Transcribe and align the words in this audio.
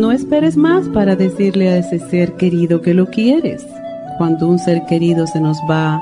No 0.00 0.12
esperes 0.12 0.56
más 0.56 0.88
para 0.88 1.14
decirle 1.14 1.68
a 1.68 1.76
ese 1.76 1.98
ser 1.98 2.32
querido 2.36 2.80
que 2.80 2.94
lo 2.94 3.10
quieres. 3.10 3.66
Cuando 4.16 4.48
un 4.48 4.58
ser 4.58 4.86
querido 4.86 5.26
se 5.26 5.42
nos 5.42 5.58
va, 5.70 6.00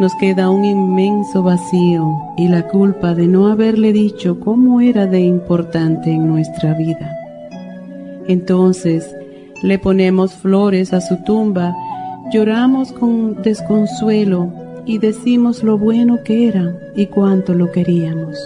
nos 0.00 0.14
queda 0.14 0.48
un 0.48 0.64
inmenso 0.64 1.42
vacío 1.42 2.08
y 2.38 2.48
la 2.48 2.66
culpa 2.66 3.14
de 3.14 3.26
no 3.26 3.48
haberle 3.48 3.92
dicho 3.92 4.40
cómo 4.40 4.80
era 4.80 5.04
de 5.06 5.20
importante 5.20 6.10
en 6.10 6.26
nuestra 6.26 6.72
vida. 6.72 7.14
Entonces 8.28 9.14
le 9.62 9.78
ponemos 9.78 10.32
flores 10.32 10.94
a 10.94 11.02
su 11.02 11.22
tumba, 11.24 11.76
lloramos 12.32 12.92
con 12.92 13.42
desconsuelo 13.42 14.54
y 14.86 14.96
decimos 14.96 15.62
lo 15.62 15.76
bueno 15.76 16.24
que 16.24 16.48
era 16.48 16.74
y 16.96 17.08
cuánto 17.08 17.52
lo 17.52 17.70
queríamos. 17.70 18.38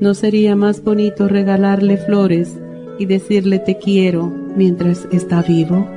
¿No 0.00 0.14
sería 0.14 0.56
más 0.56 0.82
bonito 0.82 1.28
regalarle 1.28 1.98
flores 1.98 2.58
y 3.00 3.06
decirle 3.06 3.58
te 3.58 3.78
quiero 3.78 4.30
mientras 4.54 5.08
está 5.10 5.42
vivo? 5.42 5.88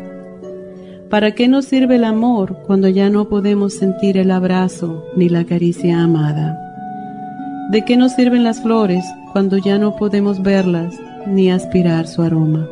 ¿Para 1.10 1.36
qué 1.36 1.48
nos 1.48 1.66
sirve 1.66 1.98
el 1.98 2.06
amor 2.06 2.58
cuando 2.66 2.88
ya 2.88 3.10
no 3.10 3.30
podemos 3.30 3.74
sentir 3.74 4.18
el 4.18 4.32
abrazo 4.32 5.06
ni 5.16 5.30
la 5.30 5.44
caricia 5.44 6.02
amada? 6.02 6.58
¿De 7.70 7.84
qué 7.84 7.98
nos 7.98 8.14
sirven 8.14 8.44
las 8.44 8.62
flores 8.62 9.06
cuando 9.34 9.58
ya 9.58 9.78
no 9.78 9.96
podemos 9.96 10.42
verlas 10.42 10.96
ni 11.28 11.52
aspirar 11.52 12.08
su 12.08 12.22
aroma? 12.22 12.68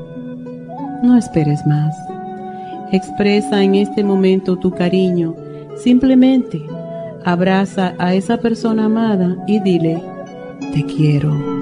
No 1.03 1.17
esperes 1.17 1.65
más. 1.67 1.93
Expresa 2.91 3.61
en 3.63 3.75
este 3.75 4.03
momento 4.03 4.57
tu 4.57 4.71
cariño. 4.71 5.35
Simplemente 5.75 6.61
abraza 7.25 7.95
a 7.99 8.13
esa 8.15 8.37
persona 8.37 8.85
amada 8.85 9.35
y 9.45 9.59
dile, 9.59 10.01
te 10.73 10.85
quiero. 10.85 11.60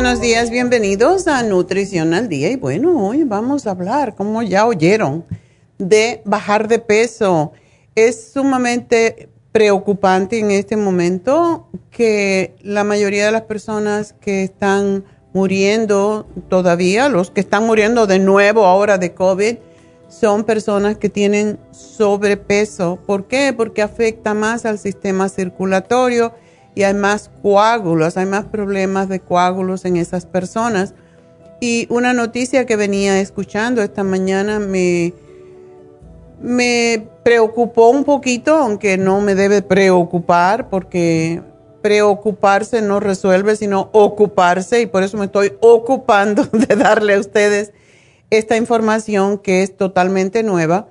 Buenos 0.00 0.20
días, 0.20 0.50
bienvenidos 0.50 1.26
a 1.26 1.42
Nutrición 1.42 2.14
al 2.14 2.28
Día. 2.28 2.52
Y 2.52 2.54
bueno, 2.54 3.04
hoy 3.04 3.24
vamos 3.24 3.66
a 3.66 3.72
hablar, 3.72 4.14
como 4.14 4.44
ya 4.44 4.64
oyeron, 4.64 5.24
de 5.76 6.22
bajar 6.24 6.68
de 6.68 6.78
peso. 6.78 7.50
Es 7.96 8.30
sumamente 8.32 9.28
preocupante 9.50 10.38
en 10.38 10.52
este 10.52 10.76
momento 10.76 11.66
que 11.90 12.54
la 12.62 12.84
mayoría 12.84 13.26
de 13.26 13.32
las 13.32 13.42
personas 13.42 14.12
que 14.20 14.44
están 14.44 15.04
muriendo 15.34 16.28
todavía, 16.48 17.08
los 17.08 17.32
que 17.32 17.40
están 17.40 17.66
muriendo 17.66 18.06
de 18.06 18.20
nuevo 18.20 18.66
ahora 18.66 18.98
de 18.98 19.14
COVID, 19.14 19.56
son 20.08 20.44
personas 20.44 20.96
que 20.96 21.08
tienen 21.08 21.58
sobrepeso. 21.72 23.00
¿Por 23.04 23.26
qué? 23.26 23.52
Porque 23.52 23.82
afecta 23.82 24.32
más 24.32 24.64
al 24.64 24.78
sistema 24.78 25.28
circulatorio 25.28 26.34
y 26.74 26.82
hay 26.82 26.94
más 26.94 27.30
coágulos, 27.42 28.16
hay 28.16 28.26
más 28.26 28.44
problemas 28.44 29.08
de 29.08 29.20
coágulos 29.20 29.84
en 29.84 29.96
esas 29.96 30.26
personas. 30.26 30.94
Y 31.60 31.86
una 31.90 32.12
noticia 32.12 32.66
que 32.66 32.76
venía 32.76 33.20
escuchando 33.20 33.82
esta 33.82 34.04
mañana 34.04 34.58
me 34.60 35.12
me 36.40 37.08
preocupó 37.22 37.90
un 37.90 38.04
poquito, 38.04 38.54
aunque 38.54 38.96
no 38.96 39.20
me 39.20 39.34
debe 39.34 39.62
preocupar, 39.62 40.68
porque 40.68 41.42
preocuparse 41.82 42.82
no 42.82 43.00
resuelve, 43.00 43.56
sino 43.56 43.90
ocuparse, 43.92 44.80
y 44.80 44.86
por 44.86 45.02
eso 45.02 45.16
me 45.16 45.26
estoy 45.26 45.52
ocupando 45.60 46.44
de 46.52 46.76
darle 46.76 47.14
a 47.14 47.20
ustedes 47.20 47.72
esta 48.30 48.56
información 48.56 49.38
que 49.38 49.62
es 49.62 49.76
totalmente 49.76 50.42
nueva. 50.42 50.88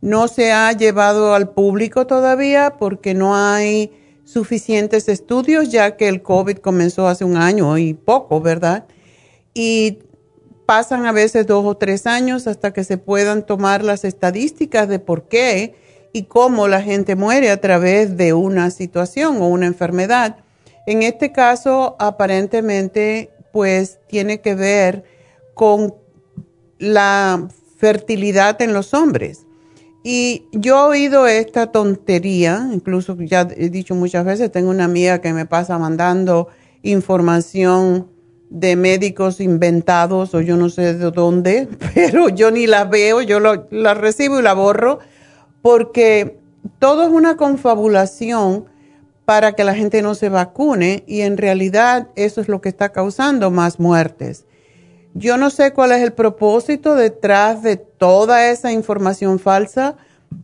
No 0.00 0.28
se 0.28 0.52
ha 0.52 0.70
llevado 0.72 1.34
al 1.34 1.50
público 1.50 2.06
todavía 2.06 2.76
porque 2.78 3.14
no 3.14 3.36
hay 3.36 3.92
suficientes 4.28 5.08
estudios, 5.08 5.70
ya 5.70 5.96
que 5.96 6.06
el 6.06 6.20
COVID 6.20 6.58
comenzó 6.58 7.08
hace 7.08 7.24
un 7.24 7.38
año 7.38 7.78
y 7.78 7.94
poco, 7.94 8.42
¿verdad? 8.42 8.84
Y 9.54 10.00
pasan 10.66 11.06
a 11.06 11.12
veces 11.12 11.46
dos 11.46 11.64
o 11.64 11.78
tres 11.78 12.06
años 12.06 12.46
hasta 12.46 12.74
que 12.74 12.84
se 12.84 12.98
puedan 12.98 13.46
tomar 13.46 13.82
las 13.82 14.04
estadísticas 14.04 14.86
de 14.86 14.98
por 14.98 15.28
qué 15.28 15.74
y 16.12 16.24
cómo 16.24 16.68
la 16.68 16.82
gente 16.82 17.16
muere 17.16 17.50
a 17.50 17.60
través 17.60 18.18
de 18.18 18.34
una 18.34 18.70
situación 18.70 19.40
o 19.40 19.48
una 19.48 19.66
enfermedad. 19.66 20.36
En 20.86 21.02
este 21.02 21.32
caso, 21.32 21.96
aparentemente, 21.98 23.30
pues 23.50 23.98
tiene 24.08 24.42
que 24.42 24.54
ver 24.54 25.04
con 25.54 25.94
la 26.78 27.48
fertilidad 27.78 28.60
en 28.60 28.74
los 28.74 28.92
hombres. 28.92 29.47
Y 30.10 30.46
yo 30.52 30.74
he 30.74 30.88
oído 30.88 31.26
esta 31.26 31.70
tontería, 31.70 32.66
incluso 32.72 33.14
ya 33.20 33.46
he 33.54 33.68
dicho 33.68 33.94
muchas 33.94 34.24
veces, 34.24 34.50
tengo 34.50 34.70
una 34.70 34.84
amiga 34.84 35.20
que 35.20 35.34
me 35.34 35.44
pasa 35.44 35.78
mandando 35.78 36.48
información 36.82 38.08
de 38.48 38.74
médicos 38.74 39.38
inventados 39.38 40.34
o 40.34 40.40
yo 40.40 40.56
no 40.56 40.70
sé 40.70 40.94
de 40.94 41.10
dónde, 41.10 41.68
pero 41.94 42.30
yo 42.30 42.50
ni 42.50 42.66
la 42.66 42.86
veo, 42.86 43.20
yo 43.20 43.38
la 43.38 43.92
recibo 43.92 44.40
y 44.40 44.42
la 44.42 44.54
borro, 44.54 44.98
porque 45.60 46.38
todo 46.78 47.02
es 47.02 47.10
una 47.10 47.36
confabulación 47.36 48.64
para 49.26 49.52
que 49.52 49.64
la 49.64 49.74
gente 49.74 50.00
no 50.00 50.14
se 50.14 50.30
vacune 50.30 51.04
y 51.06 51.20
en 51.20 51.36
realidad 51.36 52.08
eso 52.16 52.40
es 52.40 52.48
lo 52.48 52.62
que 52.62 52.70
está 52.70 52.92
causando 52.92 53.50
más 53.50 53.78
muertes. 53.78 54.46
Yo 55.18 55.36
no 55.36 55.50
sé 55.50 55.72
cuál 55.72 55.90
es 55.90 56.00
el 56.00 56.12
propósito 56.12 56.94
detrás 56.94 57.64
de 57.64 57.76
toda 57.76 58.50
esa 58.50 58.70
información 58.70 59.40
falsa, 59.40 59.96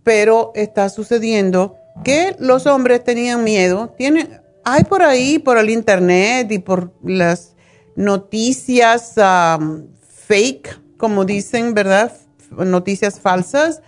pero 0.03 0.50
está 0.56 0.88
sucediendo 0.88 1.76
que 2.03 2.35
los 2.41 2.67
hombres 2.67 3.05
tenían 3.05 3.44
miedo. 3.44 3.94
Tienen, 3.97 4.41
hay 4.65 4.82
por 4.82 5.05
ahí, 5.05 5.38
por 5.38 5.59
el 5.59 5.71
internet 5.71 6.50
y 6.50 6.59
por 6.59 6.93
las 7.05 7.55
noticias 7.94 9.15
um, 9.17 9.87
fake, 10.26 10.81
como 10.97 11.25
dicen, 11.25 11.73
¿verdad? 11.75 12.12
Noticias 12.50 13.21
falsas, 13.21 13.81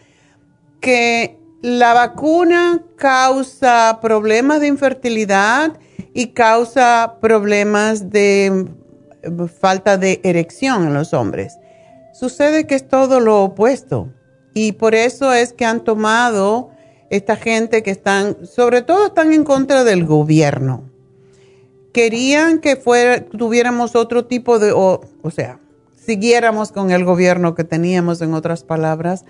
que 0.81 1.37
la 1.62 1.94
vacuna 1.94 2.85
causa 2.94 3.99
problemas 4.00 4.61
de 4.61 4.69
infertilidad 4.69 5.81
y 6.15 6.29
causa 6.29 7.17
problemas 7.21 8.11
de 8.11 8.69
falta 9.61 9.96
de 9.96 10.20
erección 10.25 10.87
en 10.87 10.94
los 10.94 11.12
hombres. 11.14 11.58
Sucede 12.12 12.67
que 12.67 12.75
es 12.75 12.88
todo 12.88 13.20
lo 13.20 13.43
opuesto 13.43 14.08
y 14.55 14.73
por 14.73 14.94
eso 14.94 15.32
es 15.32 15.52
que 15.52 15.64
han 15.64 15.84
tomado 15.84 16.70
esta 17.11 17.37
gente 17.37 17.82
que 17.82 17.90
están, 17.90 18.46
sobre 18.46 18.82
todo 18.82 19.06
están 19.06 19.32
en 19.32 19.44
contra 19.44 19.84
del 19.84 20.05
gobierno. 20.05 20.90
Querían 21.93 22.61
que 22.61 22.76
fuera, 22.76 23.25
tuviéramos 23.25 23.94
otro 23.96 24.26
tipo 24.26 24.58
de, 24.58 24.73
o, 24.73 25.02
o 25.23 25.31
sea, 25.31 25.61
siguiéramos 25.94 26.73
con 26.73 26.90
el 26.90 27.05
gobierno 27.05 27.55
que 27.55 27.64
teníamos, 27.64 28.20
en 28.23 28.34
otras 28.34 28.64
palabras, 28.64 29.25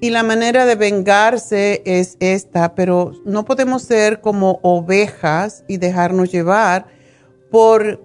y 0.00 0.10
la 0.10 0.22
manera 0.22 0.64
de 0.64 0.76
vengarse 0.76 1.82
es 1.84 2.16
esta, 2.20 2.74
pero 2.74 3.12
no 3.24 3.44
podemos 3.44 3.82
ser 3.82 4.20
como 4.20 4.58
ovejas 4.62 5.64
y 5.68 5.76
dejarnos 5.76 6.32
llevar 6.32 6.86
por 7.50 8.02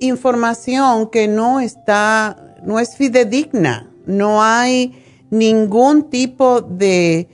información 0.00 1.10
que 1.10 1.28
no 1.28 1.60
está, 1.60 2.54
no 2.62 2.78
es 2.78 2.96
fidedigna, 2.96 3.90
no 4.06 4.42
hay 4.42 5.02
ningún 5.30 6.10
tipo 6.10 6.60
de 6.60 7.28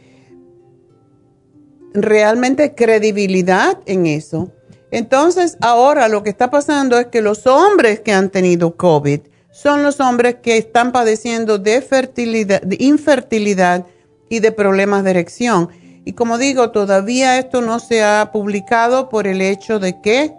realmente 1.92 2.74
credibilidad 2.74 3.78
en 3.86 4.06
eso. 4.06 4.50
Entonces, 4.90 5.56
ahora 5.60 6.08
lo 6.08 6.22
que 6.22 6.30
está 6.30 6.50
pasando 6.50 6.98
es 6.98 7.06
que 7.06 7.22
los 7.22 7.46
hombres 7.46 8.00
que 8.00 8.12
han 8.12 8.30
tenido 8.30 8.76
COVID 8.76 9.20
son 9.50 9.82
los 9.82 10.00
hombres 10.00 10.36
que 10.42 10.56
están 10.56 10.92
padeciendo 10.92 11.58
de, 11.58 11.80
fertilidad, 11.80 12.62
infertilidad 12.78 13.86
y 14.28 14.40
de 14.40 14.52
problemas 14.52 15.04
de 15.04 15.10
erección. 15.10 15.68
Y 16.04 16.12
como 16.12 16.38
digo, 16.38 16.70
todavía 16.70 17.38
esto 17.38 17.60
no 17.60 17.78
se 17.78 18.02
ha 18.02 18.30
publicado 18.32 19.08
por 19.08 19.26
el 19.26 19.40
hecho 19.40 19.78
de 19.78 20.00
que 20.00 20.34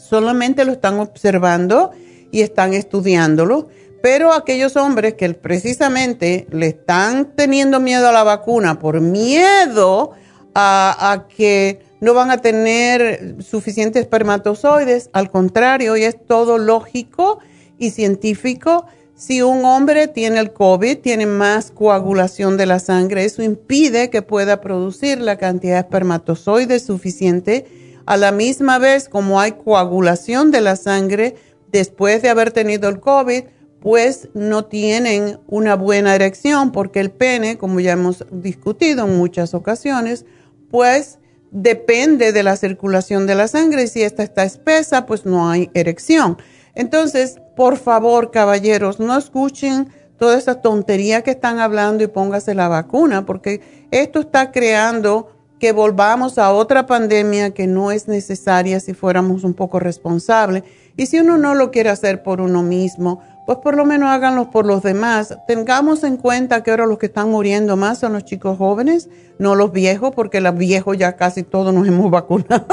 solamente 0.00 0.64
lo 0.64 0.72
están 0.72 0.98
observando 0.98 1.90
y 2.32 2.40
están 2.40 2.74
estudiándolo, 2.74 3.68
pero 4.02 4.32
aquellos 4.32 4.76
hombres 4.76 5.14
que 5.14 5.32
precisamente 5.34 6.46
le 6.50 6.68
están 6.68 7.32
teniendo 7.36 7.80
miedo 7.80 8.08
a 8.08 8.12
la 8.12 8.24
vacuna 8.24 8.78
por 8.78 9.00
miedo 9.00 10.12
a, 10.54 11.26
que 11.36 11.80
no 12.00 12.14
van 12.14 12.30
a 12.30 12.38
tener 12.38 13.36
suficientes 13.40 14.02
espermatozoides, 14.02 15.10
al 15.12 15.30
contrario, 15.30 15.96
y 15.96 16.04
es 16.04 16.16
todo 16.26 16.58
lógico 16.58 17.38
y 17.78 17.90
científico. 17.90 18.86
Si 19.14 19.42
un 19.42 19.66
hombre 19.66 20.08
tiene 20.08 20.40
el 20.40 20.52
COVID, 20.52 20.98
tiene 20.98 21.26
más 21.26 21.70
coagulación 21.70 22.56
de 22.56 22.64
la 22.66 22.78
sangre, 22.78 23.26
eso 23.26 23.42
impide 23.42 24.08
que 24.08 24.22
pueda 24.22 24.62
producir 24.62 25.20
la 25.20 25.36
cantidad 25.36 25.74
de 25.74 25.80
espermatozoides 25.80 26.84
suficiente 26.84 27.66
a 28.10 28.16
la 28.16 28.32
misma 28.32 28.80
vez, 28.80 29.08
como 29.08 29.38
hay 29.38 29.52
coagulación 29.52 30.50
de 30.50 30.60
la 30.60 30.74
sangre 30.74 31.36
después 31.70 32.22
de 32.22 32.28
haber 32.28 32.50
tenido 32.50 32.88
el 32.88 32.98
COVID, 32.98 33.44
pues 33.80 34.30
no 34.34 34.64
tienen 34.64 35.38
una 35.46 35.76
buena 35.76 36.16
erección 36.16 36.72
porque 36.72 36.98
el 36.98 37.12
pene, 37.12 37.56
como 37.56 37.78
ya 37.78 37.92
hemos 37.92 38.26
discutido 38.32 39.06
en 39.06 39.16
muchas 39.16 39.54
ocasiones, 39.54 40.26
pues 40.72 41.20
depende 41.52 42.32
de 42.32 42.42
la 42.42 42.56
circulación 42.56 43.28
de 43.28 43.36
la 43.36 43.46
sangre 43.46 43.84
y 43.84 43.86
si 43.86 44.02
esta 44.02 44.24
está 44.24 44.42
espesa, 44.42 45.06
pues 45.06 45.24
no 45.24 45.48
hay 45.48 45.70
erección. 45.72 46.36
Entonces, 46.74 47.38
por 47.54 47.76
favor, 47.76 48.32
caballeros, 48.32 48.98
no 48.98 49.16
escuchen 49.16 49.86
toda 50.18 50.36
esa 50.36 50.60
tontería 50.60 51.22
que 51.22 51.30
están 51.30 51.60
hablando 51.60 52.02
y 52.02 52.08
póngase 52.08 52.56
la 52.56 52.66
vacuna 52.66 53.24
porque 53.24 53.60
esto 53.92 54.18
está 54.18 54.50
creando 54.50 55.39
que 55.60 55.72
volvamos 55.72 56.38
a 56.38 56.52
otra 56.52 56.86
pandemia 56.86 57.50
que 57.50 57.66
no 57.66 57.92
es 57.92 58.08
necesaria 58.08 58.80
si 58.80 58.94
fuéramos 58.94 59.44
un 59.44 59.54
poco 59.54 59.78
responsables. 59.78 60.64
Y 60.96 61.06
si 61.06 61.20
uno 61.20 61.36
no 61.38 61.54
lo 61.54 61.70
quiere 61.70 61.90
hacer 61.90 62.22
por 62.22 62.40
uno 62.40 62.62
mismo, 62.62 63.20
pues 63.46 63.58
por 63.58 63.76
lo 63.76 63.84
menos 63.84 64.08
háganlo 64.08 64.50
por 64.50 64.64
los 64.64 64.82
demás. 64.82 65.36
Tengamos 65.46 66.02
en 66.02 66.16
cuenta 66.16 66.62
que 66.62 66.70
ahora 66.70 66.86
los 66.86 66.98
que 66.98 67.06
están 67.06 67.30
muriendo 67.30 67.76
más 67.76 67.98
son 67.98 68.14
los 68.14 68.24
chicos 68.24 68.56
jóvenes, 68.56 69.10
no 69.38 69.54
los 69.54 69.70
viejos, 69.70 70.12
porque 70.14 70.40
los 70.40 70.56
viejos 70.56 70.96
ya 70.96 71.16
casi 71.16 71.42
todos 71.42 71.74
nos 71.74 71.86
hemos 71.88 72.10
vacunado. 72.10 72.66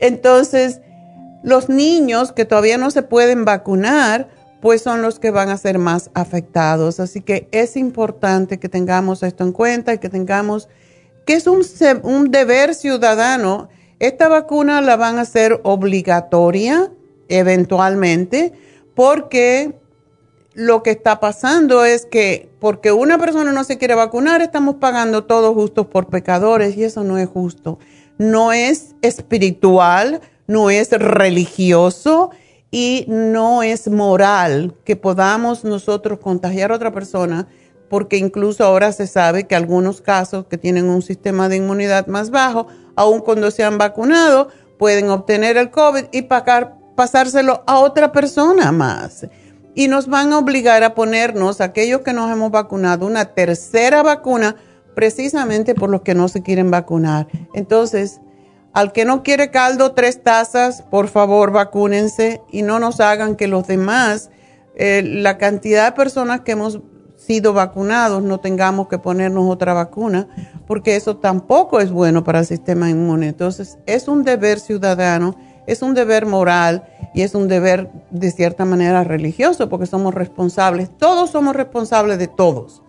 Entonces, 0.00 0.82
los 1.42 1.70
niños 1.70 2.32
que 2.32 2.44
todavía 2.44 2.76
no 2.76 2.90
se 2.90 3.02
pueden 3.02 3.46
vacunar, 3.46 4.28
pues 4.60 4.82
son 4.82 5.00
los 5.00 5.18
que 5.18 5.30
van 5.30 5.48
a 5.48 5.56
ser 5.56 5.78
más 5.78 6.10
afectados. 6.12 7.00
Así 7.00 7.22
que 7.22 7.48
es 7.52 7.76
importante 7.78 8.58
que 8.58 8.68
tengamos 8.68 9.22
esto 9.22 9.44
en 9.44 9.52
cuenta 9.52 9.94
y 9.94 9.98
que 9.98 10.10
tengamos 10.10 10.68
que 11.24 11.34
es 11.34 11.46
un, 11.46 11.62
un 12.02 12.30
deber 12.30 12.74
ciudadano. 12.74 13.68
Esta 13.98 14.28
vacuna 14.28 14.80
la 14.80 14.96
van 14.96 15.18
a 15.18 15.22
hacer 15.22 15.60
obligatoria 15.62 16.90
eventualmente 17.28 18.52
porque 18.94 19.74
lo 20.54 20.82
que 20.82 20.90
está 20.90 21.20
pasando 21.20 21.84
es 21.84 22.06
que 22.06 22.48
porque 22.60 22.92
una 22.92 23.18
persona 23.18 23.52
no 23.52 23.64
se 23.64 23.76
quiere 23.76 23.94
vacunar, 23.94 24.40
estamos 24.40 24.76
pagando 24.76 25.24
todos 25.24 25.54
justos 25.54 25.86
por 25.86 26.06
pecadores 26.06 26.76
y 26.76 26.84
eso 26.84 27.04
no 27.04 27.18
es 27.18 27.28
justo. 27.28 27.78
No 28.16 28.52
es 28.52 28.94
espiritual, 29.02 30.20
no 30.46 30.70
es 30.70 30.90
religioso 30.92 32.30
y 32.70 33.04
no 33.08 33.62
es 33.62 33.88
moral 33.88 34.74
que 34.84 34.96
podamos 34.96 35.64
nosotros 35.64 36.20
contagiar 36.20 36.70
a 36.70 36.76
otra 36.76 36.92
persona 36.92 37.48
porque 37.88 38.16
incluso 38.16 38.64
ahora 38.64 38.92
se 38.92 39.06
sabe 39.06 39.46
que 39.46 39.54
algunos 39.54 40.00
casos 40.00 40.46
que 40.46 40.58
tienen 40.58 40.88
un 40.88 41.02
sistema 41.02 41.48
de 41.48 41.56
inmunidad 41.56 42.06
más 42.06 42.30
bajo, 42.30 42.66
aun 42.96 43.20
cuando 43.20 43.50
se 43.50 43.64
han 43.64 43.78
vacunado, 43.78 44.48
pueden 44.78 45.10
obtener 45.10 45.56
el 45.56 45.70
COVID 45.70 46.06
y 46.12 46.22
pasárselo 46.22 47.62
a 47.66 47.78
otra 47.78 48.12
persona 48.12 48.72
más. 48.72 49.26
Y 49.74 49.88
nos 49.88 50.06
van 50.06 50.32
a 50.32 50.38
obligar 50.38 50.84
a 50.84 50.94
ponernos, 50.94 51.60
aquellos 51.60 52.02
que 52.02 52.12
nos 52.12 52.30
hemos 52.30 52.50
vacunado, 52.50 53.06
una 53.06 53.26
tercera 53.26 54.02
vacuna 54.02 54.56
precisamente 54.94 55.74
por 55.74 55.90
los 55.90 56.02
que 56.02 56.14
no 56.14 56.28
se 56.28 56.42
quieren 56.42 56.70
vacunar. 56.70 57.26
Entonces, 57.54 58.20
al 58.72 58.92
que 58.92 59.04
no 59.04 59.22
quiere 59.22 59.50
caldo, 59.50 59.92
tres 59.92 60.22
tazas, 60.22 60.82
por 60.82 61.08
favor, 61.08 61.52
vacúnense 61.52 62.40
y 62.50 62.62
no 62.62 62.78
nos 62.78 63.00
hagan 63.00 63.36
que 63.36 63.48
los 63.48 63.66
demás, 63.66 64.30
eh, 64.76 65.02
la 65.04 65.38
cantidad 65.38 65.86
de 65.86 65.92
personas 65.92 66.40
que 66.40 66.52
hemos 66.52 66.80
sido 67.26 67.52
vacunados 67.52 68.22
no 68.22 68.38
tengamos 68.38 68.88
que 68.88 68.98
ponernos 68.98 69.50
otra 69.50 69.72
vacuna, 69.72 70.28
porque 70.66 70.96
eso 70.96 71.16
tampoco 71.16 71.80
es 71.80 71.90
bueno 71.90 72.24
para 72.24 72.40
el 72.40 72.46
sistema 72.46 72.90
inmune. 72.90 73.28
Entonces, 73.28 73.78
es 73.86 74.08
un 74.08 74.24
deber 74.24 74.60
ciudadano, 74.60 75.34
es 75.66 75.82
un 75.82 75.94
deber 75.94 76.26
moral 76.26 76.84
y 77.14 77.22
es 77.22 77.34
un 77.34 77.48
deber 77.48 77.90
de 78.10 78.30
cierta 78.30 78.64
manera 78.64 79.04
religioso, 79.04 79.68
porque 79.68 79.86
somos 79.86 80.14
responsables, 80.14 80.90
todos 80.98 81.30
somos 81.30 81.56
responsables 81.56 82.18
de 82.18 82.28
todos. 82.28 82.82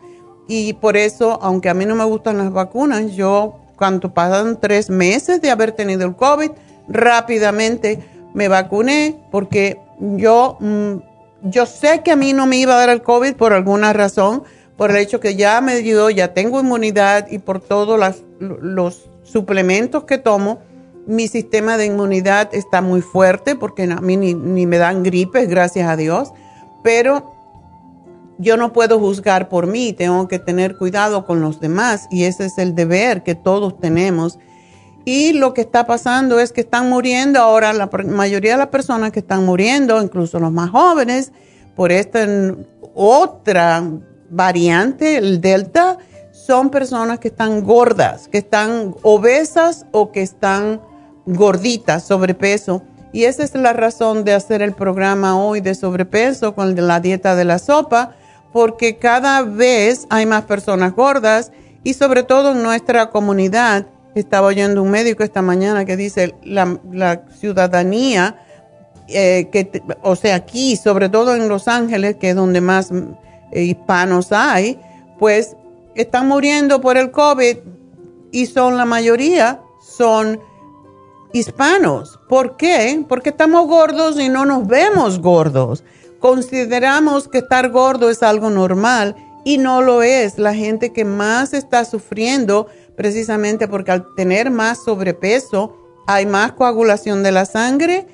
Y 0.47 0.73
por 0.73 0.97
eso, 0.97 1.39
aunque 1.41 1.69
a 1.69 1.73
mí 1.73 1.85
no 1.85 1.95
me 1.95 2.03
gustan 2.03 2.37
las 2.37 2.51
vacunas, 2.51 3.13
yo 3.13 3.55
cuando 3.77 4.13
pasan 4.13 4.59
tres 4.59 4.89
meses 4.89 5.41
de 5.41 5.49
haber 5.49 5.71
tenido 5.71 6.05
el 6.05 6.15
COVID, 6.15 6.51
rápidamente 6.87 7.99
me 8.33 8.47
vacuné 8.47 9.15
porque 9.31 9.79
yo... 9.99 10.57
Mm, 10.59 11.14
yo 11.45 11.65
sé 11.65 12.01
que 12.03 12.11
a 12.11 12.15
mí 12.15 12.33
no 12.33 12.45
me 12.47 12.57
iba 12.57 12.73
a 12.73 12.77
dar 12.77 12.89
el 12.89 13.01
COVID 13.01 13.35
por 13.35 13.53
alguna 13.53 13.93
razón, 13.93 14.43
por 14.77 14.91
el 14.91 14.97
hecho 14.97 15.19
que 15.19 15.35
ya 15.35 15.61
me 15.61 15.77
dio, 15.77 16.09
ya 16.09 16.33
tengo 16.33 16.59
inmunidad 16.59 17.27
y 17.29 17.39
por 17.39 17.61
todos 17.61 18.23
los 18.39 19.09
suplementos 19.23 20.03
que 20.03 20.17
tomo, 20.17 20.59
mi 21.07 21.27
sistema 21.27 21.77
de 21.77 21.85
inmunidad 21.85 22.49
está 22.53 22.81
muy 22.81 23.01
fuerte 23.01 23.55
porque 23.55 23.83
a 23.83 24.01
mí 24.01 24.17
ni, 24.17 24.33
ni 24.33 24.65
me 24.65 24.77
dan 24.77 25.03
gripes, 25.03 25.47
gracias 25.47 25.87
a 25.87 25.95
Dios, 25.95 26.33
pero 26.83 27.31
yo 28.37 28.57
no 28.57 28.73
puedo 28.73 28.99
juzgar 28.99 29.47
por 29.47 29.67
mí, 29.67 29.93
tengo 29.93 30.27
que 30.27 30.39
tener 30.39 30.77
cuidado 30.77 31.25
con 31.25 31.41
los 31.41 31.59
demás 31.59 32.07
y 32.11 32.25
ese 32.25 32.45
es 32.45 32.57
el 32.57 32.75
deber 32.75 33.23
que 33.23 33.35
todos 33.35 33.79
tenemos. 33.79 34.39
Y 35.05 35.33
lo 35.33 35.53
que 35.53 35.61
está 35.61 35.85
pasando 35.85 36.39
es 36.39 36.51
que 36.51 36.61
están 36.61 36.89
muriendo 36.89 37.39
ahora, 37.39 37.71
la 37.73 37.89
mayoría 38.05 38.53
de 38.53 38.57
las 38.57 38.67
personas 38.67 39.11
que 39.11 39.19
están 39.19 39.45
muriendo, 39.45 40.01
incluso 40.01 40.39
los 40.39 40.51
más 40.51 40.71
jóvenes, 40.71 41.31
por 41.75 41.91
esta 41.91 42.27
otra 42.95 43.83
variante, 44.29 45.17
el 45.17 45.39
Delta, 45.41 45.97
son 46.31 46.69
personas 46.69 47.19
que 47.19 47.27
están 47.27 47.63
gordas, 47.63 48.27
que 48.27 48.39
están 48.39 48.95
obesas 49.03 49.85
o 49.91 50.11
que 50.11 50.21
están 50.21 50.81
gorditas, 51.25 52.03
sobrepeso. 52.03 52.81
Y 53.13 53.25
esa 53.25 53.43
es 53.43 53.53
la 53.55 53.73
razón 53.73 54.23
de 54.23 54.33
hacer 54.33 54.61
el 54.61 54.73
programa 54.73 55.37
hoy 55.37 55.61
de 55.61 55.75
sobrepeso 55.75 56.55
con 56.55 56.75
la 56.75 56.99
dieta 56.99 57.35
de 57.35 57.45
la 57.45 57.59
sopa 57.59 58.15
porque 58.55 58.95
cada 58.97 59.41
vez 59.41 60.07
hay 60.09 60.25
más 60.25 60.45
personas 60.45 60.95
gordas 60.95 61.51
y 61.83 61.93
sobre 61.93 62.23
todo 62.23 62.53
en 62.53 62.63
nuestra 62.63 63.09
comunidad. 63.09 63.85
Estaba 64.15 64.47
oyendo 64.47 64.81
un 64.81 64.91
médico 64.91 65.23
esta 65.23 65.41
mañana 65.41 65.83
que 65.83 65.97
dice 65.97 66.35
la, 66.43 67.25
ciudadanía, 67.37 68.39
eh, 69.09 69.49
o 70.01 70.15
sea, 70.15 70.35
aquí, 70.35 70.77
sobre 70.77 71.09
todo 71.09 71.35
en 71.35 71.49
Los 71.49 71.67
Ángeles, 71.67 72.15
que 72.15 72.29
es 72.29 72.35
donde 72.35 72.61
más 72.61 72.91
eh, 73.51 73.63
hispanos 73.63 74.31
hay, 74.31 74.79
pues 75.19 75.57
están 75.95 76.27
muriendo 76.27 76.79
por 76.79 76.97
el 76.97 77.11
COVID 77.11 77.57
y 78.31 78.45
son 78.45 78.77
la 78.77 78.85
mayoría, 78.85 79.59
son 79.81 80.39
hispanos. 81.33 82.17
¿Por 82.29 82.55
qué? 82.55 83.03
Porque 83.07 83.29
estamos 83.29 83.67
gordos 83.67 84.17
y 84.19 84.29
no 84.29 84.45
nos 84.45 84.65
vemos 84.65 85.19
gordos. 85.19 85.83
Consideramos 86.19 87.27
que 87.27 87.39
estar 87.39 87.69
gordo 87.69 88.09
es 88.09 88.23
algo 88.23 88.49
normal 88.49 89.15
y 89.43 89.57
no 89.57 89.81
lo 89.81 90.03
es. 90.03 90.37
La 90.39 90.53
gente 90.53 90.91
que 90.91 91.05
más 91.05 91.53
está 91.53 91.85
sufriendo 91.85 92.67
precisamente 92.95 93.67
porque 93.67 93.91
al 93.91 94.13
tener 94.15 94.51
más 94.51 94.83
sobrepeso 94.83 95.77
hay 96.07 96.25
más 96.25 96.53
coagulación 96.53 97.23
de 97.23 97.31
la 97.31 97.45
sangre, 97.45 98.07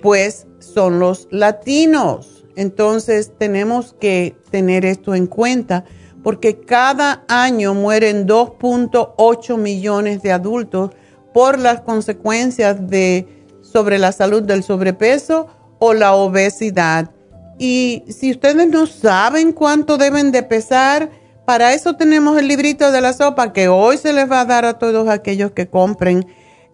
pues 0.00 0.46
son 0.58 0.98
los 0.98 1.28
latinos. 1.30 2.44
Entonces 2.56 3.32
tenemos 3.38 3.94
que 3.98 4.36
tener 4.50 4.84
esto 4.84 5.14
en 5.14 5.26
cuenta 5.26 5.84
porque 6.22 6.60
cada 6.60 7.24
año 7.28 7.74
mueren 7.74 8.26
2.8 8.26 9.58
millones 9.58 10.22
de 10.22 10.32
adultos 10.32 10.90
por 11.34 11.58
las 11.58 11.80
consecuencias 11.82 12.88
de 12.88 13.28
sobre 13.60 13.98
la 13.98 14.12
salud 14.12 14.42
del 14.42 14.62
sobrepeso 14.62 15.48
o 15.80 15.92
la 15.92 16.14
obesidad. 16.14 17.10
Y 17.58 18.04
si 18.08 18.30
ustedes 18.30 18.68
no 18.68 18.86
saben 18.86 19.52
cuánto 19.52 19.98
deben 19.98 20.32
de 20.32 20.42
pesar, 20.42 21.10
para 21.44 21.74
eso 21.74 21.94
tenemos 21.96 22.38
el 22.38 22.48
librito 22.48 22.90
de 22.90 23.00
la 23.00 23.12
sopa 23.12 23.52
que 23.52 23.68
hoy 23.68 23.98
se 23.98 24.12
les 24.12 24.30
va 24.30 24.40
a 24.40 24.44
dar 24.44 24.64
a 24.64 24.78
todos 24.78 25.08
aquellos 25.08 25.52
que 25.52 25.68
compren 25.68 26.26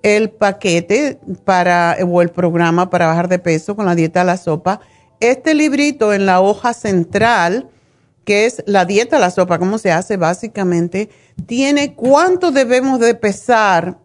el 0.03 0.31
paquete 0.31 1.19
para 1.45 1.97
o 2.07 2.23
el 2.23 2.31
programa 2.31 2.89
para 2.91 3.07
bajar 3.07 3.29
de 3.29 3.39
peso 3.39 3.77
con 3.77 3.87
la 3.87 3.95
dieta 3.95 4.21
de 4.21 4.27
la 4.27 4.37
sopa. 4.37 4.81
Este 5.21 5.55
librito 5.55 6.13
en 6.13 6.25
la 6.25 6.41
hoja 6.41 6.73
central, 6.73 7.69
que 8.25 8.47
es 8.47 8.63
la 8.67 8.85
dieta 8.85 9.17
de 9.17 9.21
la 9.21 9.31
sopa, 9.31 9.59
cómo 9.59 9.79
se 9.79 9.93
hace 9.93 10.17
básicamente, 10.17 11.11
tiene 11.47 11.95
cuánto 11.95 12.51
debemos 12.51 13.01
de 13.01 13.15
pesar 13.15 13.99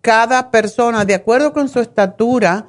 cada 0.00 0.50
persona 0.50 1.04
de 1.04 1.14
acuerdo 1.14 1.52
con 1.52 1.68
su 1.68 1.80
estatura 1.80 2.66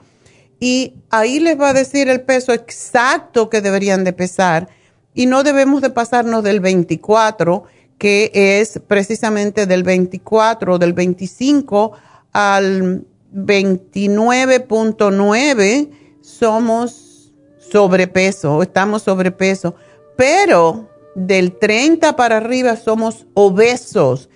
y 0.60 0.96
ahí 1.10 1.40
les 1.40 1.60
va 1.60 1.70
a 1.70 1.74
decir 1.74 2.08
el 2.08 2.22
peso 2.22 2.54
exacto 2.54 3.50
que 3.50 3.60
deberían 3.60 4.04
de 4.04 4.14
pesar 4.14 4.70
y 5.13 5.25
no 5.25 5.43
debemos 5.43 5.82
de 5.82 5.89
pasarnos 5.89 6.43
del 6.43 6.60
24, 6.60 7.63
que 7.98 8.32
es 8.34 8.79
precisamente 8.88 9.65
del 9.65 9.84
24, 9.84 10.77
del 10.77 10.93
25 10.93 11.93
al 12.32 13.05
29.9 13.34 15.89
somos 16.22 17.34
sobrepeso, 17.72 18.62
estamos 18.62 19.01
sobrepeso, 19.03 19.75
pero 20.15 20.89
del 21.15 21.58
30 21.58 22.15
para 22.15 22.38
arriba 22.38 22.75
somos 22.75 23.25
obesos. 23.34 24.29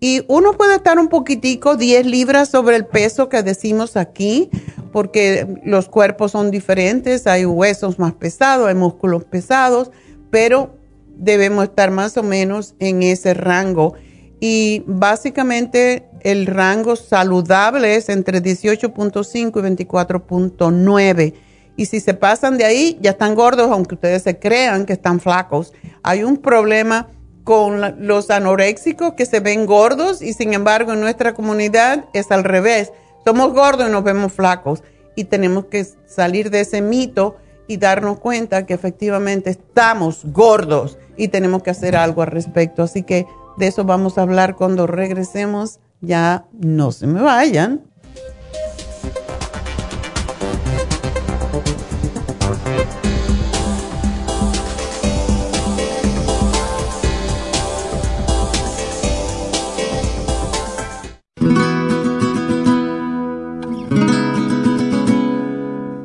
Y 0.00 0.24
uno 0.28 0.52
puede 0.52 0.76
estar 0.76 0.98
un 0.98 1.08
poquitico, 1.08 1.76
10 1.76 2.06
libras 2.06 2.50
sobre 2.50 2.76
el 2.76 2.86
peso 2.86 3.28
que 3.28 3.42
decimos 3.42 3.96
aquí, 3.96 4.50
porque 4.92 5.46
los 5.64 5.88
cuerpos 5.88 6.32
son 6.32 6.50
diferentes, 6.50 7.26
hay 7.26 7.46
huesos 7.46 7.98
más 7.98 8.12
pesados, 8.12 8.68
hay 8.68 8.74
músculos 8.74 9.24
pesados, 9.24 9.90
pero 10.34 10.74
debemos 11.06 11.62
estar 11.62 11.92
más 11.92 12.16
o 12.16 12.24
menos 12.24 12.74
en 12.80 13.04
ese 13.04 13.34
rango. 13.34 13.94
Y 14.40 14.82
básicamente 14.84 16.08
el 16.22 16.46
rango 16.46 16.96
saludable 16.96 17.94
es 17.94 18.08
entre 18.08 18.42
18.5 18.42 19.32
y 19.36 19.84
24.9. 19.84 21.34
Y 21.76 21.86
si 21.86 22.00
se 22.00 22.14
pasan 22.14 22.58
de 22.58 22.64
ahí, 22.64 22.98
ya 23.00 23.12
están 23.12 23.36
gordos, 23.36 23.70
aunque 23.70 23.94
ustedes 23.94 24.24
se 24.24 24.40
crean 24.40 24.86
que 24.86 24.94
están 24.94 25.20
flacos. 25.20 25.72
Hay 26.02 26.24
un 26.24 26.38
problema 26.38 27.06
con 27.44 28.04
los 28.04 28.28
anoréxicos 28.30 29.12
que 29.12 29.26
se 29.26 29.38
ven 29.38 29.66
gordos 29.66 30.20
y 30.20 30.32
sin 30.32 30.52
embargo 30.52 30.94
en 30.94 31.00
nuestra 31.00 31.32
comunidad 31.34 32.06
es 32.12 32.32
al 32.32 32.42
revés 32.42 32.90
somos 33.22 33.52
gordos 33.52 33.86
y 33.86 33.92
nos 33.92 34.02
vemos 34.02 34.32
flacos 34.32 34.82
y 35.14 35.24
tenemos 35.24 35.66
que 35.66 35.86
salir 36.06 36.50
de 36.50 36.60
ese 36.60 36.80
mito 36.80 37.36
y 37.66 37.76
darnos 37.78 38.18
cuenta 38.18 38.66
que 38.66 38.74
efectivamente 38.74 39.50
estamos 39.50 40.22
gordos 40.24 40.98
y 41.16 41.28
tenemos 41.28 41.62
que 41.62 41.70
hacer 41.70 41.96
algo 41.96 42.22
al 42.22 42.28
respecto. 42.28 42.82
Así 42.82 43.02
que 43.02 43.26
de 43.56 43.66
eso 43.66 43.84
vamos 43.84 44.18
a 44.18 44.22
hablar 44.22 44.56
cuando 44.56 44.86
regresemos. 44.86 45.80
Ya 46.00 46.46
no 46.52 46.92
se 46.92 47.06
me 47.06 47.22
vayan. 47.22 47.82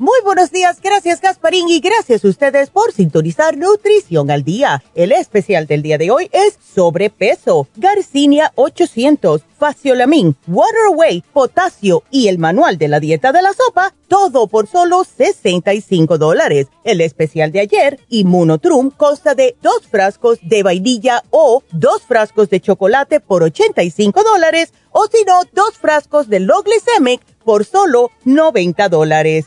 Muy 0.00 0.20
buenos 0.22 0.52
días, 0.52 0.80
gracias 0.80 1.20
Gasparín 1.20 1.68
y 1.68 1.80
gracias 1.80 2.24
a 2.24 2.28
ustedes 2.28 2.70
por 2.70 2.92
sintonizar 2.92 3.56
Nutrición 3.56 4.30
al 4.30 4.44
Día. 4.44 4.80
El 4.94 5.10
especial 5.10 5.66
del 5.66 5.82
día 5.82 5.98
de 5.98 6.12
hoy 6.12 6.30
es 6.30 6.56
sobrepeso, 6.72 7.66
Garcinia 7.74 8.52
800, 8.54 9.42
Faciolamin, 9.58 10.36
Waterway, 10.46 11.24
potasio 11.32 12.04
y 12.12 12.28
el 12.28 12.38
manual 12.38 12.78
de 12.78 12.86
la 12.86 13.00
dieta 13.00 13.32
de 13.32 13.42
la 13.42 13.52
sopa, 13.52 13.92
todo 14.06 14.46
por 14.46 14.68
solo 14.68 15.02
65 15.02 16.16
dólares. 16.16 16.68
El 16.84 17.00
especial 17.00 17.50
de 17.50 17.58
ayer, 17.58 17.98
Immunotrum, 18.08 18.92
consta 18.92 19.34
de 19.34 19.56
dos 19.62 19.88
frascos 19.90 20.38
de 20.42 20.62
vainilla 20.62 21.24
o 21.30 21.64
dos 21.72 22.02
frascos 22.02 22.48
de 22.50 22.60
chocolate 22.60 23.18
por 23.18 23.42
85 23.42 24.22
dólares 24.22 24.72
o 24.92 25.08
si 25.10 25.24
no, 25.24 25.40
dos 25.52 25.76
frascos 25.76 26.28
de 26.28 26.38
Low 26.38 26.62
Glycemic 26.62 27.20
por 27.44 27.64
solo 27.64 28.12
90 28.24 28.88
dólares. 28.88 29.46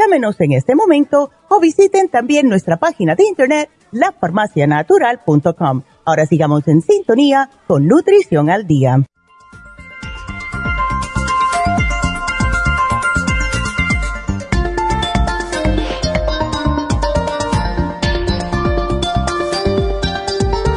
Llámenos 0.00 0.40
en 0.40 0.52
este 0.52 0.74
momento 0.74 1.30
o 1.50 1.60
visiten 1.60 2.08
también 2.08 2.48
nuestra 2.48 2.78
página 2.78 3.14
de 3.14 3.24
internet 3.24 3.68
lafarmacianatural.com 3.92 5.82
Ahora 6.06 6.24
sigamos 6.24 6.66
en 6.68 6.80
sintonía 6.80 7.50
con 7.66 7.86
Nutrición 7.86 8.48
al 8.48 8.66
Día. 8.66 9.04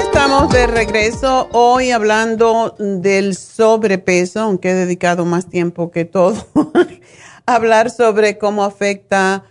Estamos 0.01 0.49
de 0.51 0.67
regreso 0.67 1.47
hoy 1.53 1.91
hablando 1.91 2.75
del 2.77 3.37
sobrepeso, 3.37 4.41
aunque 4.41 4.71
he 4.71 4.73
dedicado 4.73 5.23
más 5.23 5.47
tiempo 5.47 5.91
que 5.91 6.03
todo 6.03 6.35
hablar 7.45 7.89
sobre 7.89 8.38
cómo 8.38 8.63
afecta 8.63 9.43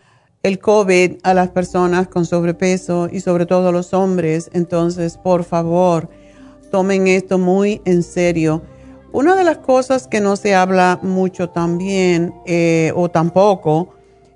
el 0.43 0.59
COVID 0.59 1.19
a 1.23 1.35
las 1.35 1.51
personas 1.51 2.09
con 2.09 2.27
sobrepeso 2.27 3.09
y 3.11 3.21
sobre 3.21 3.47
todo 3.47 3.69
a 3.69 3.73
los 3.73 3.95
hombres. 3.95 4.51
Entonces, 4.53 5.17
por 5.17 5.45
favor, 5.45 6.09
tomen 6.71 7.07
esto 7.07 7.39
muy 7.39 7.81
en 7.85 8.03
serio. 8.03 8.63
Una 9.13 9.37
de 9.37 9.45
las 9.45 9.59
cosas 9.59 10.09
que 10.09 10.21
no 10.21 10.37
se 10.37 10.55
habla 10.55 10.99
mucho 11.03 11.51
también 11.51 12.35
eh, 12.47 12.93
o 12.97 13.11
tampoco 13.11 13.91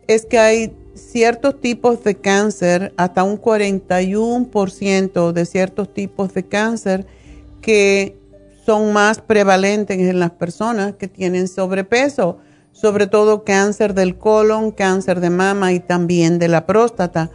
es 0.07 0.27
que 0.27 0.39
hay 0.39 0.77
ciertos 0.95 1.61
tipos 1.61 2.05
de 2.05 2.15
cáncer, 2.15 2.93
hasta 2.97 3.25
un 3.25 3.41
41% 3.41 5.33
de 5.33 5.47
ciertos 5.47 5.93
tipos 5.93 6.33
de 6.35 6.45
cáncer 6.47 7.07
que 7.61 8.17
son 8.65 8.93
más 8.93 9.21
prevalentes 9.21 9.99
en 9.99 10.21
las 10.21 10.31
personas 10.33 10.95
que 10.97 11.09
tienen 11.09 11.49
sobrepeso 11.49 12.39
sobre 12.79 13.07
todo 13.07 13.43
cáncer 13.43 13.95
del 13.95 14.19
colon, 14.19 14.71
cáncer 14.71 15.21
de 15.21 15.31
mama 15.31 15.73
y 15.73 15.81
también 15.81 16.39
de 16.39 16.49
la 16.49 16.67
próstata. 16.67 17.31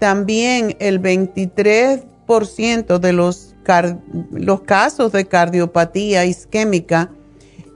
También 0.00 0.74
el 0.80 1.00
23% 1.00 2.98
de 2.98 3.12
los, 3.12 3.54
casos 4.66 5.12
de 5.12 5.26
cardiopatía 5.26 6.24
isquémica 6.24 7.12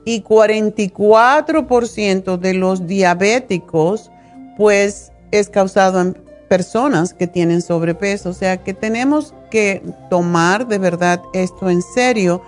y 0.05 0.24
44% 0.24 2.37
de 2.37 2.55
los 2.55 2.88
diabéticos, 2.88 4.11
pues 4.57 5.12
es 5.31 5.48
causado 5.48 6.00
en 6.00 6.18
personas 6.48 7.14
que 7.14 7.29
tienen 7.29 7.62
sobrepeso. 7.62 8.31
O 8.31 8.35
sea 8.35 8.57
que 8.57 8.74
tenemos 8.74 9.35
que 9.53 9.85
tomar 10.11 10.66
de 10.66 10.79
verdad 10.79 11.22
esto 11.33 11.70
en 11.70 11.81
serio 11.81 12.42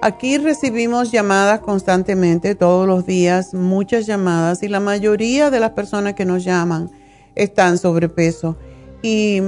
Aquí 0.00 0.36
recibimos 0.38 1.10
llamadas 1.10 1.60
constantemente, 1.60 2.54
todos 2.54 2.86
los 2.86 3.06
días, 3.06 3.54
muchas 3.54 4.06
llamadas 4.06 4.62
y 4.62 4.68
la 4.68 4.80
mayoría 4.80 5.50
de 5.50 5.60
las 5.60 5.70
personas 5.70 6.14
que 6.14 6.24
nos 6.24 6.44
llaman 6.44 6.90
están 7.34 7.78
sobrepeso. 7.78 8.56
Y 9.02 9.40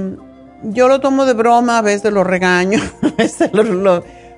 yo 0.63 0.87
lo 0.87 0.99
tomo 0.99 1.25
de 1.25 1.33
broma, 1.33 1.77
a 1.77 1.81
veces 1.81 2.11
lo 2.11 2.23
regaño, 2.23 2.79
a 3.01 3.09
veces 3.17 3.51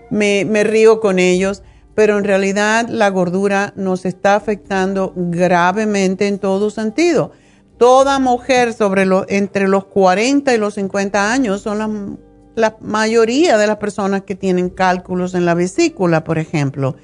me, 0.09 0.45
me 0.45 0.63
río 0.63 0.99
con 0.99 1.19
ellos, 1.19 1.63
pero 1.95 2.17
en 2.17 2.23
realidad 2.23 2.87
la 2.89 3.09
gordura 3.09 3.73
nos 3.75 4.05
está 4.05 4.35
afectando 4.35 5.13
gravemente 5.15 6.27
en 6.27 6.39
todo 6.39 6.69
sentido. 6.69 7.31
Toda 7.77 8.19
mujer 8.19 8.75
lo, 9.05 9.25
entre 9.29 9.69
los 9.69 9.85
40 9.85 10.53
y 10.53 10.57
los 10.57 10.73
50 10.73 11.31
años 11.31 11.61
son 11.61 11.77
las 11.77 11.89
la 12.59 12.77
mayoría 12.81 13.57
de 13.57 13.67
las 13.67 13.77
personas 13.77 14.23
que 14.23 14.35
tienen 14.35 14.69
cálculos 14.69 15.33
en 15.33 15.45
la 15.45 15.53
vesícula, 15.53 16.23
por 16.23 16.37
ejemplo. 16.37 16.95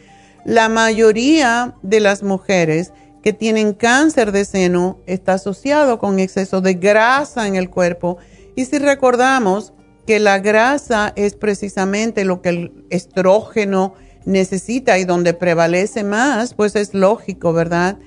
La 0.45 0.69
mayoría 0.69 1.73
de 1.81 1.99
las 1.99 2.21
mujeres 2.21 2.93
que 3.23 3.33
tienen 3.33 3.73
cáncer 3.73 4.31
de 4.31 4.45
seno 4.45 4.99
está 5.07 5.33
asociado 5.33 5.97
con 5.97 6.19
exceso 6.19 6.61
de 6.61 6.75
grasa 6.75 7.47
en 7.47 7.55
el 7.55 7.71
cuerpo. 7.71 8.17
Y 8.55 8.65
si 8.65 8.77
recordamos 8.77 9.73
que 10.05 10.19
la 10.19 10.37
grasa 10.37 11.11
es 11.15 11.33
precisamente 11.33 12.23
lo 12.25 12.43
que 12.43 12.49
el 12.49 12.85
estrógeno 12.91 13.95
necesita 14.25 14.99
y 14.99 15.05
donde 15.05 15.33
prevalece 15.33 16.03
más, 16.03 16.53
pues 16.53 16.75
es 16.75 16.93
lógico, 16.93 17.53
¿verdad? 17.53 17.97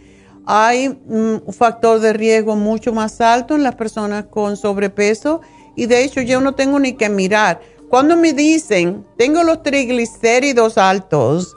Hay 0.46 0.98
un 1.08 1.42
factor 1.52 1.98
de 2.00 2.12
riesgo 2.12 2.54
mucho 2.54 2.92
más 2.92 3.20
alto 3.20 3.56
en 3.56 3.64
las 3.64 3.74
personas 3.74 4.26
con 4.26 4.56
sobrepeso 4.56 5.40
y 5.78 5.86
de 5.86 6.02
hecho 6.02 6.20
yo 6.20 6.40
no 6.40 6.56
tengo 6.56 6.80
ni 6.80 6.94
que 6.94 7.08
mirar. 7.08 7.60
Cuando 7.88 8.16
me 8.16 8.32
dicen, 8.32 9.06
tengo 9.16 9.44
los 9.44 9.62
triglicéridos 9.62 10.76
altos 10.76 11.56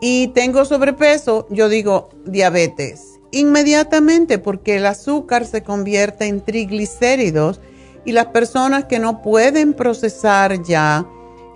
y 0.00 0.28
tengo 0.28 0.64
sobrepeso, 0.64 1.46
yo 1.50 1.68
digo 1.68 2.08
diabetes. 2.24 3.20
Inmediatamente 3.32 4.38
porque 4.38 4.76
el 4.76 4.86
azúcar 4.86 5.44
se 5.44 5.62
convierte 5.62 6.24
en 6.24 6.40
triglicéridos 6.40 7.60
y 8.06 8.12
las 8.12 8.26
personas 8.26 8.86
que 8.86 8.98
no 8.98 9.20
pueden 9.20 9.74
procesar 9.74 10.62
ya 10.62 11.06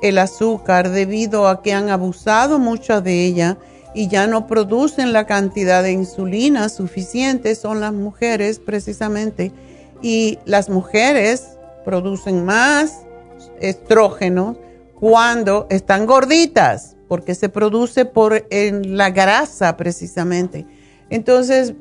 el 0.03 0.18
azúcar 0.18 0.90
debido 0.90 1.48
a 1.48 1.62
que 1.62 1.72
han 1.72 1.88
abusado 1.88 2.59
mucho 2.59 3.01
de 3.01 3.24
ella 3.24 3.57
y 3.94 4.09
ya 4.09 4.27
no 4.27 4.46
producen 4.46 5.14
la 5.14 5.27
cantidad 5.27 5.83
de 5.83 5.92
insulina 5.92 6.68
suficiente 6.68 7.55
son 7.55 7.81
las 7.81 7.94
mujeres 7.94 8.59
precisamente. 8.59 9.53
Y 10.03 10.38
las 10.44 10.68
mujeres 10.68 11.58
producen 11.88 12.44
más 12.44 13.07
estrógeno 13.62 14.59
cuando 15.01 15.66
están 15.70 16.05
gorditas, 16.05 16.98
porque 17.09 17.35
se 17.35 17.48
produce 17.48 18.05
por 18.05 18.46
en 18.51 18.98
la 18.98 19.09
grasa 19.09 19.74
precisamente. 19.79 20.66
Entonces, 21.09 21.72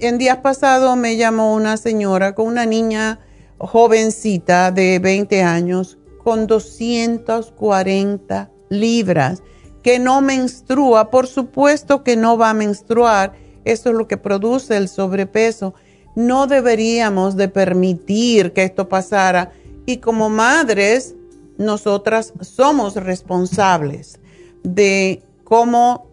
en 0.00 0.18
días 0.18 0.38
pasados 0.38 0.96
me 0.96 1.16
llamó 1.16 1.54
una 1.54 1.76
señora 1.76 2.34
con 2.34 2.48
una 2.48 2.66
niña 2.66 3.20
jovencita 3.58 4.72
de 4.72 4.98
20 4.98 5.44
años 5.44 5.98
con 6.24 6.48
240 6.48 8.50
libras 8.70 9.44
que 9.84 10.00
no 10.00 10.20
menstrua. 10.20 11.10
Por 11.10 11.28
supuesto 11.28 12.02
que 12.02 12.16
no 12.16 12.36
va 12.36 12.50
a 12.50 12.54
menstruar. 12.54 13.34
Eso 13.64 13.90
es 13.90 13.94
lo 13.94 14.08
que 14.08 14.16
produce 14.16 14.76
el 14.76 14.88
sobrepeso 14.88 15.74
no 16.18 16.48
deberíamos 16.48 17.36
de 17.36 17.46
permitir 17.46 18.52
que 18.52 18.64
esto 18.64 18.88
pasara 18.88 19.52
y 19.86 19.98
como 19.98 20.28
madres, 20.28 21.14
nosotras 21.58 22.32
somos 22.40 22.96
responsables 22.96 24.18
de 24.64 25.22
cómo 25.44 26.08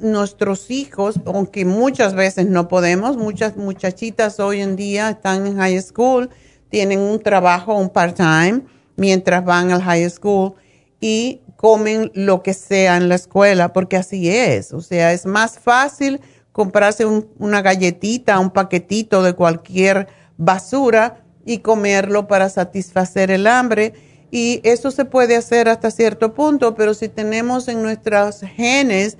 nuestros 0.00 0.72
hijos, 0.72 1.20
aunque 1.24 1.64
muchas 1.64 2.14
veces 2.14 2.46
no 2.48 2.66
podemos, 2.66 3.16
muchas 3.16 3.56
muchachitas 3.56 4.40
hoy 4.40 4.60
en 4.60 4.74
día 4.74 5.10
están 5.10 5.46
en 5.46 5.56
high 5.56 5.80
school, 5.82 6.30
tienen 6.68 6.98
un 6.98 7.20
trabajo, 7.20 7.76
un 7.76 7.90
part-time, 7.90 8.62
mientras 8.96 9.44
van 9.44 9.70
al 9.70 9.82
high 9.82 10.10
school 10.10 10.54
y 11.00 11.42
comen 11.54 12.10
lo 12.12 12.42
que 12.42 12.54
sea 12.54 12.96
en 12.96 13.08
la 13.08 13.14
escuela, 13.14 13.72
porque 13.72 13.96
así 13.96 14.28
es. 14.28 14.72
O 14.72 14.80
sea, 14.80 15.12
es 15.12 15.26
más 15.26 15.60
fácil 15.60 16.20
comprarse 16.58 17.06
una 17.06 17.62
galletita, 17.62 18.40
un 18.40 18.50
paquetito 18.50 19.22
de 19.22 19.34
cualquier 19.34 20.08
basura 20.38 21.24
y 21.46 21.58
comerlo 21.58 22.26
para 22.26 22.48
satisfacer 22.48 23.30
el 23.30 23.46
hambre. 23.46 23.94
y 24.32 24.60
eso 24.64 24.90
se 24.90 25.04
puede 25.04 25.36
hacer 25.36 25.68
hasta 25.68 25.92
cierto 25.92 26.34
punto, 26.34 26.74
pero 26.74 26.94
si 26.94 27.08
tenemos 27.08 27.68
en 27.68 27.80
nuestros 27.80 28.40
genes 28.40 29.18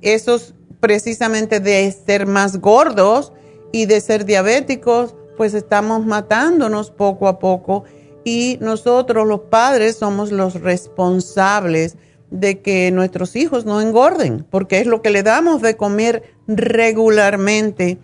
esos 0.00 0.54
precisamente 0.78 1.58
de 1.58 1.90
ser 1.90 2.28
más 2.28 2.58
gordos 2.58 3.32
y 3.72 3.86
de 3.86 4.00
ser 4.00 4.24
diabéticos, 4.24 5.16
pues 5.36 5.54
estamos 5.54 6.06
matándonos 6.06 6.92
poco 6.92 7.26
a 7.26 7.40
poco 7.40 7.82
y 8.22 8.58
nosotros 8.60 9.26
los 9.26 9.40
padres 9.40 9.96
somos 9.96 10.30
los 10.30 10.54
responsables 10.60 11.96
de 12.30 12.60
que 12.60 12.90
nuestros 12.90 13.36
hijos 13.36 13.64
no 13.64 13.80
engorden, 13.80 14.44
porque 14.48 14.80
es 14.80 14.86
lo 14.86 15.02
que 15.02 15.10
le 15.10 15.22
damos 15.22 15.62
de 15.62 15.76
comer 15.76 16.34
regularmente. 16.46 17.98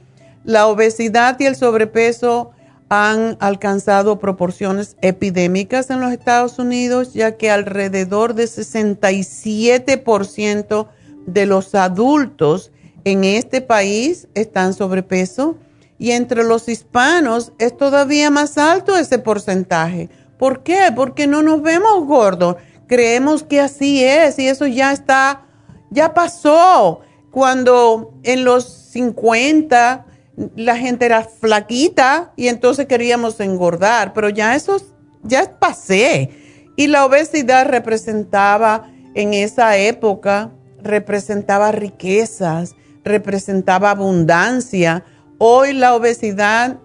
La 0.44 0.66
obesidad 0.66 1.38
y 1.40 1.46
el 1.46 1.56
sobrepeso 1.56 2.50
han 2.88 3.36
alcanzado 3.40 4.18
proporciones 4.18 4.96
epidémicas 5.00 5.90
en 5.90 6.00
los 6.00 6.12
Estados 6.12 6.58
Unidos, 6.58 7.14
ya 7.14 7.36
que 7.36 7.50
alrededor 7.50 8.34
de 8.34 8.44
67% 8.44 10.88
de 11.26 11.46
los 11.46 11.74
adultos 11.74 12.70
en 13.04 13.24
este 13.24 13.60
país 13.60 14.28
están 14.34 14.72
sobrepeso 14.74 15.56
y 15.98 16.12
entre 16.12 16.44
los 16.44 16.68
hispanos 16.68 17.52
es 17.58 17.76
todavía 17.76 18.30
más 18.30 18.56
alto 18.58 18.96
ese 18.96 19.18
porcentaje. 19.18 20.08
¿Por 20.38 20.62
qué? 20.62 20.92
Porque 20.94 21.26
no 21.26 21.42
nos 21.42 21.62
vemos 21.62 22.06
gordos. 22.06 22.56
Creemos 22.86 23.42
que 23.42 23.60
así 23.60 24.04
es 24.04 24.38
y 24.38 24.48
eso 24.48 24.66
ya 24.66 24.92
está, 24.92 25.46
ya 25.90 26.14
pasó. 26.14 27.00
Cuando 27.30 28.14
en 28.22 28.44
los 28.44 28.64
50 28.92 30.06
la 30.54 30.76
gente 30.76 31.06
era 31.06 31.24
flaquita 31.24 32.32
y 32.36 32.48
entonces 32.48 32.86
queríamos 32.86 33.40
engordar, 33.40 34.12
pero 34.12 34.28
ya 34.28 34.54
eso 34.54 34.76
ya 35.22 35.58
pasé. 35.58 36.30
Y 36.76 36.86
la 36.88 37.04
obesidad 37.04 37.66
representaba 37.66 38.90
en 39.14 39.34
esa 39.34 39.76
época, 39.78 40.52
representaba 40.82 41.72
riquezas, 41.72 42.74
representaba 43.02 43.90
abundancia. 43.90 45.04
Hoy 45.38 45.72
la 45.72 45.94
obesidad 45.94 46.78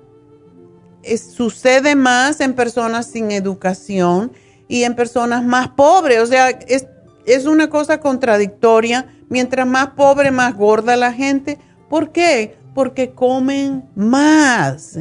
sucede 1.36 1.96
más 1.96 2.40
en 2.40 2.54
personas 2.54 3.08
sin 3.08 3.32
educación 3.32 4.32
y 4.72 4.84
en 4.84 4.96
personas 4.96 5.44
más 5.44 5.70
pobres. 5.70 6.20
O 6.20 6.26
sea, 6.26 6.50
es, 6.50 6.88
es 7.26 7.46
una 7.46 7.70
cosa 7.70 8.00
contradictoria. 8.00 9.08
Mientras 9.30 9.68
más 9.68 9.90
pobre, 9.90 10.32
más 10.32 10.56
gorda 10.56 10.98
la 10.98 11.14
gente. 11.14 11.60
¿Por 11.90 12.12
qué? 12.12 12.56
porque 12.74 13.12
comen 13.12 13.84
más 13.96 14.98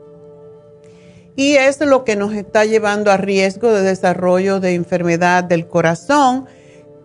Y 1.38 1.55
es 1.55 1.79
lo 1.79 2.03
que 2.03 2.16
nos 2.16 2.33
está 2.33 2.64
llevando 2.64 3.12
a 3.12 3.16
riesgo 3.16 3.70
de 3.72 3.83
desarrollo 3.83 4.59
de 4.59 4.74
enfermedad 4.74 5.44
del 5.44 5.68
corazón, 5.68 6.46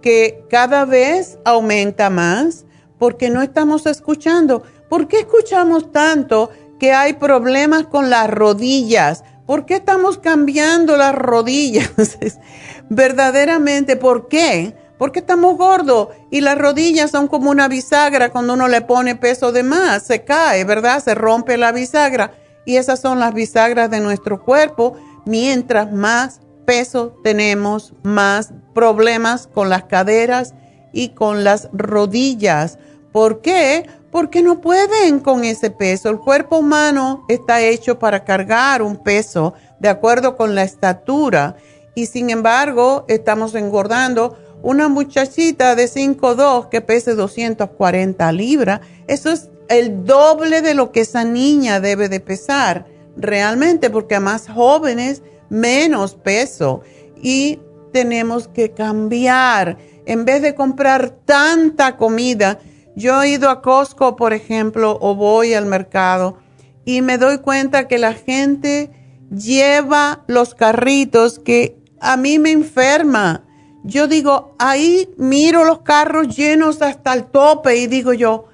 que 0.01 0.43
cada 0.49 0.85
vez 0.85 1.37
aumenta 1.45 2.09
más 2.09 2.65
porque 2.97 3.29
no 3.29 3.43
estamos 3.43 3.85
escuchando. 3.85 4.63
¿Por 4.89 5.07
qué 5.07 5.19
escuchamos 5.19 5.91
tanto 5.91 6.49
que 6.79 6.93
hay 6.93 7.13
problemas 7.13 7.85
con 7.85 8.09
las 8.09 8.27
rodillas? 8.27 9.23
¿Por 9.45 9.67
qué 9.67 9.75
estamos 9.75 10.17
cambiando 10.17 10.97
las 10.97 11.13
rodillas? 11.13 11.91
Verdaderamente, 12.89 13.97
¿por 13.97 14.29
qué? 14.29 14.75
Porque 14.97 15.19
estamos 15.19 15.57
gordos 15.57 16.07
y 16.31 16.41
las 16.41 16.57
rodillas 16.57 17.11
son 17.11 17.27
como 17.27 17.51
una 17.51 17.67
bisagra 17.67 18.31
cuando 18.31 18.53
uno 18.53 18.67
le 18.67 18.81
pone 18.81 19.15
peso 19.15 19.51
de 19.51 19.61
más, 19.61 20.01
se 20.01 20.23
cae, 20.23 20.63
¿verdad? 20.63 21.03
Se 21.03 21.13
rompe 21.13 21.55
la 21.55 21.71
bisagra 21.71 22.31
y 22.65 22.77
esas 22.77 22.99
son 22.99 23.19
las 23.19 23.33
bisagras 23.33 23.89
de 23.89 23.99
nuestro 23.99 24.43
cuerpo. 24.43 24.95
Mientras 25.25 25.91
más 25.91 26.41
peso 26.65 27.19
tenemos, 27.23 27.93
más 28.03 28.53
problemas 28.73 29.47
con 29.47 29.69
las 29.69 29.83
caderas 29.85 30.53
y 30.91 31.09
con 31.09 31.43
las 31.43 31.69
rodillas. 31.73 32.77
¿Por 33.11 33.41
qué? 33.41 33.87
Porque 34.11 34.41
no 34.41 34.61
pueden 34.61 35.19
con 35.19 35.43
ese 35.43 35.71
peso. 35.71 36.09
El 36.09 36.19
cuerpo 36.19 36.57
humano 36.57 37.25
está 37.29 37.61
hecho 37.61 37.99
para 37.99 38.23
cargar 38.23 38.81
un 38.81 38.97
peso 38.97 39.53
de 39.79 39.89
acuerdo 39.89 40.35
con 40.35 40.55
la 40.55 40.63
estatura 40.63 41.55
y 41.95 42.05
sin 42.05 42.29
embargo 42.29 43.05
estamos 43.07 43.55
engordando. 43.55 44.37
Una 44.61 44.87
muchachita 44.87 45.75
de 45.75 45.89
5'2 45.89 46.69
que 46.69 46.79
pese 46.79 47.15
240 47.15 48.31
libras, 48.31 48.79
eso 49.07 49.29
es 49.29 49.49
el 49.69 50.05
doble 50.05 50.61
de 50.61 50.73
lo 50.73 50.91
que 50.91 51.01
esa 51.01 51.23
niña 51.23 51.79
debe 51.79 52.09
de 52.09 52.19
pesar 52.19 52.85
realmente 53.15 53.89
porque 53.89 54.15
a 54.15 54.19
más 54.19 54.47
jóvenes 54.49 55.21
menos 55.49 56.15
peso 56.15 56.81
y 57.21 57.59
tenemos 57.91 58.47
que 58.47 58.71
cambiar. 58.71 59.77
En 60.05 60.25
vez 60.25 60.41
de 60.41 60.55
comprar 60.55 61.11
tanta 61.25 61.95
comida, 61.95 62.59
yo 62.95 63.21
he 63.21 63.29
ido 63.29 63.49
a 63.49 63.61
Costco, 63.61 64.15
por 64.15 64.33
ejemplo, 64.33 64.97
o 64.99 65.15
voy 65.15 65.53
al 65.53 65.65
mercado 65.65 66.37
y 66.85 67.01
me 67.01 67.17
doy 67.17 67.37
cuenta 67.37 67.87
que 67.87 67.97
la 67.97 68.13
gente 68.13 68.91
lleva 69.31 70.23
los 70.27 70.53
carritos 70.53 71.39
que 71.39 71.77
a 71.99 72.17
mí 72.17 72.39
me 72.39 72.51
enferma. 72.51 73.45
Yo 73.83 74.07
digo, 74.07 74.55
ahí 74.59 75.09
miro 75.17 75.63
los 75.63 75.81
carros 75.81 76.35
llenos 76.35 76.81
hasta 76.81 77.13
el 77.13 77.25
tope 77.25 77.77
y 77.77 77.87
digo 77.87 78.13
yo, 78.13 78.45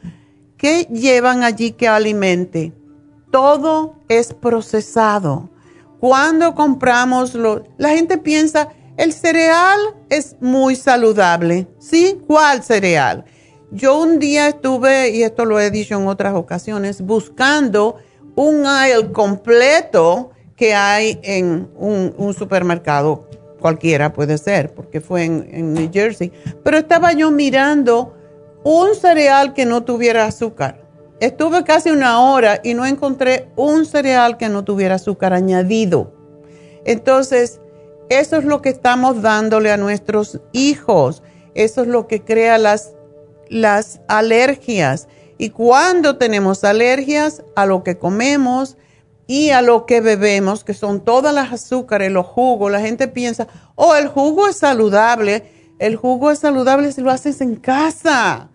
¿qué 0.60 0.84
llevan 0.92 1.44
allí 1.44 1.72
que 1.72 1.88
alimente? 1.88 2.74
Todo 3.32 3.96
es 4.08 4.34
procesado. 4.34 5.50
Cuando 6.00 6.54
compramos, 6.54 7.34
lo, 7.34 7.64
la 7.78 7.90
gente 7.90 8.18
piensa, 8.18 8.70
el 8.98 9.14
cereal 9.14 9.80
es 10.10 10.36
muy 10.40 10.76
saludable. 10.76 11.68
¿Sí? 11.80 12.20
¿Cuál 12.28 12.62
cereal? 12.62 13.26
Yo 13.72 14.02
un 14.02 14.20
día 14.20 14.50
estuve, 14.50 15.10
y 15.12 15.24
esto 15.24 15.46
lo 15.46 15.60
he 15.60 15.72
dicho 15.72 15.96
en 15.96 16.08
otras 16.08 16.36
ocasiones, 16.36 17.02
buscando 17.02 17.96
un 18.36 18.66
aisle 18.66 19.12
completo 19.12 20.32
que 20.56 20.74
hay 20.74 21.20
en 21.24 21.70
un, 21.78 22.34
supermercado, 22.34 23.30
cualquiera 23.60 24.12
puede 24.12 24.38
ser, 24.38 24.74
porque 24.74 25.00
fue 25.00 25.24
en, 25.24 25.48
en 25.52 25.74
New 25.74 25.90
Jersey, 25.94 26.32
pero 26.64 26.80
estaba 26.80 27.14
yo 27.14 27.32
mirando 27.32 28.19
un 28.64 28.96
cereal 28.96 29.54
que 29.54 29.66
no 29.66 29.84
tuviera 29.84 30.26
azúcar. 30.26 30.88
Estuve 31.20 31.64
casi 31.64 31.90
una 31.90 32.22
hora 32.22 32.62
y 32.64 32.74
no 32.74 32.86
encontré 32.86 33.50
un 33.56 33.86
cereal 33.86 34.38
que 34.38 34.50
no 34.50 34.64
tuviera 34.64 34.96
azúcar 34.96 35.34
añadido. 35.34 36.14
Entonces, 36.86 37.60
eso 38.10 38.38
es 38.38 38.46
lo 38.46 38.62
que 38.62 38.70
estamos 38.70 39.22
dándole 39.22 39.72
a 39.72 39.78
nuestros 39.78 40.40
hijos. 40.54 41.24
Eso 41.56 41.82
es 41.82 41.88
lo 41.88 42.08
que 42.08 42.24
crea 42.24 42.58
las 42.58 42.94
las 43.50 44.00
alergias. 44.08 45.08
Y 45.38 45.50
cuando 45.50 46.18
tenemos 46.18 46.64
alergias 46.64 47.44
a 47.56 47.66
lo 47.66 47.84
que 47.84 47.98
comemos 47.98 48.78
y 49.28 49.50
a 49.50 49.62
lo 49.62 49.86
que 49.86 50.02
bebemos, 50.02 50.64
que 50.64 50.74
son 50.74 51.02
todas 51.04 51.34
las 51.34 51.52
azúcares, 51.52 52.12
los 52.12 52.26
jugos, 52.26 52.72
la 52.72 52.80
gente 52.80 53.08
piensa, 53.08 53.48
oh, 53.76 53.96
el 53.96 54.08
jugo 54.08 54.48
es 54.48 54.58
saludable. 54.58 55.59
El 55.80 55.96
jugo 55.96 56.30
es 56.30 56.40
saludable 56.40 56.92
si 56.92 57.02
lo 57.02 57.10
haces 57.10 57.42
en 57.42 57.56
casa, 57.56 58.50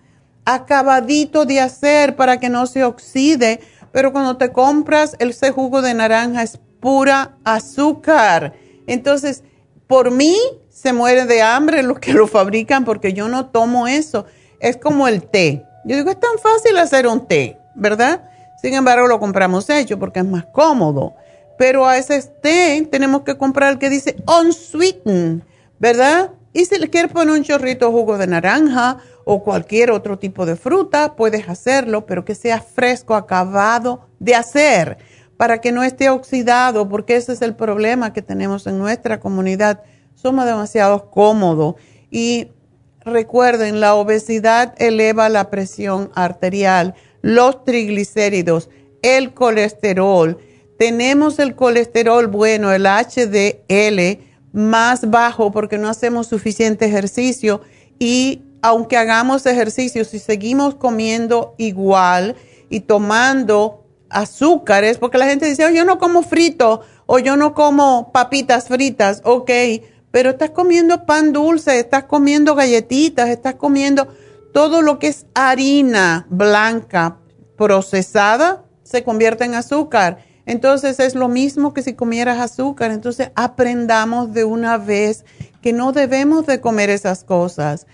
acabadito 0.44 1.46
de 1.46 1.60
hacer 1.60 2.16
para 2.16 2.38
que 2.38 2.50
no 2.50 2.66
se 2.66 2.84
oxide. 2.84 3.60
Pero 3.92 4.12
cuando 4.12 4.36
te 4.36 4.52
compras 4.52 5.16
ese 5.18 5.50
jugo 5.50 5.80
de 5.80 5.94
naranja 5.94 6.42
es 6.42 6.60
pura 6.80 7.36
azúcar. 7.44 8.52
Entonces, 8.86 9.42
por 9.86 10.10
mí 10.10 10.36
se 10.68 10.92
muere 10.92 11.24
de 11.24 11.40
hambre 11.40 11.82
los 11.82 11.98
que 11.98 12.12
lo 12.12 12.26
fabrican 12.26 12.84
porque 12.84 13.14
yo 13.14 13.28
no 13.28 13.46
tomo 13.46 13.86
eso 13.86 14.26
es 14.60 14.76
como 14.76 15.08
el 15.08 15.22
té. 15.22 15.64
Yo 15.84 15.96
digo, 15.96 16.10
es 16.10 16.20
tan 16.20 16.38
fácil 16.38 16.76
hacer 16.78 17.06
un 17.06 17.26
té, 17.26 17.58
¿verdad? 17.74 18.28
Sin 18.60 18.74
embargo, 18.74 19.06
lo 19.06 19.20
compramos 19.20 19.68
hecho 19.70 19.98
porque 19.98 20.20
es 20.20 20.26
más 20.26 20.46
cómodo. 20.46 21.14
Pero 21.58 21.86
a 21.86 21.98
ese 21.98 22.20
té 22.22 22.86
tenemos 22.90 23.22
que 23.22 23.36
comprar 23.36 23.72
el 23.72 23.78
que 23.78 23.90
dice 23.90 24.16
unsweetened, 24.26 25.42
¿verdad? 25.78 26.30
Y 26.54 26.64
si 26.64 26.78
le 26.78 26.88
quieres 26.88 27.12
poner 27.12 27.34
un 27.34 27.42
chorrito 27.42 27.86
de 27.86 27.92
jugo 27.92 28.16
de 28.16 28.26
naranja 28.26 28.98
o 29.24 29.42
cualquier 29.42 29.90
otro 29.90 30.18
tipo 30.18 30.46
de 30.46 30.56
fruta, 30.56 31.16
puedes 31.16 31.48
hacerlo, 31.48 32.06
pero 32.06 32.24
que 32.24 32.34
sea 32.34 32.60
fresco, 32.60 33.14
acabado 33.14 34.08
de 34.20 34.34
hacer, 34.34 34.96
para 35.36 35.60
que 35.60 35.72
no 35.72 35.82
esté 35.82 36.08
oxidado, 36.08 36.88
porque 36.88 37.16
ese 37.16 37.32
es 37.32 37.42
el 37.42 37.54
problema 37.54 38.12
que 38.12 38.22
tenemos 38.22 38.66
en 38.66 38.78
nuestra 38.78 39.20
comunidad. 39.20 39.82
Somos 40.14 40.46
demasiado 40.46 41.10
cómodos 41.10 41.74
y 42.10 42.48
Recuerden, 43.04 43.80
la 43.80 43.96
obesidad 43.96 44.74
eleva 44.78 45.28
la 45.28 45.50
presión 45.50 46.10
arterial, 46.14 46.94
los 47.20 47.62
triglicéridos, 47.62 48.70
el 49.02 49.34
colesterol, 49.34 50.38
tenemos 50.78 51.38
el 51.38 51.54
colesterol 51.54 52.26
bueno, 52.26 52.72
el 52.72 52.86
HDL 52.86 54.24
más 54.54 55.10
bajo 55.10 55.50
porque 55.50 55.76
no 55.76 55.88
hacemos 55.88 56.28
suficiente 56.28 56.86
ejercicio 56.86 57.60
y 57.98 58.42
aunque 58.62 58.96
hagamos 58.96 59.44
ejercicio, 59.44 60.04
si 60.04 60.18
seguimos 60.18 60.76
comiendo 60.76 61.54
igual 61.58 62.36
y 62.70 62.80
tomando 62.80 63.84
azúcares, 64.08 64.96
porque 64.96 65.18
la 65.18 65.26
gente 65.26 65.46
dice, 65.46 65.66
oh, 65.66 65.70
yo 65.70 65.84
no 65.84 65.98
como 65.98 66.22
frito 66.22 66.80
o 67.04 67.18
yo 67.18 67.36
no 67.36 67.52
como 67.52 68.12
papitas 68.12 68.68
fritas, 68.68 69.20
ok, 69.24 69.50
pero 70.10 70.30
estás 70.30 70.50
comiendo 70.50 71.04
pan 71.04 71.32
dulce, 71.32 71.78
estás 71.78 72.04
comiendo 72.04 72.54
galletitas, 72.54 73.28
estás 73.28 73.56
comiendo 73.56 74.08
todo 74.52 74.80
lo 74.80 75.00
que 75.00 75.08
es 75.08 75.26
harina 75.34 76.26
blanca 76.30 77.18
procesada, 77.58 78.64
se 78.84 79.02
convierte 79.02 79.44
en 79.44 79.54
azúcar. 79.54 80.18
Entonces 80.46 81.00
es 81.00 81.14
lo 81.14 81.28
mismo 81.28 81.72
que 81.72 81.82
si 81.82 81.94
comieras 81.94 82.38
azúcar. 82.38 82.90
Entonces 82.90 83.30
aprendamos 83.34 84.32
de 84.32 84.44
una 84.44 84.78
vez 84.78 85.24
que 85.62 85.72
no 85.72 85.92
debemos 85.92 86.46
de 86.46 86.60
comer 86.60 86.90
esas 86.90 87.24
cosas. 87.24 87.86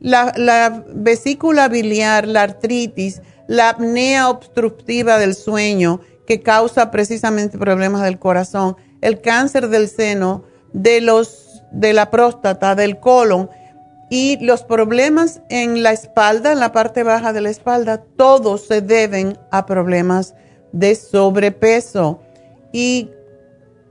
La, 0.00 0.32
la 0.36 0.84
vesícula 0.94 1.68
biliar, 1.68 2.26
la 2.26 2.42
artritis, 2.42 3.20
la 3.46 3.70
apnea 3.70 4.30
obstructiva 4.30 5.18
del 5.18 5.34
sueño, 5.34 6.00
que 6.26 6.40
causa 6.40 6.90
precisamente 6.90 7.58
problemas 7.58 8.02
del 8.02 8.18
corazón, 8.18 8.76
el 9.00 9.20
cáncer 9.20 9.68
del 9.68 9.88
seno, 9.88 10.44
de, 10.72 11.00
los, 11.00 11.62
de 11.72 11.92
la 11.92 12.10
próstata, 12.10 12.74
del 12.74 12.98
colon 12.98 13.50
y 14.10 14.38
los 14.44 14.62
problemas 14.62 15.40
en 15.48 15.82
la 15.82 15.92
espalda, 15.92 16.52
en 16.52 16.60
la 16.60 16.72
parte 16.72 17.02
baja 17.02 17.32
de 17.32 17.40
la 17.40 17.50
espalda, 17.50 18.02
todos 18.16 18.66
se 18.66 18.80
deben 18.80 19.38
a 19.50 19.66
problemas 19.66 20.34
de 20.72 20.94
sobrepeso. 20.94 22.20
Y 22.72 23.10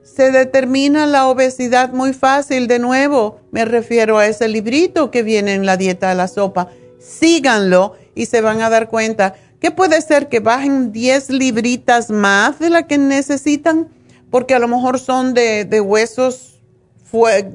se 0.03 0.31
determina 0.31 1.05
la 1.05 1.27
obesidad 1.27 1.93
muy 1.93 2.13
fácil. 2.13 2.67
De 2.67 2.79
nuevo, 2.79 3.39
me 3.51 3.65
refiero 3.65 4.17
a 4.17 4.27
ese 4.27 4.47
librito 4.47 5.11
que 5.11 5.23
viene 5.23 5.53
en 5.53 5.65
la 5.65 5.77
dieta 5.77 6.09
de 6.09 6.15
la 6.15 6.27
sopa. 6.27 6.69
Síganlo 6.99 7.95
y 8.13 8.25
se 8.25 8.41
van 8.41 8.61
a 8.61 8.69
dar 8.69 8.89
cuenta 8.89 9.35
¿Qué 9.61 9.69
puede 9.69 10.01
ser 10.01 10.27
que 10.27 10.39
bajen 10.39 10.91
10 10.91 11.29
libritas 11.29 12.09
más 12.09 12.57
de 12.57 12.71
la 12.71 12.87
que 12.87 12.97
necesitan, 12.97 13.89
porque 14.31 14.55
a 14.55 14.59
lo 14.59 14.67
mejor 14.67 14.99
son 14.99 15.35
de, 15.35 15.81
huesos 15.85 16.59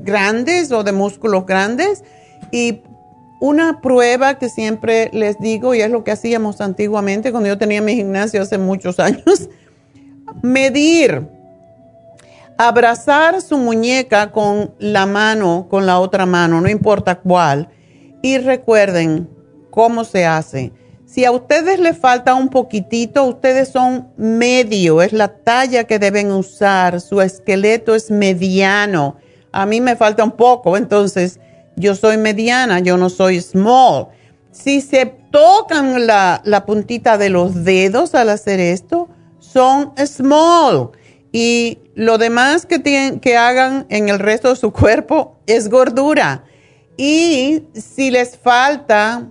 grandes 0.05 0.71
o 0.71 0.85
de 0.85 0.93
músculos 0.93 1.47
grandes. 1.47 2.05
Y 2.53 2.81
una 3.40 3.81
prueba 3.81 4.38
que 4.38 4.49
siempre 4.49 5.11
les 5.12 5.38
digo, 5.38 5.75
y 5.75 5.81
es 5.81 5.90
lo 5.90 6.05
que 6.05 6.12
hacíamos 6.12 6.61
antiguamente 6.61 7.31
cuando 7.31 7.49
yo 7.49 7.59
tenía 7.59 7.83
mi 7.83 7.94
gimnasio 7.94 8.42
hace 8.42 8.59
muchos 8.59 8.99
años, 8.99 9.49
medir, 10.42 11.29
abrazar 12.57 13.42
su 13.42 13.59
muñeca 13.59 14.33
con 14.33 14.75
la 14.79 15.07
mano, 15.07 15.66
con 15.68 15.87
la 15.87 16.01
otra 16.01 16.27
mano, 16.27 16.61
no 16.61 16.68
importa 16.68 17.16
cuál, 17.16 17.68
y 18.22 18.38
recuerden 18.38 19.29
cómo 19.70 20.05
se 20.05 20.25
hace 20.25 20.72
si 21.07 21.25
a 21.25 21.31
ustedes 21.31 21.79
les 21.79 21.96
falta 21.96 22.35
un 22.35 22.49
poquitito, 22.49 23.25
ustedes 23.25 23.68
son 23.68 24.09
medio, 24.16 25.01
es 25.01 25.12
la 25.12 25.29
talla 25.29 25.85
que 25.85 26.01
deben 26.01 26.33
usar, 26.33 27.01
su 27.01 27.20
esqueleto 27.20 27.94
es 27.94 28.11
mediano. 28.11 29.16
A 29.53 29.66
mí 29.66 29.81
me 29.81 29.94
falta 29.94 30.25
un 30.25 30.33
poco, 30.33 30.77
entonces 30.77 31.38
yo 31.77 31.95
soy 31.95 32.17
mediana, 32.17 32.81
yo 32.81 32.97
no 32.97 33.11
soy 33.11 33.41
small. 33.41 34.09
Si 34.51 34.81
se 34.81 35.07
tocan 35.31 36.07
la, 36.07 36.65
puntita 36.67 37.19
de 37.19 37.29
los 37.29 37.65
dedos 37.65 38.15
al 38.15 38.31
hacer 38.31 38.59
esto, 38.59 39.09
son 39.39 39.93
small. 40.05 40.91
Y 41.31 41.79
lo 41.95 42.17
demás 42.17 42.65
que, 42.65 42.79
tienen, 42.79 43.21
que 43.21 43.37
hagan 43.37 43.87
en 43.91 44.09
el 44.09 44.19
resto 44.19 44.49
de 44.49 44.57
su 44.57 44.73
cuerpo 44.73 45.39
es 45.47 45.69
gordura. 45.69 46.45
Y 46.97 47.65
si 47.75 48.11
les 48.11 48.39
falta 48.39 49.29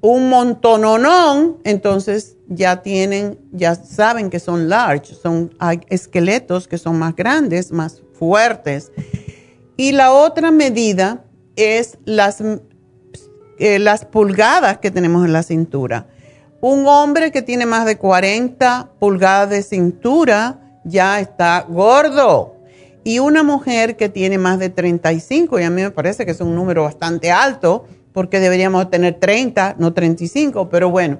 un 0.00 0.28
montononón, 0.28 1.58
entonces 1.64 2.36
ya 2.46 2.82
tienen, 2.82 3.40
ya 3.50 3.74
saben 3.74 4.30
que 4.30 4.38
son 4.38 4.68
large, 4.68 5.14
son 5.14 5.52
hay 5.58 5.80
esqueletos 5.88 6.68
que 6.68 6.78
son 6.78 6.98
más 6.98 7.16
grandes, 7.16 7.72
más 7.72 8.00
fuertes. 8.12 8.92
Y 9.76 9.92
la 9.92 10.12
otra 10.12 10.52
medida 10.52 11.24
es 11.58 11.98
las, 12.04 12.40
eh, 13.58 13.78
las 13.78 14.04
pulgadas 14.04 14.78
que 14.78 14.90
tenemos 14.90 15.26
en 15.26 15.32
la 15.32 15.42
cintura. 15.42 16.06
Un 16.60 16.86
hombre 16.86 17.30
que 17.32 17.42
tiene 17.42 17.66
más 17.66 17.84
de 17.84 17.98
40 17.98 18.92
pulgadas 18.98 19.50
de 19.50 19.62
cintura 19.62 20.80
ya 20.84 21.20
está 21.20 21.66
gordo. 21.68 22.54
Y 23.04 23.18
una 23.18 23.42
mujer 23.42 23.96
que 23.96 24.08
tiene 24.08 24.38
más 24.38 24.58
de 24.58 24.70
35, 24.70 25.58
y 25.58 25.64
a 25.64 25.70
mí 25.70 25.82
me 25.82 25.90
parece 25.90 26.24
que 26.24 26.32
es 26.32 26.40
un 26.40 26.54
número 26.54 26.82
bastante 26.82 27.30
alto, 27.30 27.86
porque 28.12 28.40
deberíamos 28.40 28.90
tener 28.90 29.14
30, 29.14 29.76
no 29.78 29.92
35, 29.94 30.68
pero 30.68 30.90
bueno, 30.90 31.18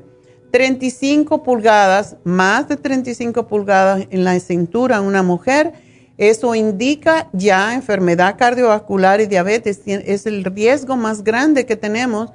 35 0.51 1.43
pulgadas, 1.43 2.17
más 2.25 2.69
de 2.69 2.77
35 2.77 3.47
pulgadas 3.47 4.07
en 4.11 4.25
la 4.25 4.39
cintura 4.41 4.97
en 4.99 5.05
una 5.05 5.23
mujer, 5.23 5.73
eso 6.19 6.55
indica 6.57 7.29
ya 7.33 7.75
enfermedad 7.75 8.37
cardiovascular 8.37 9.21
y 9.21 9.27
diabetes, 9.27 9.81
es 9.87 10.27
el 10.27 10.45
riesgo 10.45 10.97
más 10.97 11.23
grande 11.23 11.65
que 11.65 11.77
tenemos 11.77 12.31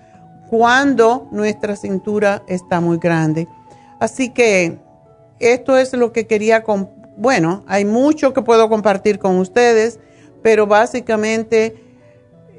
cuando 0.50 1.28
nuestra 1.32 1.76
cintura 1.76 2.44
está 2.48 2.80
muy 2.80 2.98
grande. 2.98 3.48
Así 4.00 4.30
que 4.30 4.80
esto 5.40 5.78
es 5.78 5.92
lo 5.94 6.14
que 6.14 6.26
quería, 6.26 6.64
bueno, 7.18 7.64
hay 7.68 7.84
mucho 7.84 8.34
que 8.34 8.42
puedo 8.42 8.70
compartir 8.70 9.20
con 9.20 9.38
ustedes, 9.38 10.00
pero 10.42 10.66
básicamente 10.66 11.76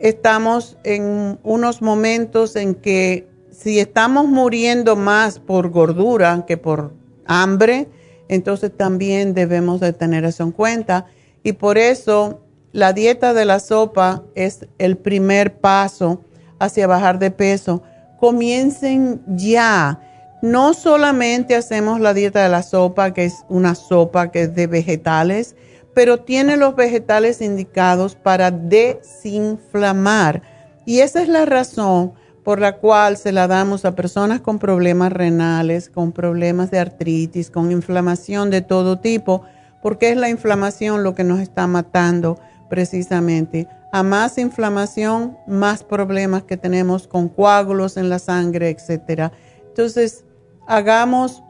estamos 0.01 0.77
en 0.85 1.39
unos 1.43 1.81
momentos 1.81 2.57
en 2.57 2.75
que 2.75 3.27
si 3.51 3.79
estamos 3.79 4.27
muriendo 4.27 4.97
más 4.97 5.39
por 5.39 5.71
gordura 5.71 6.45
que 6.47 6.59
por 6.59 6.93
hambre, 7.25 7.89
entonces 8.35 8.71
también 8.77 9.35
debemos 9.35 9.81
de 9.81 9.93
tener 9.93 10.25
eso 10.25 10.43
en 10.43 10.53
cuenta. 10.53 11.07
Y 11.43 11.53
por 11.53 11.79
eso 11.79 12.41
la 12.73 12.93
dieta 12.93 13.35
de 13.35 13.45
la 13.45 13.61
sopa 13.61 14.25
es 14.35 14.67
el 14.79 14.97
primer 14.97 15.59
paso 15.59 16.23
hacia 16.59 16.87
bajar 16.87 17.19
de 17.19 17.31
peso. 17.31 17.83
Comiencen 18.19 19.23
ya. 19.29 20.01
No 20.43 20.75
solamente 20.75 21.55
hacemos 21.55 22.01
la 22.01 22.13
dieta 22.13 22.43
de 22.43 22.49
la 22.49 22.63
sopa, 22.63 23.15
que 23.15 23.25
es 23.25 23.45
una 23.49 23.75
sopa 23.75 24.31
que 24.31 24.43
es 24.43 24.55
de 24.55 24.67
vegetales, 24.67 25.57
pero 25.95 26.21
tiene 26.21 26.57
los 26.57 26.77
vegetales 26.77 27.41
indicados 27.41 28.17
para 28.17 28.51
desinflamar. 28.51 30.43
Y 30.85 31.01
esa 31.01 31.23
es 31.23 31.29
la 31.29 31.47
razón 31.47 32.13
por 32.45 32.61
la 32.61 32.77
cual 32.77 33.17
se 33.17 33.33
la 33.33 33.49
damos 33.49 33.85
a 33.85 33.95
personas 33.95 34.41
con 34.43 34.59
problemas 34.59 35.13
renales, 35.13 35.89
con 35.89 36.13
problemas 36.13 36.71
de 36.71 36.79
artritis, 36.79 37.51
con 37.51 37.73
inflamación 37.73 38.51
de 38.51 38.61
todo 38.61 39.01
tipo, 39.01 39.43
porque 39.83 40.11
es 40.11 40.17
la 40.17 40.29
inflamación 40.29 41.03
lo 41.03 41.15
que 41.15 41.25
nos 41.25 41.41
está 41.41 41.67
matando 41.67 42.39
precisamente. 42.69 43.67
A 43.93 44.03
más 44.03 44.37
inflamación, 44.39 45.39
más 45.47 45.83
problemas 45.85 46.43
que 46.43 46.57
tenemos 46.57 47.09
con 47.09 47.29
coágulos 47.29 47.97
en 47.97 48.11
la 48.11 48.19
sangre, 48.19 48.69
etc. 48.71 49.33
Entonces, 49.69 50.25
hagamos 50.67 51.43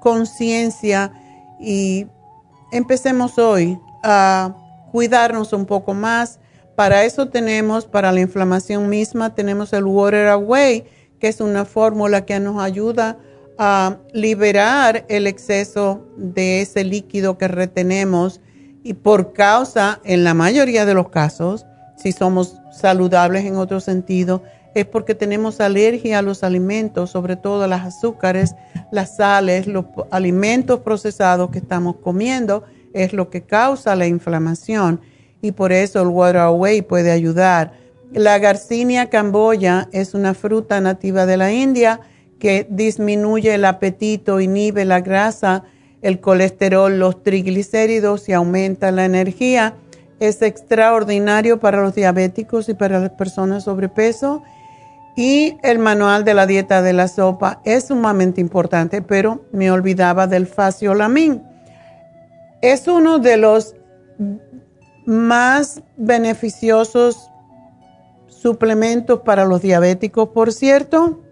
conciencia 0.00 1.12
y 1.58 2.06
empecemos 2.72 3.38
hoy 3.38 3.78
a 4.02 4.54
cuidarnos 4.92 5.52
un 5.52 5.64
poco 5.64 5.94
más. 5.94 6.40
Para 6.76 7.04
eso 7.04 7.28
tenemos, 7.28 7.86
para 7.86 8.12
la 8.12 8.20
inflamación 8.20 8.90
misma, 8.90 9.34
tenemos 9.34 9.72
el 9.72 9.84
Water 9.84 10.28
Away, 10.28 10.84
que 11.18 11.28
es 11.28 11.40
una 11.40 11.64
fórmula 11.64 12.26
que 12.26 12.38
nos 12.38 12.62
ayuda 12.62 13.16
a 13.56 13.96
liberar 14.12 15.06
el 15.08 15.26
exceso 15.26 16.06
de 16.18 16.60
ese 16.60 16.84
líquido 16.84 17.38
que 17.38 17.48
retenemos 17.48 18.42
y 18.82 18.92
por 18.92 19.32
causa, 19.32 20.00
en 20.04 20.22
la 20.22 20.34
mayoría 20.34 20.84
de 20.84 20.92
los 20.92 21.08
casos, 21.08 21.64
si 21.96 22.12
somos 22.12 22.56
saludables 22.70 23.46
en 23.46 23.56
otro 23.56 23.80
sentido, 23.80 24.42
es 24.74 24.84
porque 24.84 25.14
tenemos 25.14 25.60
alergia 25.60 26.18
a 26.18 26.22
los 26.22 26.44
alimentos, 26.44 27.10
sobre 27.10 27.36
todo 27.36 27.62
a 27.62 27.68
los 27.68 27.80
azúcares, 27.80 28.54
las 28.92 29.16
sales, 29.16 29.66
los 29.66 29.86
alimentos 30.10 30.80
procesados 30.80 31.50
que 31.50 31.58
estamos 31.58 31.96
comiendo, 31.96 32.64
es 32.92 33.14
lo 33.14 33.30
que 33.30 33.42
causa 33.42 33.96
la 33.96 34.06
inflamación 34.06 35.00
y 35.42 35.52
por 35.52 35.72
eso 35.72 36.02
el 36.02 36.08
Water 36.08 36.38
Away 36.38 36.82
puede 36.82 37.12
ayudar. 37.12 37.72
La 38.12 38.38
Garcinia 38.38 39.10
camboya 39.10 39.88
es 39.92 40.14
una 40.14 40.34
fruta 40.34 40.80
nativa 40.80 41.26
de 41.26 41.36
la 41.36 41.52
India 41.52 42.00
que 42.38 42.66
disminuye 42.68 43.54
el 43.54 43.64
apetito, 43.64 44.40
inhibe 44.40 44.84
la 44.84 45.00
grasa, 45.00 45.64
el 46.02 46.20
colesterol, 46.20 46.98
los 46.98 47.22
triglicéridos 47.22 48.28
y 48.28 48.32
aumenta 48.32 48.90
la 48.90 49.04
energía. 49.04 49.74
Es 50.20 50.42
extraordinario 50.42 51.60
para 51.60 51.82
los 51.82 51.94
diabéticos 51.94 52.68
y 52.68 52.74
para 52.74 53.00
las 53.00 53.10
personas 53.10 53.64
sobrepeso 53.64 54.42
y 55.16 55.56
el 55.62 55.78
manual 55.78 56.24
de 56.24 56.34
la 56.34 56.46
dieta 56.46 56.82
de 56.82 56.92
la 56.92 57.08
sopa 57.08 57.62
es 57.64 57.86
sumamente 57.86 58.42
importante, 58.42 59.00
pero 59.00 59.46
me 59.50 59.70
olvidaba 59.70 60.26
del 60.26 60.46
faciolamin. 60.46 61.42
Es 62.60 62.86
uno 62.86 63.18
de 63.18 63.38
los 63.38 63.74
más 65.06 65.82
beneficiosos 65.96 67.30
suplementos 68.26 69.20
para 69.20 69.44
los 69.44 69.62
diabéticos, 69.62 70.28
por 70.28 70.52
cierto, 70.52 71.22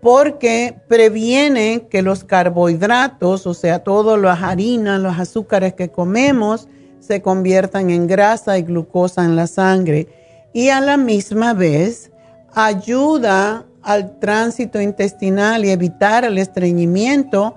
porque 0.00 0.74
previene 0.88 1.86
que 1.90 2.02
los 2.02 2.24
carbohidratos, 2.24 3.46
o 3.46 3.54
sea, 3.54 3.80
todas 3.80 4.18
las 4.18 4.42
harinas, 4.42 5.00
los 5.00 5.18
azúcares 5.18 5.74
que 5.74 5.90
comemos, 5.90 6.68
se 7.00 7.22
conviertan 7.22 7.90
en 7.90 8.06
grasa 8.06 8.58
y 8.58 8.62
glucosa 8.62 9.24
en 9.24 9.36
la 9.36 9.46
sangre. 9.46 10.08
Y 10.52 10.70
a 10.70 10.80
la 10.80 10.96
misma 10.96 11.54
vez 11.54 12.10
ayuda 12.54 13.66
al 13.82 14.18
tránsito 14.18 14.80
intestinal 14.80 15.64
y 15.64 15.70
evitar 15.70 16.24
el 16.24 16.38
estreñimiento 16.38 17.56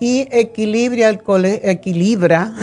y 0.00 0.28
equilibra 0.30 1.08
el, 1.08 1.20
equilibra 1.62 2.54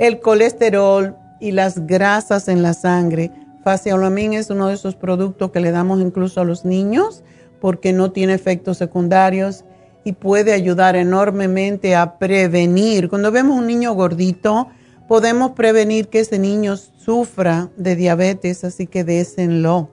el 0.00 0.20
colesterol 0.20 1.14
y 1.40 1.52
las 1.52 1.86
grasas 1.86 2.48
en 2.48 2.62
la 2.62 2.72
sangre. 2.72 3.30
Faciolamin 3.62 4.32
es 4.32 4.48
uno 4.48 4.68
de 4.68 4.74
esos 4.74 4.96
productos 4.96 5.50
que 5.50 5.60
le 5.60 5.70
damos 5.70 6.00
incluso 6.00 6.40
a 6.40 6.44
los 6.44 6.64
niños 6.64 7.22
porque 7.60 7.92
no 7.92 8.10
tiene 8.10 8.32
efectos 8.32 8.78
secundarios 8.78 9.64
y 10.02 10.12
puede 10.12 10.54
ayudar 10.54 10.96
enormemente 10.96 11.94
a 11.94 12.18
prevenir. 12.18 13.10
Cuando 13.10 13.30
vemos 13.30 13.58
un 13.58 13.66
niño 13.66 13.92
gordito, 13.92 14.68
podemos 15.06 15.50
prevenir 15.50 16.08
que 16.08 16.20
ese 16.20 16.38
niño 16.38 16.78
sufra 16.78 17.68
de 17.76 17.94
diabetes, 17.94 18.64
así 18.64 18.86
que 18.86 19.04
désenlo. 19.04 19.90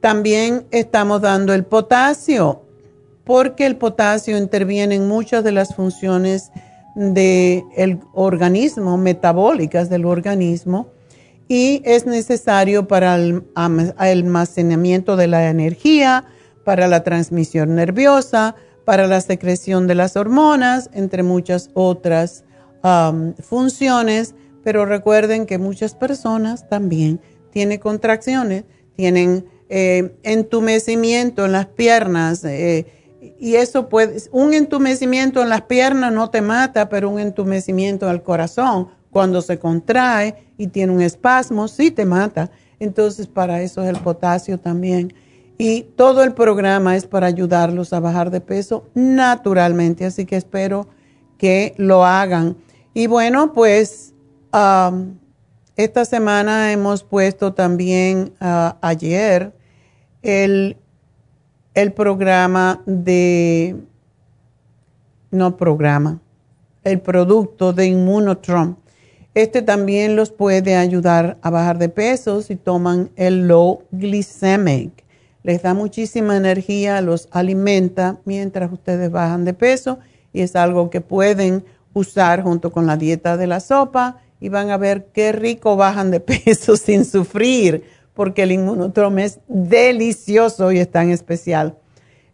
También 0.00 0.66
estamos 0.72 1.20
dando 1.20 1.54
el 1.54 1.64
potasio, 1.64 2.62
porque 3.22 3.66
el 3.66 3.76
potasio 3.76 4.36
interviene 4.36 4.96
en 4.96 5.06
muchas 5.06 5.44
de 5.44 5.52
las 5.52 5.76
funciones 5.76 6.50
del 6.98 8.00
organismo, 8.12 8.98
metabólicas 8.98 9.88
del 9.88 10.04
organismo, 10.04 10.88
y 11.46 11.80
es 11.84 12.06
necesario 12.06 12.88
para 12.88 13.14
el 13.14 13.44
almacenamiento 13.54 15.16
de 15.16 15.28
la 15.28 15.48
energía, 15.48 16.24
para 16.64 16.88
la 16.88 17.04
transmisión 17.04 17.76
nerviosa, 17.76 18.56
para 18.84 19.06
la 19.06 19.20
secreción 19.20 19.86
de 19.86 19.94
las 19.94 20.16
hormonas, 20.16 20.90
entre 20.92 21.22
muchas 21.22 21.70
otras 21.74 22.44
funciones. 23.40 24.34
Pero 24.64 24.84
recuerden 24.84 25.46
que 25.46 25.58
muchas 25.58 25.94
personas 25.94 26.68
también 26.68 27.20
tienen 27.52 27.78
contracciones, 27.78 28.64
tienen 28.96 29.46
eh, 29.68 30.16
entumecimiento 30.24 31.46
en 31.46 31.52
las 31.52 31.66
piernas. 31.66 32.44
Eh, 32.44 32.86
y 33.38 33.56
eso 33.56 33.88
puede, 33.88 34.22
un 34.32 34.54
entumecimiento 34.54 35.42
en 35.42 35.48
las 35.48 35.62
piernas 35.62 36.12
no 36.12 36.30
te 36.30 36.40
mata, 36.40 36.88
pero 36.88 37.10
un 37.10 37.18
entumecimiento 37.18 38.08
al 38.08 38.22
corazón, 38.22 38.88
cuando 39.10 39.42
se 39.42 39.58
contrae 39.58 40.52
y 40.56 40.68
tiene 40.68 40.92
un 40.92 41.02
espasmo, 41.02 41.68
sí 41.68 41.90
te 41.90 42.04
mata. 42.04 42.50
Entonces, 42.78 43.26
para 43.26 43.62
eso 43.62 43.82
es 43.82 43.88
el 43.88 43.96
potasio 43.96 44.58
también. 44.58 45.12
Y 45.56 45.82
todo 45.96 46.22
el 46.22 46.34
programa 46.34 46.94
es 46.94 47.06
para 47.06 47.26
ayudarlos 47.26 47.92
a 47.92 48.00
bajar 48.00 48.30
de 48.30 48.40
peso 48.40 48.86
naturalmente, 48.94 50.04
así 50.04 50.24
que 50.24 50.36
espero 50.36 50.88
que 51.36 51.74
lo 51.78 52.04
hagan. 52.04 52.56
Y 52.94 53.06
bueno, 53.06 53.52
pues 53.52 54.14
esta 55.76 56.04
semana 56.04 56.72
hemos 56.72 57.02
puesto 57.02 57.54
también 57.54 58.32
ah, 58.40 58.76
ayer 58.82 59.52
el, 60.22 60.76
el 61.78 61.92
programa 61.92 62.82
de, 62.86 63.76
no 65.30 65.56
programa, 65.56 66.20
el 66.82 67.00
producto 67.00 67.72
de 67.72 67.86
Immunotron. 67.86 68.76
Este 69.34 69.62
también 69.62 70.16
los 70.16 70.32
puede 70.32 70.74
ayudar 70.74 71.38
a 71.40 71.50
bajar 71.50 71.78
de 71.78 71.88
peso 71.88 72.42
si 72.42 72.56
toman 72.56 73.10
el 73.14 73.46
low 73.46 73.84
glycemic. 73.92 75.04
Les 75.44 75.62
da 75.62 75.72
muchísima 75.72 76.36
energía, 76.36 77.00
los 77.00 77.28
alimenta 77.30 78.18
mientras 78.24 78.72
ustedes 78.72 79.12
bajan 79.12 79.44
de 79.44 79.54
peso 79.54 80.00
y 80.32 80.40
es 80.40 80.56
algo 80.56 80.90
que 80.90 81.00
pueden 81.00 81.64
usar 81.94 82.42
junto 82.42 82.72
con 82.72 82.88
la 82.88 82.96
dieta 82.96 83.36
de 83.36 83.46
la 83.46 83.60
sopa 83.60 84.20
y 84.40 84.48
van 84.48 84.70
a 84.70 84.78
ver 84.78 85.06
qué 85.12 85.30
rico 85.30 85.76
bajan 85.76 86.10
de 86.10 86.18
peso 86.44 86.76
sin 86.76 87.04
sufrir 87.04 87.84
porque 88.18 88.42
el 88.42 88.50
inmunotrom 88.50 89.20
es 89.20 89.38
delicioso 89.46 90.72
y 90.72 90.80
es 90.80 90.90
tan 90.90 91.10
especial. 91.10 91.78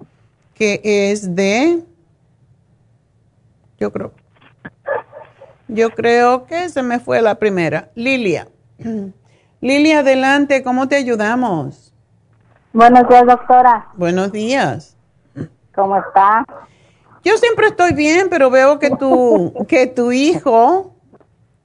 que 0.53 0.81
es 0.83 1.35
de, 1.35 1.83
yo 3.79 3.91
creo, 3.91 4.11
yo 5.67 5.89
creo 5.91 6.45
que 6.45 6.69
se 6.69 6.83
me 6.83 6.99
fue 6.99 7.21
la 7.21 7.35
primera, 7.35 7.89
Lilia. 7.95 8.47
Lilia, 9.61 9.99
adelante, 9.99 10.61
¿cómo 10.63 10.87
te 10.87 10.97
ayudamos? 10.97 11.93
Buenos 12.73 13.07
días, 13.07 13.25
doctora. 13.25 13.87
Buenos 13.95 14.31
días. 14.31 14.97
¿Cómo 15.73 15.97
está? 15.97 16.45
Yo 17.23 17.37
siempre 17.37 17.67
estoy 17.67 17.93
bien, 17.93 18.27
pero 18.29 18.49
veo 18.49 18.79
que 18.79 18.89
tu, 18.89 19.65
que 19.67 19.87
tu 19.87 20.11
hijo. 20.11 20.93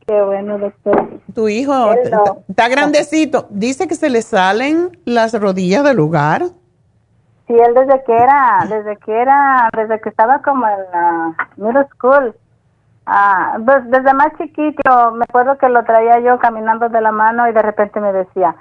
Qué 0.07 0.23
bueno, 0.23 0.59
doctor. 0.59 1.09
Tu 1.35 1.49
hijo 1.49 1.93
está, 2.49 2.69
grandecito. 2.69 3.47
Dice 3.51 3.89
que 3.89 3.95
se 3.95 4.09
le 4.09 4.23
salen 4.23 4.99
las 5.05 5.39
rodillas 5.39 5.85
del 5.85 5.97
lugar. 5.97 6.45
Sí, 7.47 7.55
él 7.55 7.75
desde 7.75 8.03
que 8.05 8.15
era, 8.15 8.67
desde 8.69 8.97
que 8.99 9.13
era, 9.21 9.69
desde 9.77 10.01
que 10.01 10.09
estaba 10.09 10.41
como 10.43 10.67
en 10.67 10.79
la 10.93 11.35
middle 11.57 11.87
school. 11.95 12.35
Ah, 13.05 13.59
pues 13.65 13.91
desde 13.91 14.15
más 14.15 14.29
chiquito, 14.39 15.13
me 15.13 15.25
acuerdo 15.29 15.59
que 15.59 15.69
lo 15.69 15.83
traía 15.85 16.21
yo 16.21 16.39
caminando 16.39 16.89
de 16.89 17.01
la 17.01 17.11
mano 17.11 17.49
y 17.49 17.53
de 17.53 17.63
repente 17.63 18.01
me 18.01 18.13
decía, 18.13 18.55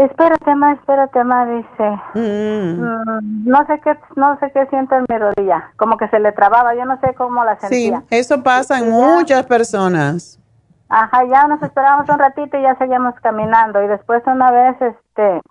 Espérate, 0.00 0.54
ma, 0.54 0.72
espérate, 0.72 1.22
ma, 1.24 1.44
dice. 1.44 2.00
Mm. 2.14 2.80
Mm, 2.80 3.44
no 3.44 3.66
sé 3.66 3.80
qué, 3.80 3.98
no 4.16 4.38
sé 4.38 4.50
qué 4.50 4.64
siente 4.68 4.96
en 4.96 5.04
mi 5.06 5.18
rodilla, 5.18 5.72
como 5.76 5.98
que 5.98 6.08
se 6.08 6.18
le 6.18 6.32
trababa, 6.32 6.74
yo 6.74 6.86
no 6.86 6.98
sé 7.00 7.12
cómo 7.14 7.44
la 7.44 7.58
sentía. 7.58 8.00
Sí, 8.08 8.16
eso 8.16 8.42
pasa 8.42 8.78
en 8.78 8.90
muchas 8.90 9.44
personas. 9.44 10.40
Ajá, 10.88 11.24
ya 11.24 11.46
nos 11.48 11.62
esperábamos 11.62 12.08
un 12.08 12.18
ratito 12.18 12.56
y 12.56 12.62
ya 12.62 12.76
seguíamos 12.76 13.14
caminando 13.16 13.82
y 13.82 13.88
después 13.88 14.22
una 14.26 14.50
vez, 14.50 14.80
este, 14.80 15.42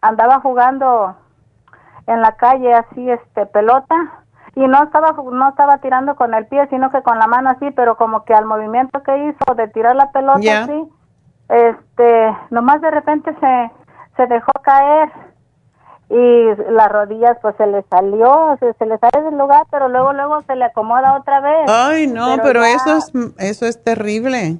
andaba 0.00 0.40
jugando 0.40 1.16
en 2.08 2.22
la 2.22 2.32
calle 2.32 2.74
así, 2.74 3.08
este, 3.08 3.46
pelota 3.46 3.94
y 4.56 4.66
no 4.66 4.82
estaba, 4.82 5.12
no 5.12 5.48
estaba 5.48 5.78
tirando 5.78 6.16
con 6.16 6.34
el 6.34 6.48
pie, 6.48 6.66
sino 6.70 6.90
que 6.90 7.02
con 7.02 7.20
la 7.20 7.28
mano 7.28 7.50
así, 7.50 7.70
pero 7.70 7.96
como 7.96 8.24
que 8.24 8.34
al 8.34 8.46
movimiento 8.46 9.00
que 9.04 9.28
hizo 9.28 9.54
de 9.54 9.68
tirar 9.68 9.94
la 9.94 10.10
pelota 10.10 10.64
así, 10.64 10.88
este, 11.48 12.36
nomás 12.50 12.80
de 12.80 12.90
repente 12.90 13.32
se 13.38 13.70
se 14.16 14.26
dejó 14.26 14.52
caer 14.62 15.10
y 16.08 16.70
las 16.70 16.92
rodillas 16.92 17.38
pues 17.40 17.56
se 17.56 17.66
le 17.66 17.82
salió, 17.84 18.58
se, 18.60 18.84
le 18.84 18.98
sale 18.98 19.24
del 19.24 19.38
lugar, 19.38 19.66
pero 19.70 19.88
luego 19.88 20.12
luego 20.12 20.42
se 20.42 20.56
le 20.56 20.66
acomoda 20.66 21.16
otra 21.16 21.40
vez. 21.40 21.70
Ay, 21.70 22.06
no, 22.06 22.36
pero, 22.42 22.62
eso 22.64 22.98
es 22.98 23.12
eso 23.38 23.64
es 23.64 23.82
terrible. 23.82 24.58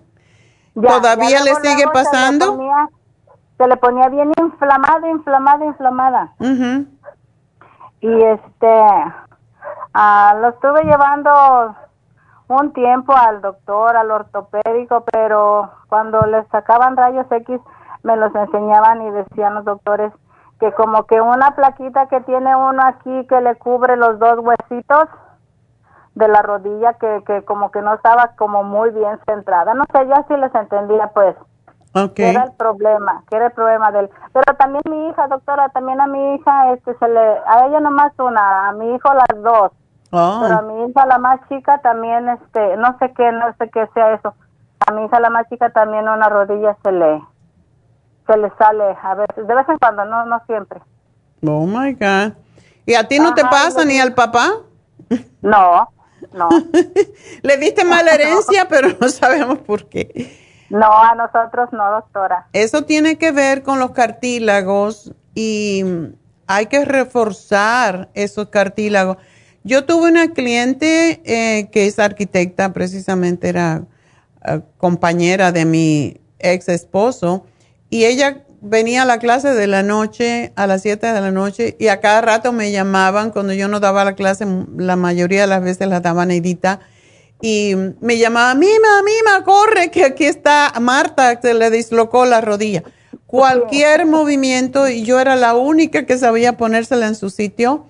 ¿Todavía 0.74 1.42
le 1.42 1.54
sigue 1.56 1.84
pasando? 1.92 2.58
Se 3.58 3.66
le, 3.68 3.76
ponía, 3.76 4.08
bien 4.08 4.32
inflamada, 4.38 5.08
inflamada, 5.10 5.64
inflamada. 5.66 6.32
Y 8.00 8.22
este, 8.22 8.82
ah, 9.92 10.34
lo 10.40 10.48
estuve 10.48 10.84
llevando 10.84 11.76
un 12.48 12.72
tiempo 12.72 13.14
al 13.14 13.42
doctor, 13.42 13.96
al 13.96 14.10
ortopédico, 14.10 15.04
pero 15.12 15.70
cuando 15.88 16.22
le 16.22 16.44
sacaban 16.46 16.96
rayos 16.96 17.26
X 17.30 17.60
me 18.02 18.16
los 18.16 18.34
enseñaban 18.34 19.02
y 19.02 19.10
decían 19.10 19.54
los 19.54 19.64
doctores 19.64 20.12
que 20.60 20.72
como 20.72 21.06
que 21.06 21.20
una 21.20 21.56
plaquita 21.56 22.06
que 22.06 22.20
tiene 22.20 22.54
uno 22.54 22.82
aquí 22.84 23.26
que 23.26 23.40
le 23.40 23.56
cubre 23.56 23.96
los 23.96 24.18
dos 24.18 24.38
huesitos 24.38 25.08
de 26.14 26.28
la 26.28 26.42
rodilla 26.42 26.92
que, 26.94 27.22
que 27.26 27.42
como 27.44 27.70
que 27.70 27.80
no 27.82 27.94
estaba 27.94 28.32
como 28.36 28.62
muy 28.62 28.90
bien 28.90 29.18
centrada. 29.26 29.74
No 29.74 29.84
sé, 29.92 30.06
yo 30.06 30.14
sí 30.28 30.36
les 30.36 30.54
entendía 30.54 31.08
pues. 31.08 31.34
Okay. 31.94 32.30
Era 32.30 32.44
el 32.44 32.52
problema, 32.52 33.22
que 33.28 33.36
era 33.36 33.46
el 33.46 33.52
problema 33.52 33.92
de 33.92 34.00
él. 34.00 34.10
Pero 34.32 34.56
también 34.56 34.82
mi 34.88 35.08
hija, 35.08 35.26
doctora, 35.26 35.68
también 35.70 36.00
a 36.00 36.06
mi 36.06 36.34
hija, 36.34 36.72
este, 36.72 36.96
se 36.96 37.08
le, 37.08 37.20
a 37.20 37.66
ella 37.66 37.80
nomás 37.80 38.12
una, 38.18 38.68
a 38.68 38.72
mi 38.72 38.94
hijo 38.94 39.12
las 39.12 39.42
dos. 39.42 39.72
Oh. 40.10 40.38
Pero 40.42 40.58
a 40.58 40.62
mi 40.62 40.84
hija 40.84 41.06
la 41.06 41.18
más 41.18 41.40
chica 41.48 41.78
también, 41.78 42.28
este, 42.28 42.76
no 42.78 42.96
sé 42.98 43.12
qué, 43.12 43.30
no 43.32 43.52
sé 43.58 43.68
qué 43.70 43.86
sea 43.94 44.14
eso. 44.14 44.32
A 44.86 44.92
mi 44.92 45.04
hija 45.04 45.20
la 45.20 45.28
más 45.28 45.48
chica 45.48 45.70
también 45.70 46.08
una 46.08 46.28
rodilla 46.28 46.76
se 46.82 46.92
le, 46.92 47.22
se 48.26 48.36
le 48.36 48.50
sale 48.58 48.84
a 49.02 49.14
veces, 49.14 49.46
de 49.46 49.54
vez 49.54 49.68
en 49.68 49.78
cuando, 49.78 50.04
no, 50.04 50.26
no 50.26 50.40
siempre. 50.46 50.80
Oh 51.46 51.66
my 51.66 51.92
God. 51.94 52.34
¿Y 52.86 52.94
a 52.94 53.06
ti 53.06 53.18
no 53.18 53.34
te 53.34 53.42
pasa 53.42 53.84
ni 53.84 53.98
al 53.98 54.14
papá? 54.14 54.50
No, 55.40 55.88
no, 56.32 56.48
Le 57.42 57.56
diste 57.58 57.84
mala 57.84 58.12
herencia, 58.12 58.68
pero 58.68 58.88
no 59.00 59.08
sabemos 59.08 59.58
por 59.58 59.88
qué. 59.88 60.38
no, 60.70 60.86
a 60.86 61.14
nosotros 61.14 61.68
no, 61.72 61.90
doctora. 61.90 62.46
Eso 62.52 62.82
tiene 62.82 63.18
que 63.18 63.32
ver 63.32 63.62
con 63.62 63.78
los 63.78 63.90
cartílagos 63.90 65.12
y 65.34 65.84
hay 66.46 66.66
que 66.66 66.84
reforzar 66.84 68.10
esos 68.14 68.48
cartílagos. 68.48 69.18
Yo 69.64 69.84
tuve 69.84 70.10
una 70.10 70.32
cliente 70.32 71.22
eh, 71.24 71.70
que 71.70 71.86
es 71.86 71.98
arquitecta, 71.98 72.72
precisamente 72.72 73.48
era 73.48 73.82
eh, 74.44 74.60
compañera 74.76 75.52
de 75.52 75.64
mi 75.64 76.20
ex 76.38 76.68
esposo, 76.68 77.46
y 77.92 78.06
ella 78.06 78.42
venía 78.62 79.02
a 79.02 79.04
la 79.04 79.18
clase 79.18 79.52
de 79.52 79.66
la 79.66 79.82
noche, 79.82 80.54
a 80.56 80.66
las 80.66 80.80
7 80.80 81.12
de 81.12 81.20
la 81.20 81.30
noche, 81.30 81.76
y 81.78 81.88
a 81.88 82.00
cada 82.00 82.22
rato 82.22 82.50
me 82.50 82.72
llamaban 82.72 83.32
cuando 83.32 83.52
yo 83.52 83.68
no 83.68 83.80
daba 83.80 84.02
la 84.02 84.14
clase, 84.14 84.46
la 84.78 84.96
mayoría 84.96 85.42
de 85.42 85.46
las 85.46 85.62
veces 85.62 85.88
la 85.88 86.00
daba 86.00 86.24
Neidita, 86.24 86.80
y 87.42 87.74
me 88.00 88.16
llamaba, 88.16 88.54
Mima, 88.54 89.02
Mima, 89.04 89.44
corre, 89.44 89.90
que 89.90 90.04
aquí 90.06 90.24
está 90.24 90.72
Marta, 90.80 91.38
se 91.42 91.52
le 91.52 91.68
dislocó 91.68 92.24
la 92.24 92.40
rodilla. 92.40 92.82
Cualquier 93.26 94.06
movimiento, 94.06 94.88
y 94.88 95.02
yo 95.02 95.20
era 95.20 95.36
la 95.36 95.54
única 95.54 96.06
que 96.06 96.16
sabía 96.16 96.56
ponérsela 96.56 97.08
en 97.08 97.14
su 97.14 97.28
sitio. 97.28 97.84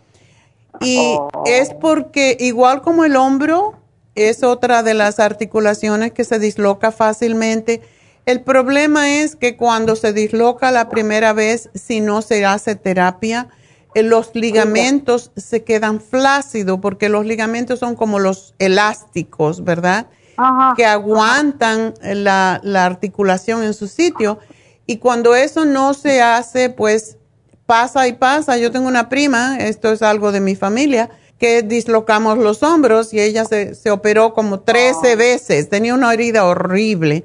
Y 0.81 1.17
es 1.47 1.75
porque, 1.75 2.37
igual 2.41 2.83
como 2.83 3.05
el 3.05 3.15
hombro, 3.15 3.79
es 4.17 4.43
otra 4.43 4.83
de 4.83 4.95
las 4.95 5.21
articulaciones 5.21 6.11
que 6.11 6.25
se 6.25 6.41
disloca 6.41 6.91
fácilmente. 6.91 7.83
El 8.25 8.43
problema 8.43 9.21
es 9.21 9.35
que 9.35 9.57
cuando 9.57 9.97
se 9.97 10.13
disloca 10.13 10.71
la 10.71 10.89
primera 10.89 11.33
vez, 11.33 11.71
si 11.75 12.01
no 12.01 12.23
se 12.23 12.45
hace 12.45 12.77
terapia, 12.77 13.49
eh, 13.95 14.03
los 14.03 14.35
ligamentos 14.35 15.33
se 15.37 15.65
quedan 15.65 16.01
flácidos 16.01 16.79
porque 16.81 17.09
los 17.09 17.27
ligamentos 17.27 17.81
son 17.81 17.97
como 17.97 18.21
los 18.21 18.55
elásticos, 18.59 19.65
¿verdad? 19.65 20.07
Ajá. 20.37 20.75
Que 20.77 20.87
aguantan 20.87 21.95
la, 22.03 22.61
la 22.63 22.87
articulación 22.87 23.65
en 23.65 23.75
su 23.75 23.89
sitio. 23.89 24.39
Y 24.87 24.99
cuando 24.99 25.35
eso 25.35 25.65
no 25.65 25.93
se 25.93 26.23
hace, 26.23 26.71
pues 26.71 27.19
pasa 27.67 28.07
y 28.07 28.13
pasa. 28.13 28.57
Yo 28.57 28.71
tengo 28.71 28.87
una 28.87 29.09
prima, 29.09 29.59
esto 29.59 29.93
es 29.93 30.01
algo 30.01 30.31
de 30.31 30.41
mi 30.41 30.55
familia, 30.55 31.11
que 31.39 31.63
dislocamos 31.63 32.39
los 32.39 32.63
hombros 32.63 33.13
y 33.13 33.21
ella 33.21 33.45
se, 33.45 33.75
se 33.75 33.91
operó 33.91 34.33
como 34.33 34.61
13 34.61 35.17
veces. 35.17 35.69
Tenía 35.69 35.95
una 35.95 36.13
herida 36.13 36.45
horrible. 36.45 37.25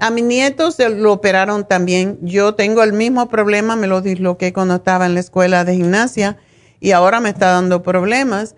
A 0.00 0.10
mi 0.10 0.22
nieto 0.22 0.70
se 0.70 0.88
lo 0.88 1.12
operaron 1.12 1.66
también. 1.66 2.18
Yo 2.22 2.54
tengo 2.54 2.82
el 2.82 2.92
mismo 2.92 3.28
problema, 3.28 3.74
me 3.74 3.88
lo 3.88 4.00
disloqué 4.00 4.52
cuando 4.52 4.76
estaba 4.76 5.06
en 5.06 5.14
la 5.14 5.20
escuela 5.20 5.64
de 5.64 5.74
gimnasia 5.74 6.36
y 6.80 6.92
ahora 6.92 7.20
me 7.20 7.30
está 7.30 7.50
dando 7.50 7.82
problemas. 7.82 8.54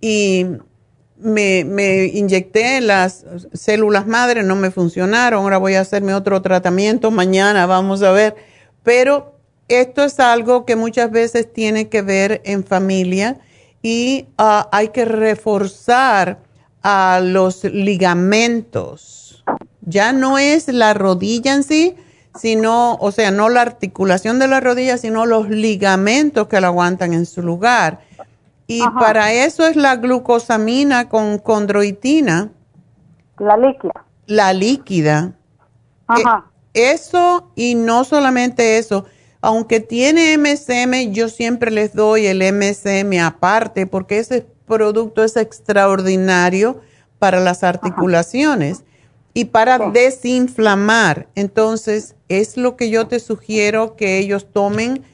Y 0.00 0.46
me, 1.18 2.06
inyecté 2.06 2.80
las 2.80 3.26
células 3.52 4.06
madre, 4.06 4.42
no 4.42 4.56
me 4.56 4.70
funcionaron. 4.70 5.42
Ahora 5.42 5.58
voy 5.58 5.74
a 5.74 5.80
hacerme 5.80 6.14
otro 6.14 6.40
tratamiento 6.40 7.10
mañana, 7.10 7.66
vamos 7.66 8.02
a 8.02 8.12
ver. 8.12 8.36
Pero 8.82 9.38
esto 9.68 10.04
es 10.04 10.18
algo 10.20 10.64
que 10.64 10.76
muchas 10.76 11.10
veces 11.10 11.52
tiene 11.52 11.88
que 11.88 12.02
ver 12.02 12.40
en 12.44 12.64
familia 12.64 13.38
y 13.82 14.26
ah, 14.38 14.68
hay 14.72 14.88
que 14.88 15.04
reforzar 15.04 16.38
a 16.82 17.20
los 17.22 17.64
ligamentos. 17.64 19.27
Ya 19.88 20.12
no 20.12 20.38
es 20.38 20.68
la 20.68 20.92
rodilla 20.92 21.54
en 21.54 21.62
sí, 21.62 21.96
sino, 22.38 22.94
o 22.96 23.10
sea, 23.10 23.30
no 23.30 23.48
la 23.48 23.62
articulación 23.62 24.38
de 24.38 24.46
la 24.48 24.60
rodilla, 24.60 24.98
sino 24.98 25.24
los 25.24 25.48
ligamentos 25.48 26.46
que 26.48 26.60
la 26.60 26.66
aguantan 26.68 27.12
en 27.14 27.24
su 27.24 27.42
lugar. 27.42 28.00
Y 28.66 28.82
para 29.00 29.32
eso 29.32 29.66
es 29.66 29.76
la 29.76 29.96
glucosamina 29.96 31.08
con 31.08 31.38
condroitina, 31.38 32.50
La 33.38 33.56
líquida. 33.56 34.04
la 34.26 34.52
líquida. 34.52 35.32
Ajá. 36.06 36.44
Eh, 36.74 36.90
eso 36.92 37.50
y 37.56 37.74
no 37.74 38.04
solamente 38.04 38.76
eso, 38.76 39.06
aunque 39.40 39.80
tiene 39.80 40.36
MSM, 40.36 41.12
yo 41.12 41.30
siempre 41.30 41.70
les 41.70 41.94
doy 41.94 42.26
el 42.26 42.42
MSM 42.42 43.18
aparte 43.24 43.86
porque 43.86 44.18
ese 44.18 44.46
producto 44.66 45.24
es 45.24 45.36
extraordinario 45.36 46.80
para 47.18 47.40
las 47.40 47.64
articulaciones 47.64 48.84
y 49.34 49.46
para 49.46 49.78
desinflamar. 49.78 51.28
Entonces, 51.34 52.16
es 52.28 52.56
lo 52.56 52.76
que 52.76 52.90
yo 52.90 53.06
te 53.08 53.20
sugiero 53.20 53.96
que 53.96 54.18
ellos 54.18 54.48
tomen. 54.52 55.04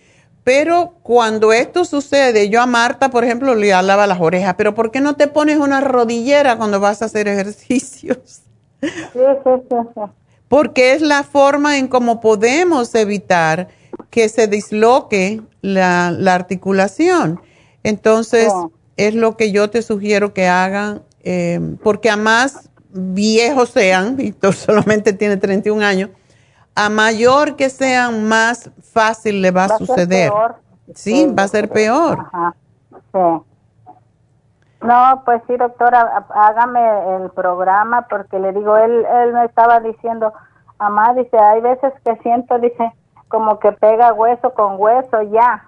Pero 0.45 0.95
cuando 1.03 1.53
esto 1.53 1.85
sucede, 1.85 2.51
yo 2.51 2.61
a 2.61 2.67
Marta, 2.67 3.11
por 3.11 3.25
ejemplo, 3.25 3.55
le 3.55 3.73
alaba 3.73 4.07
las 4.07 4.21
orejas, 4.21 4.55
pero 4.59 4.75
¿por 4.75 4.91
qué 4.91 5.01
no 5.01 5.17
te 5.17 5.27
pones 5.29 5.59
una 5.59 5.81
rodillera 5.81 6.57
cuando 6.59 6.81
vas 6.81 7.03
a 7.03 7.07
hacer 7.07 7.29
ejercicios? 7.29 8.43
Porque 10.49 10.93
es 10.93 11.03
la 11.03 11.23
forma 11.25 11.79
en 11.79 11.89
cómo 11.89 12.21
podemos 12.21 12.95
evitar 12.95 13.69
que 14.11 14.29
se 14.29 14.47
disloque 14.47 15.43
la, 15.63 16.11
la 16.13 16.35
articulación. 16.35 17.41
Entonces, 17.83 18.49
Oh. 18.53 18.71
es 18.97 19.15
lo 19.15 19.37
que 19.37 19.51
yo 19.53 19.71
te 19.71 19.83
sugiero 19.83 20.35
que 20.35 20.47
hagan, 20.47 21.03
eh, 21.23 21.61
porque 21.83 22.11
a 22.11 22.17
más 22.17 22.71
viejos 22.97 23.71
sean, 23.71 24.17
y 24.19 24.33
tú 24.33 24.53
solamente 24.53 25.13
tiene 25.13 25.37
31 25.37 25.85
años, 25.85 26.11
a 26.77 26.89
mayor 26.89 27.57
que 27.57 27.69
sean, 27.69 28.25
más 28.27 28.71
fácil 28.93 29.43
le 29.43 29.51
va 29.51 29.65
a 29.65 29.69
Va 29.69 29.75
a 29.75 29.79
ser 29.79 29.87
suceder. 29.87 30.31
peor. 30.31 30.57
Sí, 30.95 31.27
va 31.27 31.43
a 31.45 31.49
ser 31.49 31.69
peor. 31.69 32.19
Ajá. 32.33 32.55
Sí. 33.13 33.43
No, 34.83 35.23
pues 35.25 35.41
sí, 35.47 35.57
doctora, 35.57 36.01
há- 36.29 36.49
hágame 36.49 36.81
el 37.17 37.31
programa 37.31 38.07
porque 38.09 38.39
le 38.39 38.53
digo, 38.53 38.77
él, 38.77 39.05
él 39.23 39.33
me 39.33 39.45
estaba 39.47 39.81
diciendo, 39.81 40.33
mamá, 40.79 41.15
dice, 41.15 41.39
hay 41.39 41.61
veces 41.63 41.93
que 42.05 42.17
siento, 42.23 42.59
dice, 42.59 42.93
como 43.29 43.59
que 43.59 43.73
pega 43.73 44.13
hueso 44.13 44.53
con 44.53 44.75
hueso 44.79 45.23
ya. 45.33 45.65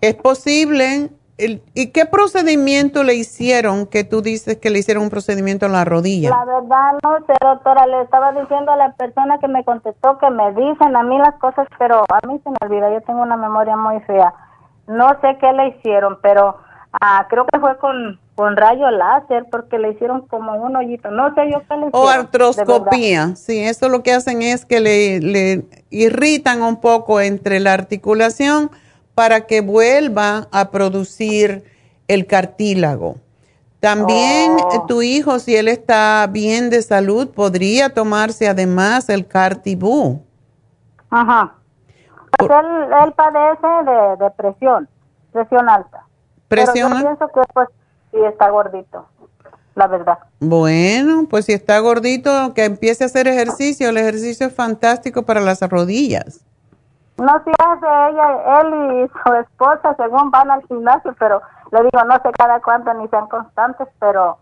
Es 0.00 0.14
posible. 0.16 1.10
El- 1.38 1.62
¿Y 1.74 1.88
qué 1.88 2.04
procedimiento 2.06 3.02
le 3.04 3.14
hicieron 3.14 3.86
que 3.86 4.04
tú 4.04 4.20
dices 4.22 4.58
que 4.58 4.70
le 4.70 4.78
hicieron 4.78 5.04
un 5.04 5.10
procedimiento 5.10 5.66
en 5.66 5.72
la 5.72 5.84
rodilla? 5.84 6.30
La 6.30 6.44
verdad, 6.44 6.92
no 7.02 7.16
sé, 7.26 7.32
doctora, 7.40 7.86
le 7.86 8.02
estaba 8.02 8.32
diciendo 8.32 8.70
a 8.70 8.76
la 8.76 8.92
persona 8.92 9.38
que 9.38 9.48
me 9.48 9.64
contestó 9.64 10.18
que 10.18 10.30
me 10.30 10.52
dicen 10.52 10.94
a 10.94 11.02
mí 11.02 11.18
las 11.18 11.34
cosas, 11.40 11.66
pero 11.78 12.04
a 12.08 12.26
mí 12.26 12.40
se 12.44 12.50
me 12.50 12.56
olvida, 12.60 12.92
yo 12.92 13.00
tengo 13.02 13.22
una 13.22 13.36
memoria 13.36 13.76
muy 13.76 13.98
fea. 14.00 14.32
No 14.86 15.08
sé 15.20 15.38
qué 15.40 15.52
le 15.52 15.68
hicieron, 15.68 16.18
pero 16.22 16.56
ah, 17.00 17.26
creo 17.30 17.46
que 17.50 17.58
fue 17.58 17.78
con, 17.78 18.20
con 18.34 18.56
rayo 18.56 18.90
láser 18.90 19.46
porque 19.50 19.78
le 19.78 19.92
hicieron 19.92 20.26
como 20.26 20.52
un 20.54 20.76
hoyito. 20.76 21.10
No 21.10 21.34
sé 21.34 21.50
yo 21.50 21.60
qué 21.68 21.76
le 21.76 21.86
hicieron. 21.88 21.90
O 21.92 22.08
artroscopía, 22.08 23.34
sí, 23.36 23.58
eso 23.58 23.88
lo 23.88 24.02
que 24.02 24.12
hacen 24.12 24.42
es 24.42 24.64
que 24.66 24.80
le, 24.80 25.20
le 25.20 25.64
irritan 25.90 26.62
un 26.62 26.80
poco 26.80 27.20
entre 27.20 27.58
la 27.60 27.72
articulación 27.72 28.70
para 29.22 29.46
que 29.46 29.60
vuelva 29.60 30.48
a 30.50 30.72
producir 30.72 31.62
el 32.08 32.26
cartílago. 32.26 33.18
También 33.78 34.56
Oh. 34.58 34.74
eh, 34.74 34.80
tu 34.88 35.00
hijo, 35.00 35.38
si 35.38 35.54
él 35.54 35.68
está 35.68 36.26
bien 36.28 36.70
de 36.70 36.82
salud, 36.82 37.28
podría 37.30 37.94
tomarse 37.94 38.48
además 38.48 39.08
el 39.08 39.24
cartibú. 39.28 40.20
Ajá. 41.08 41.54
Pues 42.36 42.50
él, 42.50 42.66
él 43.04 43.12
padece 43.12 43.68
de, 43.90 44.24
de 44.24 44.30
presión, 44.32 44.88
presión 45.32 45.68
alta. 45.68 46.04
Presión 46.48 46.74
Pero 46.74 46.88
yo 46.88 46.96
al- 46.96 47.16
pienso 47.16 47.28
que 47.32 47.40
pues 47.54 47.68
sí 48.10 48.18
está 48.28 48.50
gordito, 48.50 49.06
la 49.76 49.86
verdad. 49.86 50.18
Bueno, 50.40 51.26
pues 51.30 51.44
si 51.44 51.52
está 51.52 51.78
gordito, 51.78 52.54
que 52.54 52.64
empiece 52.64 53.04
a 53.04 53.06
hacer 53.06 53.28
ejercicio. 53.28 53.88
El 53.88 53.98
ejercicio 53.98 54.48
es 54.48 54.52
fantástico 54.52 55.22
para 55.22 55.40
las 55.40 55.60
rodillas. 55.60 56.40
No 57.22 57.40
se 57.44 57.52
hace 57.56 57.86
ella, 58.10 58.60
él 58.62 59.04
y 59.04 59.10
su 59.22 59.34
esposa 59.34 59.94
según 59.96 60.32
van 60.32 60.50
al 60.50 60.60
gimnasio, 60.66 61.14
pero 61.20 61.40
le 61.70 61.82
digo, 61.84 62.02
no 62.04 62.14
sé 62.16 62.30
cada 62.36 62.60
cuánto 62.60 62.92
ni 62.94 63.06
sean 63.06 63.28
constantes, 63.28 63.86
pero 64.00 64.38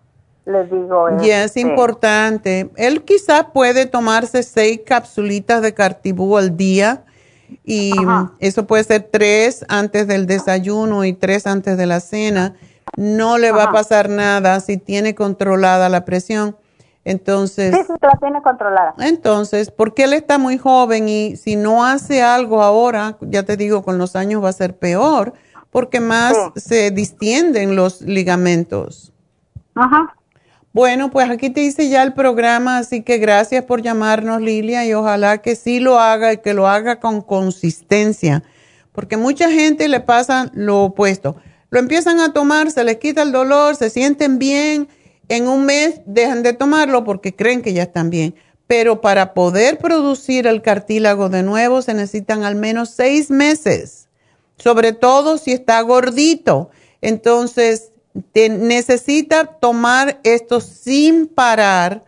les 0.46 0.70
digo. 0.70 1.08
Y 1.20 1.30
es 1.30 1.44
este, 1.44 1.60
importante. 1.60 2.70
Él 2.76 3.04
quizá 3.04 3.48
puede 3.52 3.84
tomarse 3.84 4.42
seis 4.42 4.80
capsulitas 4.86 5.60
de 5.60 5.74
cartibú 5.74 6.38
al 6.38 6.56
día 6.56 7.02
y 7.64 7.92
Ajá. 7.98 8.32
eso 8.38 8.66
puede 8.66 8.84
ser 8.84 9.08
tres 9.12 9.62
antes 9.68 10.06
del 10.06 10.26
desayuno 10.26 11.04
y 11.04 11.12
tres 11.12 11.46
antes 11.46 11.76
de 11.76 11.84
la 11.84 12.00
cena. 12.00 12.54
No 12.96 13.36
le 13.36 13.52
va 13.52 13.64
a 13.64 13.72
pasar 13.72 14.08
nada 14.08 14.58
si 14.60 14.78
tiene 14.78 15.14
controlada 15.14 15.90
la 15.90 16.06
presión. 16.06 16.56
Entonces. 17.04 17.74
Sí, 17.74 17.82
sí, 17.86 17.92
la 18.00 18.18
tiene 18.20 18.42
controlada. 18.42 18.94
Entonces, 18.98 19.70
porque 19.70 20.04
él 20.04 20.12
está 20.12 20.38
muy 20.38 20.58
joven 20.58 21.08
y 21.08 21.36
si 21.36 21.56
no 21.56 21.84
hace 21.84 22.22
algo 22.22 22.62
ahora, 22.62 23.16
ya 23.22 23.42
te 23.42 23.56
digo, 23.56 23.82
con 23.82 23.98
los 23.98 24.16
años 24.16 24.44
va 24.44 24.50
a 24.50 24.52
ser 24.52 24.76
peor, 24.76 25.32
porque 25.70 26.00
más 26.00 26.36
se 26.56 26.90
distienden 26.90 27.76
los 27.76 28.02
ligamentos. 28.02 29.12
Ajá. 29.74 30.14
Bueno, 30.72 31.10
pues 31.10 31.28
aquí 31.28 31.50
te 31.50 31.62
hice 31.62 31.88
ya 31.88 32.02
el 32.04 32.12
programa, 32.12 32.78
así 32.78 33.02
que 33.02 33.18
gracias 33.18 33.64
por 33.64 33.82
llamarnos, 33.82 34.40
Lilia, 34.40 34.84
y 34.86 34.94
ojalá 34.94 35.38
que 35.38 35.56
sí 35.56 35.80
lo 35.80 35.98
haga 35.98 36.32
y 36.32 36.38
que 36.38 36.54
lo 36.54 36.68
haga 36.68 37.00
con 37.00 37.22
consistencia, 37.22 38.44
porque 38.92 39.16
mucha 39.16 39.50
gente 39.50 39.88
le 39.88 39.98
pasa 39.98 40.48
lo 40.54 40.84
opuesto. 40.84 41.34
Lo 41.70 41.80
empiezan 41.80 42.20
a 42.20 42.32
tomar, 42.32 42.70
se 42.70 42.84
les 42.84 42.98
quita 42.98 43.22
el 43.22 43.32
dolor, 43.32 43.74
se 43.74 43.90
sienten 43.90 44.38
bien 44.38 44.88
en 45.30 45.46
un 45.46 45.64
mes 45.64 46.00
dejan 46.06 46.42
de 46.42 46.52
tomarlo 46.52 47.04
porque 47.04 47.34
creen 47.34 47.62
que 47.62 47.72
ya 47.72 47.84
están 47.84 48.10
bien. 48.10 48.34
Pero 48.66 49.00
para 49.00 49.32
poder 49.32 49.78
producir 49.78 50.46
el 50.48 50.60
cartílago 50.60 51.28
de 51.28 51.44
nuevo 51.44 51.82
se 51.82 51.94
necesitan 51.94 52.42
al 52.42 52.56
menos 52.56 52.90
seis 52.90 53.30
meses, 53.30 54.08
sobre 54.58 54.92
todo 54.92 55.38
si 55.38 55.52
está 55.52 55.80
gordito. 55.82 56.70
Entonces, 57.00 57.92
necesita 58.34 59.44
tomar 59.44 60.18
esto 60.24 60.60
sin 60.60 61.28
parar 61.28 62.02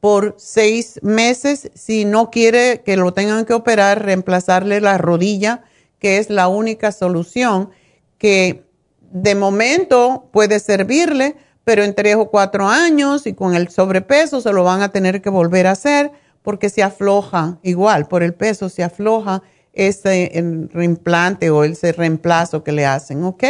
por 0.00 0.34
seis 0.36 0.98
meses. 1.00 1.70
Si 1.74 2.04
no 2.04 2.30
quiere 2.32 2.82
que 2.84 2.96
lo 2.96 3.14
tengan 3.14 3.44
que 3.44 3.54
operar, 3.54 4.04
reemplazarle 4.04 4.80
la 4.80 4.98
rodilla, 4.98 5.62
que 6.00 6.18
es 6.18 6.28
la 6.28 6.48
única 6.48 6.90
solución 6.90 7.70
que 8.18 8.64
de 9.12 9.36
momento 9.36 10.28
puede 10.32 10.58
servirle 10.58 11.36
pero 11.64 11.82
en 11.82 11.94
tres 11.94 12.16
o 12.16 12.30
cuatro 12.30 12.68
años 12.68 13.26
y 13.26 13.34
con 13.34 13.54
el 13.54 13.68
sobrepeso 13.68 14.40
se 14.40 14.52
lo 14.52 14.64
van 14.64 14.82
a 14.82 14.90
tener 14.90 15.22
que 15.22 15.30
volver 15.30 15.66
a 15.66 15.72
hacer 15.72 16.12
porque 16.42 16.68
se 16.68 16.82
afloja, 16.82 17.56
igual 17.62 18.06
por 18.06 18.22
el 18.22 18.34
peso 18.34 18.68
se 18.68 18.84
afloja 18.84 19.42
ese 19.72 20.30
reimplante 20.72 21.50
o 21.50 21.64
ese 21.64 21.92
reemplazo 21.92 22.62
que 22.62 22.72
le 22.72 22.86
hacen, 22.86 23.24
¿ok? 23.24 23.42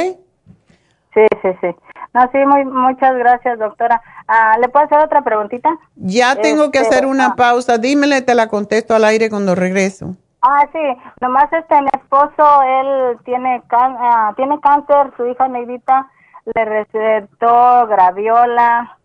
Sí, 1.12 1.26
sí, 1.42 1.48
sí. 1.60 1.68
No, 2.14 2.22
sí, 2.30 2.38
muy, 2.46 2.64
muchas 2.64 3.16
gracias, 3.16 3.58
doctora. 3.58 4.00
Ah, 4.28 4.56
¿Le 4.60 4.68
puedo 4.68 4.86
hacer 4.86 4.98
otra 4.98 5.22
preguntita? 5.22 5.68
Ya 5.96 6.36
tengo 6.36 6.70
que 6.70 6.78
hacer 6.78 7.06
una 7.06 7.26
ah. 7.26 7.34
pausa. 7.36 7.76
Dímele, 7.78 8.22
te 8.22 8.36
la 8.36 8.46
contesto 8.46 8.94
al 8.94 9.04
aire 9.04 9.28
cuando 9.28 9.56
regreso. 9.56 10.14
Ah, 10.40 10.64
sí. 10.72 10.78
Nomás 11.20 11.52
este, 11.52 11.80
mi 11.80 11.88
esposo, 11.92 12.62
él 12.62 13.18
tiene, 13.24 13.62
ah, 13.70 14.32
tiene 14.36 14.60
cáncer, 14.60 15.12
su 15.16 15.26
hija 15.26 15.48
Negrita 15.48 16.08
le 16.44 16.64
recetó 16.64 17.86
graviola, 17.86 18.98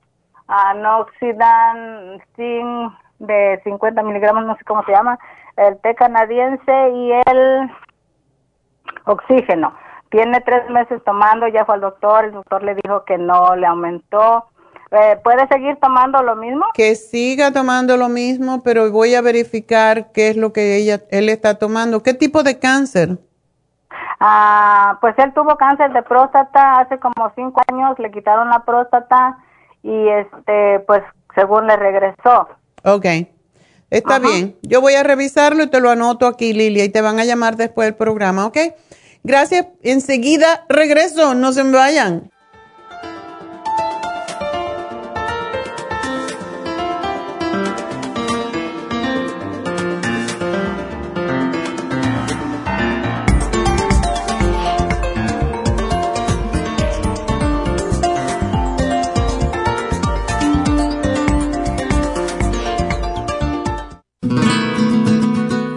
anoxidan, 0.48 2.22
zinc 2.36 2.94
de 3.20 3.62
50 3.64 4.02
miligramos, 4.04 4.46
no 4.46 4.58
sé 4.58 4.64
cómo 4.66 4.84
se 4.86 4.92
llama, 4.92 5.20
el 5.58 5.78
té 5.80 5.96
canadiense 5.96 6.90
y 6.94 7.12
el 7.12 7.72
oxígeno. 9.06 9.74
Tiene 10.10 10.42
tres 10.42 10.70
meses 10.70 11.02
tomando, 11.06 11.48
ya 11.48 11.66
fue 11.66 11.76
al 11.76 11.82
doctor, 11.82 12.26
el 12.26 12.32
doctor 12.32 12.64
le 12.64 12.76
dijo 12.76 13.04
que 13.06 13.18
no 13.18 13.56
le 13.56 13.68
aumentó. 13.68 14.46
Eh, 14.92 15.20
¿Puede 15.24 15.48
seguir 15.48 15.78
tomando 15.80 16.24
lo 16.24 16.36
mismo? 16.36 16.66
Que 16.74 16.96
siga 16.96 17.52
tomando 17.52 17.96
lo 17.96 18.10
mismo, 18.10 18.64
pero 18.64 18.92
voy 18.92 19.14
a 19.14 19.22
verificar 19.22 20.12
qué 20.12 20.30
es 20.30 20.38
lo 20.38 20.52
que 20.52 20.78
ella, 20.78 21.02
él 21.12 21.30
está 21.30 21.60
tomando. 21.60 22.02
¿Qué 22.02 22.16
tipo 22.16 22.42
de 22.42 22.58
cáncer? 22.58 23.20
Ah, 24.20 24.98
pues 25.02 25.16
él 25.18 25.34
tuvo 25.34 25.56
cáncer 25.58 25.92
de 25.94 26.04
próstata 26.04 26.74
hace 26.74 27.00
como 27.00 27.32
cinco 27.36 27.62
años, 27.72 27.98
le 28.00 28.12
quitaron 28.12 28.50
la 28.50 28.64
próstata 28.64 29.38
y 29.82 30.08
este, 30.10 30.82
pues 30.82 31.02
según 31.36 31.68
le 31.68 31.76
regresó. 31.78 32.48
Ok, 32.84 33.06
está 33.90 34.20
bien. 34.20 34.58
Yo 34.62 34.82
voy 34.82 34.94
a 34.96 35.04
revisarlo 35.04 35.64
y 35.64 35.68
te 35.68 35.80
lo 35.80 35.90
anoto 35.90 36.28
aquí, 36.28 36.54
Lilia, 36.54 36.84
y 36.84 36.90
te 36.90 37.02
van 37.02 37.20
a 37.20 37.26
llamar 37.26 37.56
después 37.56 37.88
del 37.88 37.96
programa, 37.96 38.46
¿ok? 38.46 38.58
Gracias. 39.24 39.68
Enseguida 39.84 40.66
regreso, 40.70 41.34
no 41.34 41.52
se 41.52 41.64
me 41.64 41.78
vayan. 41.78 42.30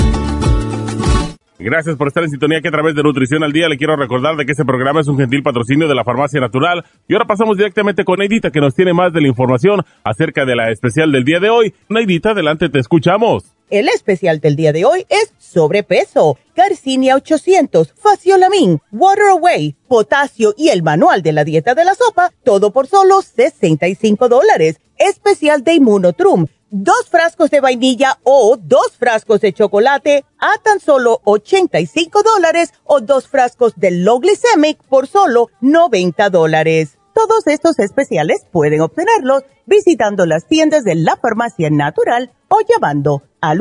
Gracias 1.60 1.96
por 1.96 2.06
estar 2.06 2.22
en 2.22 2.30
sintonía 2.30 2.60
que 2.60 2.68
a 2.68 2.70
través 2.70 2.94
de 2.94 3.02
Nutrición 3.02 3.42
al 3.42 3.50
Día 3.50 3.68
le 3.68 3.76
quiero 3.76 3.96
recordar 3.96 4.36
de 4.36 4.46
que 4.46 4.52
este 4.52 4.64
programa 4.64 5.00
es 5.00 5.08
un 5.08 5.18
gentil 5.18 5.42
patrocinio 5.42 5.88
de 5.88 5.94
la 5.96 6.04
Farmacia 6.04 6.40
Natural. 6.40 6.84
Y 7.08 7.14
ahora 7.14 7.26
pasamos 7.26 7.56
directamente 7.56 8.04
con 8.04 8.20
Neidita 8.20 8.52
que 8.52 8.60
nos 8.60 8.76
tiene 8.76 8.94
más 8.94 9.12
de 9.12 9.20
la 9.20 9.26
información 9.26 9.82
acerca 10.04 10.44
de 10.44 10.54
la 10.54 10.70
especial 10.70 11.10
del 11.10 11.24
día 11.24 11.40
de 11.40 11.50
hoy. 11.50 11.74
Neidita, 11.88 12.30
adelante, 12.30 12.68
te 12.68 12.78
escuchamos. 12.78 13.56
El 13.70 13.88
especial 13.88 14.38
del 14.38 14.54
día 14.54 14.72
de 14.72 14.84
hoy 14.84 15.04
es 15.08 15.34
sobrepeso, 15.36 16.38
Garcinia 16.54 17.16
800, 17.16 17.92
Faciolamin, 17.92 18.80
Water 18.92 19.30
Away, 19.32 19.74
potasio 19.88 20.54
y 20.56 20.68
el 20.68 20.84
manual 20.84 21.22
de 21.22 21.32
la 21.32 21.42
dieta 21.42 21.74
de 21.74 21.84
la 21.84 21.94
sopa, 21.94 22.30
todo 22.44 22.72
por 22.72 22.86
solo 22.86 23.20
65 23.20 24.28
dólares. 24.28 24.80
Especial 24.96 25.64
de 25.64 25.74
Immunotrum 25.74 26.46
dos 26.70 27.08
frascos 27.10 27.50
de 27.50 27.60
vainilla 27.60 28.18
o 28.24 28.56
dos 28.60 28.96
frascos 28.98 29.40
de 29.40 29.52
chocolate 29.52 30.24
a 30.38 30.60
tan 30.62 30.80
solo 30.80 31.20
85 31.24 32.22
dólares 32.22 32.72
o 32.84 33.00
dos 33.00 33.28
frascos 33.28 33.74
de 33.76 33.90
low 33.90 34.20
glycemic 34.20 34.82
por 34.84 35.06
solo 35.06 35.48
90 35.60 36.30
dólares. 36.30 36.98
Todos 37.14 37.46
estos 37.46 37.78
especiales 37.78 38.46
pueden 38.52 38.80
obtenerlos 38.80 39.44
visitando 39.66 40.26
las 40.26 40.46
tiendas 40.46 40.84
de 40.84 40.94
la 40.94 41.16
farmacia 41.16 41.70
natural 41.70 42.32
o 42.48 42.58
llamando 42.68 43.22
al 43.40 43.58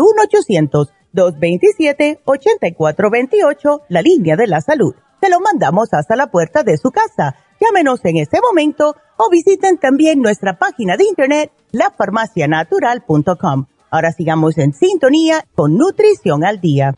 1-800-227-8428, 1.14 3.82
la 3.90 4.02
línea 4.02 4.36
de 4.36 4.48
la 4.48 4.62
salud. 4.62 4.96
Se 5.22 5.30
lo 5.30 5.40
mandamos 5.40 5.94
hasta 5.94 6.16
la 6.16 6.28
puerta 6.28 6.64
de 6.64 6.78
su 6.78 6.92
casa. 6.92 7.36
Llámenos 7.60 8.06
en 8.06 8.18
este 8.18 8.40
momento 8.40 8.96
o 9.18 9.30
visiten 9.30 9.78
también 9.78 10.22
nuestra 10.22 10.58
página 10.58 10.96
de 10.98 11.06
internet 11.06 11.52
lafarmacianatural.com. 11.72 13.66
Ahora 13.90 14.12
sigamos 14.12 14.58
en 14.58 14.74
sintonía 14.74 15.46
con 15.56 15.78
Nutrición 15.78 16.44
al 16.44 16.60
Día. 16.60 16.96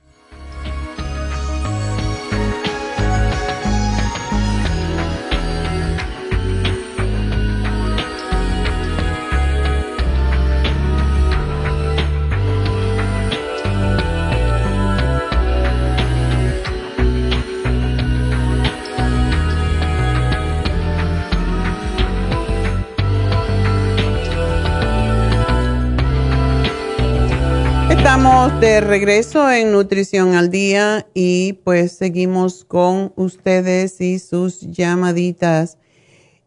De 28.59 28.81
regreso 28.81 29.49
en 29.49 29.71
Nutrición 29.71 30.35
al 30.35 30.49
Día 30.49 31.05
y 31.13 31.53
pues 31.63 31.93
seguimos 31.93 32.65
con 32.65 33.13
ustedes 33.15 34.01
y 34.01 34.19
sus 34.19 34.59
llamaditas. 34.61 35.77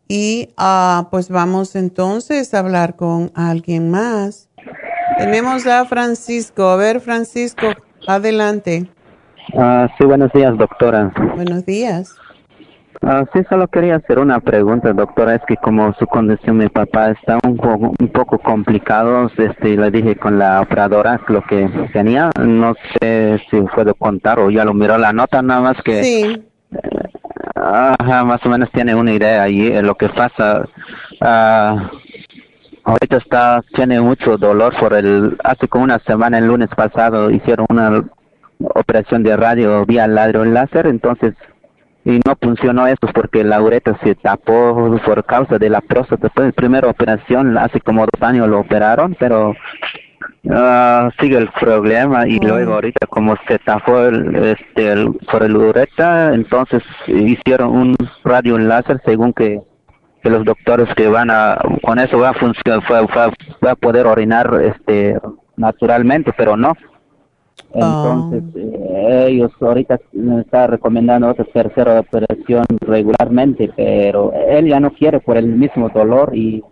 Y 0.08 0.50
uh, 0.58 1.08
pues 1.10 1.30
vamos 1.30 1.74
entonces 1.74 2.52
a 2.52 2.58
hablar 2.58 2.96
con 2.96 3.32
alguien 3.34 3.90
más. 3.90 4.50
Tenemos 5.16 5.66
a 5.66 5.86
Francisco. 5.86 6.64
A 6.64 6.76
ver, 6.76 7.00
Francisco, 7.00 7.68
adelante. 8.06 8.90
Uh, 9.54 9.86
sí, 9.96 10.04
buenos 10.04 10.30
días, 10.34 10.56
doctora. 10.58 11.12
Buenos 11.34 11.64
días. 11.64 12.14
Uh, 13.02 13.26
sí, 13.32 13.40
solo 13.50 13.66
quería 13.66 13.96
hacer 13.96 14.20
una 14.20 14.38
pregunta, 14.38 14.92
doctora. 14.92 15.34
Es 15.34 15.42
que 15.48 15.56
como 15.56 15.92
su 15.94 16.06
condición, 16.06 16.58
mi 16.58 16.68
papá 16.68 17.10
está 17.10 17.36
un 17.44 17.56
poco, 17.56 17.92
un 17.98 18.08
poco 18.08 18.38
complicado, 18.38 19.28
este, 19.36 19.76
le 19.76 19.90
dije 19.90 20.14
con 20.14 20.38
la 20.38 20.60
operadora 20.60 21.20
lo 21.26 21.42
que 21.42 21.68
tenía. 21.92 22.30
No 22.40 22.74
sé 23.00 23.42
si 23.50 23.60
puedo 23.74 23.94
contar 23.96 24.38
o 24.38 24.50
ya 24.50 24.64
lo 24.64 24.72
miró 24.72 24.98
la 24.98 25.12
nota, 25.12 25.42
nada 25.42 25.60
más 25.60 25.82
que. 25.82 26.04
Sí. 26.04 26.42
ajá, 27.56 28.24
más 28.24 28.46
o 28.46 28.48
menos 28.48 28.70
tiene 28.70 28.94
una 28.94 29.12
idea 29.12 29.42
ahí. 29.42 29.66
Eh, 29.66 29.82
lo 29.82 29.96
que 29.96 30.08
pasa. 30.08 30.68
Uh, 31.20 31.80
ahorita 32.84 33.16
está, 33.16 33.64
tiene 33.74 34.00
mucho 34.00 34.36
dolor 34.36 34.74
por 34.78 34.94
el. 34.94 35.36
Hace 35.42 35.66
como 35.66 35.82
una 35.82 35.98
semana, 36.00 36.38
el 36.38 36.46
lunes 36.46 36.68
pasado, 36.76 37.32
hicieron 37.32 37.66
una 37.68 38.04
operación 38.76 39.24
de 39.24 39.36
radio 39.36 39.84
vía 39.86 40.06
ladro 40.06 40.44
láser, 40.44 40.86
entonces 40.86 41.34
y 42.04 42.20
no 42.26 42.36
funcionó 42.40 42.86
eso 42.86 43.06
porque 43.14 43.44
la 43.44 43.62
ureta 43.62 43.96
se 44.02 44.14
tapó 44.16 44.98
por 45.04 45.24
causa 45.24 45.58
de 45.58 45.70
la 45.70 45.80
próstata. 45.80 46.30
La 46.34 46.52
primera 46.52 46.88
operación, 46.88 47.56
hace 47.56 47.80
como 47.80 48.02
dos 48.02 48.22
años 48.22 48.48
lo 48.48 48.60
operaron, 48.60 49.16
pero 49.18 49.50
uh, 50.44 51.10
sigue 51.20 51.38
el 51.38 51.48
problema 51.60 52.26
y 52.26 52.38
luego 52.40 52.74
ahorita 52.74 53.06
como 53.06 53.36
se 53.46 53.58
tapó 53.60 54.00
el, 54.00 54.34
este, 54.34 54.92
el, 54.92 55.12
por 55.30 55.44
el 55.44 55.56
ureta, 55.56 56.34
entonces 56.34 56.82
hicieron 57.06 57.70
un 57.70 57.96
radio 58.24 58.58
láser 58.58 59.00
según 59.04 59.32
que, 59.32 59.60
que 60.22 60.30
los 60.30 60.44
doctores 60.44 60.92
que 60.96 61.06
van 61.06 61.30
a, 61.30 61.56
con 61.82 62.00
eso 62.00 62.18
va 62.18 62.30
a 62.30 62.34
funcionar, 62.34 62.82
va, 62.90 63.02
va, 63.02 63.32
va 63.64 63.70
a 63.70 63.76
poder 63.76 64.06
orinar 64.06 64.60
este 64.60 65.16
naturalmente, 65.56 66.32
pero 66.36 66.56
no. 66.56 66.72
Entonces, 67.74 68.42
eh, 68.54 69.26
ellos 69.28 69.50
ahorita 69.60 69.98
me 70.12 70.42
está 70.42 70.66
recomendando 70.66 71.28
otra 71.28 71.44
tercera 71.44 72.00
operación 72.00 72.64
regularmente, 72.80 73.70
pero 73.74 74.32
él 74.32 74.68
ya 74.68 74.78
no 74.78 74.92
quiere 74.92 75.20
por 75.20 75.36
el 75.36 75.46
mismo 75.46 75.88
dolor 75.88 76.36
y, 76.36 76.62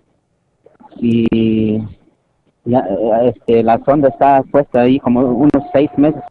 y 1.01 1.83
ya, 2.65 2.85
este, 3.25 3.63
la 3.63 3.83
sonda 3.85 4.09
está 4.09 4.43
puesta 4.43 4.83
ahí 4.83 4.99
como 5.01 5.21
unos 5.21 5.65
seis 5.73 5.91
meses, 5.97 6.23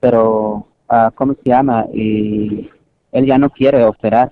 pero, 0.00 0.66
uh, 0.90 1.10
¿cómo 1.14 1.34
se 1.34 1.48
llama? 1.48 1.86
Y 1.92 2.68
él 3.12 3.26
ya 3.26 3.38
no 3.38 3.48
quiere 3.50 3.84
operar. 3.84 4.30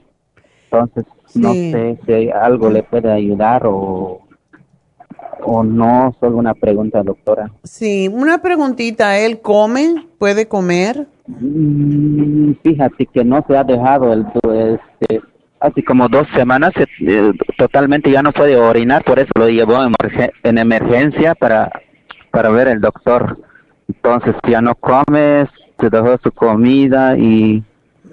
Entonces, 0.64 1.04
no 1.34 1.52
sé 1.52 1.98
si 2.06 2.30
algo 2.30 2.70
le 2.70 2.82
puede 2.82 3.10
ayudar 3.10 3.62
o 3.64 4.20
o 5.44 5.62
no? 5.62 6.14
Solo 6.20 6.36
una 6.36 6.54
pregunta, 6.54 7.02
doctora. 7.02 7.50
Sí, 7.64 8.08
una 8.08 8.42
preguntita. 8.42 9.18
¿Él 9.18 9.40
come? 9.40 10.06
¿Puede 10.18 10.46
comer? 10.48 11.06
Mm, 11.26 12.52
fíjate 12.62 13.06
que 13.06 13.24
no 13.24 13.44
se 13.46 13.56
ha 13.56 13.64
dejado 13.64 14.12
el... 14.12 14.26
Este, 14.34 15.20
hace 15.60 15.84
como 15.84 16.08
dos 16.08 16.26
semanas 16.34 16.72
eh, 16.76 17.32
totalmente 17.58 18.10
ya 18.10 18.22
no 18.22 18.32
puede 18.32 18.56
orinar, 18.56 19.04
por 19.04 19.18
eso 19.18 19.30
lo 19.34 19.48
llevó 19.48 19.84
en, 20.42 20.58
emergencia 20.58 21.34
para, 21.34 21.70
para 22.30 22.48
ver 22.50 22.68
el 22.68 22.80
doctor. 22.80 23.38
Entonces 23.88 24.34
ya 24.48 24.60
no 24.60 24.74
come, 24.74 25.46
se 25.78 25.90
dejó 25.90 26.16
su 26.22 26.32
comida 26.32 27.16
y, 27.18 27.62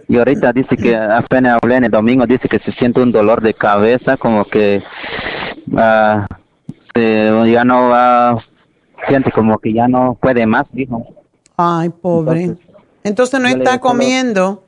y 0.07 0.17
ahorita 0.17 0.51
dice 0.51 0.75
que 0.75 0.95
apenas 0.95 1.59
hablé 1.61 1.77
en 1.77 1.85
el 1.85 1.91
domingo, 1.91 2.25
dice 2.25 2.49
que 2.49 2.59
se 2.59 2.71
siente 2.73 3.01
un 3.01 3.11
dolor 3.11 3.41
de 3.41 3.53
cabeza, 3.53 4.17
como 4.17 4.45
que... 4.45 4.83
Uh, 5.71 6.25
este, 6.97 7.51
ya 7.51 7.63
no 7.63 7.89
va, 7.89 8.43
siente 9.07 9.31
como 9.31 9.57
que 9.59 9.73
ya 9.73 9.87
no 9.87 10.17
puede 10.19 10.45
más, 10.45 10.65
dijo. 10.71 11.05
Ay, 11.55 11.89
pobre. 11.89 12.55
Entonces, 13.03 13.39
no 13.39 13.47
está 13.47 13.79
comiendo. 13.79 14.63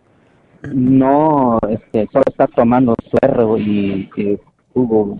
no, 0.61 1.59
este, 1.69 2.07
solo 2.11 2.23
está 2.27 2.47
tomando 2.47 2.95
suero 3.09 3.57
y, 3.57 4.09
jugo, 4.73 5.19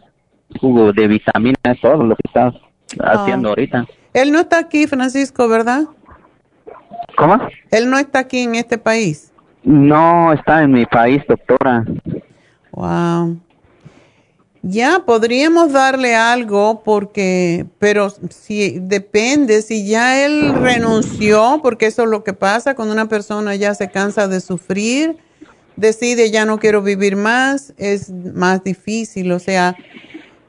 jugo 0.60 0.92
de 0.94 1.08
vitaminas, 1.08 1.80
todo 1.82 2.04
lo 2.04 2.16
que 2.16 2.24
está 2.26 2.54
haciendo 3.00 3.50
ahorita. 3.50 3.86
Él 4.14 4.32
no 4.32 4.40
está 4.40 4.60
aquí, 4.60 4.88
Francisco, 4.88 5.48
¿verdad? 5.48 5.84
¿Cómo? 7.16 7.38
Él 7.72 7.90
no 7.90 7.98
está 7.98 8.20
aquí 8.20 8.40
en 8.40 8.56
este 8.56 8.78
país. 8.78 9.32
No, 9.64 10.34
está 10.34 10.64
en 10.64 10.72
mi 10.72 10.86
país, 10.86 11.22
doctora. 11.28 11.86
Wow. 12.72 13.40
Ya 14.62 15.04
podríamos 15.06 15.72
darle 15.72 16.16
algo 16.16 16.82
porque, 16.84 17.66
pero 17.80 18.10
si 18.30 18.80
depende, 18.80 19.62
si 19.62 19.88
ya 19.88 20.26
él 20.26 20.54
renunció, 20.54 21.62
porque 21.64 21.86
eso 21.86 22.04
es 22.04 22.10
lo 22.10 22.26
que 22.26 22.34
pasa 22.34 22.76
cuando 22.76 22.94
una 22.94 23.08
persona 23.08 23.56
ya 23.56 23.74
se 23.74 23.90
cansa 23.90 24.28
de 24.28 24.42
sufrir, 24.42 25.18
decide 25.78 26.30
ya 26.30 26.46
no 26.46 26.60
quiero 26.60 26.82
vivir 26.82 27.16
más, 27.16 27.74
es 27.78 28.10
más 28.12 28.62
difícil. 28.62 29.32
O 29.32 29.40
sea, 29.40 29.78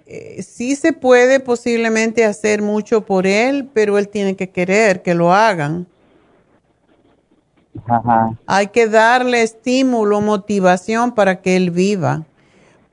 eh, 0.07 0.43
sí 0.43 0.75
se 0.75 0.93
puede 0.93 1.39
posiblemente 1.39 2.25
hacer 2.25 2.63
mucho 2.63 3.07
por 3.07 3.29
él, 3.29 3.71
pero 3.73 3.97
él 3.97 4.09
tiene 4.09 4.35
que 4.35 4.51
querer 4.51 5.03
que 5.03 5.15
lo 5.15 5.33
hagan. 5.33 5.87
Hay 8.47 8.67
que 8.69 8.89
darle 8.89 9.43
estímulo, 9.43 10.21
motivación 10.21 11.15
para 11.15 11.41
que 11.41 11.57
él 11.57 11.71
viva, 11.71 12.25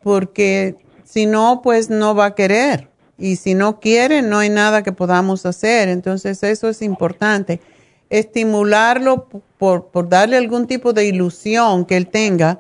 porque 0.04 0.76
si 1.08 1.26
no, 1.26 1.62
pues 1.64 1.90
no 1.90 2.16
va 2.16 2.26
a 2.26 2.36
querer. 2.36 2.90
Y 3.18 3.38
si 3.38 3.56
no 3.56 3.80
quiere, 3.80 4.22
no 4.22 4.40
hay 4.40 4.50
nada 4.50 4.84
que 4.84 4.92
podamos 4.92 5.46
hacer. 5.46 5.88
Entonces 5.88 6.44
eso 6.44 6.68
es 6.68 6.82
importante. 6.82 7.62
Estimularlo 8.10 9.28
por, 9.58 10.10
darle 10.10 10.36
algún 10.36 10.68
tipo 10.68 10.92
de 10.92 11.06
ilusión 11.06 11.86
que 11.86 11.96
él 11.96 12.08
tenga 12.08 12.60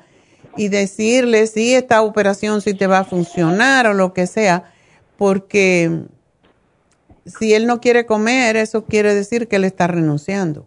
y 0.55 0.69
decirle 0.69 1.45
si 1.47 1.75
esta 1.75 2.01
operación 2.01 2.61
sí 2.61 2.73
te 2.73 2.87
va 2.87 2.99
a 2.99 3.03
funcionar 3.03 3.85
o 3.85 3.93
lo 3.93 4.13
que 4.13 4.27
sea, 4.27 4.63
porque 5.17 6.03
si 7.25 7.53
él 7.53 7.67
no 7.67 7.81
quiere 7.81 8.05
comer, 8.05 8.55
eso 8.55 8.85
quiere 8.85 9.13
decir 9.13 9.47
que 9.47 9.57
él 9.57 9.65
está 9.65 9.87
renunciando. 9.87 10.65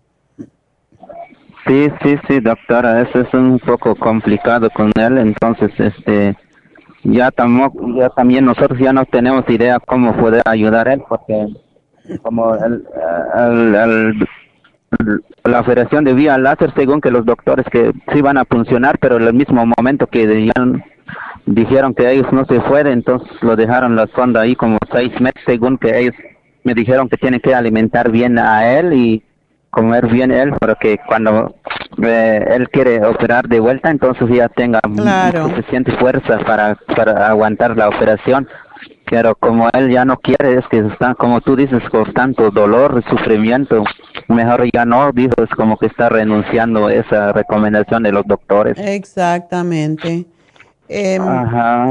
Sí, 1.67 1.89
sí, 2.03 2.15
sí, 2.29 2.41
doctora, 2.41 3.03
eso 3.03 3.21
es 3.21 3.35
un 3.35 3.59
poco 3.59 3.97
complicado 3.97 4.71
con 4.71 4.93
él, 4.97 5.19
entonces, 5.19 5.71
este, 5.79 6.37
ya, 7.05 7.31
ya 7.97 8.11
también 8.11 8.45
nosotros 8.45 8.79
ya 8.79 8.93
no 8.93 9.05
tenemos 9.05 9.49
idea 9.49 9.79
cómo 9.81 10.17
poder 10.17 10.43
ayudar 10.47 10.89
él, 10.89 11.03
porque 11.09 11.47
como 12.23 12.55
el, 12.55 12.85
la 15.45 15.61
operación 15.61 16.05
de 16.05 16.15
vía 16.15 16.37
láser, 16.39 16.73
según 16.75 17.01
que 17.01 17.11
los 17.11 17.25
doctores 17.25 17.67
que 17.71 17.93
sí 18.13 18.21
van 18.21 18.37
a 18.39 18.45
funcionar, 18.45 18.99
pero 18.99 19.17
en 19.17 19.23
el 19.23 19.35
mismo 19.35 19.65
momento 19.65 20.07
que 20.07 20.27
dijeron 21.47 21.95
que 21.95 22.11
ellos 22.11 22.27
no 22.33 22.45
se 22.47 22.61
fueron, 22.63 22.93
entonces 22.93 23.29
lo 23.43 23.57
dejaron 23.57 23.97
la 23.97 24.07
sonda 24.09 24.43
ahí 24.43 24.57
como 24.57 24.79
seis 24.93 25.13
meses, 25.21 25.43
según 25.47 25.79
que 25.79 25.99
ellos 25.99 26.15
me 26.65 26.75
dijeron 26.75 27.09
que 27.09 27.17
tienen 27.17 27.41
que 27.41 27.55
alimentar 27.55 28.11
bien 28.11 28.39
a 28.39 28.79
él 28.79 28.93
y 28.93 29.23
comer 29.71 30.09
bien 30.09 30.31
él 30.31 30.53
para 30.59 30.75
que 30.75 30.99
cuando 31.07 31.55
eh, 32.03 32.45
él 32.51 32.69
quiere 32.71 33.05
operar 33.05 33.49
de 33.49 33.61
vuelta 33.61 33.91
entonces 33.91 34.29
ya 34.29 34.49
tenga 34.49 34.81
suficiente 35.49 35.93
fuerza 35.93 36.39
para, 36.41 36.77
para 36.97 37.29
aguantar 37.29 37.77
la 37.77 37.89
operación. 37.89 38.49
Pero 39.09 39.35
como 39.35 39.69
él 39.73 39.91
ya 39.91 40.05
no 40.05 40.19
quiere 40.19 40.59
es 40.59 40.65
que 40.69 40.79
está 40.79 41.15
como 41.15 41.41
tú 41.41 41.57
dices 41.57 41.83
con 41.91 42.13
tanto 42.13 42.51
dolor 42.51 43.03
sufrimiento 43.11 43.83
mejor 44.29 44.69
ya 44.73 44.85
no 44.85 45.11
dijo 45.13 45.35
es 45.43 45.51
como 45.51 45.77
que 45.77 45.87
está 45.87 46.09
renunciando 46.09 46.87
a 46.87 46.95
esa 46.95 47.33
recomendación 47.33 48.03
de 48.05 48.13
los 48.13 48.27
doctores. 48.27 48.79
Exactamente. 48.79 50.27
Em, 50.89 51.23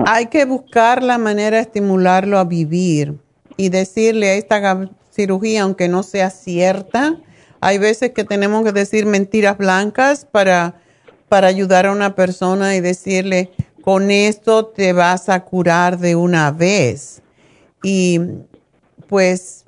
hay 0.07 0.25
que 0.27 0.45
buscar 0.45 1.03
la 1.03 1.17
manera 1.17 1.57
de 1.57 1.63
estimularlo 1.63 2.38
a 2.38 2.45
vivir 2.45 3.15
y 3.57 3.69
decirle 3.69 4.30
a 4.30 4.34
esta 4.36 4.89
cirugía 5.11 5.63
aunque 5.63 5.88
no 5.88 6.03
sea 6.03 6.30
cierta 6.30 7.17
hay 7.62 7.78
veces 7.78 8.12
que 8.12 8.24
tenemos 8.24 8.64
que 8.64 8.72
decir 8.72 9.05
mentiras 9.05 9.57
blancas 9.57 10.26
para, 10.26 10.76
para 11.28 11.47
ayudar 11.47 11.86
a 11.86 11.91
una 11.91 12.16
persona 12.16 12.76
y 12.76 12.82
decirle, 12.82 13.51
con 13.82 14.12
esto 14.12 14.68
te 14.68 14.93
vas 14.93 15.30
a 15.30 15.43
curar 15.43 15.97
de 15.97 16.16
una 16.16 16.51
vez. 16.51 17.22
Y 17.84 18.20
pues 19.07 19.66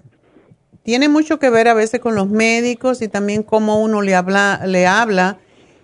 tiene 0.84 1.10
mucho 1.10 1.40
que 1.40 1.50
ver 1.50 1.68
a 1.68 1.74
veces 1.74 2.00
con 2.00 2.16
los 2.16 2.30
médicos 2.30 3.02
y 3.02 3.08
también 3.08 3.44
cómo 3.44 3.82
uno 3.82 4.02
le 4.02 4.16
habla. 4.16 4.62
Le 4.66 4.88
habla. 4.88 5.38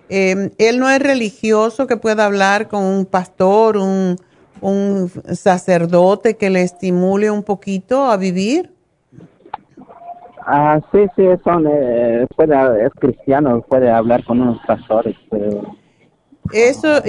Em, 0.09 0.51
él 0.57 0.79
no 0.79 0.89
es 0.89 1.01
religioso 1.01 1.87
que 1.87 1.97
pueda 1.97 2.25
hablar 2.25 2.67
con 2.69 2.83
un 2.83 3.05
pastor, 3.05 3.77
un, 3.77 4.17
un 4.61 5.11
sacerdote 5.33 6.37
que 6.37 6.49
le 6.49 6.61
estimule 6.61 7.29
un 7.29 7.43
poquito 7.43 8.05
a 8.05 8.17
vivir. 8.17 8.76
Ah, 10.49 10.79
sí, 10.93 10.99
sí, 11.17 11.23
son, 11.43 11.67
eh, 11.67 12.25
puede, 12.37 12.85
es 12.85 12.93
cristiano, 12.93 13.61
puede 13.67 13.91
hablar 13.91 14.23
con 14.23 14.39
unos 14.39 14.57
pastores. 14.65 15.13
Eso, 16.53 17.01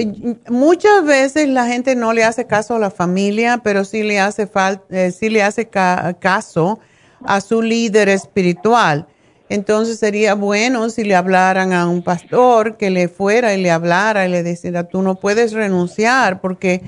muchas 0.49 1.05
veces 1.05 1.47
la 1.47 1.65
gente 1.65 1.95
no 1.95 2.11
le 2.11 2.25
hace 2.25 2.47
caso 2.47 2.75
a 2.75 2.79
la 2.79 2.91
familia, 2.91 3.61
pero 3.63 3.85
sí 3.85 4.03
le 4.03 4.19
hace, 4.19 4.45
falta, 4.45 4.83
eh, 4.89 5.11
sí 5.11 5.29
le 5.29 5.41
hace 5.41 5.69
caso 5.69 6.79
a 7.23 7.39
su 7.39 7.61
líder 7.61 8.09
espiritual. 8.09 9.07
Entonces 9.47 9.99
sería 9.99 10.35
bueno 10.35 10.89
si 10.89 11.05
le 11.05 11.15
hablaran 11.15 11.71
a 11.71 11.87
un 11.87 12.03
pastor 12.03 12.75
que 12.75 12.89
le 12.89 13.07
fuera 13.07 13.53
y 13.53 13.61
le 13.61 13.71
hablara 13.71 14.27
y 14.27 14.31
le 14.31 14.43
dijera, 14.43 14.83
tú 14.83 15.01
no 15.01 15.15
puedes 15.15 15.53
renunciar 15.53 16.41
porque 16.41 16.81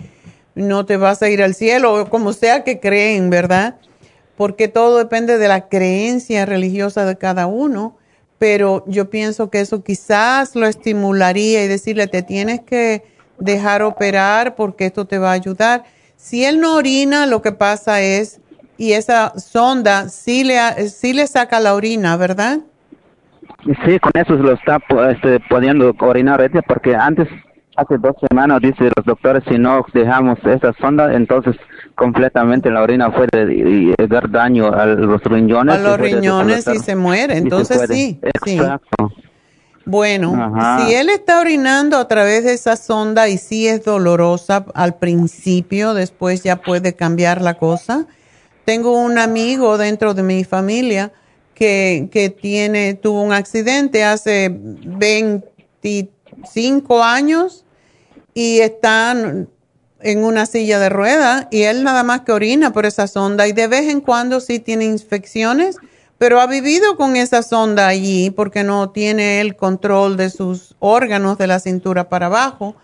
no 0.54 0.86
te 0.86 0.98
vas 0.98 1.22
a 1.22 1.30
ir 1.30 1.42
al 1.42 1.56
cielo, 1.56 2.10
como 2.10 2.34
sea 2.34 2.66
que 2.66 2.82
creen, 2.82 3.30
¿verdad? 3.30 3.78
Porque 4.42 4.68
todo 4.68 4.98
depende 4.98 5.38
de 5.38 5.48
la 5.48 5.70
creencia 5.70 6.48
religiosa 6.48 7.06
de 7.06 7.16
cada 7.16 7.46
uno 7.46 7.96
pero 8.40 8.84
yo 8.88 9.08
pienso 9.12 9.52
que 9.52 9.60
eso 9.60 9.84
quizás 9.84 10.56
lo 10.56 10.66
estimularía 10.66 11.64
y 11.64 11.68
decirle, 11.68 12.08
te 12.08 12.24
tienes 12.24 12.62
que 12.62 13.04
dejar 13.38 13.84
operar 13.84 14.56
porque 14.56 14.88
esto 14.88 15.06
te 15.06 15.20
va 15.20 15.30
a 15.30 15.34
ayudar. 15.34 15.84
Si 16.16 16.44
él 16.44 16.60
no 16.60 16.74
orina, 16.74 17.28
lo 17.28 17.44
que 17.44 17.52
pasa 17.52 18.02
es, 18.02 18.42
y 18.80 18.94
esa 18.94 19.38
sonda 19.38 20.10
sí 20.10 20.44
le, 20.44 20.58
sí 20.90 21.14
le 21.14 21.28
saca 21.28 21.60
la 21.60 21.76
orina, 21.76 22.18
¿verdad? 22.18 22.62
Sí, 23.86 24.00
con 24.00 24.12
eso 24.16 24.34
lo 24.34 24.54
está 24.54 24.80
este, 25.12 25.40
pudiendo 25.42 25.94
orinar, 26.00 26.50
porque 26.66 26.96
antes 26.96 27.28
hace 27.82 27.98
dos 27.98 28.16
semanas, 28.30 28.62
dice 28.62 28.90
los 28.96 29.06
doctores, 29.06 29.44
si 29.48 29.58
no 29.58 29.86
dejamos 29.94 30.38
esa 30.46 30.74
sonda, 30.74 31.14
entonces 31.14 31.56
completamente 31.96 32.70
la 32.70 32.82
orina 32.82 33.14
puede 33.14 33.96
dar 34.08 34.30
daño 34.30 34.74
a 34.74 34.86
los 34.86 35.24
riñones. 35.24 35.76
A 35.76 35.80
los 35.80 36.00
riñones 36.00 36.68
y 36.68 36.80
se 36.80 36.96
muere, 36.96 37.38
entonces 37.38 37.82
sí. 37.90 38.20
Exacto. 38.22 39.12
Bueno, 39.84 40.54
si 40.80 40.94
él 40.94 41.10
está 41.10 41.40
orinando 41.40 41.98
a 41.98 42.08
través 42.08 42.44
de 42.44 42.54
esa 42.54 42.76
sonda 42.76 43.28
y 43.28 43.40
sí 43.40 43.68
es 43.68 43.84
dolorosa 43.84 44.64
al 44.76 44.94
principio, 44.96 45.96
después 45.96 46.44
ya 46.44 46.58
puede 46.58 46.96
cambiar 46.96 47.42
la 47.42 47.56
cosa. 47.56 48.06
Tengo 48.64 49.02
un 49.02 49.18
amigo 49.18 49.80
dentro 49.80 50.14
de 50.14 50.22
mi 50.22 50.44
familia 50.44 51.12
que, 51.56 52.10
que 52.12 52.30
tiene, 52.30 52.94
tuvo 52.94 53.24
un 53.24 53.34
accidente 53.34 54.04
hace 54.04 54.56
25 54.56 57.04
años 57.04 57.61
y 58.34 58.60
están 58.60 59.50
en 60.02 60.24
una 60.24 60.46
silla 60.46 60.80
de 60.80 60.90
ruedas 60.90 61.48
y 61.52 61.64
él 61.64 61.84
nada 61.84 62.04
más 62.04 62.22
que 62.22 62.32
orina 62.32 62.74
por 62.74 62.86
esa 62.86 63.08
sonda 63.08 63.48
y 63.48 63.54
de 63.54 63.68
vez 63.68 63.90
en 63.90 64.02
cuando 64.02 64.40
sí 64.40 64.60
tiene 64.60 64.86
infecciones, 64.86 65.78
pero 66.18 66.40
ha 66.40 66.48
vivido 66.48 66.98
con 66.98 67.16
esa 67.16 67.44
sonda 67.44 67.88
allí 67.88 68.30
porque 68.32 68.64
no 68.64 68.90
tiene 68.92 69.42
el 69.42 69.56
control 69.56 70.18
de 70.18 70.30
sus 70.30 70.76
órganos 70.80 71.38
de 71.38 71.48
la 71.48 71.60
cintura 71.60 72.10
para 72.10 72.28
abajo. 72.28 72.76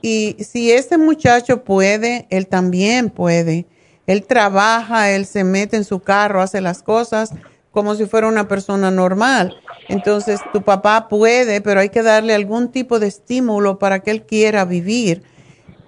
Y 0.00 0.36
si 0.40 0.70
ese 0.70 0.98
muchacho 0.98 1.64
puede, 1.64 2.26
él 2.30 2.46
también 2.46 3.10
puede. 3.10 3.66
Él 4.06 4.24
trabaja, 4.24 5.10
él 5.10 5.26
se 5.26 5.44
mete 5.44 5.76
en 5.76 5.84
su 5.84 6.00
carro, 6.00 6.42
hace 6.42 6.60
las 6.60 6.82
cosas 6.82 7.32
como 7.72 7.94
si 7.94 8.06
fuera 8.06 8.28
una 8.28 8.46
persona 8.46 8.90
normal. 8.90 9.56
Entonces, 9.88 10.40
tu 10.52 10.62
papá 10.62 11.08
puede, 11.08 11.60
pero 11.60 11.80
hay 11.80 11.88
que 11.88 12.02
darle 12.02 12.34
algún 12.34 12.70
tipo 12.70 13.00
de 13.00 13.08
estímulo 13.08 13.78
para 13.78 14.00
que 14.00 14.10
él 14.10 14.22
quiera 14.22 14.64
vivir. 14.64 15.22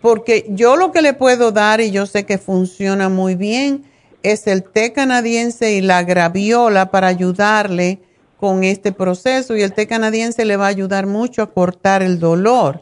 Porque 0.00 0.46
yo 0.48 0.76
lo 0.76 0.92
que 0.92 1.02
le 1.02 1.14
puedo 1.14 1.52
dar, 1.52 1.80
y 1.80 1.90
yo 1.90 2.06
sé 2.06 2.26
que 2.26 2.38
funciona 2.38 3.08
muy 3.08 3.36
bien, 3.36 3.84
es 4.22 4.46
el 4.46 4.64
té 4.64 4.92
canadiense 4.92 5.72
y 5.72 5.82
la 5.82 6.02
graviola 6.02 6.90
para 6.90 7.08
ayudarle 7.08 8.00
con 8.38 8.64
este 8.64 8.92
proceso. 8.92 9.54
Y 9.54 9.62
el 9.62 9.74
té 9.74 9.86
canadiense 9.86 10.44
le 10.44 10.56
va 10.56 10.66
a 10.66 10.70
ayudar 10.70 11.06
mucho 11.06 11.42
a 11.42 11.52
cortar 11.52 12.02
el 12.02 12.18
dolor, 12.18 12.80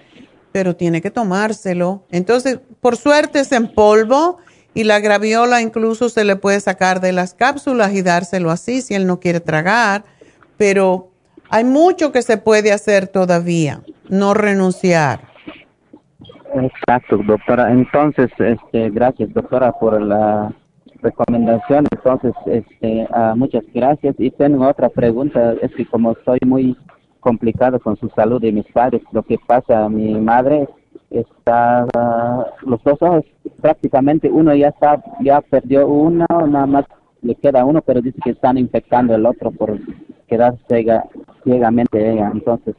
pero 0.53 0.77
tiene 0.77 1.03
que 1.03 1.11
tomárselo. 1.11 2.05
Entonces, 2.11 2.59
por 2.81 2.97
suerte 2.97 3.41
es 3.41 3.51
en 3.53 3.73
polvo 3.75 4.39
y 4.75 4.85
la 4.85 5.01
graviola 5.01 5.61
incluso 5.61 6.09
se 6.09 6.25
le 6.25 6.37
puede 6.37 6.61
sacar 6.61 7.01
de 7.01 7.12
las 7.12 7.35
cápsulas 7.35 7.93
y 7.95 8.03
dárselo 8.03 8.51
así 8.51 8.83
si 8.83 8.95
él 8.95 9.07
no 9.07 9.20
quiere 9.20 9.41
tragar 9.41 10.05
pero 10.57 11.09
hay 11.51 11.64
mucho 11.64 12.12
que 12.12 12.23
se 12.23 12.39
puede 12.39 12.73
hacer 12.73 13.09
todavía, 13.09 13.81
no 14.09 14.33
renunciar. 14.33 15.20
Exacto, 16.55 17.18
doctora. 17.18 17.73
Entonces, 17.73 18.31
este, 18.39 18.91
gracias, 18.91 19.33
doctora, 19.35 19.73
por 19.73 20.01
la 20.01 20.53
recomendación. 21.03 21.87
Entonces, 21.91 22.33
este, 22.47 23.09
ah, 23.12 23.35
muchas 23.37 23.64
gracias. 23.75 24.14
Y 24.18 24.31
tengo 24.31 24.68
otra 24.68 24.89
pregunta, 24.89 25.55
es 25.61 25.75
que 25.75 25.85
como 25.85 26.12
estoy 26.12 26.39
muy 26.47 26.77
complicado 27.18 27.81
con 27.81 27.97
su 27.97 28.09
salud 28.11 28.41
de 28.41 28.53
mis 28.53 28.66
padres, 28.73 29.03
lo 29.11 29.25
que 29.25 29.37
pasa, 29.47 29.89
mi 29.89 30.14
madre 30.20 30.68
está, 31.13 31.87
los 32.63 32.83
dos 32.85 33.01
ojos, 33.01 33.25
prácticamente 33.61 34.31
uno 34.31 34.55
ya 34.55 34.69
está, 34.69 35.03
ya 35.21 35.41
perdió 35.41 35.87
uno, 35.87 36.27
nada 36.49 36.67
más 36.67 36.85
le 37.23 37.35
queda 37.37 37.65
uno, 37.65 37.83
pero 37.83 38.01
dice 38.01 38.19
que 38.23 38.31
están 38.31 38.59
infectando 38.59 39.15
el 39.15 39.27
otro 39.27 39.51
por 39.51 39.79
quedar 40.27 40.57
ciega, 40.69 41.05
ciegamente 41.45 42.13
ella. 42.13 42.31
Entonces, 42.33 42.75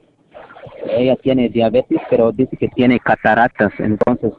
ella 0.90 1.16
tiene 1.16 1.50
diabetes, 1.50 2.00
pero 2.10 2.32
dice 2.32 2.58
que 2.58 2.68
tiene 2.70 3.00
cataratas. 3.00 3.72
Entonces, 3.80 4.34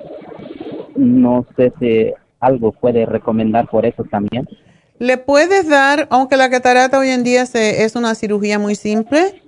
no 0.97 1.47
sé 1.57 1.73
si 1.81 2.13
algo 2.41 2.73
puede 2.73 3.07
recomendar 3.07 3.69
por 3.69 3.87
eso 3.87 4.05
también. 4.05 4.47
Le 4.99 5.19
puedes 5.19 5.69
dar, 5.69 6.07
aunque 6.11 6.37
la 6.37 6.51
catarata 6.51 6.99
hoy 6.99 7.09
en 7.09 7.25
día 7.25 7.47
se, 7.47 7.85
es 7.85 7.97
una 7.97 8.15
cirugía 8.15 8.59
muy 8.59 8.75
simple 8.75 9.43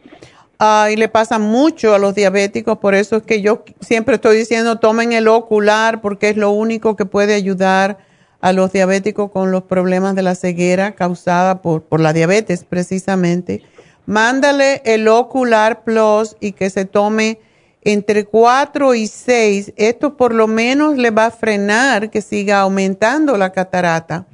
uh, 0.60 0.88
y 0.90 0.96
le 0.96 1.08
pasa 1.08 1.38
mucho 1.38 1.94
a 1.94 1.98
los 1.98 2.14
diabéticos, 2.14 2.78
por 2.78 2.94
eso 2.94 3.16
es 3.16 3.22
que 3.22 3.40
yo 3.40 3.64
siempre 3.80 4.16
estoy 4.16 4.36
diciendo 4.36 4.78
tomen 4.78 5.12
el 5.12 5.28
ocular 5.28 6.00
porque 6.00 6.30
es 6.30 6.36
lo 6.36 6.50
único 6.50 6.96
que 6.96 7.06
puede 7.06 7.34
ayudar 7.34 7.98
a 8.40 8.52
los 8.52 8.72
diabéticos 8.72 9.30
con 9.30 9.50
los 9.50 9.64
problemas 9.64 10.14
de 10.14 10.22
la 10.22 10.34
ceguera 10.34 10.94
causada 10.94 11.62
por, 11.62 11.82
por 11.82 12.00
la 12.00 12.12
diabetes 12.12 12.64
precisamente. 12.64 13.62
Mándale 14.06 14.82
el 14.84 15.08
Ocular 15.08 15.82
Plus 15.82 16.36
y 16.40 16.52
que 16.52 16.70
se 16.70 16.84
tome 16.84 17.40
entre 17.82 18.24
4 18.24 18.94
y 18.94 19.08
6. 19.08 19.72
Esto 19.76 20.16
por 20.16 20.32
lo 20.32 20.46
menos 20.46 20.96
le 20.96 21.10
va 21.10 21.26
a 21.26 21.30
frenar 21.30 22.10
que 22.10 22.22
siga 22.22 22.60
aumentando 22.60 23.36
la 23.36 23.50
catarata. 23.50 24.26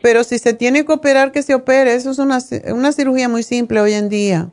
Pero 0.00 0.24
si 0.24 0.38
se 0.38 0.54
tiene 0.54 0.84
que 0.84 0.92
operar, 0.92 1.30
que 1.30 1.42
se 1.42 1.54
opere. 1.54 1.94
Eso 1.94 2.10
es 2.10 2.18
una, 2.18 2.38
una 2.68 2.92
cirugía 2.92 3.28
muy 3.28 3.42
simple 3.42 3.80
hoy 3.80 3.92
en 3.92 4.08
día. 4.08 4.48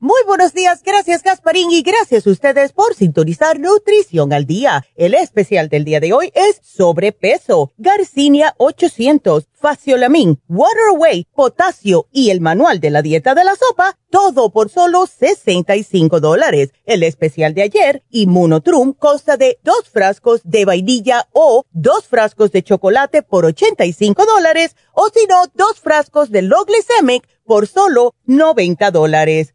Muy 0.00 0.20
buenos 0.28 0.54
días, 0.54 0.84
gracias 0.84 1.24
Gasparín 1.24 1.72
y 1.72 1.82
gracias 1.82 2.24
a 2.24 2.30
ustedes 2.30 2.70
por 2.70 2.94
sintonizar 2.94 3.58
Nutrición 3.58 4.32
al 4.32 4.46
Día. 4.46 4.86
El 4.94 5.12
especial 5.12 5.68
del 5.68 5.84
día 5.84 5.98
de 5.98 6.12
hoy 6.12 6.30
es 6.36 6.60
sobrepeso, 6.62 7.72
Garcinia 7.78 8.54
800, 8.58 9.48
Faciolamin, 9.54 10.40
Waterway, 10.48 11.26
potasio 11.34 12.06
y 12.12 12.30
el 12.30 12.40
manual 12.40 12.78
de 12.78 12.90
la 12.90 13.02
dieta 13.02 13.34
de 13.34 13.42
la 13.42 13.56
sopa, 13.56 13.98
todo 14.08 14.50
por 14.50 14.70
solo 14.70 15.04
65 15.08 16.20
dólares. 16.20 16.70
El 16.84 17.02
especial 17.02 17.52
de 17.54 17.62
ayer, 17.62 18.04
Immunotrum, 18.10 18.92
consta 18.92 19.36
de 19.36 19.58
dos 19.64 19.88
frascos 19.92 20.42
de 20.44 20.64
vainilla 20.64 21.26
o 21.32 21.64
dos 21.72 22.06
frascos 22.06 22.52
de 22.52 22.62
chocolate 22.62 23.24
por 23.24 23.44
85 23.44 24.26
dólares 24.26 24.76
o 24.92 25.08
si 25.12 25.26
no, 25.26 25.42
dos 25.54 25.80
frascos 25.80 26.30
de 26.30 26.42
low 26.42 26.64
glycemic 26.64 27.26
por 27.44 27.66
solo 27.66 28.14
90 28.26 28.92
dólares. 28.92 29.54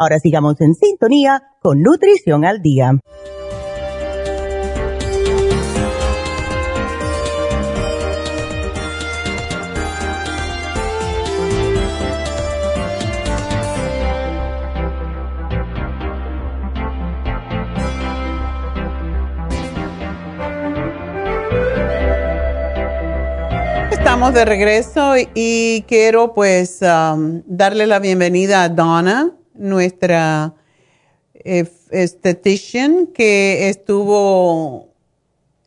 Ahora 0.00 0.18
sigamos 0.18 0.58
en 0.62 0.74
sintonía 0.74 1.42
con 1.60 1.82
Nutrición 1.82 2.46
al 2.46 2.62
Día. 2.62 2.98
Estamos 23.90 24.32
de 24.32 24.46
regreso 24.46 25.12
y 25.34 25.84
quiero 25.86 26.32
pues 26.32 26.80
um, 26.80 27.42
darle 27.44 27.86
la 27.86 27.98
bienvenida 27.98 28.62
a 28.62 28.70
Donna 28.70 29.36
nuestra 29.60 30.54
eh, 31.34 31.70
estetician 31.90 33.06
que 33.06 33.68
estuvo 33.68 34.88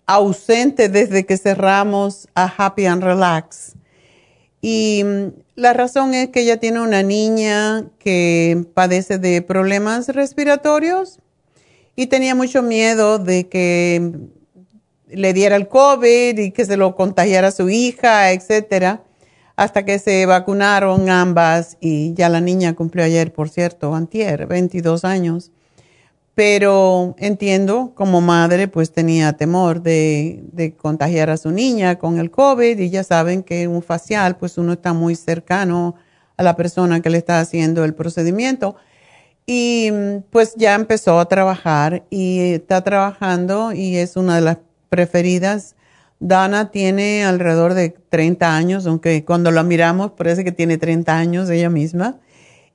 ausente 0.05 0.89
desde 0.89 1.25
que 1.25 1.37
cerramos 1.37 2.27
a 2.35 2.45
Happy 2.45 2.85
and 2.85 3.03
Relax. 3.03 3.73
Y 4.61 5.03
mm, 5.03 5.27
la 5.55 5.73
razón 5.73 6.13
es 6.13 6.29
que 6.29 6.41
ella 6.41 6.57
tiene 6.57 6.81
una 6.81 7.03
niña 7.03 7.85
que 7.99 8.65
padece 8.73 9.19
de 9.19 9.41
problemas 9.41 10.09
respiratorios 10.09 11.19
y 11.95 12.07
tenía 12.07 12.33
mucho 12.33 12.63
miedo 12.63 13.19
de 13.19 13.47
que 13.47 14.11
le 15.07 15.33
diera 15.33 15.55
el 15.55 15.67
COVID 15.67 16.39
y 16.39 16.51
que 16.51 16.65
se 16.65 16.77
lo 16.77 16.95
contagiara 16.95 17.49
a 17.49 17.51
su 17.51 17.69
hija, 17.69 18.31
etcétera 18.31 19.03
hasta 19.55 19.85
que 19.85 19.99
se 19.99 20.25
vacunaron 20.25 21.09
ambas 21.09 21.77
y 21.79 22.13
ya 22.13 22.29
la 22.29 22.41
niña 22.41 22.73
cumplió 22.73 23.05
ayer, 23.05 23.31
por 23.31 23.49
cierto, 23.49 23.93
antier, 23.93 24.47
22 24.47 25.05
años. 25.05 25.51
Pero 26.35 27.13
entiendo, 27.19 27.91
como 27.93 28.19
madre, 28.19 28.67
pues 28.67 28.91
tenía 28.91 29.33
temor 29.33 29.83
de, 29.83 30.43
de, 30.51 30.73
contagiar 30.73 31.29
a 31.29 31.37
su 31.37 31.51
niña 31.51 31.99
con 31.99 32.17
el 32.17 32.31
COVID 32.31 32.79
y 32.79 32.89
ya 32.89 33.03
saben 33.03 33.43
que 33.43 33.67
un 33.67 33.83
facial, 33.83 34.37
pues 34.37 34.57
uno 34.57 34.73
está 34.73 34.93
muy 34.93 35.15
cercano 35.15 35.95
a 36.37 36.41
la 36.41 36.55
persona 36.55 37.01
que 37.01 37.11
le 37.11 37.19
está 37.19 37.39
haciendo 37.39 37.83
el 37.83 37.93
procedimiento. 37.93 38.75
Y 39.45 39.91
pues 40.31 40.55
ya 40.55 40.73
empezó 40.73 41.19
a 41.19 41.27
trabajar 41.27 42.03
y 42.09 42.53
está 42.53 42.81
trabajando 42.83 43.71
y 43.71 43.97
es 43.97 44.15
una 44.15 44.35
de 44.35 44.41
las 44.41 44.57
preferidas 44.89 45.75
Dana 46.25 46.71
tiene 46.71 47.25
alrededor 47.25 47.73
de 47.73 47.89
30 47.89 48.55
años, 48.55 48.87
aunque 48.87 49.25
cuando 49.25 49.51
la 49.51 49.61
miramos 49.61 50.11
parece 50.11 50.45
que 50.45 50.53
tiene 50.53 50.77
30 50.77 51.17
años 51.17 51.49
ella 51.49 51.69
misma. 51.69 52.15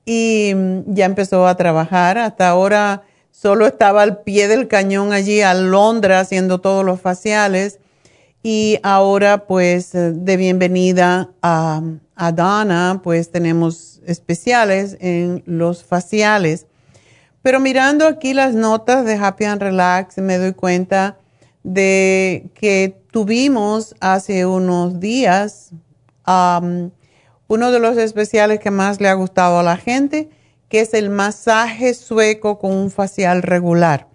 Y 0.05 0.53
mm, 0.55 0.95
ya 0.95 1.07
empezó 1.07 1.47
a 1.49 1.57
trabajar. 1.57 2.19
Hasta 2.19 2.51
ahora 2.51 3.05
solo 3.31 3.67
estaba 3.67 4.03
al 4.03 4.21
pie 4.21 4.49
del 4.49 4.69
cañón 4.69 5.15
allí 5.15 5.41
a 5.41 5.55
Londres 5.55 6.19
haciendo 6.19 6.61
todos 6.61 6.85
los 6.85 7.01
faciales. 7.01 7.79
Y 8.43 8.81
ahora 8.83 9.47
pues 9.47 9.93
de 9.93 10.37
bienvenida 10.37 11.31
a 11.41 12.33
Dana, 12.35 13.01
pues 13.03 13.31
tenemos 13.31 14.03
especiales 14.07 14.99
en 15.01 15.43
los 15.47 15.85
faciales. 15.85 16.67
Pero 17.41 17.61
mirando 17.61 18.07
aquí 18.07 18.35
las 18.35 18.55
notas 18.55 19.07
de 19.07 19.15
Happy 19.15 19.45
and 19.45 19.63
Relax 19.63 20.19
me 20.19 20.37
doy 20.37 20.53
cuenta 20.53 21.17
de 21.69 22.51
que 22.55 22.99
tuvimos 23.11 23.95
hace 24.01 24.47
unos 24.47 25.01
días 25.01 25.73
uno 27.47 27.71
de 27.71 27.79
los 27.79 27.99
especiales 27.99 28.59
que 28.59 28.71
más 28.71 29.03
le 29.03 29.09
ha 29.09 29.15
gustado 29.15 29.59
a 29.59 29.63
la 29.63 29.77
gente, 29.77 30.31
que 30.71 30.81
es 30.81 30.95
el 30.95 31.11
masaje 31.11 31.93
sueco 31.93 32.59
con 32.59 32.73
un 32.73 32.91
facial 32.91 33.43
regular. 33.43 34.09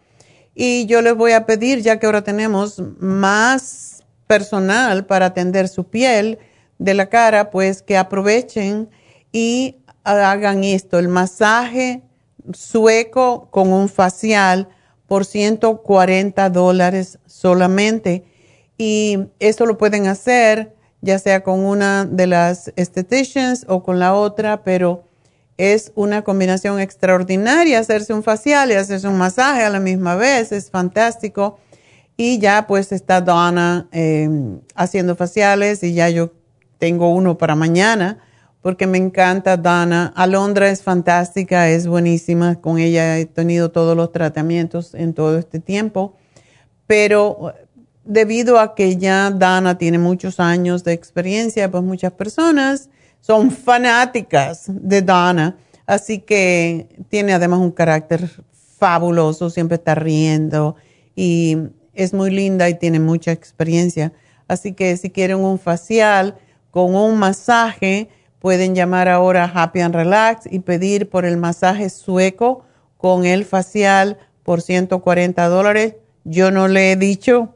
Y 0.55 0.87
yo 0.87 1.03
les 1.03 1.15
voy 1.15 1.33
a 1.33 1.45
pedir, 1.45 1.81
ya 1.81 1.99
que 1.99 2.07
ahora 2.07 2.23
tenemos 2.23 2.81
más 2.99 4.03
personal 4.25 5.05
para 5.05 5.27
atender 5.27 5.67
su 5.67 5.83
piel 5.85 6.39
de 6.79 6.95
la 6.95 7.07
cara, 7.09 7.51
pues 7.51 7.83
que 7.83 7.97
aprovechen 7.97 8.89
y 9.31 9.77
hagan 10.03 10.63
esto, 10.63 10.97
el 10.97 11.07
masaje 11.07 12.01
sueco 12.51 13.47
con 13.51 13.71
un 13.71 13.89
facial 13.89 14.69
por 15.07 15.25
140 15.25 16.49
dólares 16.49 17.19
solamente. 17.25 18.25
Y 18.77 19.19
esto 19.39 19.65
lo 19.65 19.77
pueden 19.77 20.07
hacer 20.07 20.73
ya 21.03 21.19
sea 21.19 21.43
con 21.43 21.65
una 21.65 22.05
de 22.05 22.27
las 22.27 22.71
estheticians 22.77 23.65
o 23.67 23.83
con 23.83 23.99
la 23.99 24.13
otra, 24.13 24.63
pero 24.63 25.03
es 25.57 25.91
una 25.95 26.23
combinación 26.23 26.79
extraordinaria 26.79 27.79
hacerse 27.79 28.13
un 28.13 28.23
facial 28.23 28.71
y 28.71 28.75
hacerse 28.75 29.09
un 29.09 29.17
masaje 29.17 29.63
a 29.63 29.69
la 29.69 29.81
misma 29.81 30.15
vez, 30.15 30.53
es 30.53 30.71
fantástico. 30.71 31.59
Y 32.15 32.39
ya 32.39 32.67
pues 32.67 32.93
está 32.93 33.19
Donna 33.19 33.89
eh, 33.91 34.29
haciendo 34.75 35.17
faciales 35.17 35.83
y 35.83 35.93
ya 35.93 36.09
yo 36.09 36.31
tengo 36.77 37.13
uno 37.13 37.37
para 37.37 37.55
mañana 37.55 38.19
porque 38.64 38.88
me 38.88 38.97
encanta 38.97 39.57
Donna. 39.57 40.14
Alondra 40.16 40.70
es 40.70 40.82
fantástica, 40.82 41.70
es 41.70 41.86
buenísima. 41.86 42.55
Con 42.61 42.80
ella 42.80 43.20
he 43.20 43.26
tenido 43.26 43.72
todos 43.72 43.95
los 43.95 44.11
tratamientos 44.14 44.95
en 44.95 45.14
todo 45.14 45.38
este 45.38 45.59
tiempo. 45.59 46.16
Pero 46.88 47.53
debido 48.05 48.59
a 48.59 48.74
que 48.74 48.95
ya 48.95 49.32
Dana 49.32 49.78
tiene 49.78 49.97
muchos 49.97 50.39
años 50.39 50.86
de 50.86 50.93
experiencia, 50.93 51.70
pues 51.70 51.84
muchas 51.84 52.14
personas 52.14 52.89
son 53.20 53.51
fanáticas 53.51 54.66
de 54.68 55.01
Dana, 55.01 55.57
así 55.86 56.20
que 56.20 56.88
tiene 57.09 57.34
además 57.34 57.59
un 57.59 57.72
carácter 57.72 58.30
fabuloso, 58.78 59.49
siempre 59.49 59.76
está 59.76 59.95
riendo 59.95 60.76
y 61.16 61.57
es 61.93 62.14
muy 62.14 62.32
linda 62.32 62.70
y 62.70 62.78
tiene 62.78 62.99
mucha 62.99 63.32
experiencia. 63.32 64.14
Así 64.47 64.74
que 64.74 64.95
si 64.97 65.09
quieren 65.09 65.38
un 65.38 65.59
facial 65.59 66.36
con 66.72 66.95
un 66.95 67.18
masaje, 67.18 68.09
pueden 68.43 68.75
llamar 68.75 69.07
ahora 69.07 69.49
Happy 69.55 69.79
and 69.79 69.95
Relax 69.95 70.47
y 70.51 70.59
pedir 70.59 71.09
por 71.09 71.23
el 71.23 71.37
masaje 71.37 71.89
sueco 71.89 72.65
con 72.97 73.25
el 73.25 73.45
facial 73.45 74.17
por 74.43 74.61
140 74.61 75.47
dólares 75.47 75.95
yo 76.25 76.51
no 76.51 76.67
le 76.67 76.91
he 76.91 76.95
dicho 76.97 77.55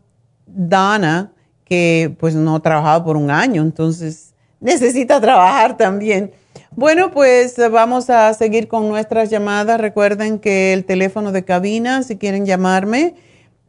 Dana, 0.47 1.33
que 1.65 2.15
pues 2.21 2.37
no 2.37 2.55
ha 2.57 2.61
trabajado 2.61 3.05
por 3.05 3.17
un 3.17 3.33
año, 3.33 3.63
entonces 3.63 4.35
necesita 4.61 5.21
trabajar 5.21 5.77
también. 5.77 6.31
Bueno, 6.71 7.11
pues 7.11 7.57
vamos 7.71 8.09
a 8.11 8.33
seguir 8.35 8.69
con 8.69 8.89
nuestras 8.89 9.31
llamadas. 9.31 9.81
Recuerden 9.81 10.39
que 10.39 10.73
el 10.73 10.85
teléfono 10.85 11.33
de 11.33 11.45
cabina, 11.45 12.03
si 12.03 12.19
quieren 12.19 12.47
llamarme, 12.47 13.15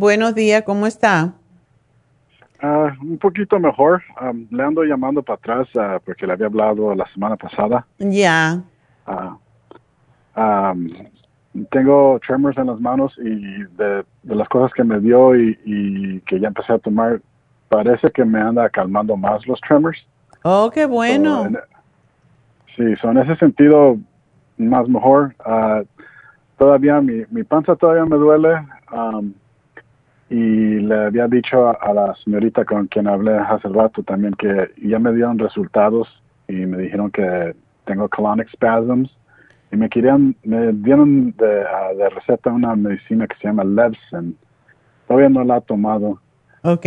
Buenos 0.00 0.34
días, 0.34 0.62
¿cómo 0.62 0.86
está? 0.86 1.34
Ah, 2.62 2.96
un 3.02 3.18
poquito 3.18 3.60
mejor. 3.60 4.02
le 4.50 4.62
ando 4.62 4.82
llamando 4.82 5.22
para 5.22 5.36
atrás 5.36 5.68
ah, 5.76 6.00
porque 6.02 6.26
le 6.26 6.32
había 6.32 6.46
hablado 6.46 6.94
la 6.94 7.04
semana 7.12 7.36
pasada. 7.36 7.86
Ya. 7.98 8.62
Ah, 10.34 10.74
tengo 11.70 12.18
tremors 12.26 12.56
en 12.56 12.68
las 12.68 12.80
manos 12.80 13.12
y 13.18 13.64
de, 13.76 14.02
las 14.22 14.48
cosas 14.48 14.72
que 14.72 14.84
me 14.84 15.00
dio 15.00 15.36
y, 15.36 16.22
que 16.26 16.40
ya 16.40 16.48
empecé 16.48 16.72
a 16.72 16.78
tomar, 16.78 17.20
parece 17.68 18.10
que 18.10 18.24
me 18.24 18.40
anda 18.40 18.70
calmando 18.70 19.18
más 19.18 19.46
los 19.46 19.60
tremors. 19.60 19.98
Oh, 20.44 20.70
qué 20.72 20.86
bueno. 20.86 21.46
sí, 22.74 22.96
son 23.02 23.18
en 23.18 23.24
ese 23.24 23.36
sentido 23.36 23.98
más 24.56 24.88
mejor. 24.88 25.34
Uh, 25.44 25.84
todavía 26.56 27.02
mi, 27.02 27.22
mi 27.28 27.44
panza 27.44 27.76
todavía 27.76 28.06
me 28.06 28.16
duele 28.16 28.64
y 30.30 30.78
le 30.78 31.06
había 31.06 31.26
dicho 31.26 31.68
a, 31.68 31.72
a, 31.72 31.92
la 31.92 32.14
señorita 32.24 32.64
con 32.64 32.86
quien 32.86 33.08
hablé 33.08 33.36
hace 33.36 33.68
rato 33.68 34.02
también 34.04 34.32
que 34.34 34.70
ya 34.80 35.00
me 35.00 35.12
dieron 35.12 35.38
resultados 35.38 36.08
y 36.46 36.52
me 36.52 36.78
dijeron 36.78 37.10
que 37.10 37.54
tengo 37.84 38.08
colonic 38.08 38.48
spasms 38.50 39.10
y 39.72 39.76
me 39.76 39.88
querían, 39.88 40.36
me 40.44 40.72
dieron 40.72 41.32
de, 41.36 41.64
de, 41.96 42.08
receta 42.10 42.50
una 42.50 42.74
medicina 42.74 43.26
que 43.26 43.36
se 43.36 43.48
llama 43.48 43.64
Levsen. 43.64 44.36
Todavía 45.06 45.28
no 45.28 45.44
la 45.44 45.58
he 45.58 45.60
tomado. 45.62 46.20
Ok. 46.62 46.86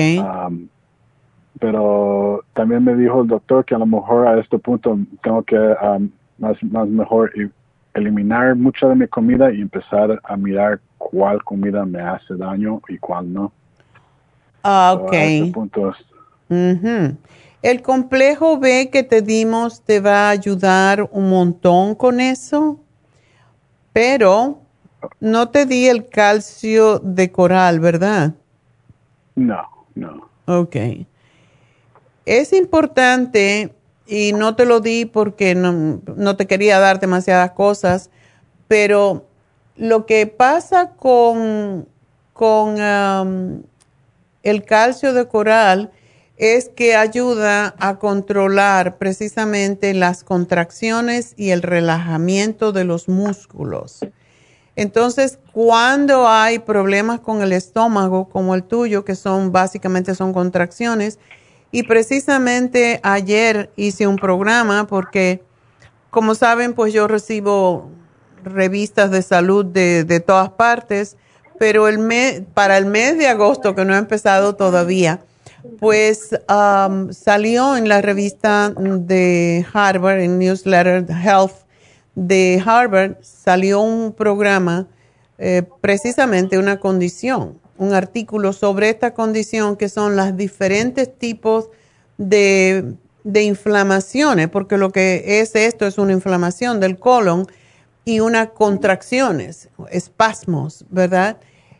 pero 1.59 2.43
también 2.53 2.83
me 2.83 2.95
dijo 2.95 3.21
el 3.21 3.27
doctor 3.27 3.65
que 3.65 3.73
a 3.73 3.79
lo 3.79 3.85
mejor 3.85 4.27
a 4.27 4.39
este 4.39 4.59
punto 4.59 4.97
tengo 5.23 5.43
que 5.43 5.57
más, 6.37 6.61
más 6.63 6.87
mejor 6.89 7.31
eliminar 7.93 8.55
mucha 8.55 8.87
de 8.87 8.95
mi 8.95 9.07
comida 9.07 9.51
y 9.51 9.61
empezar 9.61 10.19
a 10.23 10.37
mirar 10.37 10.79
cuál 11.11 11.43
comida 11.43 11.85
me 11.85 12.01
hace 12.01 12.35
daño 12.35 12.81
y 12.87 12.97
cuál 12.97 13.31
no. 13.31 13.51
Ah, 14.63 14.97
ok. 14.97 15.13
El 17.61 17.81
complejo 17.81 18.59
B 18.59 18.89
que 18.91 19.03
te 19.03 19.21
dimos 19.21 19.81
te 19.81 19.99
va 19.99 20.27
a 20.27 20.29
ayudar 20.31 21.07
un 21.11 21.29
montón 21.29 21.95
con 21.95 22.19
eso, 22.19 22.79
pero 23.93 24.59
no 25.19 25.49
te 25.49 25.65
di 25.65 25.87
el 25.87 26.09
calcio 26.09 26.99
de 26.99 27.31
coral, 27.31 27.79
¿verdad? 27.79 28.33
No, 29.35 29.63
no. 29.95 30.29
Ok. 30.45 30.75
Es 32.25 32.53
importante, 32.53 33.73
y 34.05 34.33
no 34.33 34.55
te 34.55 34.65
lo 34.65 34.79
di 34.79 35.05
porque 35.05 35.55
no, 35.55 36.35
te 36.35 36.47
quería 36.47 36.79
dar 36.79 36.99
demasiadas 36.99 37.51
cosas, 37.51 38.09
pero 38.67 39.25
lo 39.75 40.05
que 40.05 40.27
pasa 40.27 40.91
con, 40.91 41.87
con 42.33 42.77
el 44.43 44.63
calcio 44.65 45.13
de 45.13 45.27
coral 45.27 45.91
es 46.37 46.69
que 46.69 46.95
ayuda 46.95 47.75
a 47.77 47.99
controlar 47.99 48.97
precisamente 48.97 49.93
las 49.93 50.23
contracciones 50.23 51.33
y 51.37 51.51
el 51.51 51.61
relajamiento 51.61 52.71
de 52.71 52.83
los 52.83 53.07
músculos. 53.07 53.99
Entonces, 54.75 55.37
cuando 55.51 56.27
hay 56.27 56.59
problemas 56.59 57.19
con 57.19 57.41
el 57.43 57.53
estómago, 57.53 58.27
como 58.29 58.55
el 58.55 58.63
tuyo, 58.63 59.05
que 59.05 59.15
son 59.15 59.51
básicamente 59.51 60.15
son 60.15 60.33
contracciones, 60.33 61.19
y 61.71 61.83
precisamente 61.83 62.99
ayer 63.03 63.71
hice 63.75 64.07
un 64.07 64.15
programa 64.15 64.87
porque, 64.87 65.43
como 66.09 66.35
saben, 66.35 66.73
pues 66.73 66.93
yo 66.93 67.07
recibo 67.07 67.89
revistas 68.43 69.11
de 69.11 69.21
salud 69.21 69.65
de, 69.65 70.03
de 70.03 70.19
todas 70.19 70.49
partes, 70.49 71.17
pero 71.59 71.87
el 71.87 72.45
para 72.53 72.77
el 72.77 72.85
mes 72.85 73.17
de 73.17 73.27
agosto, 73.27 73.75
que 73.75 73.85
no 73.85 73.93
ha 73.93 73.97
empezado 73.97 74.55
todavía, 74.55 75.21
pues 75.79 76.37
salió 77.11 77.77
en 77.77 77.87
la 77.87 78.01
revista 78.01 78.73
de 78.77 79.65
Harvard, 79.73 80.19
en 80.19 80.39
Newsletter 80.39 81.05
Health 81.09 81.53
de 82.15 82.61
Harvard, 82.65 83.15
salió 83.21 83.81
un 83.81 84.13
programa, 84.13 84.87
eh, 85.37 85.63
precisamente 85.81 86.57
una 86.57 86.79
condición 86.79 87.63
un 87.77 87.93
artículo 87.93 88.53
sobre 88.53 88.89
esta 88.89 89.13
condición 89.13 89.75
que 89.75 89.89
son 89.89 90.15
los 90.15 90.35
diferentes 90.37 91.17
tipos 91.17 91.69
de, 92.17 92.93
de 93.23 93.43
inflamaciones, 93.43 94.49
porque 94.49 94.77
lo 94.77 94.91
que 94.91 95.41
es 95.41 95.55
esto 95.55 95.85
es 95.85 95.97
una 95.97 96.13
inflamación 96.13 96.79
del 96.79 96.97
colon 96.97 97.47
y 98.05 98.19
unas 98.19 98.49
contracciones, 98.49 99.69
espasmos, 99.91 100.85
¿verdad? 100.89 101.37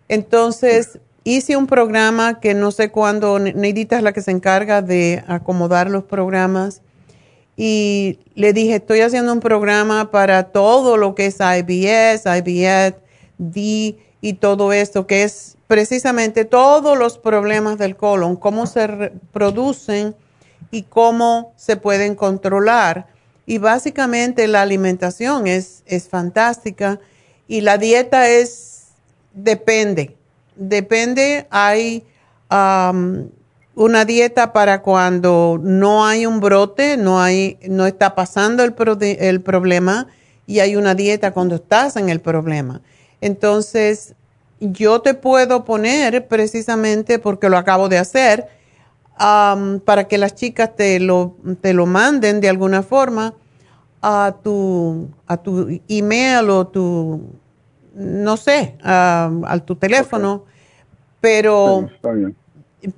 Entonces, 0.07 0.99
hice 1.23 1.57
un 1.57 1.67
programa 1.67 2.39
que 2.39 2.53
no 2.53 2.71
sé 2.71 2.89
cuándo, 2.89 3.39
Neidita 3.39 3.97
es 3.97 4.03
la 4.03 4.13
que 4.13 4.21
se 4.21 4.31
encarga 4.31 4.81
de 4.81 5.23
acomodar 5.27 5.89
los 5.89 6.03
programas, 6.03 6.81
y 7.55 8.19
le 8.35 8.51
dije, 8.51 8.75
estoy 8.75 9.01
haciendo 9.01 9.31
un 9.31 9.39
programa 9.39 10.09
para 10.09 10.45
todo 10.45 10.97
lo 10.97 11.13
que 11.13 11.27
es 11.27 11.37
IBS, 11.39 12.25
IBS, 12.25 12.95
D 13.37 13.97
y 14.21 14.33
todo 14.33 14.73
esto, 14.73 15.05
que 15.05 15.23
es 15.23 15.57
precisamente 15.67 16.45
todos 16.45 16.97
los 16.97 17.17
problemas 17.17 17.77
del 17.77 17.95
colon, 17.95 18.37
cómo 18.37 18.65
se 18.65 19.11
producen 19.31 20.15
y 20.71 20.83
cómo 20.83 21.53
se 21.55 21.77
pueden 21.77 22.15
controlar. 22.15 23.07
Y 23.45 23.57
básicamente 23.57 24.47
la 24.47 24.61
alimentación 24.61 25.47
es, 25.47 25.83
es 25.85 26.07
fantástica 26.07 26.99
y 27.47 27.61
la 27.61 27.77
dieta 27.77 28.29
es, 28.29 28.85
depende, 29.33 30.15
depende, 30.55 31.45
hay 31.49 32.03
una 33.75 34.05
dieta 34.05 34.53
para 34.53 34.81
cuando 34.81 35.59
no 35.61 36.05
hay 36.05 36.25
un 36.25 36.39
brote, 36.39 36.97
no, 36.97 37.21
hay, 37.21 37.57
no 37.67 37.85
está 37.85 38.15
pasando 38.15 38.63
el, 38.63 38.75
el 39.01 39.41
problema 39.41 40.07
y 40.45 40.59
hay 40.59 40.75
una 40.75 40.93
dieta 40.93 41.31
cuando 41.31 41.55
estás 41.55 41.95
en 41.95 42.09
el 42.09 42.21
problema. 42.21 42.81
Entonces, 43.21 44.13
yo 44.59 45.01
te 45.01 45.13
puedo 45.13 45.65
poner 45.65 46.27
precisamente 46.27 47.19
porque 47.19 47.49
lo 47.49 47.57
acabo 47.57 47.89
de 47.89 47.97
hacer, 47.97 48.47
para 49.17 50.07
que 50.07 50.17
las 50.17 50.35
chicas 50.35 50.75
te 50.75 50.99
lo, 50.99 51.35
te 51.61 51.73
lo 51.73 51.85
manden 51.85 52.41
de 52.41 52.49
alguna 52.49 52.83
forma 52.83 53.33
a 54.01 54.35
tu, 54.43 55.07
a 55.27 55.37
tu 55.37 55.79
email 55.87 56.49
o 56.49 56.67
tu, 56.67 57.21
no 57.95 58.37
sé, 58.37 58.75
a, 58.83 59.59
tu 59.65 59.75
teléfono, 59.75 60.45
pero 61.21 61.89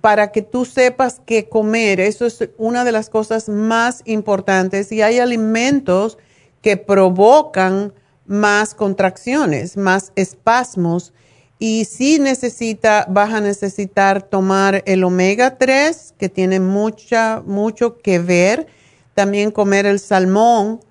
para 0.01 0.31
que 0.31 0.41
tú 0.41 0.65
sepas 0.65 1.21
qué 1.25 1.47
comer, 1.47 1.99
eso 1.99 2.25
es 2.25 2.49
una 2.57 2.83
de 2.83 2.91
las 2.91 3.09
cosas 3.09 3.49
más 3.49 4.01
importantes 4.05 4.91
y 4.91 5.03
hay 5.03 5.19
alimentos 5.19 6.17
que 6.61 6.77
provocan 6.77 7.93
más 8.25 8.73
contracciones, 8.73 9.77
más 9.77 10.11
espasmos 10.15 11.13
y 11.57 11.85
si 11.85 12.19
necesita, 12.19 13.05
vas 13.09 13.33
a 13.33 13.39
necesitar 13.39 14.21
tomar 14.21 14.83
el 14.85 15.03
omega 15.03 15.57
3, 15.57 16.15
que 16.17 16.27
tiene 16.27 16.59
mucha, 16.59 17.41
mucho 17.45 17.97
que 17.97 18.19
ver. 18.19 18.67
También 19.13 19.51
comer 19.51 19.85
el 19.85 19.99
salmón 19.99 20.81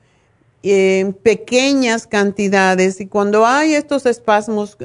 en 0.62 1.12
pequeñas 1.12 2.06
cantidades. 2.06 2.98
Y 3.00 3.06
cuando 3.06 3.44
hay 3.44 3.74
estos 3.74 4.06
espasmos 4.06 4.78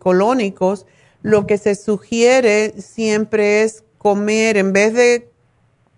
colónicos, 0.00 0.86
lo 1.22 1.46
que 1.46 1.58
se 1.58 1.76
sugiere 1.76 2.74
siempre 2.78 3.62
es 3.62 3.84
comer, 3.98 4.56
en 4.56 4.72
vez 4.72 4.94
de 4.94 5.30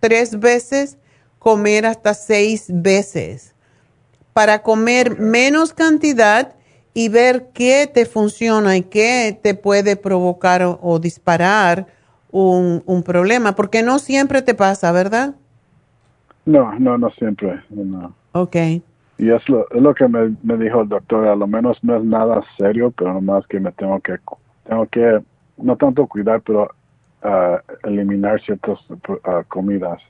tres 0.00 0.38
veces, 0.38 0.98
comer 1.38 1.86
hasta 1.86 2.12
seis 2.12 2.66
veces. 2.68 3.54
Para 4.34 4.62
comer 4.62 5.18
menos 5.18 5.72
cantidad 5.72 6.54
y 6.95 7.09
ver 7.09 7.49
qué 7.55 7.90
te 7.93 8.05
funciona 8.05 8.76
y 8.76 8.82
qué 8.82 9.38
te 9.43 9.55
puede 9.55 9.97
provocar 9.97 10.62
o, 10.80 10.99
disparar 10.99 11.86
un, 12.30 12.82
un, 12.86 13.03
problema, 13.03 13.55
porque 13.55 13.82
no 13.82 13.99
siempre 13.99 14.43
te 14.43 14.55
pasa, 14.55 14.93
¿verdad? 14.93 15.34
No, 16.45 16.78
no, 16.78 16.99
no 16.99 17.11
siempre. 17.11 17.62
No. 17.70 18.14
Ok. 18.32 18.57
Y 19.18 19.30
es 19.30 19.49
lo, 19.49 19.70
es 19.70 19.80
lo 19.80 19.95
que 19.95 20.09
me, 20.09 20.34
me, 20.43 20.57
dijo 20.57 20.82
el 20.82 20.88
doctor, 20.88 21.28
a 21.28 21.36
lo 21.36 21.47
menos 21.47 21.78
no 21.82 21.97
es 21.97 22.05
nada 22.05 22.43
serio, 22.59 22.93
pero 22.97 23.14
nomás 23.14 23.47
que 23.47 23.61
me 23.61 23.70
tengo 23.72 24.01
que, 24.01 24.16
tengo 24.64 24.86
que, 24.86 25.20
no 25.59 25.76
tanto 25.76 26.07
cuidar, 26.07 26.40
pero 26.40 26.70
uh, 27.22 27.86
eliminar 27.88 28.40
ciertas 28.43 28.78
uh, 28.90 29.45
comidas. 29.49 30.01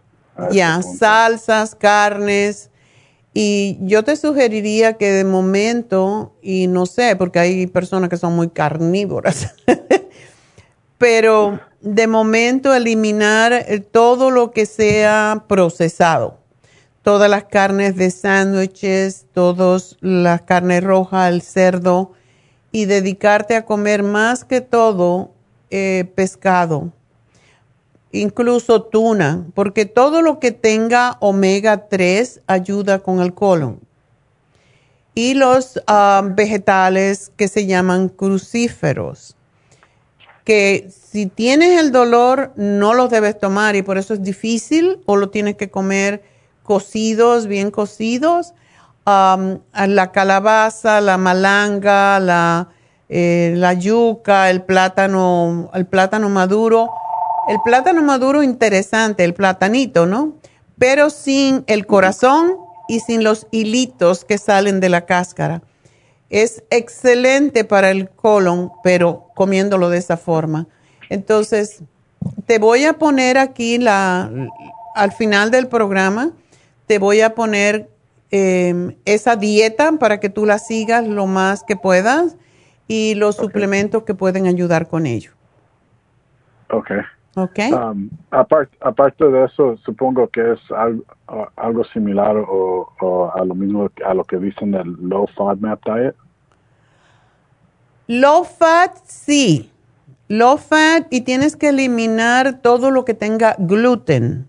Ya, 0.50 0.80
salsas, 0.80 1.74
carnes, 1.74 2.70
y 3.34 3.78
yo 3.80 4.04
te 4.04 4.16
sugeriría 4.16 4.94
que 4.94 5.10
de 5.10 5.24
momento, 5.24 6.34
y 6.42 6.66
no 6.66 6.84
sé, 6.84 7.16
porque 7.16 7.38
hay 7.38 7.66
personas 7.66 8.10
que 8.10 8.18
son 8.18 8.36
muy 8.36 8.48
carnívoras, 8.48 9.54
pero 10.98 11.58
de 11.80 12.06
momento 12.06 12.74
eliminar 12.74 13.64
todo 13.90 14.30
lo 14.30 14.50
que 14.50 14.66
sea 14.66 15.44
procesado. 15.48 16.38
Todas 17.02 17.28
las 17.28 17.44
carnes 17.44 17.96
de 17.96 18.10
sándwiches, 18.10 19.26
todas 19.32 19.96
las 20.00 20.42
carnes 20.42 20.84
rojas, 20.84 21.32
el 21.32 21.42
cerdo, 21.42 22.12
y 22.70 22.84
dedicarte 22.84 23.56
a 23.56 23.64
comer 23.64 24.02
más 24.02 24.44
que 24.44 24.60
todo 24.60 25.32
eh, 25.70 26.10
pescado 26.14 26.92
incluso 28.12 28.82
tuna, 28.82 29.46
porque 29.54 29.86
todo 29.86 30.22
lo 30.22 30.38
que 30.38 30.52
tenga 30.52 31.16
omega 31.20 31.88
3 31.88 32.42
ayuda 32.46 33.00
con 33.00 33.20
el 33.20 33.34
colon. 33.34 33.80
Y 35.14 35.34
los 35.34 35.82
ah, 35.86 36.22
vegetales 36.24 37.32
que 37.36 37.48
se 37.48 37.66
llaman 37.66 38.08
crucíferos, 38.08 39.36
que 40.44 40.88
si 40.90 41.26
tienes 41.26 41.80
el 41.80 41.92
dolor 41.92 42.52
no 42.56 42.94
los 42.94 43.10
debes 43.10 43.38
tomar 43.38 43.76
y 43.76 43.82
por 43.82 43.98
eso 43.98 44.14
es 44.14 44.22
difícil 44.22 45.00
o 45.06 45.16
lo 45.16 45.30
tienes 45.30 45.56
que 45.56 45.70
comer 45.70 46.22
cocidos, 46.62 47.46
bien 47.46 47.70
cocidos. 47.70 48.54
la 49.04 50.10
calabaza, 50.12 51.00
la 51.00 51.18
malanga, 51.18 52.18
la, 52.18 52.68
eh, 53.08 53.54
la 53.56 53.74
yuca, 53.74 54.50
el 54.50 54.62
plátano, 54.62 55.70
el 55.74 55.86
plátano 55.86 56.28
maduro 56.28 56.88
el 57.48 57.60
plátano 57.62 58.02
maduro 58.02 58.42
interesante, 58.42 59.24
el 59.24 59.34
platanito, 59.34 60.06
¿no? 60.06 60.34
Pero 60.78 61.10
sin 61.10 61.64
el 61.66 61.86
corazón 61.86 62.56
y 62.88 63.00
sin 63.00 63.24
los 63.24 63.46
hilitos 63.50 64.24
que 64.24 64.38
salen 64.38 64.80
de 64.80 64.88
la 64.88 65.06
cáscara. 65.06 65.62
Es 66.30 66.64
excelente 66.70 67.64
para 67.64 67.90
el 67.90 68.08
colon, 68.08 68.72
pero 68.82 69.28
comiéndolo 69.34 69.90
de 69.90 69.98
esa 69.98 70.16
forma. 70.16 70.66
Entonces, 71.10 71.82
te 72.46 72.58
voy 72.58 72.84
a 72.84 72.94
poner 72.94 73.38
aquí 73.38 73.78
la, 73.78 74.30
al 74.94 75.12
final 75.12 75.50
del 75.50 75.68
programa, 75.68 76.32
te 76.86 76.98
voy 76.98 77.20
a 77.20 77.34
poner 77.34 77.90
em, 78.30 78.96
esa 79.04 79.36
dieta 79.36 79.92
para 79.92 80.20
que 80.20 80.30
tú 80.30 80.46
la 80.46 80.58
sigas 80.58 81.06
lo 81.06 81.26
más 81.26 81.64
que 81.64 81.76
puedas 81.76 82.36
y 82.88 83.14
los 83.14 83.36
suplementos 83.36 84.04
que 84.04 84.14
pueden 84.14 84.46
ayudar 84.46 84.88
con 84.88 85.06
ello. 85.06 85.32
Ok. 86.70 86.90
Okay. 87.34 87.72
Um, 87.72 88.10
aparte, 88.30 89.24
de 89.24 89.44
eso, 89.44 89.78
supongo 89.78 90.28
que 90.28 90.52
es 90.52 90.60
algo, 91.56 91.84
similar 91.84 92.36
o, 92.36 93.32
a 93.34 93.42
lo 93.44 93.54
mismo 93.54 93.90
a 94.04 94.12
lo 94.12 94.22
que 94.24 94.36
dicen 94.36 94.74
el 94.74 94.94
low 95.00 95.26
FODMAP 95.28 95.80
diet. 95.84 96.14
Low 98.06 98.44
fat, 98.44 98.96
sí. 99.06 99.70
Low 100.28 100.58
fat 100.58 101.06
y 101.10 101.22
tienes 101.22 101.56
que 101.56 101.70
eliminar 101.70 102.60
todo 102.60 102.90
lo 102.90 103.06
que 103.06 103.14
tenga 103.14 103.56
gluten. 103.58 104.46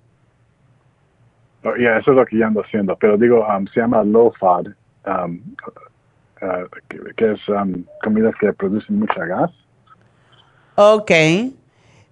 Oh, 1.63 1.77
ya, 1.77 1.97
eso 1.99 2.11
es 2.11 2.17
lo 2.17 2.25
que 2.25 2.37
ya 2.37 2.47
ando 2.47 2.61
haciendo. 2.61 2.97
Pero 2.97 3.17
digo, 3.17 3.47
um, 3.47 3.65
se 3.67 3.79
llama 3.79 4.03
low 4.03 4.33
fat, 4.37 4.67
um, 5.07 5.41
uh, 6.41 6.67
que, 7.15 7.31
es 7.31 7.39
comidas 8.03 8.35
que 8.41 8.51
producen 8.51 8.99
mucha 8.99 9.25
gas. 9.25 9.51
Okay. 10.75 11.55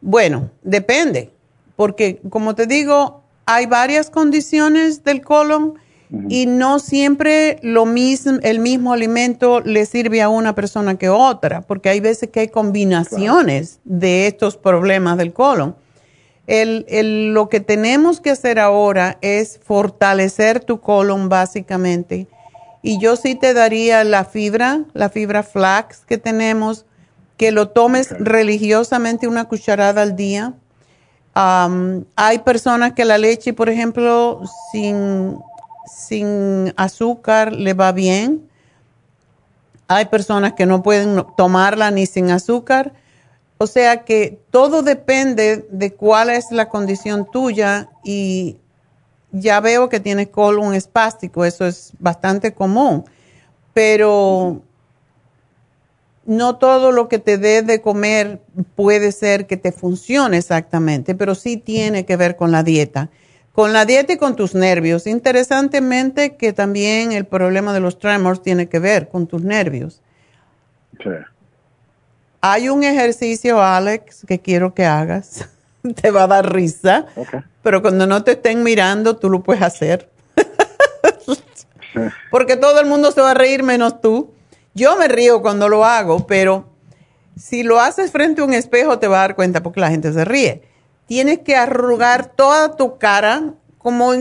Bueno, 0.01 0.49
depende, 0.63 1.31
porque 1.75 2.19
como 2.29 2.55
te 2.55 2.65
digo, 2.65 3.21
hay 3.45 3.67
varias 3.67 4.09
condiciones 4.09 5.03
del 5.03 5.21
colon 5.21 5.75
y 6.27 6.45
no 6.45 6.79
siempre 6.79 7.57
lo 7.61 7.85
mismo, 7.85 8.39
el 8.43 8.59
mismo 8.59 8.91
alimento 8.91 9.61
le 9.61 9.85
sirve 9.85 10.21
a 10.21 10.27
una 10.27 10.53
persona 10.55 10.97
que 10.97 11.05
a 11.05 11.13
otra, 11.13 11.61
porque 11.61 11.87
hay 11.87 12.01
veces 12.01 12.29
que 12.29 12.41
hay 12.41 12.47
combinaciones 12.49 13.79
de 13.85 14.27
estos 14.27 14.57
problemas 14.57 15.17
del 15.17 15.31
colon. 15.31 15.75
El, 16.47 17.33
lo 17.33 17.47
que 17.47 17.61
tenemos 17.61 18.19
que 18.19 18.31
hacer 18.31 18.59
ahora 18.59 19.19
es 19.21 19.59
fortalecer 19.63 20.59
tu 20.59 20.81
colon 20.81 21.29
básicamente. 21.29 22.27
Y 22.81 22.99
yo 22.99 23.15
sí 23.15 23.35
te 23.35 23.53
daría 23.53 24.03
la 24.03 24.25
fibra, 24.25 24.83
la 24.93 25.07
fibra 25.07 25.43
flax 25.43 25.99
que 26.05 26.17
tenemos, 26.17 26.85
que 27.41 27.51
lo 27.51 27.69
tomes 27.69 28.11
religiosamente 28.19 29.27
una 29.27 29.45
cucharada 29.45 30.03
al 30.03 30.15
día. 30.15 30.53
hay 31.33 32.39
personas 32.45 32.93
que 32.93 33.03
la 33.03 33.17
leche, 33.17 33.51
por 33.51 33.67
ejemplo, 33.67 34.43
sin, 34.71 35.39
sin 35.91 36.71
azúcar 36.77 37.51
le 37.51 37.73
va 37.73 37.93
bien. 37.93 38.47
Hay 39.87 40.05
personas 40.05 40.53
que 40.53 40.67
no 40.67 40.83
pueden 40.83 41.25
tomarla 41.35 41.89
ni 41.89 42.05
sin 42.05 42.29
azúcar. 42.29 42.93
O 43.57 43.65
sea 43.65 44.03
que 44.05 44.39
todo 44.51 44.83
depende 44.83 45.65
de 45.71 45.95
cuál 45.95 46.29
es 46.29 46.51
la 46.51 46.69
condición 46.69 47.25
tuya 47.31 47.89
y 48.03 48.57
ya 49.31 49.59
veo 49.61 49.89
que 49.89 49.99
tienes 49.99 50.27
colon 50.27 50.75
espástico, 50.75 51.43
eso 51.43 51.65
es 51.65 51.91
bastante 51.97 52.53
común, 52.53 53.03
pero 53.73 54.61
no 56.25 56.57
todo 56.57 56.91
lo 56.91 57.07
que 57.07 57.19
te 57.19 57.37
dé 57.37 57.61
de 57.61 57.81
comer 57.81 58.41
puede 58.75 59.11
ser 59.11 59.47
que 59.47 59.57
te 59.57 59.71
funcione 59.71 60.37
exactamente, 60.37 61.15
pero 61.15 61.35
sí 61.35 61.57
tiene 61.57 62.05
que 62.05 62.15
ver 62.15 62.35
con 62.35 62.51
la 62.51 62.63
dieta. 62.63 63.09
Con 63.53 63.73
la 63.73 63.85
dieta 63.85 64.13
y 64.13 64.17
con 64.17 64.35
tus 64.35 64.55
nervios. 64.55 65.07
Interesantemente 65.07 66.37
que 66.37 66.53
también 66.53 67.11
el 67.11 67.25
problema 67.25 67.73
de 67.73 67.81
los 67.81 67.99
tremors 67.99 68.41
tiene 68.41 68.69
que 68.69 68.79
ver 68.79 69.09
con 69.09 69.27
tus 69.27 69.43
nervios. 69.43 70.01
Sí. 71.03 71.09
Hay 72.39 72.69
un 72.69 72.83
ejercicio, 72.83 73.61
Alex, 73.61 74.25
que 74.25 74.39
quiero 74.39 74.73
que 74.73 74.85
hagas. 74.85 75.49
te 76.01 76.11
va 76.11 76.23
a 76.23 76.27
dar 76.27 76.53
risa. 76.53 77.05
Pero 77.61 77.81
cuando 77.81 78.07
no 78.07 78.23
te 78.23 78.31
estén 78.31 78.63
mirando, 78.63 79.17
tú 79.17 79.29
lo 79.29 79.43
puedes 79.43 79.63
hacer. 79.63 80.09
Porque 82.31 82.55
todo 82.55 82.79
el 82.79 82.87
mundo 82.87 83.11
se 83.11 83.21
va 83.21 83.31
a 83.31 83.35
reír 83.35 83.63
menos 83.63 84.01
tú. 84.01 84.33
Yo 84.73 84.95
me 84.95 85.07
río 85.07 85.41
cuando 85.41 85.67
lo 85.67 85.85
hago, 85.85 86.25
pero 86.27 86.69
si 87.35 87.63
lo 87.63 87.79
haces 87.79 88.11
frente 88.11 88.41
a 88.41 88.45
un 88.45 88.53
espejo 88.53 88.99
te 88.99 89.07
vas 89.07 89.17
a 89.17 89.21
dar 89.21 89.35
cuenta 89.35 89.63
porque 89.63 89.79
la 89.79 89.89
gente 89.89 90.13
se 90.13 90.25
ríe. 90.25 90.63
Tienes 91.07 91.39
que 91.39 91.55
arrugar 91.55 92.27
toda 92.35 92.75
tu 92.75 92.97
cara 92.97 93.53
como, 93.77 94.11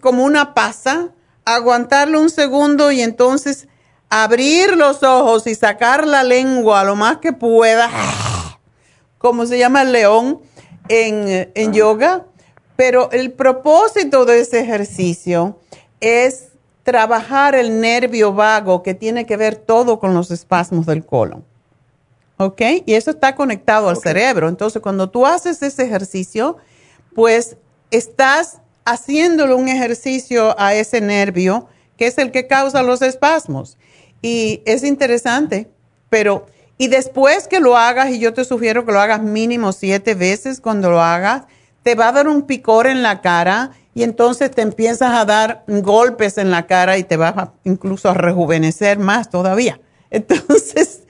como 0.00 0.24
una 0.24 0.54
pasa, 0.54 1.10
aguantarlo 1.44 2.20
un 2.20 2.30
segundo 2.30 2.90
y 2.90 3.02
entonces 3.02 3.68
abrir 4.08 4.76
los 4.76 5.02
ojos 5.02 5.46
y 5.46 5.54
sacar 5.54 6.06
la 6.06 6.24
lengua 6.24 6.84
lo 6.84 6.96
más 6.96 7.18
que 7.18 7.32
pueda, 7.32 7.90
como 9.18 9.46
se 9.46 9.58
llama 9.58 9.82
el 9.82 9.92
león 9.92 10.40
en, 10.88 11.52
en 11.54 11.72
yoga. 11.72 12.24
Pero 12.76 13.10
el 13.12 13.32
propósito 13.32 14.24
de 14.24 14.40
ese 14.40 14.58
ejercicio 14.58 15.60
es 16.00 16.53
trabajar 16.84 17.54
el 17.54 17.80
nervio 17.80 18.32
vago 18.32 18.82
que 18.82 18.94
tiene 18.94 19.26
que 19.26 19.36
ver 19.36 19.56
todo 19.56 19.98
con 19.98 20.14
los 20.14 20.30
espasmos 20.30 20.86
del 20.86 21.04
colon. 21.04 21.44
¿Ok? 22.36 22.60
Y 22.84 22.94
eso 22.94 23.10
está 23.10 23.34
conectado 23.34 23.88
al 23.88 23.96
cerebro. 23.96 24.48
Entonces, 24.48 24.82
cuando 24.82 25.08
tú 25.08 25.24
haces 25.26 25.62
ese 25.62 25.84
ejercicio, 25.84 26.58
pues 27.14 27.56
estás 27.90 28.60
haciéndole 28.84 29.54
un 29.54 29.68
ejercicio 29.68 30.54
a 30.60 30.74
ese 30.74 31.00
nervio 31.00 31.68
que 31.96 32.06
es 32.06 32.18
el 32.18 32.32
que 32.32 32.46
causa 32.46 32.82
los 32.82 33.02
espasmos. 33.02 33.78
Y 34.20 34.62
es 34.66 34.84
interesante, 34.84 35.70
pero, 36.10 36.46
y 36.76 36.88
después 36.88 37.46
que 37.46 37.60
lo 37.60 37.76
hagas, 37.76 38.10
y 38.10 38.18
yo 38.18 38.34
te 38.34 38.44
sugiero 38.44 38.84
que 38.84 38.92
lo 38.92 39.00
hagas 39.00 39.22
mínimo 39.22 39.72
siete 39.72 40.14
veces 40.14 40.60
cuando 40.60 40.90
lo 40.90 41.00
hagas, 41.00 41.44
te 41.82 41.94
va 41.94 42.08
a 42.08 42.12
dar 42.12 42.28
un 42.28 42.42
picor 42.42 42.86
en 42.86 43.02
la 43.02 43.20
cara 43.20 43.72
y 43.94 44.02
entonces 44.02 44.50
te 44.50 44.62
empiezas 44.62 45.14
a 45.14 45.24
dar 45.24 45.64
golpes 45.68 46.36
en 46.38 46.50
la 46.50 46.66
cara 46.66 46.98
y 46.98 47.04
te 47.04 47.16
vas 47.16 47.50
incluso 47.62 48.10
a 48.10 48.14
rejuvenecer 48.14 48.98
más 48.98 49.30
todavía. 49.30 49.80
Entonces, 50.10 51.02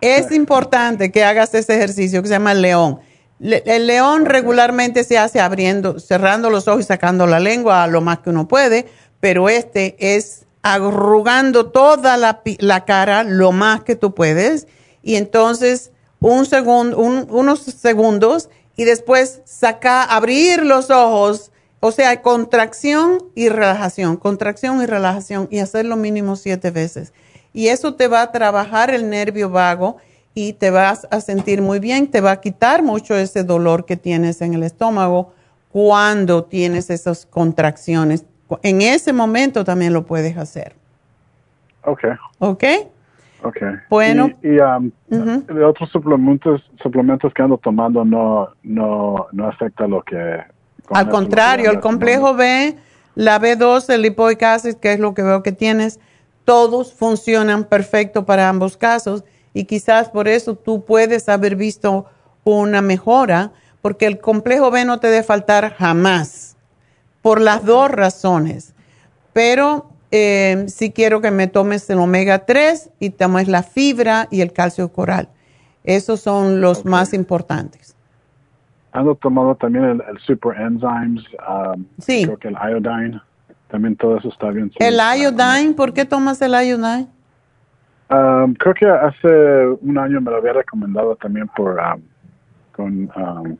es 0.00 0.30
importante 0.30 1.10
que 1.10 1.24
hagas 1.24 1.54
ese 1.54 1.74
ejercicio 1.74 2.22
que 2.22 2.28
se 2.28 2.34
llama 2.34 2.52
el 2.52 2.62
león. 2.62 3.00
el 3.40 3.86
león 3.86 4.24
regularmente 4.26 5.04
se 5.04 5.18
hace 5.18 5.40
abriendo, 5.40 5.98
cerrando 5.98 6.50
los 6.50 6.68
ojos 6.68 6.82
y 6.82 6.84
sacando 6.84 7.26
la 7.26 7.40
lengua 7.40 7.86
lo 7.86 8.00
más 8.00 8.18
que 8.18 8.30
uno 8.30 8.46
puede, 8.46 8.86
pero 9.20 9.48
este 9.48 9.96
es 9.98 10.46
arrugando 10.62 11.66
toda 11.66 12.16
la, 12.16 12.84
cara 12.84 13.22
lo 13.22 13.52
más 13.52 13.84
que 13.84 13.94
tú 13.94 14.14
puedes 14.14 14.66
y 15.02 15.14
entonces 15.14 15.92
un 16.18 16.44
segundo, 16.44 16.98
unos 16.98 17.60
segundos 17.60 18.48
y 18.76 18.84
después 18.84 19.42
saca, 19.44 20.02
abrir 20.02 20.64
los 20.64 20.90
ojos, 20.90 21.52
o 21.80 21.92
sea, 21.92 22.22
contracción 22.22 23.18
y 23.34 23.48
relajación, 23.48 24.16
contracción 24.16 24.82
y 24.82 24.86
relajación 24.86 25.48
y 25.50 25.58
hacer 25.58 25.84
lo 25.84 25.96
mínimo 25.96 26.36
siete 26.36 26.70
veces. 26.70 27.12
Y 27.52 27.68
eso 27.68 27.94
te 27.94 28.08
va 28.08 28.22
a 28.22 28.32
trabajar 28.32 28.90
el 28.90 29.08
nervio 29.08 29.50
vago 29.50 29.96
y 30.34 30.52
te 30.52 30.70
vas 30.70 31.08
a 31.10 31.20
sentir 31.20 31.62
muy 31.62 31.78
bien, 31.78 32.10
te 32.10 32.20
va 32.20 32.32
a 32.32 32.40
quitar 32.40 32.82
mucho 32.82 33.16
ese 33.16 33.44
dolor 33.44 33.86
que 33.86 33.96
tienes 33.96 34.42
en 34.42 34.54
el 34.54 34.62
estómago 34.62 35.32
cuando 35.72 36.44
tienes 36.44 36.90
esas 36.90 37.24
contracciones. 37.26 38.26
En 38.62 38.82
ese 38.82 39.12
momento 39.12 39.64
también 39.64 39.92
lo 39.92 40.04
puedes 40.04 40.36
hacer. 40.36 40.74
Ok. 41.84 42.04
Ok. 42.38 42.64
Ok. 43.42 43.56
Bueno. 43.88 44.30
Y, 44.42 44.58
um, 44.58 44.90
otros 45.66 45.88
suplementos, 45.90 46.62
suplementos 46.82 47.32
que 47.32 47.42
ando 47.42 47.58
tomando 47.58 48.04
no, 48.04 48.48
no, 48.62 49.26
no 49.32 49.48
afecta 49.48 49.86
lo 49.86 50.02
que... 50.02 50.40
Al 50.90 51.08
contrario, 51.08 51.70
el 51.70 51.80
complejo 51.80 52.34
B, 52.34 52.76
la 53.14 53.40
B2, 53.40 53.88
el 53.92 54.02
lipoic 54.02 54.42
acid, 54.42 54.74
que 54.74 54.92
es 54.92 55.00
lo 55.00 55.14
que 55.14 55.22
veo 55.22 55.42
que 55.42 55.52
tienes, 55.52 55.98
todos 56.44 56.92
funcionan 56.92 57.64
perfecto 57.64 58.24
para 58.24 58.48
ambos 58.48 58.76
casos 58.76 59.24
y 59.52 59.64
quizás 59.64 60.10
por 60.10 60.28
eso 60.28 60.54
tú 60.54 60.84
puedes 60.84 61.28
haber 61.28 61.56
visto 61.56 62.06
una 62.44 62.82
mejora, 62.82 63.52
porque 63.82 64.06
el 64.06 64.20
complejo 64.20 64.70
B 64.70 64.84
no 64.84 65.00
te 65.00 65.08
debe 65.08 65.22
faltar 65.22 65.74
jamás, 65.74 66.56
por 67.22 67.40
las 67.40 67.64
dos 67.64 67.90
razones. 67.90 68.74
Pero 69.32 69.90
eh, 70.10 70.66
sí 70.68 70.92
quiero 70.92 71.20
que 71.20 71.30
me 71.30 71.48
tomes 71.48 71.88
el 71.90 71.98
omega 71.98 72.46
3 72.46 72.90
y 73.00 73.10
tomes 73.10 73.48
la 73.48 73.62
fibra 73.62 74.28
y 74.30 74.42
el 74.42 74.52
calcio 74.52 74.92
coral. 74.92 75.28
Esos 75.82 76.20
son 76.20 76.60
los 76.60 76.84
más 76.84 77.12
importantes. 77.12 77.95
Ando 78.96 79.14
tomando 79.14 79.54
también 79.54 79.84
el, 79.84 80.18
super 80.20 80.58
enzymes, 80.58 81.22
um, 81.46 81.84
sí. 81.98 82.24
creo 82.24 82.38
que 82.38 82.48
el 82.48 82.54
iodine, 82.54 83.20
también 83.68 83.94
todo 83.96 84.16
eso 84.16 84.28
está 84.28 84.50
bien. 84.50 84.72
¿El 84.78 84.96
iodine? 84.96 85.74
¿Por 85.74 85.92
qué 85.92 86.06
tomas 86.06 86.40
el 86.40 86.52
iodine? 86.52 87.06
Um, 88.08 88.54
creo 88.54 88.72
que 88.72 88.86
hace 88.86 89.66
un 89.82 89.98
año 89.98 90.20
me 90.20 90.30
lo 90.30 90.38
había 90.38 90.54
recomendado 90.54 91.14
también 91.16 91.46
por, 91.54 91.78
um, 91.78 92.00
con, 92.72 93.58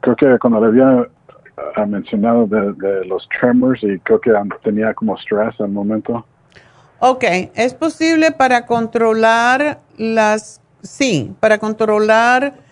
creo 0.00 0.16
que 0.16 0.38
cuando 0.40 0.60
le 0.60 0.66
había 0.66 1.08
ha 1.76 1.86
mencionado 1.86 2.46
de, 2.46 3.04
los 3.06 3.28
tremors 3.38 3.80
y 3.84 3.98
creo 4.00 4.20
que 4.20 4.32
tenía 4.62 4.92
como 4.94 5.16
stress 5.18 5.60
al 5.60 5.68
momento. 5.68 6.26
Ok, 6.98 7.24
es 7.54 7.74
posible 7.74 8.32
para 8.32 8.66
controlar 8.66 9.78
las, 9.96 10.60
sí, 10.82 11.32
para 11.38 11.58
controlar, 11.58 12.63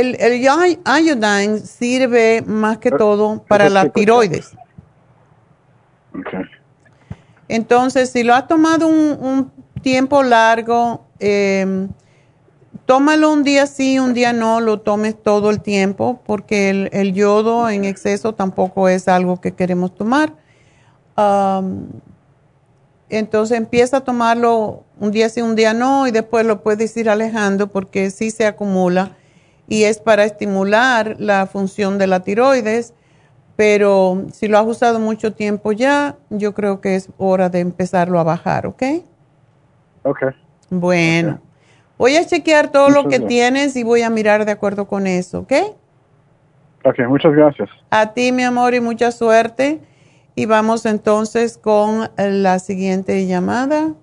el, 0.00 0.16
el 0.20 0.40
iodine 0.40 1.58
sirve 1.60 2.42
más 2.42 2.78
que 2.78 2.90
todo 2.90 3.42
para 3.48 3.68
la 3.70 3.88
tiroides. 3.88 4.56
Okay. 6.10 6.40
Entonces, 7.48 8.10
si 8.10 8.22
lo 8.22 8.34
has 8.34 8.46
tomado 8.46 8.88
un, 8.88 9.18
un 9.20 9.52
tiempo 9.80 10.22
largo, 10.22 11.06
eh, 11.18 11.88
tómalo 12.84 13.32
un 13.32 13.42
día 13.42 13.66
sí, 13.66 13.98
un 13.98 14.14
día 14.14 14.32
no, 14.32 14.60
lo 14.60 14.80
tomes 14.80 15.20
todo 15.20 15.50
el 15.50 15.60
tiempo, 15.60 16.20
porque 16.26 16.88
el, 16.92 17.12
yodo 17.14 17.68
en 17.68 17.84
exceso 17.84 18.34
tampoco 18.34 18.88
es 18.88 19.08
algo 19.08 19.40
que 19.40 19.52
queremos 19.52 19.94
tomar. 19.94 20.32
entonces 23.08 23.56
empieza 23.56 23.98
a 23.98 24.00
tomarlo 24.00 24.82
un 25.00 25.10
día 25.10 25.28
sí, 25.28 25.40
un 25.40 25.56
día 25.56 25.72
no, 25.72 26.06
y 26.06 26.10
después 26.10 26.44
lo 26.44 26.62
puedes 26.62 26.96
ir 26.96 27.08
alejando 27.08 27.68
porque 27.68 28.10
sí 28.10 28.30
se 28.30 28.46
acumula 28.46 29.16
y 29.68 29.84
es 29.84 29.98
para 29.98 30.24
estimular 30.24 31.16
la 31.18 31.46
función 31.46 31.98
de 31.98 32.06
la 32.06 32.20
tiroides, 32.20 32.94
pero 33.56 34.26
si 34.32 34.48
lo 34.48 34.58
has 34.58 34.66
usado 34.66 35.00
mucho 35.00 35.32
tiempo 35.32 35.72
ya, 35.72 36.16
yo 36.30 36.54
creo 36.54 36.80
que 36.80 36.94
es 36.94 37.08
hora 37.18 37.48
de 37.48 37.60
empezarlo 37.60 38.20
a 38.20 38.24
bajar, 38.24 38.66
¿ok? 38.66 38.82
Ok. 40.02 40.22
Bueno. 40.70 41.40
Voy 41.98 42.16
a 42.16 42.26
chequear 42.26 42.70
todo 42.70 42.90
lo 42.90 43.08
que 43.08 43.20
tienes 43.20 43.74
y 43.74 43.82
voy 43.82 44.02
a 44.02 44.10
mirar 44.10 44.44
de 44.44 44.52
acuerdo 44.52 44.86
con 44.86 45.06
eso, 45.06 45.40
¿ok? 45.40 45.52
Ok, 46.84 46.98
muchas 47.08 47.32
gracias. 47.32 47.70
A 47.90 48.12
ti, 48.12 48.32
mi 48.32 48.44
amor, 48.44 48.74
y 48.74 48.80
mucha 48.80 49.10
suerte. 49.10 49.80
Y 50.34 50.44
vamos 50.44 50.84
entonces 50.84 51.56
con 51.56 52.10
la 52.18 52.58
siguiente 52.58 53.26
llamada, 53.26 53.94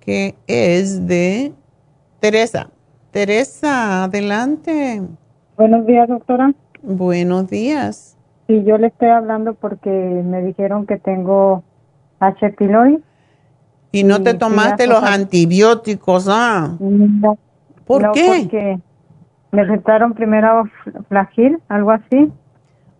que 0.00 0.34
es 0.48 1.06
de 1.06 1.52
Teresa. 2.18 2.70
Teresa, 3.14 4.02
adelante. 4.02 5.00
Buenos 5.56 5.86
días, 5.86 6.08
doctora. 6.08 6.52
Buenos 6.82 7.48
días. 7.48 8.16
Sí, 8.48 8.64
yo 8.64 8.76
le 8.76 8.88
estoy 8.88 9.10
hablando 9.10 9.54
porque 9.54 9.88
me 9.88 10.42
dijeron 10.42 10.84
que 10.84 10.98
tengo 10.98 11.62
H. 12.18 12.50
pylori 12.58 12.98
y 13.92 14.02
no 14.02 14.20
te 14.20 14.34
tomaste 14.34 14.88
los 14.88 15.04
antibióticos, 15.04 16.26
¿ah? 16.28 16.74
No. 16.80 17.38
¿Por 17.86 18.10
qué? 18.10 18.40
Porque 18.40 18.78
me 19.52 19.62
recetaron 19.62 20.14
primero 20.14 20.64
flagil, 21.08 21.60
algo 21.68 21.92
así. 21.92 22.32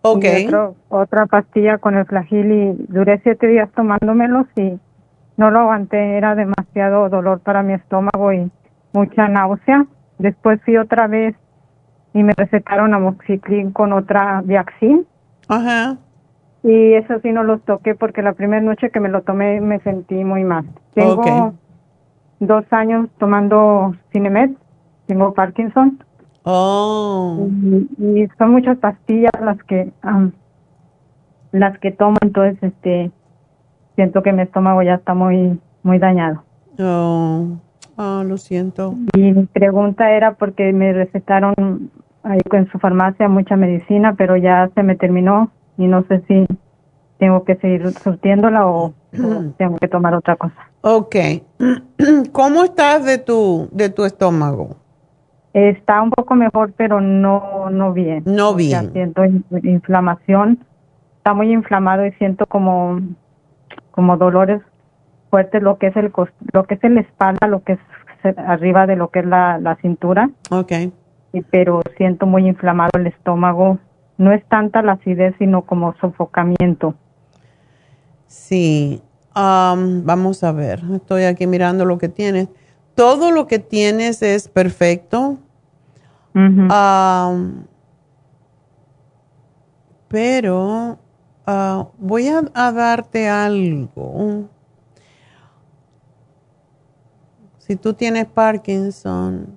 Ok. 0.01 0.23
Y 0.23 0.47
otra 0.87 1.25
pastilla 1.25 1.77
con 1.79 1.97
el 1.97 2.05
flagil 2.05 2.51
y 2.53 2.85
duré 2.87 3.19
siete 3.21 3.47
días 3.47 3.69
tomándomelos 3.75 4.47
y 4.55 4.79
no 5.35 5.51
lo 5.51 5.59
aguanté. 5.59 6.15
Era 6.15 6.35
demasiado 6.35 7.09
dolor 7.09 7.41
para 7.41 7.63
mi 7.63 7.73
estómago 7.73 8.31
y 8.31 8.49
mucha 8.93 9.27
náusea. 9.27 9.85
Después 10.17 10.61
fui 10.63 10.77
otra 10.77 11.07
vez 11.07 11.35
y 12.13 12.23
me 12.23 12.33
recetaron 12.35 12.93
amoxicilin 12.93 13.71
con 13.71 13.93
otra 13.93 14.41
Viaxin. 14.43 15.05
Ajá. 15.47 15.97
Y 16.63 16.93
eso 16.93 17.19
sí 17.21 17.31
no 17.31 17.43
los 17.43 17.61
toqué 17.63 17.93
porque 17.93 18.21
la 18.21 18.33
primera 18.33 18.61
noche 18.61 18.89
que 18.89 18.99
me 18.99 19.09
lo 19.09 19.21
tomé 19.21 19.61
me 19.61 19.79
sentí 19.81 20.23
muy 20.23 20.43
mal. 20.43 20.65
Tengo 20.93 21.53
dos 22.39 22.65
años 22.71 23.09
tomando 23.19 23.95
Cinemed, 24.11 24.51
tengo 25.07 25.33
Parkinson. 25.33 26.03
Oh. 26.43 27.47
Y, 27.99 28.21
y 28.23 28.27
son 28.37 28.51
muchas 28.51 28.77
pastillas 28.77 29.33
las 29.41 29.61
que 29.63 29.91
las 31.51 31.77
que 31.79 31.91
tomo, 31.91 32.17
entonces 32.21 32.57
este 32.61 33.11
siento 33.95 34.23
que 34.23 34.33
mi 34.33 34.41
estómago 34.41 34.81
ya 34.83 34.95
está 34.95 35.13
muy 35.13 35.59
muy 35.83 35.99
dañado. 35.99 36.43
Oh. 36.79 37.57
Ah, 37.97 38.23
lo 38.25 38.37
siento. 38.37 38.95
Y 39.15 39.31
mi 39.31 39.45
pregunta 39.45 40.11
era 40.11 40.33
porque 40.33 40.73
me 40.73 40.91
recetaron 40.93 41.53
ahí 42.23 42.39
en 42.51 42.67
su 42.71 42.79
farmacia 42.79 43.27
mucha 43.29 43.55
medicina, 43.55 44.15
pero 44.17 44.35
ya 44.35 44.69
se 44.75 44.83
me 44.83 44.95
terminó 44.95 45.51
y 45.77 45.87
no 45.87 46.03
sé 46.07 46.21
si 46.27 46.45
tengo 47.17 47.43
que 47.45 47.55
seguir 47.55 47.89
surtiéndola 47.93 48.65
o, 48.67 48.87
o 48.87 48.93
tengo 49.57 49.77
que 49.77 49.87
tomar 49.87 50.13
otra 50.15 50.35
cosa. 50.35 50.55
Ok. 50.81 51.15
¿Cómo 52.31 52.63
estás 52.63 53.05
de 53.05 53.17
tu, 53.17 53.69
de 53.71 53.89
tu 53.89 54.03
estómago? 54.05 54.75
Está 55.53 56.01
un 56.01 56.11
poco 56.11 56.35
mejor, 56.35 56.73
pero 56.75 56.99
no 56.99 57.69
no 57.69 57.93
bien. 57.93 58.23
No 58.25 58.49
O 58.49 58.59
sea, 58.59 58.81
bien. 58.81 58.91
siento 58.91 59.23
in- 59.23 59.45
inflamación. 59.63 60.59
Está 61.17 61.33
muy 61.33 61.51
inflamado 61.53 62.05
y 62.05 62.11
siento 62.13 62.45
como 62.45 62.99
como 63.91 64.17
dolores 64.17 64.61
fuertes 65.29 65.61
lo 65.61 65.77
que 65.77 65.87
es 65.87 65.95
el 65.95 66.11
lo 66.53 66.63
que 66.65 66.75
es 66.75 66.83
la 66.83 67.01
espalda, 67.01 67.47
lo 67.47 67.63
que 67.63 67.73
es 67.73 67.79
arriba 68.37 68.87
de 68.87 68.95
lo 68.95 69.09
que 69.09 69.19
es 69.19 69.25
la, 69.25 69.59
la 69.59 69.75
cintura. 69.77 70.29
Ok. 70.49 70.71
pero 71.51 71.81
siento 71.97 72.25
muy 72.25 72.47
inflamado 72.47 72.91
el 72.97 73.07
estómago. 73.07 73.77
No 74.17 74.31
es 74.31 74.45
tanta 74.45 74.81
la 74.81 74.93
acidez, 74.93 75.35
sino 75.37 75.63
como 75.63 75.93
sofocamiento. 75.99 76.95
Sí. 78.27 79.01
Am, 79.33 80.05
vamos 80.05 80.43
a 80.43 80.53
ver. 80.53 80.81
Estoy 80.93 81.23
aquí 81.23 81.45
mirando 81.45 81.83
lo 81.83 81.97
que 81.97 82.07
tienes. 82.07 82.47
Todo 82.95 83.31
lo 83.31 83.47
que 83.47 83.59
tienes 83.59 84.21
es 84.21 84.47
perfecto. 84.47 85.37
Am, 86.33 87.65
pero 90.07 90.97
ah, 91.45 91.87
voy 91.97 92.27
a, 92.27 92.43
a 92.53 92.71
darte 92.71 93.27
algo. 93.27 94.49
Si 97.65 97.75
tú 97.77 97.93
tienes 97.93 98.25
Parkinson, 98.27 99.47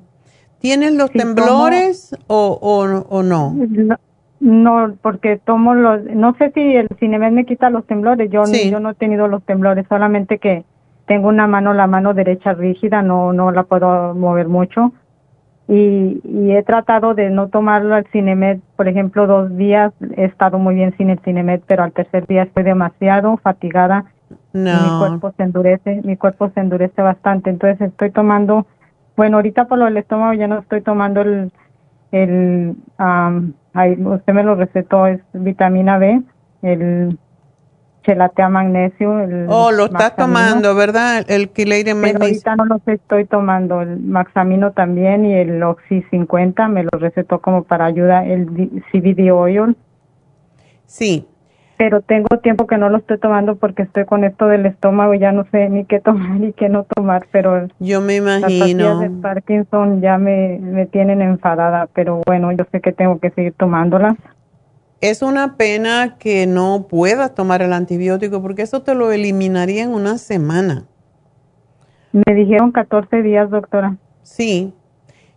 ¿tienes 0.61 0.95
los 0.95 1.11
temblores 1.11 2.17
o, 2.27 2.59
o, 2.59 2.85
o 3.15 3.23
no? 3.23 3.53
No, 3.53 3.97
no, 4.41 4.95
porque 5.03 5.37
tomo 5.45 5.75
los, 5.75 6.03
no 6.05 6.35
sé 6.39 6.51
si 6.55 6.75
el 6.75 6.89
Cinemed 6.99 7.33
me 7.33 7.45
quita 7.45 7.69
los 7.69 7.85
temblores, 7.87 8.31
yo, 8.31 8.47
Sí. 8.47 8.71
yo 8.71 8.81
no 8.81 8.91
he 8.91 8.95
tenido 8.95 9.29
los 9.29 9.43
temblores, 9.43 9.85
solamente 9.91 10.39
que 10.39 10.65
tengo 11.07 11.29
una 11.29 11.47
mano, 11.47 11.75
la 11.75 11.87
mano 11.87 12.15
derecha 12.15 12.55
rígida, 12.55 13.03
no, 13.03 13.35
no 13.35 13.51
la 13.53 13.65
puedo 13.65 14.15
mover 14.15 14.49
mucho. 14.49 14.93
Y, 15.69 16.23
y 16.25 16.53
he 16.53 16.63
tratado 16.63 17.13
de 17.13 17.29
no 17.29 17.49
tomarlo 17.49 17.95
al 17.95 18.07
Cinemed, 18.07 18.61
por 18.75 18.89
ejemplo, 18.89 19.27
dos 19.27 19.55
días 19.59 19.93
he 20.17 20.25
estado 20.25 20.59
muy 20.59 20.75
bien 20.75 20.95
sin 20.97 21.11
el 21.11 21.19
Cinemed, 21.19 21.61
pero 21.67 21.83
al 21.85 21.93
tercer 21.93 22.27
día 22.27 22.45
estoy 22.45 22.63
demasiado 22.63 23.37
fatigada 23.37 24.07
y 24.67 24.77
mi 24.77 24.91
No. 24.91 24.99
cuerpo 24.99 25.33
se 25.37 25.43
endurece, 25.43 26.01
mi 26.05 26.17
cuerpo 26.17 26.51
se 26.55 26.61
endurece 26.61 27.03
bastante, 27.03 27.51
entonces 27.51 27.81
estoy 27.81 28.11
tomando, 28.11 28.67
bueno, 29.17 29.37
ahorita 29.39 29.67
por 29.67 29.79
lo 29.79 29.85
del 29.87 29.97
estómago 29.97 30.35
ya 30.35 30.47
no 30.47 30.59
estoy 30.59 30.83
tomando 30.83 31.23
el, 31.23 31.53
el, 32.13 32.75
am, 32.99 33.55
ahí 33.75 33.93
usted 34.01 34.33
me 34.33 34.43
lo 34.43 34.55
recetó, 34.55 35.07
es 35.07 35.21
vitamina 35.33 35.99
B, 35.99 36.23
el 36.63 37.19
chelatea 38.05 38.49
magnesio, 38.49 39.21
el 39.21 39.47
Oh, 39.49 39.71
lo 39.71 39.89
Maxamino. 39.91 40.17
tomando, 40.17 40.75
¿verdad? 40.75 41.25
El 41.29 41.51
Quilated 41.51 41.95
Pero 42.01 42.19
Magnesia. 42.19 42.25
ahorita 42.25 42.57
no 42.57 42.65
los 42.65 42.89
estoy 42.89 43.25
tomando, 43.27 43.83
el 43.83 44.01
Maxamino 44.01 44.73
también 44.73 45.27
y 45.27 45.35
el 45.35 45.63
Oxy 45.63 46.03
50 46.11 46.69
me 46.69 46.85
lo 46.85 46.91
recetó 46.99 47.41
como 47.41 47.65
para 47.65 47.87
ayuda, 47.87 48.25
el 48.25 48.47
CBD 48.93 49.31
Oil. 49.31 49.77
Sí. 50.87 51.27
Pero 51.79 52.03
tengo 52.03 52.39
tiempo 52.43 52.67
que 52.67 52.77
no 52.77 52.91
lo 52.91 52.99
estoy 52.99 53.19
tomando 53.19 53.57
porque 53.57 53.83
estoy 53.83 54.05
con 54.05 54.25
esto 54.25 54.47
del 54.47 54.67
estómago 54.67 55.15
y 55.15 55.21
ya 55.21 55.33
no 55.33 55.47
sé 55.51 55.69
ni 55.71 55.85
qué 55.85 56.01
tomar 56.01 56.39
y 56.45 56.53
qué 56.53 56.69
no 56.69 56.85
tomar, 56.85 57.27
pero 57.31 57.69
Yo 57.79 58.01
me 58.01 58.21
las 58.21 58.43
pastillas 58.43 58.61
imagino. 58.61 59.01
de 59.01 59.11
Parkinson 59.11 60.01
ya 60.03 60.19
me, 60.19 60.59
me 60.61 60.85
tienen 60.87 61.23
enfadada, 61.23 61.89
pero 61.95 62.21
bueno, 62.27 62.53
yo 62.53 62.67
sé 62.71 62.81
que 62.81 62.93
tengo 62.93 63.19
que 63.21 63.31
seguir 63.31 63.55
tomándolas. 63.55 64.17
Es 65.01 65.23
una 65.23 65.57
pena 65.57 66.17
que 66.19 66.49
no 66.49 66.89
puedas 66.91 67.33
tomar 67.35 67.63
el 67.63 67.73
antibiótico 67.73 68.43
porque 68.43 68.63
eso 68.63 68.83
te 68.83 68.97
lo 68.97 69.13
eliminaría 69.13 69.85
en 69.85 69.91
una 69.95 70.19
semana. 70.19 70.87
Me 72.13 72.35
dijeron 72.35 72.73
14 72.73 73.23
días, 73.23 73.49
doctora. 73.51 73.97
Sí, 74.23 74.75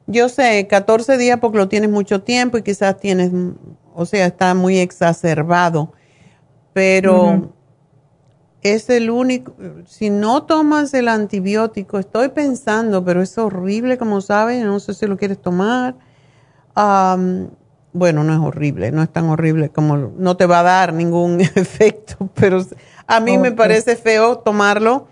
yo 0.07 0.29
sé, 0.29 0.67
14 0.67 1.17
días 1.17 1.39
porque 1.39 1.59
lo 1.59 1.67
tienes 1.67 1.91
mucho 1.91 2.23
tiempo 2.23 2.57
y 2.57 2.63
quizás 2.63 2.97
tienes, 2.97 3.31
o 3.93 4.05
sea, 4.05 4.25
está 4.25 4.55
muy 4.55 4.79
exacerbado, 4.79 5.93
pero 6.73 7.53
es 8.61 8.89
el 8.89 9.09
único, 9.09 9.53
si 9.87 10.09
no 10.09 10.43
tomas 10.43 10.93
el 10.93 11.07
antibiótico, 11.07 11.97
estoy 11.97 12.29
pensando, 12.29 13.03
pero 13.03 13.21
es 13.21 13.37
horrible 13.37 13.97
como 13.97 14.21
sabes, 14.21 14.63
no 14.63 14.79
sé 14.79 14.93
si 14.93 15.07
lo 15.07 15.17
quieres 15.17 15.41
tomar. 15.41 15.95
Am, 16.75 17.49
bueno, 17.93 18.23
no 18.23 18.33
es 18.33 18.39
horrible, 18.39 18.91
no 18.91 19.01
es 19.01 19.09
tan 19.09 19.29
horrible 19.29 19.69
como, 19.69 19.97
no 19.97 20.37
te 20.37 20.45
va 20.45 20.59
a 20.59 20.63
dar 20.63 20.93
ningún 20.93 21.41
efecto, 21.55 22.29
pero 22.35 22.63
a 23.07 23.19
mí 23.19 23.37
me 23.37 23.51
parece 23.51 23.95
feo 23.95 24.39
tomarlo, 24.39 25.07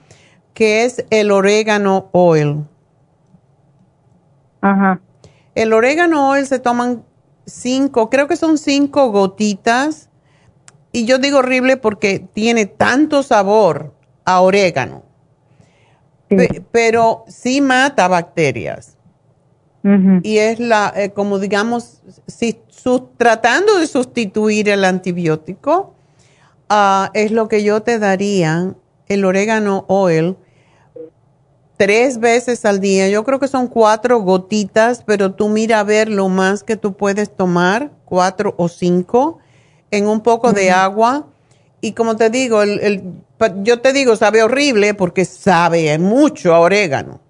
que 0.53 0.86
es 0.86 1.06
el 1.10 1.31
orégano 1.31 2.10
oil. 2.11 2.65
Ajá. 4.61 5.02
El 5.56 5.73
orégano 5.73 6.30
oil 6.30 6.45
se 6.45 6.60
toman 6.60 7.03
cinco, 7.45 8.10
creo 8.10 8.27
que 8.27 8.36
son 8.36 8.57
cinco 8.57 9.11
gotitas. 9.11 10.09
Y 10.91 11.06
yo 11.06 11.18
digo 11.20 11.40
horrible 11.40 11.78
porque 11.78 12.20
tiene 12.34 12.66
tanto 12.66 13.24
sabor 13.24 13.94
a 14.26 14.41
orégano. 14.41 15.03
Pe- 16.28 16.64
pero 16.72 17.26
sí 17.28 17.61
mata 17.61 18.07
bacterias. 18.07 18.95
Y 20.24 20.38
es 20.40 20.60
la, 20.60 20.91
eh, 20.95 21.11
como 21.11 21.40
digamos, 21.40 22.02
si 22.28 22.60
tratando 23.18 23.80
de 23.80 23.88
sustituir 23.88 24.68
el 24.70 24.84
antibiótico, 24.84 25.95
ah, 26.70 27.10
es 27.14 27.32
lo 27.32 27.48
que 27.48 27.64
yo 27.64 27.82
te 27.82 27.98
daría, 27.98 28.76
el 29.07 29.26
orégano 29.26 29.86
oil, 29.88 30.36
tres 31.78 32.20
veces 32.20 32.66
al 32.66 32.82
día. 32.82 33.07
Yo 33.10 33.24
creo 33.24 33.40
que 33.40 33.48
son 33.48 33.68
cuatro 33.68 34.20
gotitas, 34.20 35.02
pero 35.06 35.34
tú 35.34 35.48
mira 35.48 35.80
a 35.80 35.84
ver 35.84 36.10
lo 36.10 36.28
más 36.28 36.64
que 36.64 36.76
tú 36.76 36.94
puedes 36.94 37.34
tomar, 37.36 37.91
cuatro 38.03 38.53
o 38.57 38.68
cinco, 38.68 39.40
en 39.91 40.07
un 40.07 40.22
poco 40.22 40.53
de 40.53 40.72
agua. 40.72 41.28
Y 41.82 41.94
como 41.94 42.16
te 42.16 42.30
digo, 42.30 42.61
el, 42.61 42.80
el- 42.82 43.03
yo 43.64 43.80
te 43.80 43.94
digo, 43.94 44.16
sabe 44.18 44.44
horrible 44.44 44.94
porque 44.94 45.24
sabe 45.26 45.98
mucho 45.98 46.53
a 46.53 46.60
orégano. 46.60 47.22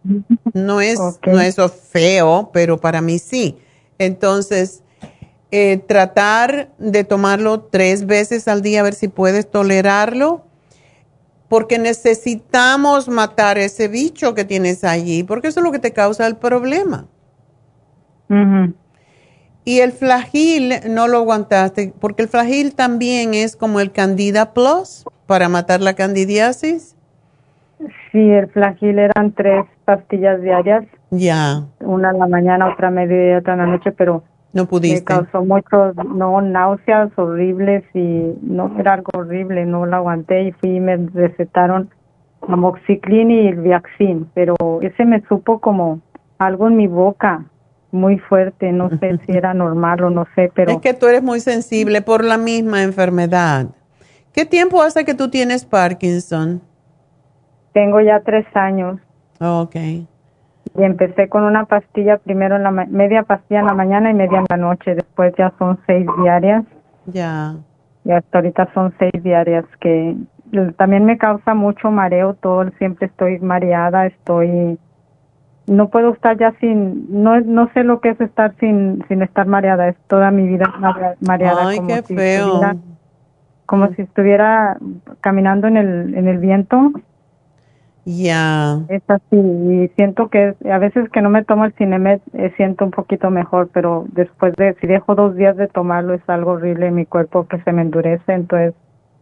No 0.54 0.82
es, 0.82 0.98
no 1.26 1.40
es 1.40 1.56
feo, 1.70 2.50
pero 2.52 2.80
para 2.80 3.02
mí 3.02 3.20
sí. 3.20 3.58
Entonces, 4.00 4.82
eh, 5.52 5.78
tratar 5.88 6.70
de 6.80 7.04
tomarlo 7.04 7.62
tres 7.62 8.06
veces 8.08 8.48
al 8.48 8.62
día, 8.62 8.80
a 8.80 8.84
ver 8.84 8.96
si 8.96 9.08
puedes 9.08 9.50
tolerarlo, 9.52 10.46
porque 11.48 11.78
necesitamos 11.80 13.08
matar 13.08 13.58
ese 13.58 13.88
bicho 13.88 14.34
que 14.36 14.46
tienes 14.46 14.84
allí, 14.84 15.24
porque 15.24 15.48
eso 15.50 15.60
es 15.60 15.64
lo 15.64 15.72
que 15.72 15.80
te 15.80 15.94
causa 15.94 16.26
el 16.28 16.38
problema. 16.38 17.08
Y 19.66 19.82
el 19.82 19.92
flagil 19.92 20.74
no 20.90 21.08
lo 21.08 21.18
aguantaste, 21.18 21.94
porque 22.00 22.24
el 22.24 22.30
flagil 22.30 22.74
también 22.74 23.34
es 23.34 23.56
como 23.56 23.80
el 23.80 23.92
Candida 23.92 24.54
Plus 24.54 25.06
para 25.28 25.50
matar 25.50 25.82
la 25.82 25.94
candidiasis. 25.94 26.96
Sí, 28.12 28.30
el 28.32 28.48
flagil 28.48 29.00
eran 29.00 29.32
tres 29.34 29.66
pastillas 29.86 30.42
diarias, 30.42 30.86
Ya, 31.12 31.64
una 31.80 32.10
en 32.10 32.20
la 32.20 32.28
mañana, 32.28 32.68
otra 32.68 32.90
a 32.90 32.92
mediodía 32.92 33.34
y 33.34 33.36
otra 33.36 33.54
en 33.54 33.60
la 33.60 33.66
noche, 33.68 33.92
pero 33.92 34.24
no 34.54 34.64
me 34.64 34.68
pudiste. 34.68 35.04
causó 35.06 35.46
mucho, 35.46 35.94
no, 35.94 36.42
náuseas 36.42 37.12
horribles 37.18 37.84
y 37.94 38.34
no, 38.42 38.76
era 38.80 38.94
algo 38.96 39.12
horrible, 39.16 39.66
no 39.66 39.86
lo 39.86 39.96
aguanté 39.96 40.44
y 40.44 40.52
fui 40.54 40.78
y 40.78 40.80
me 40.80 40.98
recetaron 41.14 41.90
amoxicilin 42.48 43.32
y 43.32 43.48
el 43.48 43.62
Viaxin, 43.62 44.28
pero 44.34 44.56
ese 44.82 45.06
me 45.06 45.22
supo 45.28 45.60
como 45.60 46.02
algo 46.40 46.68
en 46.68 46.78
mi 46.78 46.88
boca 46.88 47.46
muy 47.92 48.18
fuerte, 48.20 48.72
no 48.72 48.90
sé 48.90 49.20
si 49.26 49.32
era 49.36 49.54
normal 49.54 50.04
o 50.04 50.10
no 50.10 50.26
sé, 50.36 50.52
pero 50.54 50.72
Es 50.72 50.78
que 50.78 50.94
tú 50.94 51.08
eres 51.08 51.24
muy 51.24 51.40
sensible 51.40 52.02
por 52.02 52.24
la 52.24 52.38
misma 52.38 52.84
enfermedad. 52.84 53.68
¿Qué 54.34 54.46
tiempo 54.46 54.82
hace 54.82 55.06
que 55.06 55.14
tú 55.14 55.30
tienes 55.30 55.66
Parkinson? 55.66 56.62
tengo 57.74 58.02
ya 58.02 58.20
tres 58.22 58.46
años. 58.56 59.00
Ok. 59.40 59.76
y 59.76 60.84
empecé 60.84 61.30
con 61.30 61.44
una 61.44 61.66
pastilla 61.66 62.18
primero 62.18 62.56
en 62.58 62.64
la 62.64 62.72
media 62.72 63.24
pastilla 63.24 63.62
en 63.62 63.66
la 63.66 63.74
mañana 63.74 64.12
y 64.12 64.14
media 64.14 64.40
en 64.40 64.46
la 64.50 64.58
noche. 64.58 64.96
Después 64.96 65.34
ya 65.38 65.54
son 65.58 65.80
seis 65.88 66.06
diarias. 66.22 66.66
Ya. 67.06 67.56
Y 68.06 68.12
hasta 68.12 68.38
ahorita 68.38 68.70
son 68.74 68.94
seis 69.00 69.12
diarias 69.24 69.66
que 69.80 70.16
también 70.78 71.06
me 71.06 71.18
causa 71.18 71.54
mucho 71.54 71.90
mareo 71.90 72.34
todo. 72.34 72.70
Siempre 72.78 73.08
estoy 73.08 73.40
mareada, 73.40 74.08
estoy 74.08 74.78
no 75.70 75.90
puedo 75.90 76.14
estar 76.14 76.38
ya 76.38 76.54
sin 76.60 77.06
no 77.24 77.40
no 77.42 77.70
sé 77.74 77.84
lo 77.84 78.02
que 78.02 78.10
es 78.10 78.22
estar 78.22 78.56
sin 78.60 79.04
sin 79.08 79.22
estar 79.22 79.48
mareada 79.48 79.88
es 79.88 79.96
toda 80.08 80.32
mi 80.32 80.48
vida 80.48 80.74
mareada 81.22 81.68
Ay, 81.70 81.80
qué 81.88 82.04
feo. 82.04 82.62
como 83.66 83.88
si 83.94 84.02
estuviera 84.02 84.78
caminando 85.22 85.68
en 85.68 85.78
el 85.78 86.16
en 86.16 86.28
el 86.28 86.40
viento 86.40 86.92
ya. 88.06 88.86
Es 88.90 89.04
así, 89.08 89.36
y 89.36 89.88
siento 89.96 90.30
que 90.30 90.56
a 90.72 90.78
veces 90.80 91.10
que 91.12 91.22
no 91.22 91.30
me 91.30 91.44
tomo 91.44 91.66
el 91.66 91.74
Cinemet 91.74 92.22
eh, 92.34 92.52
siento 92.58 92.86
un 92.86 92.92
poquito 92.92 93.30
mejor, 93.30 93.70
pero 93.72 94.08
después 94.14 94.56
de, 94.56 94.76
si 94.82 94.88
dejo 94.88 95.14
dos 95.14 95.36
días 95.36 95.56
de 95.58 95.68
tomarlo 95.68 96.16
es 96.16 96.22
algo 96.28 96.54
horrible 96.54 96.88
en 96.88 96.96
mi 96.96 97.06
cuerpo 97.06 97.48
que 97.48 97.62
se 97.62 97.72
me 97.72 97.84
endurece, 97.84 98.34
entonces 98.34 98.74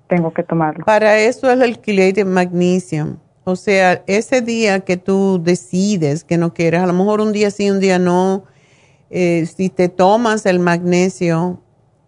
tengo 0.07 0.31
que 0.31 0.43
tomarlo. 0.43 0.85
Para 0.85 1.17
eso 1.17 1.51
es 1.51 1.59
el 1.59 2.13
de 2.13 2.23
Magnesium. 2.23 3.17
O 3.49 3.55
sea, 3.55 4.03
ese 4.07 4.41
día 4.41 4.81
que 4.81 4.97
tú 4.97 5.41
decides 5.41 6.25
que 6.25 6.37
no 6.37 6.53
quieres, 6.53 6.81
a 6.81 6.85
lo 6.85 6.91
mejor 6.91 7.21
un 7.21 7.31
día 7.31 7.49
sí, 7.49 7.71
un 7.71 7.79
día 7.79 7.97
no, 7.97 8.43
eh, 9.09 9.45
si 9.45 9.69
te 9.69 9.87
tomas 9.87 10.45
el 10.45 10.59
magnesio 10.59 11.61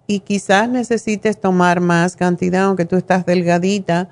y 0.06 0.20
quizás 0.20 0.68
necesites 0.68 1.40
tomar 1.40 1.80
más 1.80 2.18
cantidad, 2.18 2.66
aunque 2.66 2.84
tú 2.84 2.98
estás 2.98 3.26
delgadita, 3.26 4.10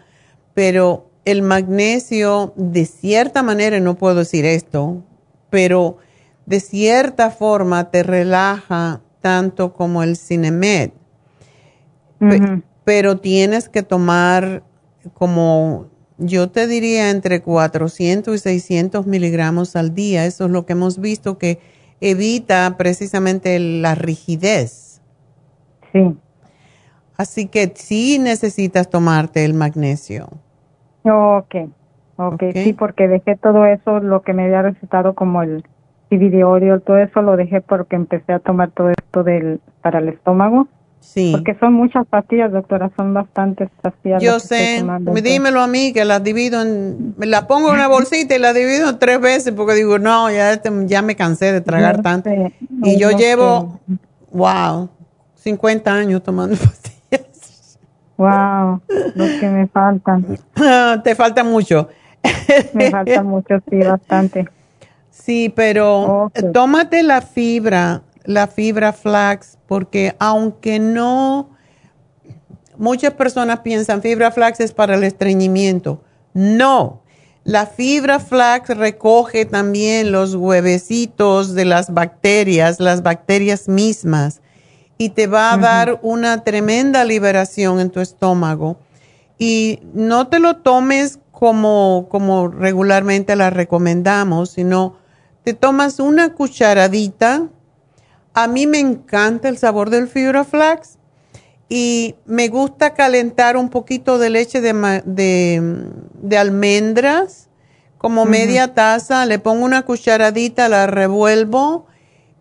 pero 0.53 1.11
el 1.25 1.41
magnesio, 1.41 2.53
de 2.55 2.85
cierta 2.85 3.43
manera, 3.43 3.77
no 3.81 3.97
puedo 3.97 4.19
decir 4.19 4.45
esto, 4.45 5.03
pero 5.49 5.97
de 6.45 6.61
cierta 6.61 7.29
forma 7.29 7.91
te 7.91 8.03
relaja 8.03 9.01
tanto 9.19 9.73
como 9.73 10.01
el 10.01 10.15
Cinemed. 10.15 10.91
pero 12.85 13.17
tienes 13.17 13.67
que 13.67 13.83
tomar 13.83 14.63
como, 15.13 15.87
yo 16.17 16.49
te 16.49 16.67
diría, 16.67 17.11
entre 17.11 17.41
400 17.41 18.33
y 18.33 18.37
600 18.37 19.05
miligramos 19.05 19.75
al 19.75 19.93
día. 19.93 20.25
Eso 20.25 20.45
es 20.45 20.51
lo 20.51 20.65
que 20.65 20.73
hemos 20.73 20.99
visto 20.99 21.37
que 21.37 21.59
evita 22.01 22.75
precisamente 22.77 23.59
la 23.59 23.95
rigidez. 23.95 25.01
Sí. 25.91 26.15
Así 27.17 27.47
que 27.47 27.71
sí 27.75 28.19
necesitas 28.19 28.89
tomarte 28.89 29.43
el 29.45 29.53
magnesio. 29.53 30.29
Okay, 31.03 31.69
ok, 32.17 32.43
sí, 32.53 32.73
porque 32.73 33.07
dejé 33.07 33.37
todo 33.37 33.65
eso, 33.65 33.99
lo 34.01 34.21
que 34.23 34.33
me 34.33 34.43
había 34.43 34.61
recetado 34.61 35.15
como 35.15 35.41
el 35.41 35.63
Cividiorio, 36.09 36.79
todo 36.81 36.97
eso 36.97 37.21
lo 37.21 37.37
dejé 37.37 37.61
porque 37.61 37.95
empecé 37.95 38.33
a 38.33 38.39
tomar 38.39 38.71
todo 38.71 38.89
esto 38.89 39.23
del 39.23 39.59
para 39.81 39.99
el 39.99 40.09
estómago. 40.09 40.67
Sí. 40.99 41.31
Porque 41.31 41.55
son 41.59 41.73
muchas 41.73 42.05
pastillas, 42.07 42.51
doctora, 42.51 42.91
son 42.95 43.13
bastantes 43.13 43.69
pastillas. 43.81 44.21
Yo 44.21 44.39
sé, 44.39 44.83
dímelo 45.23 45.61
a 45.61 45.67
mí 45.67 45.93
que 45.93 46.05
las 46.05 46.23
divido 46.23 46.61
en, 46.61 47.15
me 47.17 47.25
la 47.25 47.47
pongo 47.47 47.69
en 47.69 47.75
una 47.75 47.87
bolsita 47.87 48.35
y 48.35 48.39
la 48.39 48.53
divido 48.53 48.89
en 48.89 48.99
tres 48.99 49.19
veces 49.19 49.53
porque 49.55 49.73
digo, 49.73 49.99
no, 49.99 50.29
ya, 50.29 50.53
este, 50.53 50.69
ya 50.85 51.01
me 51.01 51.15
cansé 51.15 51.51
de 51.51 51.61
tragar 51.61 52.01
tanto. 52.01 52.29
y 52.83 52.99
yo 52.99 53.11
llevo, 53.11 53.79
wow, 54.31 54.89
50 55.35 55.93
años 55.93 56.23
tomando 56.23 56.55
pastillas. 56.57 57.79
Wow, 58.17 58.81
los 59.15 59.29
que 59.39 59.47
me 59.47 59.67
faltan. 59.67 60.37
Te 61.03 61.15
falta 61.15 61.43
mucho. 61.43 61.87
me 62.73 62.91
falta 62.91 63.23
mucho, 63.23 63.59
sí, 63.69 63.77
bastante. 63.77 64.47
Sí, 65.09 65.51
pero 65.53 66.31
tómate 66.53 67.03
la 67.03 67.21
fibra, 67.21 68.01
la 68.27 68.47
fibra 68.47 68.91
flax, 68.91 69.57
porque 69.67 70.15
aunque 70.19 70.79
no, 70.79 71.49
muchas 72.77 73.13
personas 73.13 73.61
piensan 73.61 74.01
fibra 74.01 74.31
flax 74.31 74.59
es 74.59 74.73
para 74.73 74.95
el 74.95 75.03
estreñimiento. 75.05 76.03
No, 76.33 77.01
la 77.45 77.65
fibra 77.65 78.19
flax 78.19 78.69
recoge 78.77 79.45
también 79.45 80.11
los 80.11 80.35
huevecitos 80.35 81.55
de 81.55 81.63
las 81.63 81.93
bacterias, 81.93 82.81
las 82.81 83.01
bacterias 83.01 83.69
mismas 83.69 84.41
y 84.97 85.11
te 85.11 85.27
va 85.27 85.53
a 85.53 85.57
dar 85.57 85.99
una 86.01 86.43
tremenda 86.43 87.05
liberación 87.05 87.79
en 87.79 87.91
tu 87.91 88.01
estómago. 88.01 88.77
Y 89.39 89.79
no 89.93 90.27
te 90.27 90.39
lo 90.39 90.57
tomes 90.57 91.19
como, 91.31 92.07
como 92.09 92.49
regularmente 92.49 93.37
la 93.37 93.51
recomendamos, 93.51 94.49
sino 94.49 94.97
te 95.43 95.53
tomas 95.53 96.01
una 96.01 96.33
cucharadita. 96.33 97.47
A 98.37 98.45
mí 98.45 98.67
me 98.67 98.77
encanta 98.77 99.49
el 99.49 99.57
sabor 99.57 99.89
del 99.89 100.07
fibra 100.07 100.43
flax 100.43 100.99
y 101.69 102.13
me 102.27 102.49
gusta 102.49 102.93
calentar 102.93 103.57
un 103.57 103.69
poquito 103.69 104.19
de 104.19 104.29
leche 104.29 104.61
de, 104.61 104.73
de, 105.05 106.37
almendras, 106.37 107.49
como 107.97 108.25
media 108.25 108.75
taza, 108.75 109.25
le 109.25 109.39
pongo 109.39 109.65
una 109.65 109.81
cucharadita, 109.85 110.69
la 110.69 110.85
revuelvo 110.85 111.87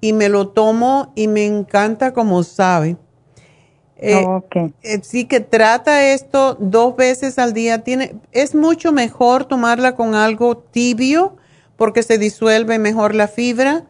y 0.03 0.13
me 0.13 0.29
lo 0.29 0.49
tomo 0.49 1.13
y 1.15 1.29
me 1.29 1.47
encanta 1.47 2.13
como 2.13 2.43
sabe. 2.43 2.99
Eh, 3.97 4.23
eh, 4.83 5.01
sí 5.03 5.25
que 5.25 5.41
trata 5.41 6.13
esto 6.13 6.59
dos 6.61 6.95
veces 6.95 7.39
al 7.39 7.55
día. 7.55 7.85
Tiene, 7.85 8.17
es 8.33 8.55
mucho 8.55 8.93
mejor 8.93 9.47
tomarla 9.47 9.97
con 9.97 10.15
algo 10.15 10.59
tibio 10.59 11.39
porque 11.79 12.03
se 12.03 12.19
disuelve 12.19 12.79
mejor 12.79 13.15
la 13.15 13.29
fibra, 13.29 13.87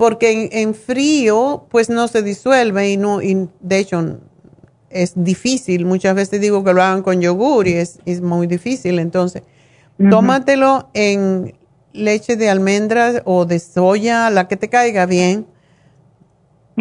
porque 0.00 0.48
en, 0.52 0.72
frío 0.72 1.66
pues 1.68 1.90
no 1.90 2.08
se 2.08 2.22
disuelve 2.22 2.90
y 2.90 2.96
no, 2.96 3.20
y 3.20 3.50
de 3.60 3.78
hecho 3.78 4.18
es 4.88 5.12
difícil. 5.14 5.84
Muchas 5.84 6.14
veces 6.14 6.40
digo 6.40 6.64
que 6.64 6.72
lo 6.72 6.82
hagan 6.82 7.02
con 7.02 7.20
yogur 7.20 7.68
y 7.68 7.74
es, 7.74 8.00
muy 8.22 8.46
difícil. 8.46 8.98
Entonces, 8.98 9.42
tómatelo 10.08 10.88
en 10.94 11.52
leche 11.92 12.36
de 12.36 12.48
almendras 12.48 13.20
o 13.26 13.44
de 13.44 13.58
soya, 13.58 14.30
la 14.30 14.48
que 14.48 14.56
te 14.56 14.70
caiga 14.70 15.04
bien. 15.04 15.44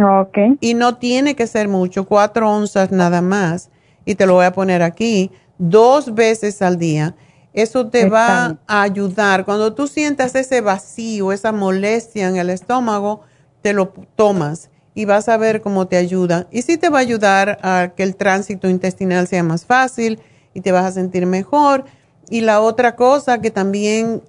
Ok. 0.02 0.38
Y 0.62 0.74
no 0.74 0.96
tiene 0.96 1.36
que 1.36 1.46
ser 1.46 1.68
mucho, 1.68 2.06
cuatro 2.06 2.50
onzas 2.50 2.90
nada 2.90 3.22
más. 3.22 3.70
Y 4.06 4.16
te 4.16 4.28
lo 4.28 4.36
voy 4.36 4.46
a 4.46 4.54
poner 4.54 4.82
aquí, 4.82 5.30
dos 5.58 6.16
veces 6.16 6.62
al 6.62 6.80
día. 6.80 7.18
Eso 7.54 7.88
te 7.88 8.08
va 8.08 8.60
a 8.68 8.82
ayudar. 8.82 9.46
Cuando 9.46 9.74
tú 9.74 9.88
sientas 9.88 10.36
ese 10.36 10.62
vacío, 10.62 11.32
esa 11.32 11.52
molestia 11.52 12.28
en 12.28 12.38
el 12.38 12.50
estómago, 12.50 13.22
te 13.62 13.74
lo 13.74 13.90
tomas 14.16 14.70
y 14.94 15.06
vas 15.06 15.30
a 15.30 15.38
ver 15.38 15.62
cómo 15.62 15.88
te 15.88 15.98
ayuda. 15.98 16.48
Y 16.52 16.62
sí 16.62 16.78
te 16.78 16.90
va 16.90 17.00
a 17.00 17.02
ayudar 17.02 17.58
a 17.62 17.94
que 17.96 18.04
el 18.04 18.16
tránsito 18.16 18.70
intestinal 18.70 19.28
sea 19.28 19.44
más 19.44 19.66
fácil 19.66 20.20
y 20.54 20.62
te 20.62 20.72
vas 20.72 20.86
a 20.86 20.92
sentir 20.92 21.26
mejor 21.26 21.86
y 22.30 22.42
la 22.42 22.62
otra 22.62 22.96
cosa 22.96 23.42
que 23.42 23.50
también 23.50 24.22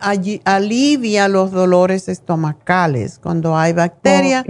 alivia 0.44 1.28
los 1.28 1.50
dolores 1.50 2.08
estomacales 2.08 3.18
cuando 3.18 3.56
hay 3.56 3.74
bacteria 3.74 4.44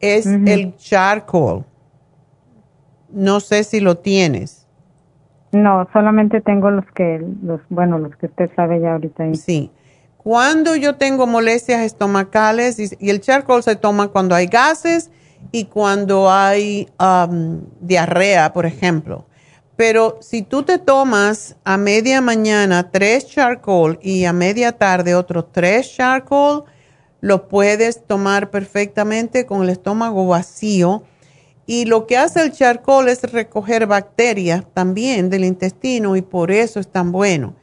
es 0.00 0.26
el 0.26 0.76
charcoal. 0.76 1.64
No 3.10 3.40
sé 3.40 3.64
si 3.64 3.80
lo 3.80 3.98
tienes. 3.98 4.59
No, 5.52 5.88
solamente 5.92 6.40
tengo 6.40 6.70
los 6.70 6.84
que, 6.94 7.24
los, 7.42 7.60
bueno, 7.68 7.98
los 7.98 8.14
que 8.16 8.26
usted 8.26 8.50
sabe 8.54 8.80
ya 8.80 8.92
ahorita. 8.92 9.34
Sí. 9.34 9.70
Cuando 10.16 10.76
yo 10.76 10.96
tengo 10.96 11.26
molestias 11.26 11.80
estomacales, 11.80 12.78
y, 12.78 13.10
el 13.10 13.20
charcoal 13.20 13.62
se 13.62 13.74
toma 13.74 14.08
cuando 14.08 14.34
hay 14.34 14.46
gases 14.46 15.10
y 15.50 15.64
cuando 15.64 16.30
hay 16.30 16.88
um, 17.00 17.62
diarrea, 17.80 18.52
por 18.52 18.66
ejemplo. 18.66 19.24
Pero 19.76 20.18
si 20.20 20.42
tú 20.42 20.62
te 20.62 20.78
tomas 20.78 21.56
a 21.64 21.78
media 21.78 22.20
mañana 22.20 22.90
tres 22.90 23.26
charcoal 23.26 23.98
y 24.02 24.26
a 24.26 24.32
media 24.34 24.72
tarde 24.72 25.14
otros 25.14 25.50
tres 25.52 25.90
charcoal, 25.90 26.64
lo 27.22 27.48
puedes 27.48 28.06
tomar 28.06 28.50
perfectamente 28.50 29.46
con 29.46 29.62
el 29.62 29.70
estómago 29.70 30.26
vacío. 30.26 31.02
Y 31.72 31.84
lo 31.84 32.08
que 32.08 32.16
hace 32.16 32.42
el 32.42 32.50
charcoal 32.50 33.08
es 33.08 33.22
recoger 33.32 33.86
bacterias 33.86 34.64
también 34.74 35.30
del 35.30 35.44
intestino 35.44 36.16
y 36.16 36.20
por 36.20 36.50
eso 36.50 36.80
es 36.80 36.88
tan 36.88 37.12
bueno. 37.12 37.54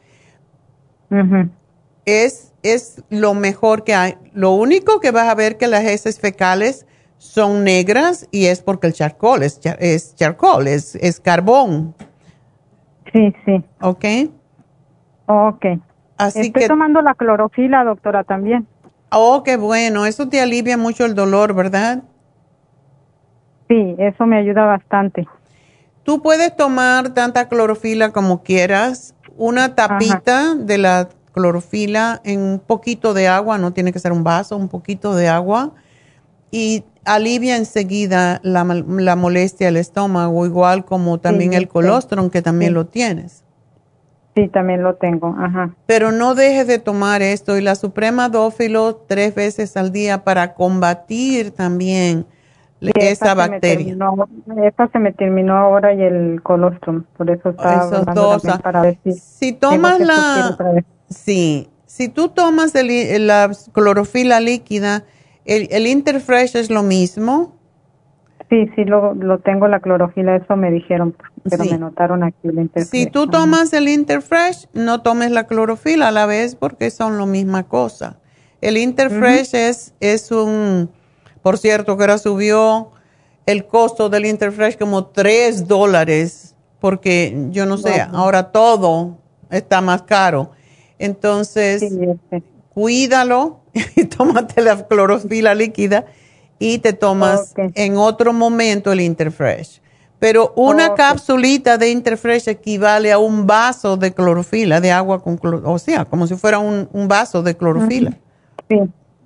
es, 2.06 2.54
es 2.62 3.04
lo 3.10 3.34
mejor 3.34 3.84
que 3.84 3.94
hay. 3.94 4.14
Lo 4.32 4.52
único 4.52 5.00
que 5.00 5.10
vas 5.10 5.28
a 5.28 5.34
ver 5.34 5.58
que 5.58 5.66
las 5.66 5.84
heces 5.84 6.18
fecales 6.20 6.86
son 7.18 7.64
negras 7.64 8.26
y 8.30 8.46
es 8.46 8.62
porque 8.62 8.86
el 8.86 8.94
charcoal 8.94 9.42
es, 9.42 9.60
es 9.78 10.14
charcoal, 10.14 10.68
es, 10.68 10.94
es 10.94 11.20
carbón. 11.20 11.94
Sí, 13.12 13.34
sí. 13.44 13.62
¿Ok? 13.82 14.06
Ok. 15.26 15.66
Así 16.16 16.40
Estoy 16.46 16.66
tomando 16.66 17.02
la 17.02 17.12
clorofila, 17.12 17.84
doctora, 17.84 18.24
también. 18.24 18.66
Oh, 19.10 19.42
qué 19.42 19.58
bueno. 19.58 20.06
Eso 20.06 20.30
te 20.30 20.40
alivia 20.40 20.78
mucho 20.78 21.04
el 21.04 21.14
dolor, 21.14 21.52
¿verdad? 21.52 22.04
Sí, 23.68 23.94
eso 23.98 24.26
me 24.26 24.38
ayuda 24.38 24.64
bastante. 24.64 25.26
Tú 26.02 26.22
puedes 26.22 26.56
tomar 26.56 27.10
tanta 27.10 27.48
clorofila 27.48 28.12
como 28.12 28.42
quieras. 28.42 29.14
Una 29.36 29.74
tapita 29.74 30.54
de 30.54 30.78
la 30.78 31.08
clorofila 31.32 32.20
en 32.24 32.40
un 32.40 32.58
poquito 32.58 33.14
de 33.14 33.28
agua, 33.28 33.58
no 33.58 33.72
tiene 33.72 33.92
que 33.92 33.98
ser 33.98 34.12
un 34.12 34.24
vaso, 34.24 34.56
un 34.56 34.68
poquito 34.68 35.14
de 35.14 35.28
agua, 35.28 35.72
y 36.50 36.84
alivia 37.04 37.56
enseguida 37.56 38.40
la, 38.42 38.64
la 38.64 39.16
molestia 39.16 39.66
del 39.66 39.76
estómago, 39.76 40.46
igual 40.46 40.84
como 40.84 41.18
también 41.18 41.52
el 41.52 41.68
colostrum, 41.68 42.30
que 42.30 42.42
también 42.42 42.74
lo 42.74 42.86
tienes. 42.86 43.44
Sí, 44.34 44.48
también 44.48 44.82
lo 44.82 44.94
tengo, 44.94 45.36
ajá. 45.38 45.74
Pero 45.86 46.12
no 46.12 46.34
dejes 46.34 46.66
de 46.66 46.78
tomar 46.78 47.22
esto 47.22 47.58
y 47.58 47.60
la 47.60 47.74
Suprema 47.74 48.28
Dófilo 48.28 48.96
tres 48.96 49.34
veces 49.34 49.76
al 49.76 49.92
día 49.92 50.24
para 50.24 50.54
combatir 50.54 51.50
también 51.50 52.24
esa 52.80 53.34
bacteria. 53.34 53.96
esta 54.64 54.88
se 54.88 54.98
me 54.98 55.12
terminó 55.12 55.56
ahora 55.56 55.94
y 55.94 56.02
el 56.02 56.40
colostrum, 56.42 57.04
por 57.16 57.30
eso 57.30 57.50
estaba 57.50 57.86
dos, 58.14 58.42
para 58.62 58.82
ver 58.82 58.98
si, 59.04 59.52
tomas 59.52 60.00
la 60.00 60.56
sí, 61.08 61.68
si 61.86 62.08
tú 62.08 62.28
tomas 62.28 62.72
la 62.74 63.50
clorofila 63.72 64.40
líquida, 64.40 65.04
el, 65.44 65.68
el 65.70 65.86
Interfresh 65.86 66.56
es 66.56 66.70
lo 66.70 66.82
mismo. 66.82 67.56
Sí, 68.50 68.70
sí, 68.74 68.84
lo, 68.84 69.14
lo 69.14 69.40
tengo 69.40 69.68
la 69.68 69.80
clorofila, 69.80 70.36
eso 70.36 70.56
me 70.56 70.70
dijeron, 70.70 71.14
pero 71.50 71.64
me 71.64 71.78
notaron 71.78 72.22
aquí 72.22 72.48
el 72.48 72.58
Interfresh. 72.58 72.86
Si 72.86 73.10
tú 73.10 73.26
tomas 73.26 73.72
el 73.72 73.88
Interfresh, 73.88 74.68
no 74.72 75.02
tomes 75.02 75.30
la 75.32 75.46
clorofila 75.46 76.08
a 76.08 76.12
la 76.12 76.26
vez 76.26 76.54
porque 76.54 76.90
son 76.90 77.18
lo 77.18 77.26
misma 77.26 77.64
cosa. 77.64 78.20
El 78.60 78.76
Interfresh 78.76 79.54
es, 79.54 79.94
es 80.00 80.32
un 80.32 80.90
por 81.42 81.58
cierto, 81.58 81.96
que 81.96 82.02
ahora 82.02 82.18
subió 82.18 82.90
el 83.46 83.66
costo 83.66 84.08
del 84.08 84.26
Interfresh 84.26 84.76
como 84.76 85.06
3 85.06 85.66
dólares, 85.66 86.54
porque 86.80 87.46
yo 87.50 87.66
no 87.66 87.78
sé, 87.78 88.00
ahora 88.12 88.50
todo 88.50 89.18
está 89.50 89.80
más 89.80 90.02
caro. 90.02 90.50
Entonces, 90.98 91.82
cuídalo 92.74 93.60
y 93.96 94.04
tómate 94.04 94.60
la 94.62 94.86
clorofila 94.86 95.54
líquida 95.54 96.06
y 96.58 96.78
te 96.78 96.92
tomas 96.92 97.54
en 97.56 97.96
otro 97.96 98.32
momento 98.32 98.92
el 98.92 99.00
Interfresh. 99.00 99.80
Pero 100.18 100.52
una 100.56 100.94
capsulita 100.94 101.78
de 101.78 101.90
Interfresh 101.90 102.48
equivale 102.48 103.12
a 103.12 103.18
un 103.18 103.46
vaso 103.46 103.96
de 103.96 104.12
clorofila, 104.12 104.80
de 104.80 104.90
agua 104.90 105.22
con 105.22 105.36
clorofila, 105.36 105.70
o 105.70 105.78
sea, 105.78 106.04
como 106.04 106.26
si 106.26 106.34
fuera 106.34 106.58
un, 106.58 106.88
vaso 107.08 107.42
de 107.42 107.56
clorofila. 107.56 108.18
Sí. 108.68 108.80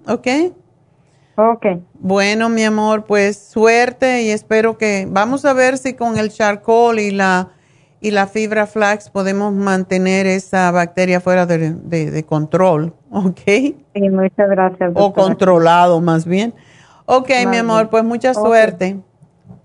¿Ok? 0.06 0.28
Ok. 1.36 1.66
Bueno, 1.94 2.48
mi 2.48 2.64
amor, 2.64 3.04
pues 3.04 3.38
suerte 3.38 4.22
y 4.22 4.30
espero 4.30 4.76
que 4.76 5.06
vamos 5.08 5.44
a 5.44 5.52
ver 5.52 5.78
si 5.78 5.94
con 5.94 6.18
el 6.18 6.30
charcoal 6.30 6.98
y 6.98 7.10
la 7.10 7.50
y 8.02 8.10
la 8.10 8.26
fibra 8.26 8.66
flax 8.66 9.08
podemos 9.08 9.54
mantener 9.54 10.26
esa 10.26 10.72
bacteria 10.72 11.20
fuera 11.20 11.46
de, 11.46 12.24
control, 12.28 12.92
¿ok? 13.10 13.40
Sí, 13.46 14.10
muchas 14.10 14.50
gracias. 14.50 14.92
O 14.94 15.12
controlado 15.12 16.00
más 16.00 16.26
bien. 16.26 16.52
Ok, 17.06 17.30
mi 17.48 17.58
amor, 17.58 17.88
pues 17.88 18.04
mucha 18.04 18.34
suerte. 18.34 18.98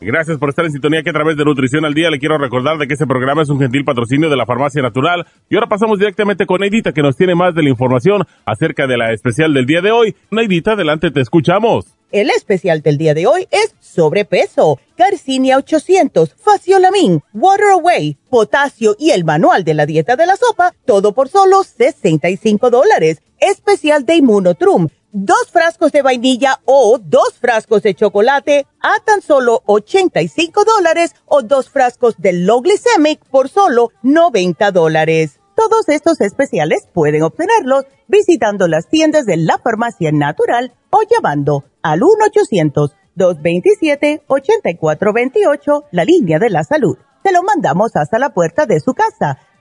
Gracias 0.00 0.36
por 0.36 0.50
estar 0.50 0.64
en 0.66 0.72
sintonía 0.72 1.02
que 1.02 1.08
a 1.08 1.14
través 1.14 1.38
de 1.38 1.44
Nutrición 1.44 1.86
al 1.86 1.94
Día 1.94 2.10
le 2.10 2.18
quiero 2.18 2.36
recordar 2.36 2.76
de 2.76 2.86
que 2.86 2.92
este 2.92 3.06
programa 3.06 3.42
es 3.42 3.48
un 3.48 3.58
gentil 3.58 3.82
patrocinio 3.82 4.28
de 4.28 4.36
la 4.36 4.44
Farmacia 4.44 4.82
Natural. 4.82 5.26
Y 5.48 5.54
ahora 5.54 5.68
pasamos 5.68 5.98
directamente 5.98 6.44
con 6.44 6.60
Neidita 6.60 6.92
que 6.92 7.00
nos 7.00 7.16
tiene 7.16 7.34
más 7.34 7.54
de 7.54 7.62
la 7.62 7.70
información 7.70 8.22
acerca 8.44 8.86
de 8.86 8.98
la 8.98 9.12
especial 9.12 9.54
del 9.54 9.64
día 9.64 9.80
de 9.80 9.92
hoy. 9.92 10.14
Neidita, 10.30 10.72
adelante, 10.72 11.10
te 11.10 11.22
escuchamos. 11.22 11.86
El 12.12 12.28
especial 12.28 12.82
del 12.82 12.98
día 12.98 13.14
de 13.14 13.26
hoy 13.26 13.48
es 13.50 13.74
sobrepeso, 13.80 14.78
Garcinia 14.98 15.56
800, 15.56 16.34
Faciolamin, 16.34 17.22
Water 17.32 17.70
Away, 17.72 18.18
potasio 18.28 18.96
y 18.98 19.10
el 19.10 19.24
manual 19.24 19.64
de 19.64 19.74
la 19.74 19.86
dieta 19.86 20.14
de 20.14 20.26
la 20.26 20.36
sopa, 20.36 20.74
todo 20.84 21.14
por 21.14 21.28
solo 21.28 21.64
65 21.64 22.70
dólares. 22.70 23.22
Especial 23.40 24.06
de 24.06 24.16
Immunotrum 24.16 24.88
dos 25.12 25.50
frascos 25.50 25.92
de 25.92 26.02
vainilla 26.02 26.60
o 26.64 26.98
dos 27.02 27.34
frascos 27.40 27.82
de 27.82 27.94
chocolate 27.94 28.66
a 28.80 29.02
tan 29.04 29.22
solo 29.22 29.62
85 29.66 30.64
dólares 30.64 31.14
o 31.26 31.42
dos 31.42 31.70
frascos 31.70 32.16
de 32.18 32.32
low 32.32 32.60
glycemic 32.60 33.24
por 33.30 33.48
solo 33.48 33.90
90 34.02 34.70
dólares. 34.72 35.40
Todos 35.56 35.88
estos 35.88 36.20
especiales 36.20 36.86
pueden 36.92 37.22
obtenerlos 37.22 37.86
visitando 38.08 38.68
las 38.68 38.88
tiendas 38.88 39.24
de 39.24 39.38
la 39.38 39.58
farmacia 39.58 40.12
natural 40.12 40.74
o 40.90 41.00
llamando 41.08 41.64
al 41.82 42.02
1-800-227-8428, 43.16 45.84
la 45.92 46.04
línea 46.04 46.38
de 46.38 46.50
la 46.50 46.62
salud. 46.62 46.98
Se 47.24 47.32
lo 47.32 47.42
mandamos 47.42 47.96
hasta 47.96 48.18
la 48.18 48.34
puerta 48.34 48.66
de 48.66 48.80
su 48.80 48.92
casa. 48.92 49.38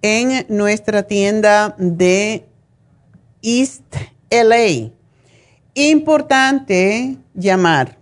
en 0.00 0.46
nuestra 0.48 1.02
tienda 1.02 1.74
de 1.76 2.46
East 3.42 3.84
LA. 4.30 4.90
Importante 5.74 7.16
llamar 7.34 7.98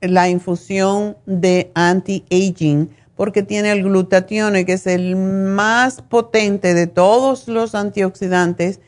la 0.00 0.28
infusión 0.28 1.16
de 1.26 1.72
anti-aging, 1.74 2.90
porque 3.16 3.42
tiene 3.42 3.72
el 3.72 3.82
glutatión, 3.82 4.54
que 4.64 4.74
es 4.74 4.86
el 4.86 5.16
más 5.16 6.02
potente 6.02 6.74
de 6.74 6.86
todos 6.86 7.48
los 7.48 7.74
antioxidantes. 7.74 8.78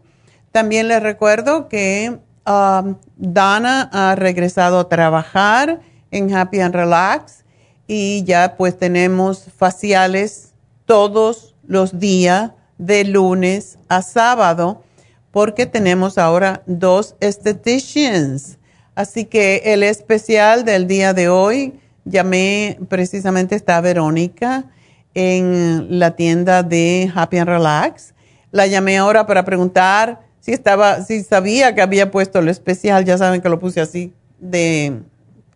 También 0.52 0.88
les 0.88 1.02
recuerdo 1.02 1.68
que 1.68 2.20
um, 2.46 2.96
Dana 3.18 3.90
ha 3.92 4.16
regresado 4.16 4.80
a 4.80 4.90
trabajar 4.90 5.80
en 6.12 6.34
Happy 6.34 6.60
and 6.60 6.76
Relax 6.76 7.44
y 7.88 8.24
ya 8.24 8.56
pues 8.58 8.78
tenemos 8.78 9.48
faciales 9.58 10.54
todos 10.86 11.56
los 11.66 12.00
días 12.00 12.52
de 12.78 13.04
lunes 13.06 13.78
a 13.90 14.02
sábado 14.02 14.84
porque 15.32 15.66
tenemos 15.66 16.18
ahora 16.18 16.64
dos 16.66 17.16
estheticians. 17.20 18.58
Así 18.96 19.26
que 19.26 19.62
el 19.66 19.84
especial 19.84 20.66
del 20.66 20.88
día 20.88 21.14
de 21.14 21.30
hoy, 21.30 21.80
llamé 22.04 22.78
precisamente 22.90 23.56
está 23.56 23.80
Verónica 23.80 24.66
en 25.14 26.00
la 26.00 26.16
tienda 26.16 26.64
de 26.64 27.12
Happy 27.14 27.38
and 27.38 27.50
Relax. 27.50 28.14
La 28.52 28.68
llamé 28.68 28.98
ahora 28.98 29.26
para 29.26 29.46
preguntar 29.46 30.22
si 30.42 30.52
estaba, 30.52 31.04
si 31.04 31.24
sabía 31.24 31.74
que 31.74 31.82
había 31.82 32.12
puesto 32.12 32.40
el 32.40 32.50
especial, 32.50 33.06
ya 33.06 33.18
saben 33.18 33.42
que 33.42 33.50
lo 33.50 33.60
puse 33.60 33.80
así 33.80 34.14
de 34.40 35.00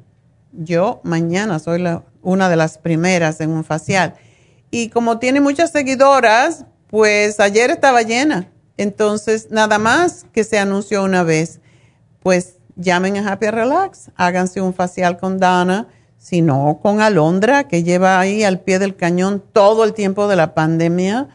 yo 0.51 1.01
mañana 1.03 1.59
soy 1.59 1.83
una 2.21 2.49
de 2.49 2.55
las 2.55 2.77
primeras 2.77 3.39
en 3.41 3.51
un 3.51 3.63
facial. 3.63 4.15
Y 4.71 4.89
como 4.89 5.19
tiene 5.19 5.39
muchas 5.39 5.71
seguidoras, 5.71 6.65
pues 6.87 7.39
ayer 7.39 7.69
estaba 7.69 8.01
llena. 8.01 8.49
Entonces, 8.77 9.49
nada 9.51 9.79
más 9.79 10.25
que 10.33 10.43
se 10.43 10.59
anunció 10.59 11.03
una 11.03 11.23
vez, 11.23 11.59
pues 12.21 12.57
llamen 12.75 13.17
a 13.17 13.31
Happy 13.31 13.47
Relax, 13.47 14.11
háganse 14.15 14.61
un 14.61 14.73
facial 14.73 15.17
con 15.17 15.39
Dana, 15.39 15.87
si 16.17 16.41
no 16.41 16.79
con 16.81 17.01
Alondra, 17.01 17.67
que 17.67 17.83
lleva 17.83 18.19
ahí 18.19 18.43
al 18.43 18.59
pie 18.59 18.79
del 18.79 18.95
cañón 18.95 19.43
todo 19.53 19.83
el 19.83 19.93
tiempo 19.93 20.27
de 20.27 20.35
la 20.35 20.53
pandemia 20.53 21.27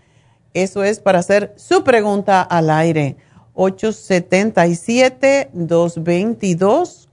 Eso 0.52 0.84
es 0.84 1.00
para 1.00 1.20
hacer 1.20 1.54
su 1.56 1.84
pregunta 1.84 2.42
al 2.42 2.68
aire. 2.70 3.16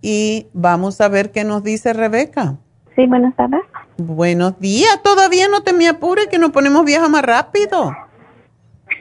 Y 0.00 0.48
vamos 0.52 1.00
a 1.00 1.08
ver 1.08 1.30
qué 1.30 1.44
nos 1.44 1.62
dice 1.62 1.92
Rebeca. 1.92 2.56
Sí, 2.96 3.06
buenas 3.06 3.36
tardes. 3.36 3.60
Buenos 3.98 4.58
días, 4.58 5.00
todavía 5.02 5.48
no 5.48 5.62
te 5.62 5.72
me 5.72 5.88
apures 5.88 6.26
que 6.26 6.38
nos 6.38 6.50
ponemos 6.50 6.84
vieja 6.84 7.08
más 7.08 7.22
rápido. 7.22 7.94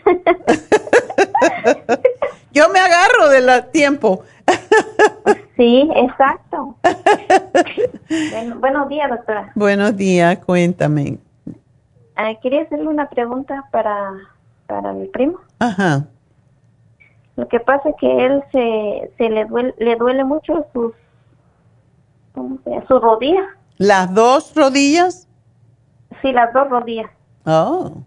Yo 2.51 2.69
me 2.69 2.79
agarro 2.79 3.29
del 3.29 3.69
tiempo. 3.71 4.23
sí, 5.57 5.89
exacto. 5.95 6.75
buenos 8.59 8.89
días, 8.89 9.09
doctora. 9.09 9.51
Buenos 9.55 9.95
días, 9.95 10.39
cuéntame. 10.45 11.17
Ah, 12.15 12.33
quería 12.41 12.63
hacerle 12.63 12.87
una 12.87 13.09
pregunta 13.09 13.67
para, 13.71 14.11
para 14.67 14.91
mi 14.93 15.07
primo. 15.07 15.39
Ajá. 15.59 16.05
Lo 17.37 17.47
que 17.47 17.59
pasa 17.59 17.89
es 17.89 17.95
que 17.99 18.25
él 18.25 18.43
se, 18.51 19.11
se 19.17 19.29
le 19.29 19.45
duele, 19.45 19.73
le 19.77 19.95
duele 19.95 20.23
mucho 20.25 20.65
sus, 20.73 20.93
¿cómo 22.33 22.59
se 22.65 22.85
sus 22.87 23.01
rodillas. 23.01 23.47
¿Las 23.77 24.13
dos 24.13 24.53
rodillas? 24.53 25.27
Sí, 26.21 26.31
las 26.33 26.53
dos 26.53 26.69
rodillas. 26.69 27.09
Oh. 27.45 28.03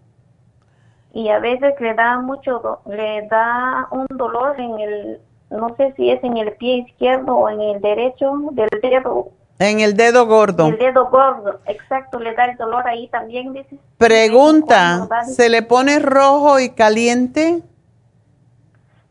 Y 1.15 1.29
a 1.29 1.39
veces 1.39 1.73
le 1.79 1.93
da 1.93 2.19
mucho, 2.19 2.81
le 2.87 3.25
da 3.29 3.87
un 3.89 4.05
dolor 4.09 4.59
en 4.59 4.79
el, 4.81 5.21
no 5.49 5.73
sé 5.77 5.93
si 5.95 6.11
es 6.11 6.21
en 6.25 6.35
el 6.35 6.51
pie 6.57 6.85
izquierdo 6.89 7.37
o 7.37 7.49
en 7.49 7.61
el 7.61 7.81
derecho 7.81 8.33
del 8.51 8.67
dedo. 8.81 9.29
En 9.57 9.79
el 9.79 9.95
dedo 9.95 10.27
gordo. 10.27 10.67
El 10.67 10.77
dedo 10.77 11.09
gordo, 11.09 11.61
exacto, 11.67 12.19
le 12.19 12.35
da 12.35 12.43
el 12.43 12.57
dolor 12.57 12.85
ahí 12.85 13.07
también, 13.07 13.53
dice. 13.53 13.79
Pregunta, 13.97 15.07
¿se 15.25 15.47
le 15.47 15.61
pone 15.61 15.99
rojo 15.99 16.59
y 16.59 16.71
caliente? 16.71 17.63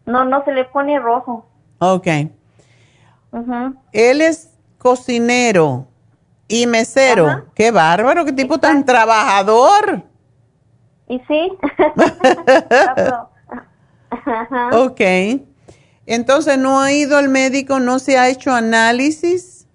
No, 0.04 0.26
no 0.26 0.44
se 0.44 0.52
le 0.52 0.66
pone 0.66 0.98
rojo. 0.98 1.46
Ok. 1.78 2.06
Él 3.92 4.20
es 4.20 4.50
cocinero 4.76 5.86
y 6.48 6.66
mesero. 6.66 7.46
Qué 7.54 7.70
bárbaro, 7.70 8.26
qué 8.26 8.32
tipo 8.34 8.58
tan 8.58 8.84
trabajador. 8.84 10.02
Y 11.08 11.20
sí. 11.28 11.52
ok. 14.72 15.00
Entonces, 16.06 16.58
¿no 16.58 16.80
ha 16.80 16.92
ido 16.92 17.16
al 17.16 17.28
médico? 17.28 17.80
¿No 17.80 17.98
se 17.98 18.18
ha 18.18 18.28
hecho 18.28 18.52
análisis? 18.52 19.66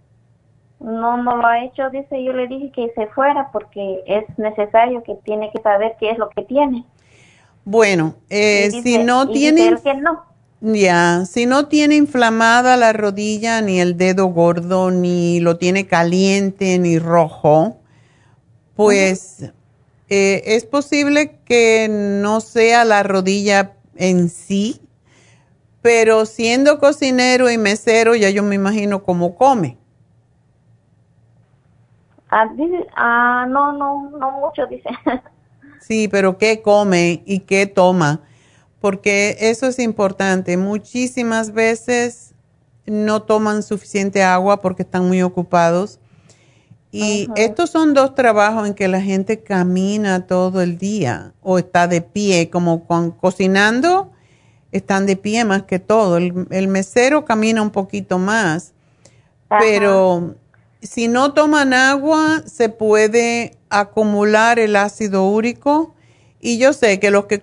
No, 0.79 1.21
no 1.21 1.37
lo 1.37 1.45
ha 1.45 1.63
hecho. 1.63 1.89
Dice, 1.89 2.23
yo 2.23 2.33
le 2.33 2.47
dije 2.47 2.71
que 2.71 2.91
se 2.95 3.07
fuera 3.07 3.51
porque 3.51 4.03
es 4.05 4.25
necesario 4.37 5.03
que 5.03 5.15
tiene 5.23 5.51
que 5.51 5.61
saber 5.61 5.95
qué 5.99 6.11
es 6.11 6.17
lo 6.17 6.29
que 6.29 6.43
tiene. 6.43 6.85
Bueno, 7.65 8.15
eh, 8.29 8.69
si 8.83 8.97
no 8.97 9.29
tiene... 9.29 9.75
Ya, 10.61 11.23
si 11.25 11.45
no 11.45 11.67
tiene 11.67 11.95
inflamada 11.95 12.75
la 12.75 12.91
rodilla, 12.91 13.61
ni 13.61 13.79
el 13.79 13.95
dedo 13.95 14.25
gordo, 14.27 14.91
ni 14.91 15.39
lo 15.39 15.57
tiene 15.57 15.87
caliente, 15.87 16.77
ni 16.79 16.99
rojo, 16.99 17.77
pues 18.75 19.53
eh, 20.09 20.55
es 20.55 20.65
posible 20.65 21.39
que 21.45 21.87
no 21.89 22.41
sea 22.41 22.85
la 22.85 23.03
rodilla 23.03 23.73
en 23.95 24.29
sí, 24.29 24.81
pero 25.81 26.25
siendo 26.25 26.79
cocinero 26.79 27.49
y 27.49 27.57
mesero, 27.57 28.15
ya 28.15 28.29
yo 28.29 28.43
me 28.43 28.55
imagino 28.55 29.03
cómo 29.03 29.35
come. 29.35 29.77
Ah, 32.29 32.47
ah 32.95 33.45
no, 33.49 33.73
no, 33.73 34.11
no 34.11 34.31
mucho, 34.31 34.65
dice. 34.67 34.89
Sí, 35.79 36.07
pero 36.07 36.37
¿qué 36.37 36.61
come 36.61 37.23
y 37.25 37.39
qué 37.39 37.65
toma? 37.65 38.21
Porque 38.79 39.37
eso 39.39 39.65
es 39.65 39.79
importante. 39.79 40.55
Muchísimas 40.57 41.51
veces 41.53 42.35
no 42.85 43.23
toman 43.23 43.63
suficiente 43.63 44.21
agua 44.21 44.61
porque 44.61 44.83
están 44.83 45.07
muy 45.07 45.21
ocupados. 45.23 45.99
Y 46.91 47.27
estos 47.35 47.69
son 47.69 47.93
dos 47.93 48.15
trabajos 48.15 48.67
en 48.67 48.73
que 48.73 48.87
la 48.87 49.01
gente 49.01 49.43
camina 49.43 50.25
todo 50.25 50.61
el 50.61 50.79
día 50.79 51.33
o 51.41 51.59
está 51.59 51.87
de 51.87 52.01
pie, 52.01 52.49
como 52.49 52.85
con, 52.85 53.11
cocinando, 53.11 54.11
están 54.71 55.05
de 55.05 55.15
pie 55.15 55.45
más 55.45 55.63
que 55.63 55.77
todo. 55.77 56.17
El, 56.17 56.67
mesero 56.67 57.25
camina 57.25 57.61
un 57.61 57.69
poquito 57.69 58.17
más, 58.17 58.73
pero 59.47 60.35
si 60.81 61.07
no 61.07 61.33
toman 61.33 61.73
agua, 61.73 62.41
se 62.47 62.69
puede 62.69 63.57
acumular 63.69 64.57
el 64.57 64.75
ácido 64.75 65.27
úrico. 65.27 65.93
Y 66.39 66.57
yo 66.57 66.73
sé 66.73 66.99
que 66.99 67.11
los 67.11 67.25
que, 67.25 67.41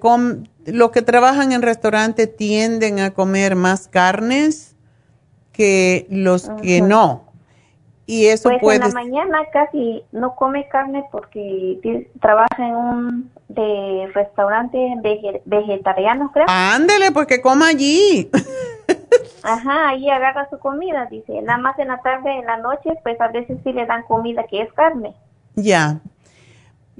los 0.64 0.90
que 0.90 1.02
trabajan 1.02 1.52
en 1.52 1.62
restaurantes 1.62 2.35
tienden 2.36 2.98
a 2.98 3.12
comer 3.12 3.55
más 3.55 3.86
carnes 3.86 4.74
que 5.52 6.06
los 6.10 6.51
que 6.62 6.81
no. 6.81 7.26
Y 8.06 8.26
eso 8.26 8.48
pues 8.48 8.60
puede... 8.60 8.76
en 8.76 8.82
la 8.82 8.94
mañana 8.94 9.38
casi 9.52 10.04
no 10.12 10.36
come 10.36 10.68
carne 10.68 11.04
porque 11.10 12.08
trabaja 12.20 12.56
en 12.58 12.74
un 12.74 13.30
de 13.48 14.10
restaurante 14.14 14.78
vegetariano, 15.44 16.30
creo. 16.32 16.46
Ándele, 16.48 17.10
pues 17.12 17.26
que 17.26 17.40
coma 17.40 17.68
allí. 17.68 18.30
Ajá, 19.42 19.88
ahí 19.88 20.08
agarra 20.10 20.48
su 20.50 20.58
comida, 20.58 21.06
dice. 21.10 21.40
Nada 21.42 21.58
más 21.58 21.78
en 21.78 21.88
la 21.88 21.98
tarde, 21.98 22.38
en 22.38 22.46
la 22.46 22.56
noche, 22.56 22.90
pues 23.02 23.20
a 23.20 23.28
veces 23.28 23.58
sí 23.64 23.72
le 23.72 23.86
dan 23.86 24.02
comida 24.04 24.44
que 24.48 24.62
es 24.62 24.72
carne. 24.72 25.14
Ya. 25.54 26.00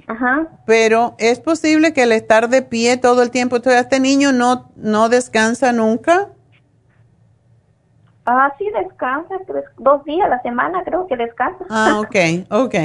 Ajá. 0.07 0.47
Pero 0.65 1.15
es 1.19 1.39
posible 1.39 1.93
que 1.93 2.03
el 2.03 2.13
estar 2.13 2.47
de 2.47 2.61
pie 2.61 2.97
todo 2.97 3.21
el 3.21 3.31
tiempo, 3.31 3.57
entonces 3.57 3.81
este 3.81 3.99
niño 3.99 4.31
no, 4.31 4.71
no 4.77 5.09
descansa 5.09 5.73
nunca. 5.73 6.29
Ah, 8.29 8.53
sí, 8.57 8.69
descansa, 8.77 9.35
dos 9.77 10.03
días 10.03 10.25
a 10.25 10.29
la 10.29 10.41
semana 10.41 10.83
creo 10.83 11.07
que 11.07 11.15
descansa. 11.15 11.63
Ah, 11.69 12.01
ok, 12.01 12.15
ok. 12.51 12.75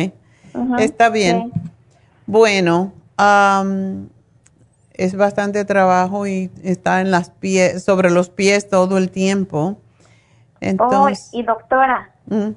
Está 0.79 1.11
bien. 1.11 1.51
Bueno, 2.27 2.93
es 4.95 5.17
bastante 5.17 5.65
trabajo 5.65 6.29
y 6.29 6.53
está 6.63 7.01
en 7.01 7.11
las 7.11 7.31
pies, 7.31 7.83
sobre 7.83 8.11
los 8.11 8.31
pies 8.31 8.69
todo 8.69 8.99
el 8.99 9.11
tiempo. 9.11 9.79
Entonces, 10.61 11.31
oh, 11.33 11.39
y 11.39 11.43
doctora, 11.43 12.11
mm. 12.27 12.51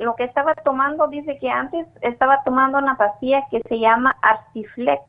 lo 0.00 0.16
que 0.16 0.24
estaba 0.24 0.56
tomando, 0.56 1.06
dice 1.06 1.38
que 1.38 1.48
antes 1.48 1.86
estaba 2.00 2.42
tomando 2.44 2.78
una 2.78 2.96
pastilla 2.96 3.46
que 3.48 3.62
se 3.68 3.78
llama 3.78 4.16
Artiflex. 4.22 5.04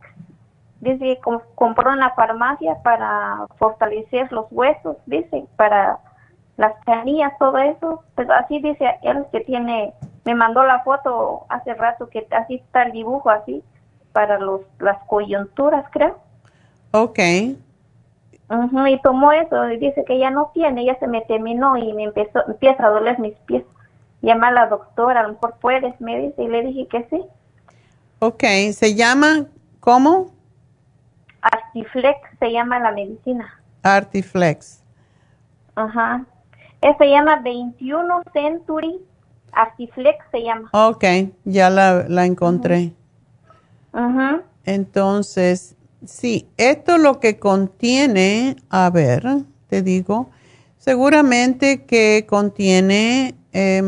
Dice 0.79 0.99
que 0.99 1.39
compró 1.55 1.91
en 1.91 1.99
la 1.99 2.11
farmacia 2.11 2.75
para 2.83 3.47
fortalecer 3.57 4.31
los 4.31 4.45
huesos, 4.51 4.97
dice, 5.07 5.45
para 5.55 5.99
las 6.57 6.73
canillas, 6.85 7.33
todo 7.39 7.57
eso. 7.57 8.03
Pues 8.15 8.29
así 8.29 8.59
dice 8.59 8.97
él 9.03 9.25
que 9.31 9.41
tiene, 9.41 9.93
me 10.25 10.35
mandó 10.35 10.63
la 10.63 10.83
foto 10.83 11.45
hace 11.49 11.73
rato 11.73 12.09
que 12.09 12.27
así 12.31 12.55
está 12.55 12.83
el 12.83 12.91
dibujo 12.91 13.29
así 13.29 13.63
para 14.11 14.39
los 14.39 14.61
las 14.79 14.97
coyunturas, 15.05 15.85
creo. 15.91 16.17
Ok. 16.91 17.19
y 17.19 19.01
tomó 19.03 19.31
eso 19.31 19.69
y 19.69 19.77
dice 19.77 20.03
que 20.05 20.17
ya 20.17 20.31
no 20.31 20.51
tiene, 20.53 20.85
ya 20.85 20.97
se 20.99 21.07
me 21.07 21.21
terminó 21.21 21.77
y 21.77 21.93
me 21.93 22.05
empezó, 22.05 22.39
empieza 22.47 22.85
a 22.85 22.89
doler 22.89 23.19
mis 23.19 23.35
pies. 23.45 23.63
Llama 24.21 24.47
a 24.47 24.51
la 24.51 24.67
doctora, 24.67 25.19
a 25.19 25.23
lo 25.23 25.33
mejor 25.33 25.55
puedes, 25.61 25.99
me 26.01 26.19
dice, 26.19 26.43
y 26.43 26.47
le 26.47 26.63
dije 26.63 26.87
que 26.87 27.07
sí. 27.09 27.23
Ok, 28.19 28.43
¿se 28.73 28.95
llama 28.95 29.45
cómo? 29.79 30.31
Artiflex 31.77 32.17
se 32.39 32.51
llama 32.51 32.79
la 32.79 32.91
medicina. 32.91 33.61
Artiflex. 33.83 34.83
Ajá. 35.75 36.25
se 36.81 37.09
llama 37.09 37.41
21 37.41 38.23
Century 38.33 38.99
Artiflex 39.51 40.17
se 40.31 40.43
llama. 40.43 40.69
Ok, 40.71 41.03
ya 41.45 41.69
la, 41.69 42.05
la 42.07 42.25
encontré. 42.25 42.93
Ajá. 43.93 44.41
Entonces, 44.65 45.75
sí, 46.05 46.47
esto 46.57 46.97
lo 46.97 47.19
que 47.19 47.39
contiene, 47.39 48.57
a 48.69 48.89
ver, 48.89 49.23
te 49.67 49.81
digo, 49.81 50.29
seguramente 50.77 51.85
que 51.85 52.25
contiene 52.27 53.35
eh, 53.53 53.81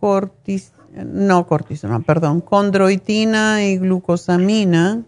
cortis, 0.00 0.72
no 0.92 1.46
cortisona, 1.46 2.00
perdón, 2.00 2.40
condroitina 2.40 3.64
y 3.64 3.78
glucosamina 3.78 5.02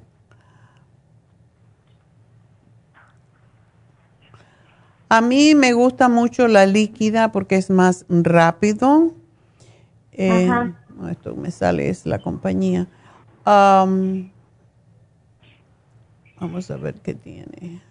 A 5.12 5.22
mí 5.22 5.56
me 5.56 5.72
gusta 5.72 6.08
mucho 6.08 6.46
la 6.46 6.66
líquida 6.66 7.32
porque 7.32 7.56
es 7.56 7.68
más 7.68 8.06
rápido. 8.08 9.12
Eh, 10.12 10.48
esto 11.10 11.34
me 11.34 11.50
sale, 11.50 11.88
es 11.88 12.06
la 12.06 12.20
compañía. 12.20 12.86
vamos 13.44 14.30
a 16.70 16.76
ver 16.76 17.00
qué 17.00 17.14
tiene. 17.14 17.82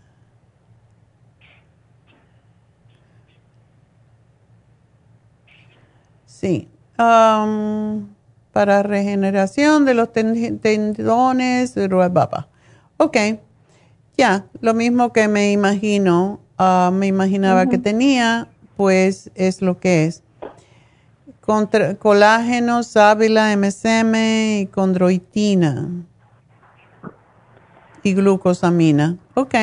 Sí. 6.26 6.70
para 6.96 8.82
regeneración 8.82 9.84
de 9.84 9.94
los 9.94 10.14
tendones, 10.14 11.76
ok. 12.96 13.18
Ya, 14.18 14.46
lo 14.62 14.74
mismo 14.74 15.12
que 15.12 15.28
me 15.28 15.52
imagino 15.52 16.40
Ah, 16.62 16.92
me 16.94 17.08
imaginaba 17.08 17.68
que 17.68 17.78
tenía, 17.78 18.50
pues 18.76 19.32
es 19.34 19.62
lo 19.62 19.80
que 19.80 20.06
es. 20.06 20.24
contra- 21.42 21.96
colágeno, 21.96 22.84
sábila, 22.84 23.54
MSM 23.54 24.60
y 24.62 24.66
condroitina 24.68 25.90
y 28.04 28.14
glucosamina. 28.14 29.18
Ok, 29.34 29.56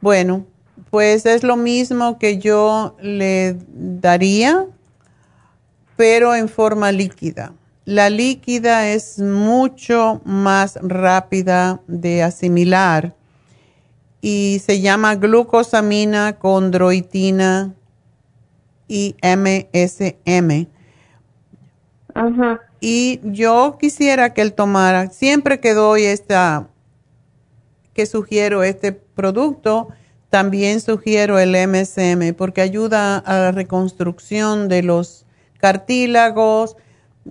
bueno, 0.00 0.46
pues 0.90 1.26
es 1.26 1.42
lo 1.42 1.56
mismo 1.56 2.18
que 2.18 2.38
yo 2.38 2.96
le 3.02 3.58
daría, 3.74 4.64
pero 5.96 6.34
en 6.34 6.48
forma 6.48 6.92
líquida. 6.92 7.52
La 7.84 8.08
líquida 8.08 8.88
es 8.88 9.18
mucho 9.18 10.20
más 10.24 10.78
rápida 10.80 11.80
de 11.88 12.22
asimilar 12.22 13.14
y 14.24 14.62
se 14.64 14.80
llama 14.80 15.16
glucosamina, 15.16 16.38
condroitina 16.38 17.74
y 18.86 19.16
MSM. 19.20 20.68
Y 22.80 23.20
yo 23.24 23.76
quisiera 23.80 24.32
que 24.32 24.42
él 24.42 24.52
tomara, 24.54 25.10
siempre 25.10 25.58
que 25.58 25.74
doy 25.74 26.04
esta, 26.04 26.68
que 27.94 28.06
sugiero 28.06 28.62
este 28.62 28.92
producto, 28.92 29.88
también 30.30 30.80
sugiero 30.80 31.38
el 31.38 31.56
MSM 31.68 32.34
porque 32.34 32.60
ayuda 32.60 33.18
a 33.18 33.34
la 33.34 33.52
reconstrucción 33.52 34.68
de 34.68 34.84
los 34.84 35.26
cartílagos, 35.58 36.76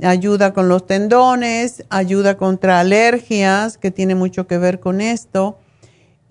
ayuda 0.04 0.54
con 0.54 0.68
los 0.68 0.86
tendones, 0.86 1.86
ayuda 1.90 2.36
contra 2.36 2.82
alergias, 2.82 3.78
que 3.78 3.92
tiene 3.92 4.14
mucho 4.16 4.46
que 4.46 4.58
ver 4.58 4.82
con 4.82 5.00
esto, 5.00 5.58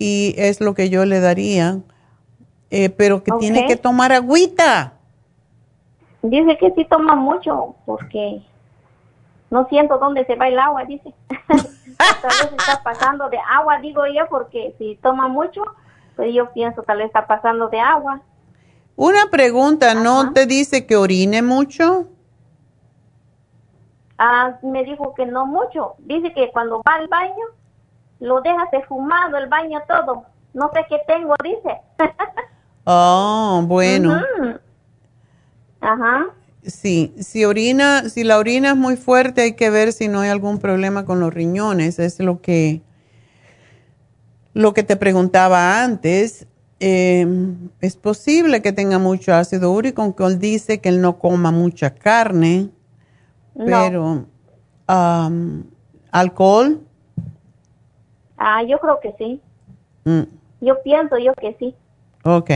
y 0.00 0.34
es 0.38 0.62
lo 0.62 0.74
que 0.74 0.90
yo 0.90 1.04
le 1.04 1.20
daría, 1.20 1.78
Eh, 2.72 2.88
pero 2.88 3.24
que 3.24 3.32
tiene 3.40 3.66
que 3.66 3.76
tomar 3.76 4.12
agüita. 4.12 4.92
Dice 6.22 6.56
que 6.56 6.70
sí 6.76 6.84
toma 6.84 7.16
mucho 7.16 7.74
porque 7.84 8.40
no 9.50 9.66
siento 9.68 9.98
dónde 9.98 10.24
se 10.24 10.36
va 10.36 10.46
el 10.46 10.56
agua, 10.56 10.84
dice. 10.84 11.12
tal 11.98 12.30
vez 12.30 12.52
está 12.56 12.80
pasando 12.84 13.28
de 13.28 13.38
agua, 13.38 13.80
digo 13.80 14.02
yo, 14.06 14.28
porque 14.28 14.72
si 14.78 14.96
toma 15.02 15.26
mucho, 15.26 15.64
pues 16.14 16.32
yo 16.32 16.52
pienso 16.52 16.84
tal 16.84 16.98
vez 16.98 17.06
está 17.06 17.26
pasando 17.26 17.68
de 17.68 17.80
agua. 17.80 18.20
Una 18.94 19.26
pregunta, 19.30 19.94
¿no 19.94 20.32
te 20.32 20.46
dice 20.46 20.86
que 20.86 20.94
orine 20.94 21.42
mucho? 21.42 22.06
Ah, 24.16 24.58
me 24.62 24.84
dijo 24.84 25.12
que 25.14 25.26
no 25.26 25.44
mucho. 25.44 25.94
Dice 25.98 26.32
que 26.32 26.52
cuando 26.52 26.82
va 26.86 26.94
al 26.94 27.08
baño, 27.08 27.46
lo 28.20 28.40
deja 28.40 28.68
fumado 28.86 29.36
el 29.36 29.48
baño 29.48 29.80
todo. 29.88 30.24
No 30.52 30.70
sé 30.72 30.86
qué 30.88 30.98
tengo, 31.06 31.34
dice. 31.42 31.78
Oh, 32.84 33.62
bueno. 33.66 34.20
Ajá. 35.80 36.26
Sí, 36.62 37.14
si 37.18 37.44
orina, 37.44 38.08
si 38.08 38.24
la 38.24 38.38
orina 38.38 38.70
es 38.70 38.76
muy 38.76 38.96
fuerte, 38.96 39.42
hay 39.42 39.52
que 39.52 39.70
ver 39.70 39.92
si 39.92 40.08
no 40.08 40.20
hay 40.20 40.30
algún 40.30 40.58
problema 40.58 41.04
con 41.04 41.20
los 41.20 41.32
riñones. 41.32 41.98
Es 41.98 42.18
lo 42.20 42.40
que, 42.40 42.82
lo 44.54 44.72
que 44.74 44.82
te 44.82 44.96
preguntaba 44.96 45.84
antes. 45.84 46.46
Eh, 46.80 47.26
es 47.80 47.96
posible 47.96 48.62
que 48.62 48.72
tenga 48.72 48.98
mucho 48.98 49.34
ácido 49.34 49.70
úrico, 49.70 50.02
aunque 50.02 50.24
él 50.24 50.38
dice 50.38 50.80
que 50.80 50.88
él 50.88 51.00
no 51.00 51.18
coma 51.18 51.50
mucha 51.52 51.94
carne, 51.94 52.70
No. 53.54 53.64
pero 53.66 54.26
alcohol. 56.10 56.80
Ah, 58.42 58.62
yo 58.62 58.78
creo 58.78 58.98
que 59.00 59.14
sí. 59.18 59.40
Mm, 60.04 60.22
Yo 60.62 60.82
pienso 60.82 61.18
yo 61.18 61.34
que 61.34 61.54
sí. 61.58 61.74
ok. 62.24 62.50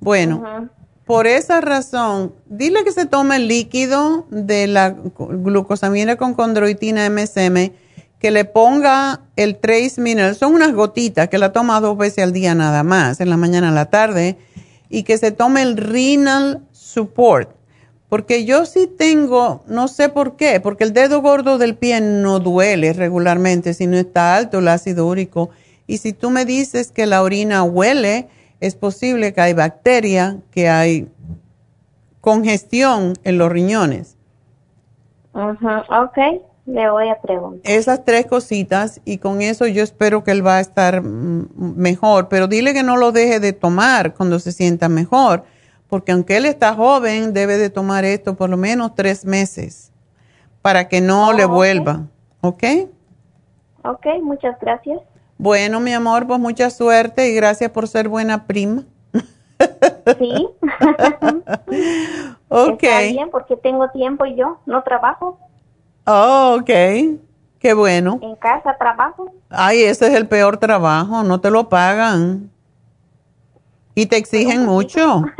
Bueno. 0.00 0.70
Por 1.04 1.28
esa 1.28 1.60
razón, 1.60 2.34
dile 2.46 2.82
que 2.82 2.90
se 2.90 3.06
tome 3.06 3.36
el 3.36 3.46
líquido 3.46 4.26
de 4.30 4.66
la 4.66 4.90
glucosamina 4.90 6.16
con 6.16 6.34
condroitina 6.34 7.08
MSM, 7.08 7.70
que 8.18 8.30
le 8.32 8.44
ponga 8.44 9.20
el 9.36 9.56
Trace 9.58 10.00
Mineral, 10.00 10.34
son 10.34 10.54
unas 10.54 10.72
gotitas 10.72 11.28
que 11.28 11.38
la 11.38 11.52
toma 11.52 11.80
dos 11.80 11.96
veces 11.96 12.24
al 12.24 12.32
día 12.32 12.56
nada 12.56 12.82
más, 12.82 13.20
en 13.20 13.30
la 13.30 13.36
mañana 13.36 13.68
y 13.68 13.70
en 13.70 13.74
la 13.76 13.88
tarde, 13.88 14.36
y 14.88 15.04
que 15.04 15.16
se 15.16 15.30
tome 15.30 15.62
el 15.62 15.76
Renal 15.76 16.62
Support. 16.72 17.50
Porque 18.08 18.44
yo 18.44 18.66
sí 18.66 18.86
tengo, 18.86 19.64
no 19.66 19.88
sé 19.88 20.08
por 20.08 20.36
qué, 20.36 20.60
porque 20.60 20.84
el 20.84 20.92
dedo 20.92 21.22
gordo 21.22 21.58
del 21.58 21.74
pie 21.74 22.00
no 22.00 22.38
duele 22.38 22.92
regularmente 22.92 23.74
si 23.74 23.86
no 23.86 23.96
está 23.96 24.36
alto 24.36 24.60
el 24.60 24.68
ácido 24.68 25.06
úrico. 25.06 25.50
Y 25.86 25.98
si 25.98 26.12
tú 26.12 26.30
me 26.30 26.44
dices 26.44 26.92
que 26.92 27.06
la 27.06 27.22
orina 27.22 27.64
huele, 27.64 28.28
es 28.60 28.74
posible 28.74 29.32
que 29.32 29.40
hay 29.40 29.52
bacteria, 29.54 30.38
que 30.50 30.68
hay 30.68 31.08
congestión 32.20 33.14
en 33.24 33.38
los 33.38 33.50
riñones. 33.50 34.16
Ujú, 35.32 35.68
Ok, 35.90 36.42
le 36.66 36.90
voy 36.90 37.08
a 37.08 37.20
preguntar. 37.20 37.60
Esas 37.70 38.04
tres 38.04 38.26
cositas 38.26 39.00
y 39.04 39.18
con 39.18 39.42
eso 39.42 39.66
yo 39.66 39.82
espero 39.82 40.24
que 40.24 40.32
él 40.32 40.44
va 40.44 40.56
a 40.56 40.60
estar 40.60 41.02
mm, 41.02 41.48
mejor, 41.76 42.28
pero 42.28 42.48
dile 42.48 42.72
que 42.72 42.82
no 42.82 42.96
lo 42.96 43.12
deje 43.12 43.38
de 43.38 43.52
tomar 43.52 44.14
cuando 44.14 44.38
se 44.38 44.52
sienta 44.52 44.88
mejor, 44.88 45.44
porque 45.88 46.12
aunque 46.12 46.36
él 46.36 46.46
está 46.46 46.74
joven, 46.74 47.32
debe 47.32 47.58
de 47.58 47.70
tomar 47.70 48.04
esto 48.04 48.34
por 48.36 48.50
lo 48.50 48.56
menos 48.56 48.94
tres 48.94 49.24
meses 49.24 49.92
para 50.62 50.88
que 50.88 51.00
no 51.00 51.32
le 51.32 51.44
Oh, 51.44 51.48
vuelva, 51.48 52.00
¿ok? 52.40 52.64
Ok, 53.84 54.06
muchas 54.22 54.58
gracias. 54.60 55.00
Bueno, 55.38 55.80
mi 55.80 55.92
amor, 55.92 56.26
pues 56.26 56.40
mucha 56.40 56.70
suerte 56.70 57.28
y 57.28 57.34
gracias 57.34 57.70
por 57.70 57.86
ser 57.86 58.08
buena 58.08 58.46
prima. 58.46 58.82
Sí. 60.18 60.48
Ok. 62.48 62.82
Está 62.84 63.00
bien 63.00 63.30
porque 63.30 63.56
tengo 63.56 63.88
tiempo 63.90 64.24
y 64.24 64.36
yo 64.36 64.60
no 64.66 64.82
trabajo. 64.82 65.38
Oh, 66.06 66.58
ok. 66.60 66.70
Qué 67.58 67.74
bueno. 67.74 68.20
En 68.22 68.36
casa 68.36 68.76
trabajo. 68.78 69.32
Ay, 69.50 69.82
ese 69.82 70.06
es 70.06 70.14
el 70.14 70.28
peor 70.28 70.56
trabajo, 70.58 71.24
no 71.24 71.40
te 71.40 71.50
lo 71.50 71.68
pagan. 71.68 72.50
Y 73.96 74.06
te 74.06 74.18
exigen 74.18 74.64
mucho. 74.64 75.24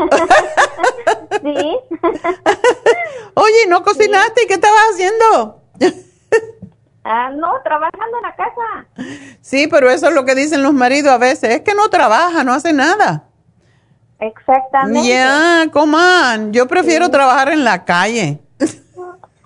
Sí. 1.43 1.53
Oye, 3.35 3.66
¿no 3.69 3.85
cocinaste? 3.85 4.47
¿Qué 4.49 4.55
estabas 4.55 4.81
haciendo? 4.93 5.62
Ah, 7.09 7.31
no, 7.31 7.53
trabajando 7.62 8.16
en 8.16 8.23
la 8.23 8.35
casa. 8.35 8.87
Sí, 9.41 9.69
pero 9.69 9.89
eso 9.89 10.09
es 10.09 10.12
lo 10.12 10.24
que 10.24 10.35
dicen 10.35 10.65
los 10.65 10.73
maridos 10.73 11.12
a 11.12 11.19
veces. 11.19 11.51
Es 11.51 11.61
que 11.61 11.73
no 11.73 11.89
trabaja, 11.89 12.43
no 12.43 12.53
hace 12.53 12.73
nada. 12.73 13.28
Exactamente. 14.19 15.09
Ya, 15.09 15.69
coman. 15.73 16.53
Yo 16.53 16.66
prefiero 16.66 17.09
trabajar 17.09 17.51
en 17.51 17.62
la 17.62 17.85
calle. 17.85 18.41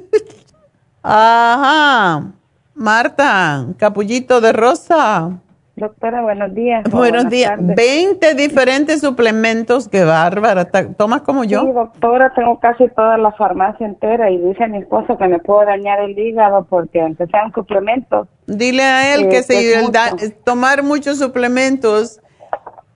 Ajá. 1.02 2.32
Marta, 2.74 3.66
capullito 3.76 4.40
de 4.40 4.52
rosa. 4.52 5.38
Doctora, 5.86 6.22
buenos 6.22 6.54
días. 6.54 6.84
Buenos 6.90 7.28
días. 7.28 7.50
tardes. 7.50 7.74
20 7.74 8.34
diferentes 8.36 9.00
suplementos, 9.00 9.88
qué 9.88 10.04
bárbara. 10.04 10.64
¿Tomas 10.96 11.22
como 11.22 11.42
yo? 11.42 11.62
Sí, 11.62 11.72
doctora, 11.72 12.32
tengo 12.36 12.60
casi 12.60 12.86
toda 12.94 13.18
la 13.18 13.32
farmacia 13.32 13.84
entera 13.84 14.30
y 14.30 14.38
dice 14.38 14.68
mi 14.68 14.78
esposo 14.78 15.18
que 15.18 15.26
me 15.26 15.40
puedo 15.40 15.64
dañar 15.64 15.98
el 15.98 16.16
hígado 16.16 16.64
porque 16.70 17.00
aunque 17.00 17.26
sean 17.26 17.52
suplementos. 17.52 18.28
Dile 18.46 18.84
a 18.84 19.14
él 19.16 19.22
Eh, 19.24 19.28
que 19.30 19.42
si 19.42 19.54
pues 19.54 19.76
el 19.86 19.90
da- 19.90 20.12
mucho. 20.12 20.26
tomar 20.44 20.84
muchos 20.84 21.18
suplementos 21.18 22.20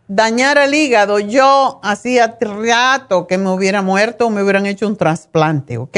dañar 0.06 0.56
el 0.56 0.72
hígado, 0.72 1.18
yo 1.18 1.80
hacía 1.82 2.38
rato 2.40 3.26
que 3.26 3.36
me 3.36 3.50
hubiera 3.50 3.82
muerto 3.82 4.28
o 4.28 4.30
me 4.30 4.44
hubieran 4.44 4.64
hecho 4.66 4.86
un 4.86 4.96
trasplante, 4.96 5.76
¿ok? 5.78 5.96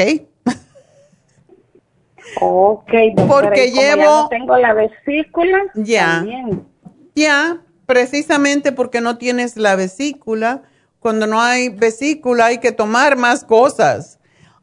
Ok, 2.41 2.91
doctora. 3.15 3.47
Porque 3.47 3.71
llevo- 3.71 3.95
Ya 3.95 3.95
no 3.95 4.27
tengo 4.29 4.57
la 4.57 4.73
vesícula. 4.73 5.57
Ya. 5.73 6.05
también. 6.17 6.63
Ya, 7.19 7.57
precisamente 7.85 8.71
porque 8.71 9.01
no 9.01 9.17
tienes 9.17 9.57
la 9.57 9.75
vesícula. 9.75 10.61
Cuando 10.99 11.27
no 11.27 11.41
hay 11.41 11.67
vesícula 11.69 12.45
hay 12.45 12.59
que 12.59 12.71
tomar 12.71 13.17
más 13.17 13.43
cosas. 13.43 14.19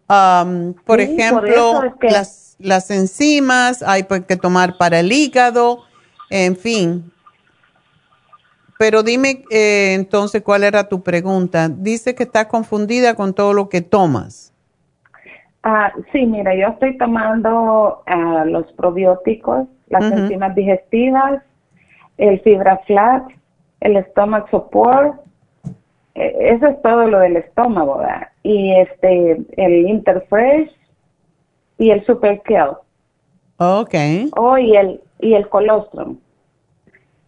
Am, 0.08 0.74
por 0.86 1.00
Sí, 1.00 1.04
ejemplo, 1.04 1.46
eso 1.46 1.82
es 1.84 1.94
que- 2.00 2.10
las, 2.10 2.56
las 2.58 2.90
enzimas 2.90 3.82
hay 3.82 4.04
pues 4.04 4.24
que 4.24 4.36
tomar 4.36 4.78
para 4.78 5.00
el 5.00 5.12
hígado, 5.12 5.80
en 6.30 6.56
fin. 6.56 7.12
Pero 8.78 9.02
dime 9.02 9.44
eh, 9.50 9.94
entonces 9.94 10.42
cuál 10.42 10.64
era 10.64 10.88
tu 10.88 11.02
pregunta. 11.02 11.68
Dice 11.68 12.14
que 12.14 12.22
está 12.22 12.48
confundida 12.48 13.14
con 13.14 13.34
todo 13.34 13.52
lo 13.52 13.68
que 13.68 13.82
tomas. 13.82 14.52
Ah, 15.62 15.92
sí, 16.12 16.24
mira, 16.24 16.54
yo 16.54 16.68
estoy 16.68 16.96
tomando 16.96 18.02
ah, 18.06 18.44
los 18.46 18.70
probióticos, 18.74 19.66
las 19.88 20.04
enzimas 20.12 20.54
digestivas, 20.54 21.42
el 22.18 22.40
fibra 22.40 22.78
flat, 22.86 23.24
el 23.80 24.04
stomach 24.06 24.48
support, 24.50 25.20
eh, 26.14 26.34
eso 26.54 26.66
es 26.66 26.80
todo 26.82 27.06
lo 27.06 27.18
del 27.20 27.36
estómago, 27.36 27.98
¿verdad? 27.98 28.28
Y 28.42 28.74
este, 28.74 29.42
el 29.56 29.86
Interfresh 29.88 30.70
y 31.78 31.90
el 31.90 32.04
Super 32.06 32.40
Kelp. 32.42 32.78
Ok. 33.58 33.94
Oh, 34.36 34.56
y 34.58 34.76
el, 34.76 35.00
y 35.20 35.34
el 35.34 35.48
colostrum. 35.48 36.18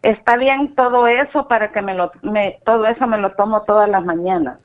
Está 0.03 0.37
bien 0.37 0.75
todo 0.75 1.07
eso 1.07 1.49
para 1.49 1.73
que 1.73 1.83
me 1.83 1.95
lo, 1.95 2.13
me, 2.23 2.61
todo 2.65 2.87
eso 2.87 3.07
me 3.07 3.19
lo 3.19 3.33
tomo 3.33 3.63
todas 3.63 3.89
las 3.89 4.05
mañanas. 4.05 4.59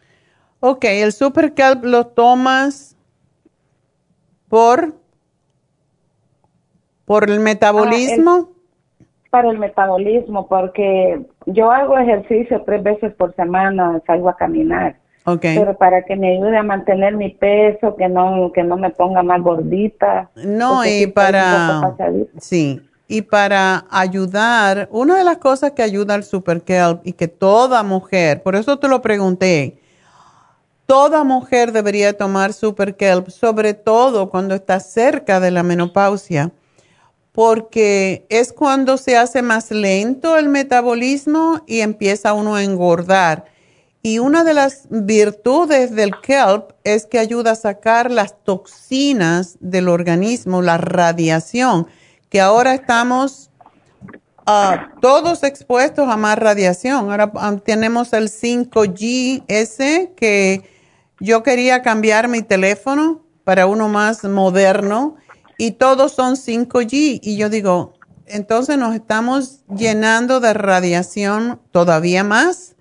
Ok, 0.60 0.86
el 0.86 1.12
Super 1.12 1.54
Kelp 1.54 1.84
lo 1.84 2.08
tomas 2.08 2.95
por, 4.48 4.94
por 7.06 7.30
el 7.30 7.40
metabolismo. 7.40 8.32
Ah, 8.32 8.48
el- 8.48 8.53
para 9.34 9.49
el 9.49 9.57
metabolismo, 9.57 10.45
porque 10.45 11.19
yo 11.47 11.72
hago 11.72 11.97
ejercicio 11.97 12.61
tres 12.68 12.84
veces 12.84 13.15
por 13.15 13.35
semana, 13.35 13.99
salgo 14.05 14.30
a 14.30 14.38
caminar. 14.38 14.95
Pero 15.41 15.76
para 15.76 16.03
que 16.03 16.15
me 16.15 16.35
ayude 16.35 16.55
a 16.55 16.61
mantener 16.61 17.15
mi 17.15 17.30
peso, 17.30 17.95
que 17.95 18.07
no, 18.07 18.51
que 18.53 18.61
no 18.61 18.77
me 18.77 18.91
ponga 18.91 19.23
más 19.23 19.41
gordita. 19.41 20.30
No, 20.35 20.85
y 20.85 21.07
para, 21.07 21.95
sí, 22.38 22.80
y 23.07 23.23
para 23.23 23.85
ayudar, 23.89 24.88
una 24.91 25.18
de 25.18 25.23
las 25.23 25.38
cosas 25.38 25.72
que 25.72 25.81
ayuda 25.81 26.14
al 26.14 26.23
Super 26.23 26.61
Kelp 26.61 27.01
y 27.03 27.14
que 27.14 27.27
toda 27.27 27.81
mujer, 27.81 28.43
por 28.43 28.55
eso 28.55 28.77
te 28.77 28.88
lo 28.88 29.01
pregunté, 29.01 29.80
toda 30.85 31.23
mujer 31.23 31.72
debería 31.72 32.15
tomar 32.15 32.53
Super 32.53 32.95
Kelp, 32.95 33.30
sobre 33.30 33.73
todo 33.73 34.30
cuando 34.30 34.53
está 34.53 34.80
cerca 34.80 35.39
de 35.39 35.49
la 35.49 35.64
menopausia, 35.64 36.51
porque 37.34 38.26
es 38.30 38.53
cuando 38.53 38.97
se 38.97 39.18
hace 39.18 39.41
más 39.41 39.72
lento 39.72 40.38
el 40.38 40.49
metabolismo 40.49 41.64
y 41.68 41.81
empieza 41.81 42.34
uno 42.34 42.55
a 42.55 42.64
engordar. 42.64 43.45
Y 44.03 44.19
una 44.19 44.43
de 44.43 44.53
las 44.53 44.84
virtudes 44.89 45.95
del 45.95 46.11
kelp 46.22 46.72
es 46.84 47.07
que 47.07 47.18
ayuda 47.18 47.51
a 47.51 47.55
sacar 47.55 48.11
las 48.11 48.35
toxinas 48.43 49.57
del 49.60 49.89
organismo, 49.89 50.61
la 50.61 50.77
radiación, 50.77 51.88
que 52.30 52.39
ahora 52.39 52.76
estamos 52.76 53.49
ah, 54.45 54.91
todos 55.01 55.43
expuestos 55.43 56.07
a 56.07 56.18
más 56.18 56.38
radiación. 56.38 57.10
Ahora 57.10 57.31
ah, 57.35 57.55
tenemos 57.65 58.14
el 58.14 58.30
5G 58.30 59.45
ese 59.47 60.14
que 60.15 60.69
yo 61.19 61.41
quería 61.41 61.81
cambiar 61.81 62.27
mi 62.27 62.43
teléfono 62.43 63.22
para 63.43 63.65
uno 63.65 63.89
más 63.89 64.23
moderno 64.23 65.15
y 65.58 65.72
todos 65.72 66.14
son 66.14 66.36
5G 66.36 67.20
y 67.22 67.38
yo 67.38 67.50
digo, 67.50 67.94
entonces 68.26 68.78
nos 68.78 68.96
estamos 68.96 69.62
llenando 69.76 70.40
de 70.40 70.54
radiación 70.54 71.60
todavía 71.72 72.24
más 72.24 72.74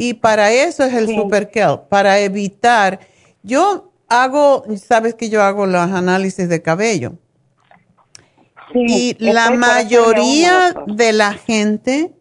y 0.00 0.14
para 0.14 0.50
eso 0.50 0.84
es 0.84 0.94
el 0.94 1.14
Super 1.14 1.50
Kelp, 1.50 1.88
para 1.90 2.20
evitar. 2.20 3.00
Yo 3.42 3.92
hago, 4.08 4.64
sabes 4.82 5.14
que 5.14 5.28
yo 5.28 5.42
hago 5.42 5.66
los 5.66 5.90
análisis 5.92 6.48
de 6.48 6.62
cabello. 6.62 7.18
y 8.72 9.14
la 9.18 9.50
mayoría 9.50 10.74
de 10.86 11.12
la 11.12 11.34
gente 11.34 12.14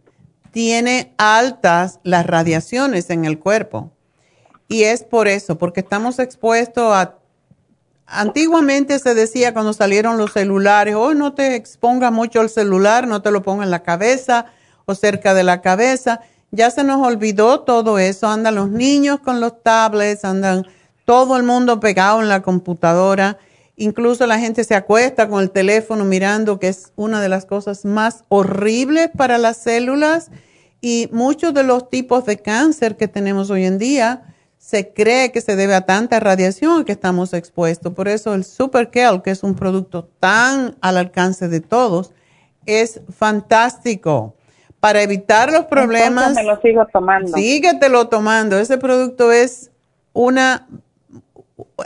tiene 0.51 1.13
altas 1.17 2.01
las 2.03 2.25
radiaciones 2.25 3.09
en 3.09 3.23
el 3.23 3.39
cuerpo. 3.39 3.93
Y 4.67 4.83
es 4.83 5.03
por 5.03 5.29
eso, 5.29 5.57
porque 5.57 5.79
estamos 5.79 6.19
expuestos 6.19 6.93
a... 6.93 7.18
Antiguamente 8.11 8.97
se 8.97 9.13
decía 9.13 9.53
cuando 9.53 9.71
salieron 9.71 10.17
los 10.17 10.33
celulares, 10.33 10.95
hoy 10.95 11.13
no 11.13 11.33
te 11.33 11.55
exponga 11.55 12.09
mucho 12.09 12.41
el 12.41 12.49
celular, 12.49 13.07
no 13.07 13.21
te 13.21 13.29
lo 13.29 13.43
ponga 13.43 13.63
en 13.63 13.69
la 13.69 13.83
cabeza 13.83 14.47
o 14.85 14.95
cerca 14.95 15.35
de 15.35 15.43
la 15.43 15.61
cabeza. 15.61 16.21
Ya 16.49 16.71
se 16.71 16.83
nos 16.83 17.05
olvidó 17.05 17.59
todo 17.61 17.99
eso. 17.99 18.27
Andan 18.27 18.55
los 18.55 18.69
niños 18.69 19.19
con 19.19 19.39
los 19.39 19.61
tablets, 19.61 20.25
andan 20.25 20.65
todo 21.05 21.37
el 21.37 21.43
mundo 21.43 21.79
pegado 21.79 22.19
en 22.21 22.29
la 22.29 22.41
computadora. 22.41 23.37
Incluso 23.75 24.25
la 24.25 24.39
gente 24.39 24.63
se 24.63 24.73
acuesta 24.73 25.29
con 25.29 25.43
el 25.43 25.51
teléfono 25.51 26.03
mirando, 26.03 26.59
que 26.59 26.69
es 26.69 26.91
una 26.95 27.21
de 27.21 27.29
las 27.29 27.45
cosas 27.45 27.85
más 27.85 28.23
horribles 28.29 29.11
para 29.15 29.37
las 29.37 29.57
células. 29.57 30.31
Y 30.81 31.09
muchos 31.11 31.53
de 31.53 31.61
los 31.61 31.91
tipos 31.91 32.25
de 32.25 32.39
cáncer 32.39 32.97
que 32.97 33.07
tenemos 33.07 33.51
hoy 33.51 33.65
en 33.65 33.77
día 33.77 34.23
se 34.59 34.93
cree 34.93 35.31
que 35.31 35.41
se 35.41 35.55
debe 35.55 35.73
a 35.73 35.87
tanta 35.87 36.19
radiación 36.19 36.85
que 36.85 36.91
estamos 36.91 37.33
expuestos. 37.33 37.93
Por 37.93 38.07
eso 38.07 38.35
el 38.35 38.43
Super 38.43 38.91
Kelp, 38.91 39.23
que 39.23 39.31
es 39.31 39.41
un 39.41 39.55
producto 39.55 40.07
tan 40.19 40.75
al 40.81 40.97
alcance 40.97 41.47
de 41.47 41.61
todos, 41.61 42.11
es 42.65 43.01
fantástico 43.09 44.35
para 44.79 45.01
evitar 45.01 45.51
los 45.51 45.65
problemas. 45.65 46.27
Entonces 46.29 46.45
me 46.45 46.51
lo 46.51 46.61
sigo 46.61 46.85
tomando. 46.93 47.35
Síguetelo 47.35 48.09
tomando. 48.09 48.59
Ese 48.59 48.77
producto 48.77 49.31
es 49.31 49.71
una 50.13 50.67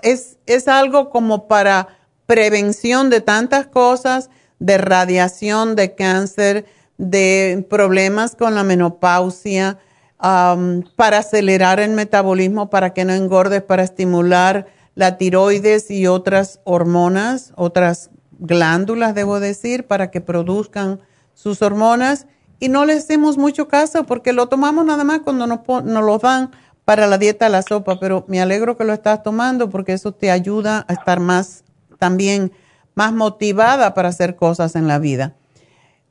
es, 0.02 0.38
es 0.46 0.68
algo 0.68 1.10
como 1.10 1.48
para 1.48 1.88
prevención 2.26 3.10
de 3.10 3.22
tantas 3.22 3.68
cosas, 3.68 4.30
de 4.60 4.78
radiación, 4.78 5.76
de 5.76 5.94
cáncer, 5.94 6.66
de 6.98 7.66
problemas 7.70 8.36
con 8.36 8.56
la 8.56 8.64
menopausia, 8.64 9.78
um, 10.24 10.82
para 10.96 11.20
acelerar 11.20 11.80
el 11.80 11.92
metabolismo, 11.92 12.70
para 12.70 12.94
que 12.94 13.06
no 13.06 13.14
engordes, 13.14 13.62
para 13.62 13.84
estimular 13.84 14.68
la 14.96 15.18
tiroides 15.18 15.92
y 15.92 16.08
otras 16.08 16.60
hormonas, 16.64 17.54
otras 17.56 18.10
glándulas, 18.40 19.16
debo 19.16 19.40
decir, 19.40 19.88
para 19.88 20.12
que 20.12 20.22
produzcan 20.22 21.02
sus 21.34 21.62
hormonas. 21.62 22.28
Y 22.60 22.70
no 22.70 22.86
le 22.86 22.94
hacemos 22.94 23.38
mucho 23.38 23.68
caso 23.68 24.06
porque 24.06 24.34
lo 24.34 24.48
tomamos 24.48 24.86
nada 24.86 25.04
más 25.04 25.22
cuando 25.22 25.48
nos, 25.48 25.60
nos 25.68 26.04
lo 26.04 26.18
dan 26.18 26.52
para 26.86 27.08
la 27.08 27.18
dieta 27.18 27.46
de 27.46 27.52
la 27.52 27.62
sopa, 27.62 28.00
pero 28.00 28.26
me 28.28 28.42
alegro 28.42 28.78
que 28.78 28.84
lo 28.84 28.94
estás 28.94 29.24
tomando 29.24 29.70
porque 29.70 29.94
eso 29.94 30.14
te 30.14 30.32
ayuda 30.32 30.86
a 30.88 30.94
estar 30.94 31.20
más, 31.20 31.64
también 31.98 32.52
más 32.96 33.14
motivada 33.14 33.94
para 33.94 34.10
hacer 34.10 34.36
cosas 34.36 34.76
en 34.76 34.88
la 34.88 35.00
vida. 35.00 35.36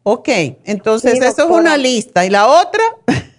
Ok, 0.02 0.28
entonces 0.64 1.12
Sí, 1.12 1.18
eso 1.24 1.44
es 1.44 1.50
una 1.50 1.76
lista. 1.76 2.26
¿Y 2.26 2.30
la 2.30 2.48
otra? 2.48 2.82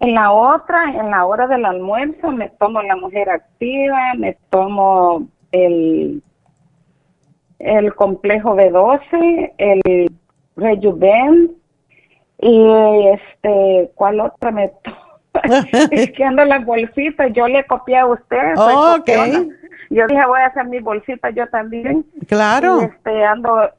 En 0.00 0.14
la 0.14 0.30
otra, 0.32 0.90
en 0.90 1.10
la 1.10 1.24
hora 1.24 1.46
del 1.46 1.64
almuerzo, 1.64 2.30
me 2.30 2.50
tomo 2.50 2.82
la 2.82 2.96
mujer 2.96 3.30
activa, 3.30 4.14
me 4.16 4.36
tomo 4.50 5.26
el, 5.52 6.22
el 7.58 7.94
complejo 7.94 8.54
B12, 8.54 9.52
el 9.56 10.12
Rejuven 10.56 11.52
y 12.38 13.08
este, 13.08 13.90
¿cuál 13.94 14.20
otra 14.20 14.50
me 14.50 14.68
tomo? 14.82 14.96
es 15.90 16.10
que 16.12 16.24
ando 16.24 16.44
las 16.44 16.64
bolsitas, 16.64 17.32
yo 17.32 17.46
le 17.48 17.64
copié 17.66 17.98
a 17.98 18.06
usted. 18.06 18.54
soy 18.54 18.74
Oh, 18.74 18.96
ok. 18.98 19.10
Yo 19.90 20.06
dije, 20.06 20.26
voy 20.26 20.40
a 20.40 20.46
hacer 20.46 20.66
mis 20.66 20.82
bolsitas 20.82 21.34
yo 21.34 21.46
también. 21.48 22.04
Claro. 22.26 22.80
Y 22.80 22.84
este, 22.84 23.24
ando, 23.24 23.70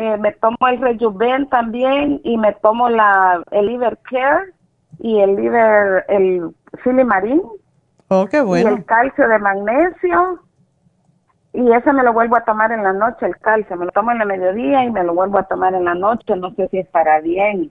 eh, 0.00 0.16
me 0.16 0.32
tomo 0.32 0.56
el 0.68 0.80
Rejuven 0.80 1.46
también 1.50 2.20
y 2.24 2.38
me 2.38 2.54
tomo 2.54 2.88
la, 2.88 3.42
el 3.50 3.66
Liver 3.66 3.98
Care 4.10 4.52
y 4.98 5.20
el 5.20 5.36
Liver, 5.36 6.06
el 6.08 6.54
Silimarín 6.82 7.42
Oh, 8.08 8.26
qué 8.26 8.38
y 8.38 8.40
bueno. 8.40 8.70
el 8.70 8.84
calcio 8.86 9.28
de 9.28 9.38
magnesio. 9.38 10.40
Y 11.52 11.70
ese 11.72 11.92
me 11.92 12.02
lo 12.02 12.12
vuelvo 12.12 12.36
a 12.36 12.44
tomar 12.44 12.72
en 12.72 12.82
la 12.82 12.92
noche, 12.92 13.26
el 13.26 13.36
calcio. 13.38 13.76
Me 13.76 13.84
lo 13.84 13.92
tomo 13.92 14.10
en 14.10 14.18
la 14.18 14.24
mediodía 14.24 14.84
y 14.84 14.90
me 14.90 15.04
lo 15.04 15.14
vuelvo 15.14 15.38
a 15.38 15.44
tomar 15.44 15.74
en 15.74 15.84
la 15.84 15.94
noche. 15.94 16.34
No 16.36 16.52
sé 16.54 16.66
si 16.70 16.78
estará 16.78 17.20
bien. 17.20 17.70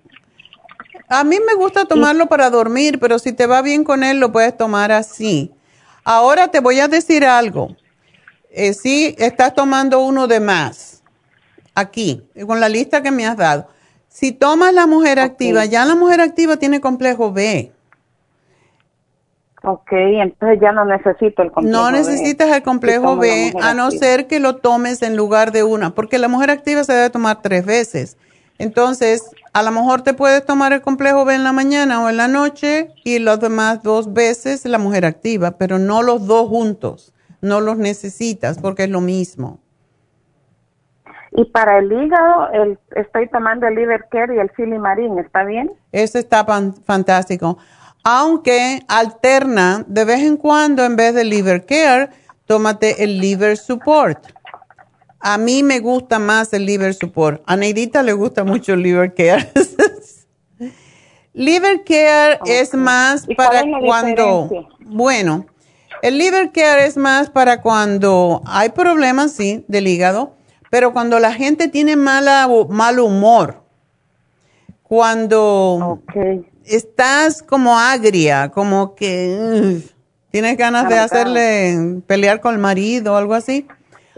A 1.09 1.23
mí 1.23 1.37
me 1.45 1.55
gusta 1.55 1.85
tomarlo 1.85 2.27
para 2.27 2.49
dormir, 2.49 2.99
pero 2.99 3.19
si 3.19 3.33
te 3.33 3.47
va 3.47 3.61
bien 3.61 3.83
con 3.83 4.03
él, 4.03 4.19
lo 4.19 4.31
puedes 4.31 4.55
tomar 4.55 4.91
así. 4.91 5.53
Ahora 6.05 6.47
te 6.47 6.59
voy 6.61 6.79
a 6.79 6.87
decir 6.87 7.25
algo. 7.25 7.75
Eh, 8.51 8.73
si 8.73 9.15
estás 9.17 9.53
tomando 9.53 9.99
uno 10.05 10.27
de 10.27 10.39
más, 10.39 10.98
aquí, 11.79 12.23
con 12.47 12.59
la 12.59 12.69
lista 12.69 13.01
que 13.01 13.11
me 13.11 13.25
has 13.25 13.37
dado. 13.37 13.67
Si 14.07 14.31
tomas 14.31 14.73
la 14.73 14.87
mujer 14.87 15.19
activa, 15.19 15.65
ya 15.65 15.85
la 15.85 15.95
mujer 15.95 16.21
activa 16.21 16.57
tiene 16.57 16.81
complejo 16.81 17.31
B. 17.31 17.71
Ok, 19.61 19.91
entonces 19.91 20.59
ya 20.61 20.71
no 20.71 20.85
necesito 20.85 21.41
el 21.41 21.51
complejo 21.51 21.77
No 21.77 21.85
B. 21.87 21.91
necesitas 21.91 22.49
el 22.49 22.63
complejo 22.63 23.17
B 23.17 23.53
a 23.61 23.73
no 23.73 23.85
activa. 23.85 24.05
ser 24.05 24.27
que 24.27 24.39
lo 24.39 24.55
tomes 24.55 25.01
en 25.01 25.17
lugar 25.17 25.51
de 25.51 25.63
una, 25.63 25.93
porque 25.93 26.17
la 26.17 26.29
mujer 26.29 26.49
activa 26.49 26.83
se 26.85 26.93
debe 26.93 27.09
tomar 27.09 27.41
tres 27.41 27.65
veces. 27.65 28.17
Entonces, 28.57 29.29
a 29.53 29.63
lo 29.63 29.71
mejor 29.71 30.01
te 30.01 30.13
puedes 30.13 30.45
tomar 30.45 30.73
el 30.73 30.81
complejo 30.81 31.25
B 31.25 31.33
en 31.35 31.43
la 31.43 31.51
mañana 31.51 32.01
o 32.03 32.09
en 32.09 32.17
la 32.17 32.27
noche 32.27 32.91
y 33.03 33.19
los 33.19 33.39
demás 33.39 33.83
dos 33.83 34.13
veces 34.13 34.65
la 34.65 34.77
mujer 34.77 35.05
activa, 35.05 35.51
pero 35.51 35.77
no 35.77 36.03
los 36.03 36.25
dos 36.25 36.47
juntos. 36.49 37.13
No 37.41 37.61
los 37.61 37.77
necesitas 37.77 38.59
porque 38.59 38.83
es 38.83 38.89
lo 38.89 38.99
mismo. 39.01 39.59
Y 41.39 41.45
para 41.45 41.79
el 41.79 41.89
hígado, 41.89 42.49
el, 42.51 42.77
estoy 42.97 43.29
tomando 43.29 43.65
el 43.65 43.75
Liver 43.75 44.07
Care 44.11 44.35
y 44.35 44.39
el 44.39 44.51
Silimarín, 44.57 45.17
¿está 45.19 45.45
bien? 45.45 45.71
Ese 45.93 46.19
está 46.19 46.45
fantástico. 46.83 47.57
Aunque 48.03 48.81
alterna, 48.89 49.85
de 49.87 50.03
vez 50.03 50.19
en 50.19 50.35
cuando, 50.35 50.83
en 50.83 50.97
vez 50.97 51.13
de 51.13 51.23
Liver 51.23 51.65
Care, 51.65 52.09
tómate 52.45 53.05
el 53.05 53.21
Liver 53.21 53.55
Support. 53.55 54.19
A 55.21 55.37
mí 55.37 55.63
me 55.63 55.79
gusta 55.79 56.19
más 56.19 56.51
el 56.51 56.65
liver 56.65 56.93
support. 56.93 57.41
A 57.45 57.55
Neidita 57.55 58.03
le 58.03 58.13
gusta 58.13 58.43
mucho 58.43 58.73
el 58.73 58.83
liver 58.83 59.13
care. 59.13 59.49
liver 61.33 61.83
care 61.85 62.39
es 62.45 62.73
más 62.73 63.27
para 63.37 63.63
cuando, 63.81 64.49
bueno, 64.79 65.45
el 66.01 66.17
liver 66.17 66.51
care 66.51 66.85
es 66.85 66.97
más 66.97 67.29
para 67.29 67.61
cuando 67.61 68.41
hay 68.45 68.69
problemas, 68.69 69.33
sí, 69.33 69.65
del 69.67 69.87
hígado, 69.87 70.38
pero 70.69 70.93
cuando 70.93 71.19
la 71.19 71.33
gente 71.33 71.67
tiene 71.67 71.95
mala, 71.95 72.47
mal 72.69 72.99
humor, 72.99 73.63
cuando 74.83 75.99
estás 76.65 77.43
como 77.43 77.77
agria, 77.77 78.49
como 78.49 78.95
que 78.95 79.81
tienes 80.31 80.57
ganas 80.57 80.89
de 80.89 80.97
hacerle 80.99 82.01
pelear 82.07 82.41
con 82.41 82.53
el 82.53 82.59
marido 82.59 83.13
o 83.13 83.17
algo 83.17 83.33
así 83.33 83.67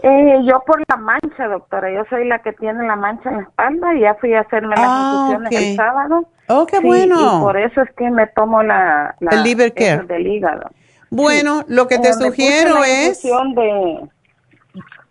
eh, 0.02 0.40
yo 0.44 0.60
por 0.66 0.82
la 0.88 0.96
mancha, 0.96 1.46
doctora. 1.46 1.92
Yo 1.92 2.02
soy 2.10 2.26
la 2.26 2.40
que 2.40 2.52
tiene 2.52 2.84
la 2.86 2.96
mancha 2.96 3.30
en 3.30 3.36
la 3.36 3.42
espalda 3.42 3.94
y 3.94 4.00
ya 4.00 4.14
fui 4.14 4.34
a 4.34 4.40
hacerme 4.40 4.70
las 4.70 4.80
ah, 4.80 5.28
infusiones 5.30 5.70
el 5.70 5.76
sábado. 5.76 6.28
Oh, 6.48 6.66
qué 6.66 6.80
bueno. 6.80 7.38
Y 7.38 7.42
por 7.42 7.56
eso 7.56 7.82
es 7.82 7.90
que 7.96 8.10
me 8.10 8.26
tomo 8.26 8.64
la, 8.64 9.14
el 9.20 9.42
liver 9.44 9.72
care. 9.72 10.02
del 10.02 10.26
hígado. 10.26 10.70
Bueno, 11.10 11.62
lo 11.68 11.86
que 11.86 11.98
te 11.98 12.08
eh, 12.08 12.14
sugiero 12.14 12.82
es 12.82 13.22
de 13.22 14.08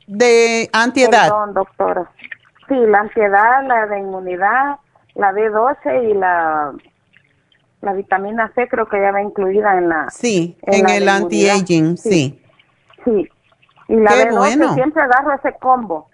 de 0.08 0.70
antiedad. 0.74 1.24
Perdón, 1.24 1.54
doctora. 1.54 2.12
Sí, 2.68 2.76
la 2.76 3.00
antiedad, 3.00 3.66
la 3.68 3.86
de 3.88 4.00
inmunidad, 4.00 4.78
la 5.16 5.32
B12 5.32 6.10
y 6.10 6.14
la 6.14 6.74
la 7.82 7.94
vitamina 7.94 8.52
C 8.54 8.68
creo 8.68 8.88
que 8.88 9.02
ya 9.02 9.12
va 9.12 9.22
incluida 9.22 9.78
en 9.78 9.90
la 9.90 10.10
Sí, 10.12 10.56
en, 10.62 10.88
el 10.88 11.10
anti-aging, 11.10 11.98
sí. 11.98 12.40
Sí. 13.04 13.30
Y 13.88 13.96
la 13.96 14.12
Qué 14.12 14.30
bueno. 14.32 14.74
siempre 14.76 15.02
agarro 15.02 15.34
ese 15.34 15.58
combo. 15.60 16.08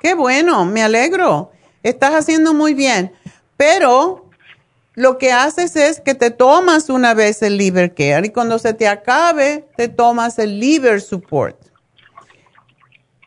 Qué 0.00 0.14
bueno, 0.14 0.64
me 0.64 0.82
alegro. 0.82 1.50
Estás 1.82 2.14
haciendo 2.14 2.54
muy 2.54 2.74
bien. 2.74 3.12
Pero 3.56 4.26
lo 4.94 5.18
que 5.18 5.32
haces 5.32 5.76
es 5.76 6.00
que 6.00 6.14
te 6.14 6.30
tomas 6.30 6.88
una 6.88 7.14
vez 7.14 7.42
el 7.42 7.58
liver 7.58 7.94
care 7.94 8.26
y 8.26 8.30
cuando 8.30 8.58
se 8.58 8.74
te 8.74 8.88
acabe, 8.88 9.68
te 9.76 9.88
tomas 9.88 10.38
el 10.38 10.58
liver 10.58 11.00
support. 11.00 11.56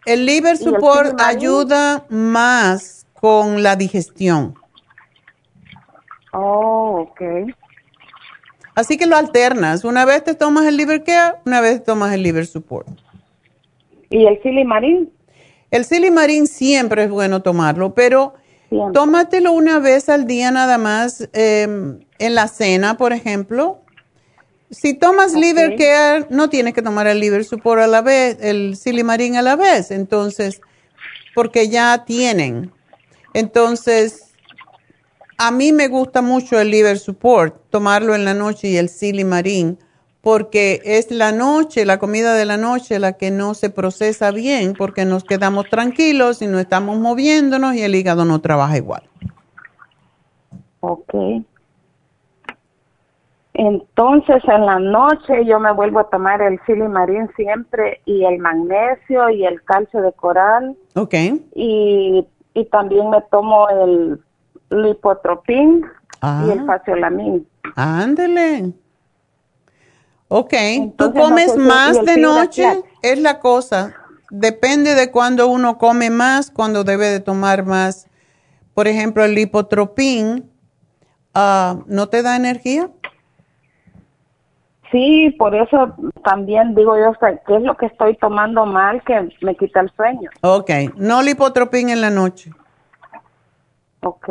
El 0.05 0.25
liver 0.25 0.57
support 0.57 1.19
ayuda 1.19 2.05
más 2.09 3.07
con 3.13 3.63
la 3.63 3.75
digestión. 3.75 4.55
Oh, 6.31 7.07
ok. 7.09 7.21
Así 8.75 8.97
que 8.97 9.05
lo 9.07 9.15
alternas. 9.15 9.83
Una 9.83 10.05
vez 10.05 10.23
te 10.23 10.35
tomas 10.35 10.65
el 10.65 10.77
liver 10.77 11.03
care, 11.03 11.37
una 11.45 11.61
vez 11.61 11.79
te 11.79 11.85
tomas 11.85 12.13
el 12.13 12.21
liver 12.21 12.45
support. 12.45 12.87
¿Y 14.09 14.25
el 14.25 14.41
silimarín? 14.43 15.11
El 15.71 15.85
silimarín 15.85 16.45
siempre 16.45 17.05
es 17.05 17.09
bueno 17.09 17.41
tomarlo, 17.41 17.95
pero 17.95 18.33
tómatelo 18.93 19.53
una 19.53 19.79
vez 19.79 20.09
al 20.09 20.27
día 20.27 20.51
nada 20.51 20.77
más 20.77 21.29
em, 21.33 21.99
en 22.19 22.35
la 22.35 22.47
cena, 22.47 22.97
por 22.97 23.13
ejemplo. 23.13 23.79
Si 24.71 24.93
tomas 24.93 25.33
liver 25.33 25.75
care, 25.75 26.27
no 26.29 26.49
tienes 26.49 26.73
que 26.73 26.81
tomar 26.81 27.07
el 27.07 27.19
liver 27.19 27.45
support 27.45 27.81
a 27.81 27.87
la 27.87 28.01
vez, 28.01 28.37
el 28.41 28.75
silimarín 28.75 29.35
a 29.35 29.41
la 29.41 29.55
vez, 29.55 29.91
entonces, 29.91 30.61
porque 31.33 31.69
ya 31.69 32.03
tienen. 32.05 32.71
Entonces, 33.33 34.33
a 35.37 35.51
mí 35.51 35.71
me 35.71 35.87
gusta 35.87 36.21
mucho 36.21 36.59
el 36.59 36.71
liver 36.71 36.97
support, 36.97 37.55
tomarlo 37.69 38.15
en 38.15 38.25
la 38.25 38.33
noche 38.33 38.69
y 38.69 38.77
el 38.77 38.89
silimarín 38.89 39.77
porque 40.25 40.81
es 40.85 41.11
la 41.11 41.31
noche, 41.31 41.85
la 41.85 41.99
comida 41.99 42.33
de 42.33 42.45
la 42.45 42.57
noche, 42.57 42.97
la 42.97 43.13
que 43.13 43.29
no 43.29 43.53
se 43.53 43.69
procesa 43.69 44.31
bien, 44.31 44.73
porque 44.73 45.05
nos 45.05 45.23
quedamos 45.23 45.69
tranquilos 45.69 46.41
y 46.41 46.47
no 46.47 46.57
estamos 46.57 46.97
moviéndonos 46.97 47.75
y 47.75 47.83
el 47.83 47.93
hígado 47.93 48.25
no 48.25 48.41
trabaja 48.41 48.75
igual. 48.75 49.03
Ok. 50.79 51.13
Entonces 53.57 54.43
en 54.49 54.65
la 54.65 54.79
noche 54.79 55.45
yo 55.45 55.59
me 55.61 55.71
vuelvo 55.71 55.99
a 55.99 56.09
tomar 56.09 56.41
el 56.41 56.59
silimarín 56.65 57.29
siempre 57.37 58.01
y 58.05 58.25
el 58.25 58.39
magnesio 58.39 59.29
y 59.29 59.45
el 59.45 59.63
calcio 59.63 60.01
de 60.01 60.11
coral. 60.11 60.75
Ok. 60.95 61.13
Y, 61.53 62.27
y 62.53 62.65
también 62.65 63.09
me 63.09 63.21
tomo 63.31 63.69
el 63.69 64.19
lipotropín 64.69 65.85
y 66.45 66.51
el 66.51 66.59
ah. 66.59 66.63
faciolamin. 66.67 67.47
Ándele. 67.75 68.73
Ok, 70.27 70.53
tú 70.97 71.13
comes 71.13 71.55
más 71.55 72.03
de 72.03 72.17
noche, 72.17 72.83
es 73.01 73.19
la 73.19 73.39
cosa. 73.39 73.93
Depende 74.31 74.95
de 74.95 75.11
cuándo 75.11 75.47
uno 75.47 75.77
come 75.77 76.09
más, 76.09 76.51
cuando 76.51 76.83
debe 76.83 77.07
de 77.07 77.19
tomar 77.19 77.63
más. 77.63 78.07
Por 78.73 78.87
ejemplo, 78.87 79.23
el 79.23 79.35
lipotropín, 79.35 80.51
ah, 81.33 81.77
¿no 81.85 82.09
te 82.09 82.23
da 82.23 82.35
energía? 82.35 82.89
Sí, 84.95 85.35
por 85.37 85.53
eso 85.53 85.93
también 86.23 86.73
digo 86.73 86.97
yo, 86.97 87.11
¿qué 87.19 87.55
es 87.57 87.61
lo 87.63 87.75
que 87.75 87.87
estoy 87.87 88.15
tomando 88.15 88.65
mal 88.65 89.03
que 89.03 89.27
me 89.41 89.53
quita 89.57 89.81
el 89.81 89.91
sueño? 89.93 90.29
Ok, 90.39 90.69
no 90.95 91.21
lipotropín 91.21 91.89
en 91.89 91.99
la 91.99 92.09
noche. 92.09 92.51
Ok. 93.99 94.29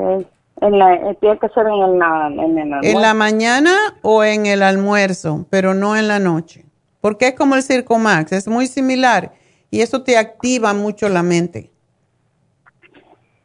En 0.62 0.78
la, 0.78 0.94
eh, 0.94 1.18
tiene 1.20 1.38
que 1.38 1.50
ser 1.50 1.66
en 1.66 1.82
el, 1.82 2.40
en 2.40 2.58
el 2.72 2.82
En 2.82 3.02
la 3.02 3.12
mañana 3.12 3.72
o 4.00 4.24
en 4.24 4.46
el 4.46 4.62
almuerzo, 4.62 5.44
pero 5.50 5.74
no 5.74 5.96
en 5.96 6.08
la 6.08 6.18
noche. 6.18 6.64
Porque 7.02 7.28
es 7.28 7.34
como 7.34 7.56
el 7.56 7.62
Circomax, 7.62 8.32
es 8.32 8.48
muy 8.48 8.66
similar 8.66 9.32
y 9.70 9.82
eso 9.82 10.02
te 10.02 10.16
activa 10.16 10.72
mucho 10.72 11.10
la 11.10 11.22
mente. 11.22 11.70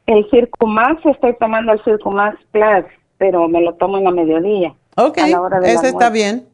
El 0.05 0.25
Circumax, 0.29 1.05
estoy 1.05 1.35
tomando 1.37 1.73
el 1.73 1.83
Circumax 1.83 2.37
Plus, 2.51 2.85
pero 3.17 3.49
me 3.49 3.59
lo 3.59 3.73
tomo 3.73 3.97
en 3.97 4.05
la 4.05 4.11
mediodía. 4.11 4.73
Ok, 4.95 5.17
ese 5.63 5.89
está 5.89 6.09
bien. 6.09 6.48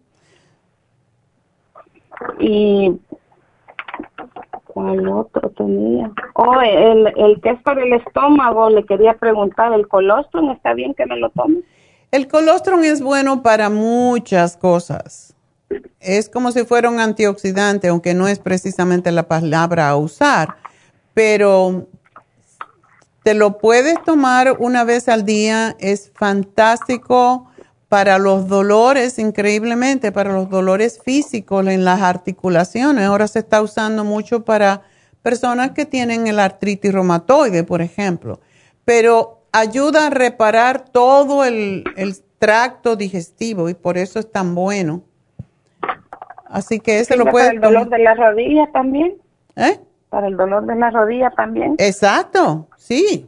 Y 2.39 2.99
¿Cuál 4.75 5.07
otro 5.07 5.49
tenía? 5.51 6.11
Oh, 6.33 6.59
el, 6.59 7.07
el 7.15 7.39
que 7.39 7.51
es 7.51 7.61
para 7.61 7.81
el 7.81 7.93
estómago, 7.93 8.69
le 8.69 8.85
quería 8.85 9.13
preguntar, 9.13 9.71
¿el 9.71 9.87
colostrum 9.87 10.51
está 10.51 10.73
bien 10.73 10.93
que 10.93 11.05
me 11.05 11.15
lo 11.15 11.29
tome? 11.29 11.61
El 12.11 12.27
colostrum 12.27 12.83
es 12.83 13.01
bueno 13.01 13.41
para 13.41 13.69
muchas 13.69 14.57
cosas. 14.57 15.33
Es 16.01 16.29
como 16.29 16.51
si 16.51 16.65
fuera 16.65 16.89
un 16.89 16.99
antioxidante, 16.99 17.87
aunque 17.87 18.13
no 18.13 18.27
es 18.27 18.39
precisamente 18.39 19.13
la 19.13 19.29
palabra 19.29 19.87
a 19.87 19.95
usar, 19.95 20.57
pero 21.13 21.87
te 23.23 23.33
lo 23.33 23.57
puedes 23.57 24.03
tomar 24.03 24.57
una 24.59 24.83
vez 24.83 25.07
al 25.07 25.23
día, 25.23 25.77
es 25.79 26.11
fantástico 26.13 27.47
para 27.89 28.17
los 28.17 28.47
dolores, 28.47 29.19
increíblemente, 29.19 30.11
para 30.11 30.33
los 30.33 30.49
dolores 30.49 31.01
físicos 31.03 31.67
en 31.67 31.85
las 31.85 32.01
articulaciones. 32.01 33.05
Ahora 33.05 33.27
se 33.27 33.39
está 33.39 33.61
usando 33.61 34.03
mucho 34.03 34.43
para 34.43 34.81
personas 35.21 35.71
que 35.71 35.85
tienen 35.85 36.27
el 36.27 36.39
artritis 36.39 36.93
reumatoide, 36.93 37.63
por 37.63 37.81
ejemplo. 37.81 38.39
Pero 38.83 39.41
ayuda 39.51 40.07
a 40.07 40.09
reparar 40.09 40.89
todo 40.89 41.43
el, 41.43 41.83
tracto 42.37 42.95
digestivo 42.95 43.69
y 43.69 43.73
por 43.73 43.97
eso 43.97 44.19
es 44.19 44.29
tan 44.29 44.53
bueno. 44.53 45.01
Así 46.47 46.79
que 46.79 46.99
ese 46.99 47.15
lo 47.15 47.25
puede... 47.25 47.45
¿Para 47.45 47.55
el 47.55 47.61
dolor 47.61 47.89
de 47.89 47.99
la 47.99 48.13
rodilla 48.13 48.71
también? 48.71 49.15
¿Eh? 49.55 49.79
Para 50.09 50.27
el 50.27 50.37
dolor 50.37 50.65
de 50.65 50.75
la 50.75 50.91
rodilla 50.91 51.31
también. 51.31 51.75
Exacto, 51.79 52.67
sí. 52.77 53.27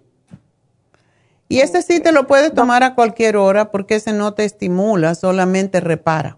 Y 1.50 1.62
ese 1.62 1.82
sí 1.82 2.02
te 2.02 2.12
lo 2.12 2.28
puedes 2.28 2.54
tomar 2.54 2.84
a 2.84 2.94
cualquier 2.94 3.38
hora 3.38 3.72
porque 3.72 3.96
ese 3.96 4.14
no 4.14 4.34
te 4.34 4.44
estimula, 4.44 5.16
solamente 5.16 5.80
repara. 5.80 6.38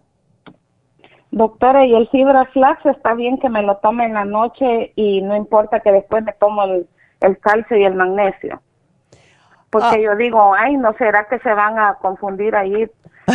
Doctora, 1.32 1.86
¿y 1.86 1.96
el 1.96 2.08
fibra 2.10 2.46
flax 2.54 2.86
está 2.86 3.14
bien 3.14 3.38
que 3.40 3.50
me 3.50 3.62
lo 3.62 3.78
tome 3.78 4.06
en 4.06 4.14
la 4.14 4.26
noche 4.26 4.94
y 4.96 5.22
no 5.22 5.36
importa 5.36 5.80
que 5.80 5.92
después 5.92 6.24
me 6.24 6.34
tomo 6.34 6.64
el, 6.64 6.88
calcio 7.40 7.78
y 7.78 7.84
el 7.84 7.96
magnesio? 7.96 8.62
Porque 9.70 9.88
ah. 9.88 10.00
yo 10.00 10.16
digo, 10.16 10.54
ay, 10.56 10.78
¿no 10.78 10.94
será 10.98 11.28
que 11.28 11.38
se 11.40 11.54
van 11.54 11.78
a 11.78 11.96
confundir 12.02 12.56
ahí? 12.56 12.88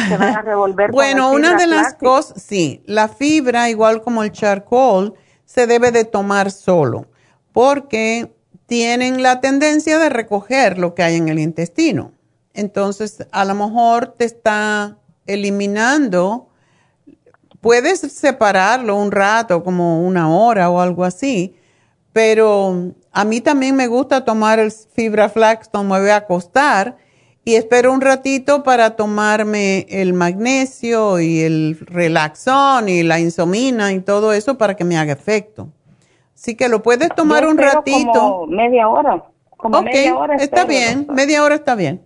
Se 0.08 0.16
van 0.16 0.36
a 0.36 0.42
revolver. 0.42 0.90
bueno, 0.92 1.30
una 1.30 1.54
de 1.54 1.68
las 1.68 1.94
cosas, 1.94 2.42
sí, 2.42 2.82
la 2.86 3.06
fibra, 3.06 3.68
igual 3.68 4.02
como 4.02 4.24
el 4.24 4.32
charcoal, 4.32 5.14
se 5.44 5.68
debe 5.68 5.92
de 5.92 6.04
tomar 6.04 6.50
solo, 6.50 7.06
porque 7.52 8.33
tienen 8.66 9.22
la 9.22 9.40
tendencia 9.40 9.98
de 9.98 10.08
recoger 10.08 10.78
lo 10.78 10.94
que 10.94 11.02
hay 11.02 11.16
en 11.16 11.28
el 11.28 11.38
intestino. 11.38 12.12
Entonces, 12.52 13.26
a 13.32 13.44
lo 13.44 13.54
mejor 13.54 14.14
te 14.16 14.24
está 14.24 14.98
eliminando, 15.26 16.48
puedes 17.60 18.00
separarlo 18.00 18.96
un 18.96 19.10
rato, 19.10 19.64
como 19.64 20.06
una 20.06 20.30
hora 20.34 20.70
o 20.70 20.80
algo 20.80 21.04
así, 21.04 21.56
pero 22.12 22.94
a 23.10 23.24
mí 23.24 23.40
también 23.40 23.74
me 23.74 23.88
gusta 23.88 24.24
tomar 24.24 24.60
el 24.60 24.70
fibra 24.70 25.28
flax 25.28 25.68
cuando 25.68 25.94
me 25.94 26.00
voy 26.00 26.10
a 26.10 26.16
acostar 26.16 26.96
y 27.44 27.56
espero 27.56 27.92
un 27.92 28.00
ratito 28.00 28.62
para 28.62 28.96
tomarme 28.96 29.86
el 29.90 30.14
magnesio 30.14 31.20
y 31.20 31.40
el 31.40 31.76
relaxón 31.80 32.88
y 32.88 33.02
la 33.02 33.20
insomina 33.20 33.92
y 33.92 34.00
todo 34.00 34.32
eso 34.32 34.56
para 34.56 34.76
que 34.76 34.84
me 34.84 34.96
haga 34.96 35.12
efecto. 35.12 35.68
Así 36.34 36.56
que 36.56 36.68
lo 36.68 36.82
puedes 36.82 37.08
tomar 37.14 37.46
un 37.46 37.56
ratito. 37.56 38.12
Como 38.12 38.46
media 38.46 38.88
hora. 38.88 39.22
Como 39.56 39.82
media 39.82 40.16
hora 40.16 40.34
está 40.36 40.64
bien, 40.64 41.06
media 41.10 41.42
hora 41.42 41.54
está 41.54 41.74
bien. 41.74 42.02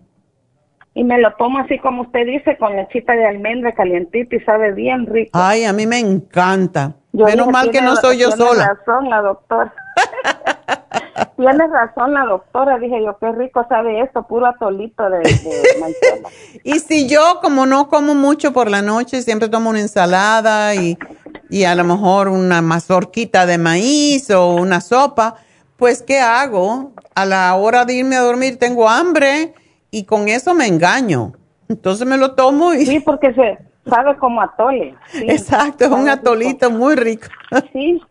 Y 0.95 1.05
me 1.05 1.19
lo 1.19 1.33
tomo 1.35 1.59
así 1.59 1.79
como 1.79 2.03
usted 2.03 2.27
dice, 2.27 2.57
con 2.59 2.75
lechita 2.75 3.15
de 3.15 3.27
almendra 3.27 3.73
calientita 3.73 4.37
y 4.37 4.41
sabe 4.41 4.73
bien 4.73 5.07
rico. 5.07 5.31
Ay, 5.33 5.65
a 5.65 5.73
mí 5.73 5.87
me 5.87 5.99
encanta. 5.99 6.97
Menos 7.13 7.49
mal 7.49 7.71
que 7.71 7.81
no 7.81 7.97
soy 7.97 8.19
yo 8.19 8.31
sola. 8.33 8.65
Tiene 8.65 8.75
razón 8.75 9.11
la 9.11 9.23
doctora. 9.23 9.75
tiene 11.37 11.67
razón 11.69 12.15
la 12.15 12.25
doctora. 12.25 12.79
Dije 12.79 13.03
yo, 13.05 13.17
qué 13.19 13.33
rico 13.33 13.65
sabe 13.69 14.01
esto, 14.01 14.27
puro 14.27 14.47
atolito 14.47 15.09
de, 15.09 15.19
de 15.19 16.23
y 16.65 16.79
si 16.81 17.09
yo, 17.09 17.41
como 17.43 17.67
no 17.67 17.89
como 17.89 18.15
mucho 18.15 18.53
por 18.53 18.71
la 18.71 18.83
noche, 18.83 19.23
siempre 19.23 19.49
tomo 19.49 19.71
una 19.71 19.81
ensalada 19.81 20.75
y, 20.75 20.99
y 21.51 21.65
a 21.65 21.75
lo 21.75 21.85
mejor 21.85 22.29
una 22.29 22.63
mazorquita 22.63 23.47
de 23.47 23.59
maíz 23.59 24.31
o 24.31 24.55
una 24.55 24.81
sopa, 24.81 25.37
pues 25.77 26.03
¿qué 26.03 26.21
hago? 26.21 26.93
A 27.15 27.25
la 27.25 27.55
hora 27.55 27.85
de 27.85 27.95
irme 27.95 28.17
a 28.17 28.21
dormir 28.21 28.59
tengo 28.59 28.89
hambre 28.89 29.55
y 29.91 30.05
con 30.05 30.29
eso 30.29 30.55
me 30.55 30.67
engaño. 30.67 31.33
Entonces 31.69 32.07
me 32.07 32.17
lo 32.17 32.35
tomo 32.35 32.75
y... 32.75 32.87
Sí, 32.87 33.01
porque 33.01 33.33
se 33.35 33.59
sabe 33.89 34.17
como 34.17 34.41
atole. 34.41 34.95
Exacto, 35.15 35.85
es 35.85 35.91
un 35.91 36.09
atolito 36.09 36.71
muy 36.71 36.95
rico. 36.97 37.29
Sí, 37.73 38.03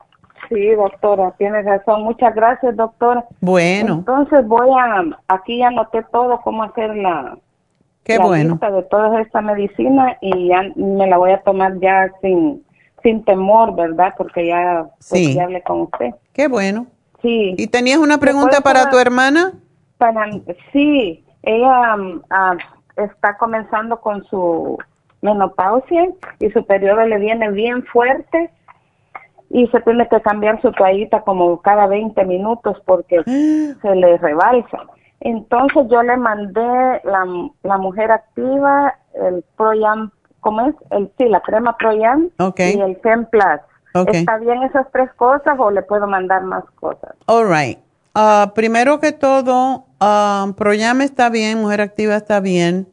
sí, 0.50 0.70
doctora, 0.72 1.34
tienes 1.38 1.66
razón. 1.66 2.04
Muchas 2.04 2.34
gracias, 2.34 2.76
doctora. 2.76 3.26
Bueno. 3.42 3.96
Entonces 3.96 4.48
voy 4.48 4.70
a, 4.70 5.04
aquí 5.28 5.60
ya 5.60 5.68
anoté 5.68 6.04
todo, 6.12 6.40
cómo 6.42 6.64
hacer 6.64 6.96
la, 6.96 7.38
Qué 8.08 8.18
bueno. 8.18 8.52
lista 8.52 8.72
de 8.72 8.84
toda 8.84 9.22
esta 9.22 9.42
medicina 9.42 10.18
y 10.22 10.48
ya 10.48 10.64
me 10.78 11.08
la 11.08 11.18
voy 11.18 11.32
a 11.32 11.42
tomar 11.42 11.78
ya 11.82 12.10
sin, 12.22 12.64
sin 13.04 13.24
temor, 13.24 13.76
¿verdad? 13.76 14.14
Porque 14.18 14.48
ya, 14.48 14.86
pues, 14.96 15.06
Sí. 15.06 15.34
ya 15.34 15.44
hablé 15.44 15.62
con 15.64 15.82
usted. 15.82 16.12
Qué 16.34 16.48
bueno. 16.48 16.88
Sí. 17.22 17.56
¿Y 17.58 17.68
tenías 17.68 17.98
una 18.00 18.18
pregunta 18.18 18.62
para 18.62 18.90
tu 18.90 18.98
hermana? 18.98 19.54
Para, 19.98 20.30
sí, 20.72 21.24
ella 21.44 21.96
mm, 21.98 22.22
ah, 22.30 22.56
está 22.96 23.38
comenzando 23.38 24.00
con 24.00 24.24
su 24.26 24.78
menopausia 25.22 26.10
y 26.40 26.50
su 26.52 26.66
periodo 26.66 27.06
le 27.06 27.18
viene 27.18 27.50
bien 27.52 27.84
fuerte 27.86 28.52
y 29.50 29.66
se 29.68 29.80
tiene 29.82 30.08
que 30.08 30.22
cambiar 30.22 30.62
su 30.62 30.72
toallita 30.72 31.22
como 31.22 31.62
cada 31.62 31.88
20 31.88 32.24
minutos 32.26 32.78
porque 32.86 33.24
se 33.82 33.96
le 33.96 34.18
rebalsa. 34.18 34.84
Entonces 35.20 35.88
yo 35.90 36.04
le 36.04 36.16
mandé 36.18 36.62
la, 37.04 37.26
la 37.64 37.78
mujer 37.80 38.12
activa, 38.12 38.94
el 39.16 39.44
Proyam, 39.56 40.12
¿cómo 40.42 40.62
es? 40.68 40.76
El, 40.92 41.12
sí, 41.18 41.26
la 41.26 41.42
crema 41.42 41.78
Proyam 41.78 42.30
Ok. 42.40 42.60
y 42.60 42.80
el 42.82 42.98
Femplas. 43.02 43.62
Ok. 43.94 44.10
¿Está 44.14 44.38
bien 44.38 44.62
esas 44.64 44.86
tres 44.92 45.12
cosas 45.16 45.56
o 45.58 45.72
le 45.72 45.82
puedo 45.82 46.08
mandar 46.08 46.44
más 46.44 46.64
cosas? 46.80 47.16
All 47.26 47.48
right. 47.50 47.80
Ah, 48.14 48.52
primero 48.56 49.00
que 49.00 49.12
todo, 49.12 49.86
ah, 50.00 50.48
Proyam 50.58 51.02
está 51.02 51.30
bien, 51.30 51.60
Mujer 51.62 51.82
Activa 51.82 52.16
está 52.16 52.40
bien. 52.40 52.88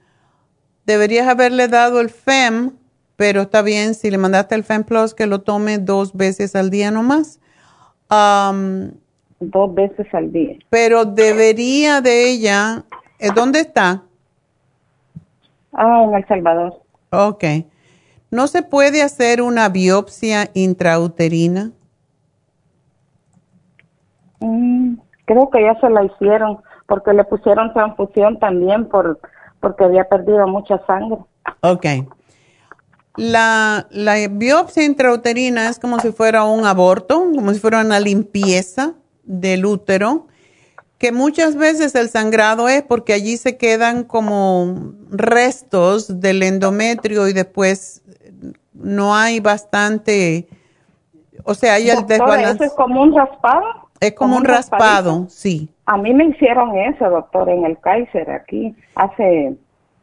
Deberías 0.87 1.27
haberle 1.29 1.69
dado 1.69 2.01
el 2.01 2.11
FEM, 2.11 2.73
pero 3.17 3.43
está 3.43 3.63
bien 3.63 3.95
si 3.95 4.11
le 4.11 4.19
mandaste 4.19 4.55
el 4.55 4.65
FEM 4.65 4.85
Plus 4.85 5.15
que 5.15 5.27
lo 5.27 5.41
tome 5.41 5.79
dos 5.79 6.15
veces 6.15 6.55
al 6.57 6.71
día 6.71 6.91
nomás. 6.91 7.41
Am, 8.11 8.93
Dos 9.41 9.75
veces 9.75 10.07
al 10.15 10.31
día. 10.33 10.57
pero 10.71 11.05
debería 11.05 12.01
de 12.01 12.29
ella, 12.31 12.85
¿eh, 13.19 13.29
¿dónde 13.35 13.61
está? 13.61 14.03
Ah, 15.73 16.05
en 16.05 16.15
El 16.15 16.27
Salvador. 16.27 16.81
Ok. 17.15 17.45
¿No 18.31 18.47
se 18.47 18.63
puede 18.63 19.03
hacer 19.03 19.43
una 19.43 19.69
biopsia 19.69 20.51
intrauterina? 20.55 21.71
Mm, 24.41 24.97
creo 25.25 25.51
que 25.51 25.63
ya 25.63 25.79
se 25.81 25.89
la 25.89 26.05
hicieron 26.05 26.59
porque 26.87 27.13
le 27.13 27.25
pusieron 27.25 27.73
transfusión 27.73 28.39
también 28.39 28.89
por 28.89 29.21
porque 29.61 29.85
había 29.85 30.05
perdido 30.05 30.47
mucha 30.47 30.85
sangre. 30.87 31.19
Ok. 31.63 31.87
La, 33.17 33.87
la 33.91 34.29
biopsia 34.29 34.85
intrauterina 34.85 35.69
es 35.69 35.79
como 35.79 36.01
si 36.01 36.13
fuera 36.13 36.45
un 36.45 36.67
aborto, 36.67 37.31
como 37.35 37.53
si 37.55 37.61
fuera 37.61 37.81
una 37.81 38.01
limpieza 38.01 38.95
del 39.23 39.65
útero, 39.65 40.27
que 40.99 41.13
muchas 41.13 41.57
veces 41.57 41.95
el 41.95 42.09
sangrado 42.09 42.69
es 42.69 42.83
porque 42.83 43.13
allí 43.13 43.37
se 43.37 43.57
quedan 43.57 44.05
como 44.05 44.93
restos 45.11 46.21
del 46.21 46.43
endometrio 46.43 47.29
y 47.29 47.33
después 47.33 48.03
no 48.73 49.15
hay 49.15 49.41
bastante, 49.41 50.47
o 51.45 51.55
sea, 51.55 51.75
hay 51.75 51.91
el 51.91 52.07
desbalance. 52.07 52.57
¿eso 52.57 52.65
es 52.65 52.73
como 52.75 53.03
un 53.03 53.15
raspado? 53.15 53.65
Es 54.01 54.13
como 54.13 54.37
un 54.37 54.45
raspadito? 54.45 54.85
raspado, 54.85 55.27
sí. 55.29 55.69
A 55.87 55.97
mí 55.97 56.13
me 56.13 56.27
hicieron 56.27 56.77
eso, 56.77 57.09
doctor, 57.09 57.49
en 57.49 57.65
el 57.65 57.79
Kaiser, 57.79 58.31
aquí, 58.31 58.75
hace 58.95 59.55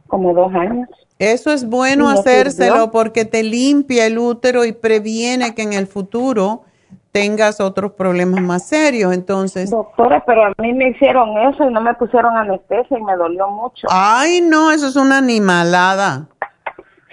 como 0.08 0.34
dos 0.34 0.54
años. 0.54 0.90
Eso 1.20 1.52
es 1.52 1.68
bueno 1.68 2.10
¿Y 2.10 2.14
le 2.14 2.20
hacérselo 2.20 2.74
sirvió? 2.74 2.92
porque 2.92 3.26
te 3.26 3.44
limpia 3.44 4.08
el 4.08 4.18
útero 4.18 4.66
y 4.66 4.72
previene 4.72 5.54
que 5.54 5.62
en 5.62 5.74
el 5.74 5.88
futuro 5.88 6.64
tengas 7.12 7.60
otros 7.60 7.94
problemas 7.94 8.42
más 8.42 8.68
serios. 8.68 9.14
Entonces, 9.14 9.70
Doctora, 9.70 10.24
pero 10.26 10.46
a 10.46 10.54
mí 10.58 10.74
me 10.74 10.90
hicieron 10.90 11.38
eso 11.38 11.70
y 11.70 11.74
no 11.74 11.82
me 11.82 11.94
pusieron 11.96 12.36
anestesia 12.38 12.98
y 12.98 13.04
me 13.04 13.16
dolió 13.16 13.48
mucho. 13.50 13.88
ay 13.90 14.42
no, 14.42 14.72
eso 14.72 14.88
es 14.88 14.96
una 14.96 15.18
animalada. 15.18 16.28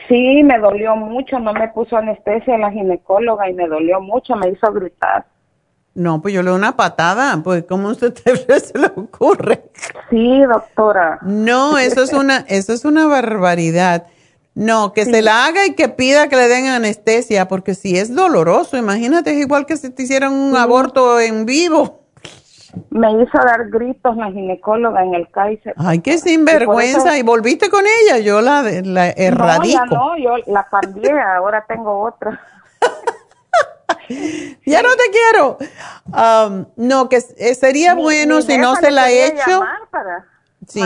Sí, 0.09 0.43
me 0.43 0.59
dolió 0.59 0.97
mucho, 0.97 1.39
no 1.39 1.53
me 1.53 1.69
puso 1.69 1.97
anestesia 1.97 2.57
la 2.57 2.71
ginecóloga 2.71 3.51
y 3.51 3.55
me 3.55 3.69
dolió 3.69 4.01
mucho, 4.01 4.37
me 4.37 4.49
hizo 4.49 4.73
gritar. 4.73 5.27
No, 5.95 6.23
pues 6.23 6.33
yo 6.33 6.43
le 6.43 6.51
doy 6.51 6.59
una 6.59 6.77
patada, 6.77 7.41
pues 7.43 7.65
¿cómo 7.69 7.89
usted 7.89 8.15
te, 8.25 8.37
se 8.61 8.79
le 8.79 8.87
ocurre? 8.87 9.65
Sí, 10.09 10.41
doctora. 10.43 11.19
No, 11.23 11.77
eso 11.77 12.03
es 12.03 12.13
una, 12.13 12.39
eso 12.49 12.73
es 12.73 12.85
una 12.85 13.07
barbaridad. 13.07 14.07
No, 14.59 14.93
que 14.93 15.05
se 15.05 15.23
la 15.23 15.47
haga 15.47 15.67
y 15.67 15.75
que 15.75 15.89
pida 15.89 16.29
que 16.29 16.35
le 16.35 16.49
den 16.49 16.67
anestesia, 16.67 17.47
porque 17.47 17.77
si 17.77 17.97
es 17.97 18.13
doloroso, 18.13 18.77
imagínate, 18.77 19.31
es 19.31 19.37
igual 19.39 19.67
que 19.67 19.77
si 19.77 19.89
te 19.91 20.03
hicieran 20.03 20.33
un 20.33 20.57
aborto 20.57 21.21
en 21.21 21.47
vivo. 21.47 22.03
Me 22.91 23.11
hizo 23.13 23.39
dar 23.39 23.71
gritos 23.71 24.17
la 24.17 24.27
ginecóloga 24.33 25.05
en 25.05 25.15
el 25.15 25.31
Kaiser. 25.31 25.75
Ay, 25.77 26.01
qué 26.01 26.19
sinvergüenza. 26.19 27.17
¿Y 27.17 27.23
volviste 27.23 27.71
con 27.71 27.85
ella? 27.87 28.19
Yo 28.19 28.41
la, 28.41 28.63
la 28.63 29.11
erradico. 29.11 29.79
No, 29.87 29.87
ya 29.87 29.97
no, 29.97 30.19
yo 30.19 30.53
la 30.53 30.67
cambié, 30.69 31.13
ahora 31.21 31.65
tengo 31.69 32.01
otra. 32.01 32.41
Ya 34.65 34.83
no 34.83 34.89
te 34.97 35.11
quiero. 35.11 35.59
Um, 36.07 36.67
no, 36.77 37.09
que 37.09 37.23
eh, 37.37 37.55
sería 37.55 37.95
Mi- 37.95 38.03
bueno 38.03 38.37
mi 38.37 38.43
si 38.43 38.57
no 38.59 38.75
se 38.77 38.91
la 38.91 39.05
ha 39.05 39.09
quería 39.09 39.27
hecho. 39.27 39.61
para- 39.91 40.25
Sí. 40.67 40.83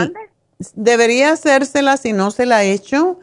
Debería 0.75 1.31
hacérsela 1.31 1.97
si 1.97 2.13
no 2.13 2.31
se 2.31 2.45
la 2.45 2.57
ha 2.57 2.63
hecho 2.63 3.19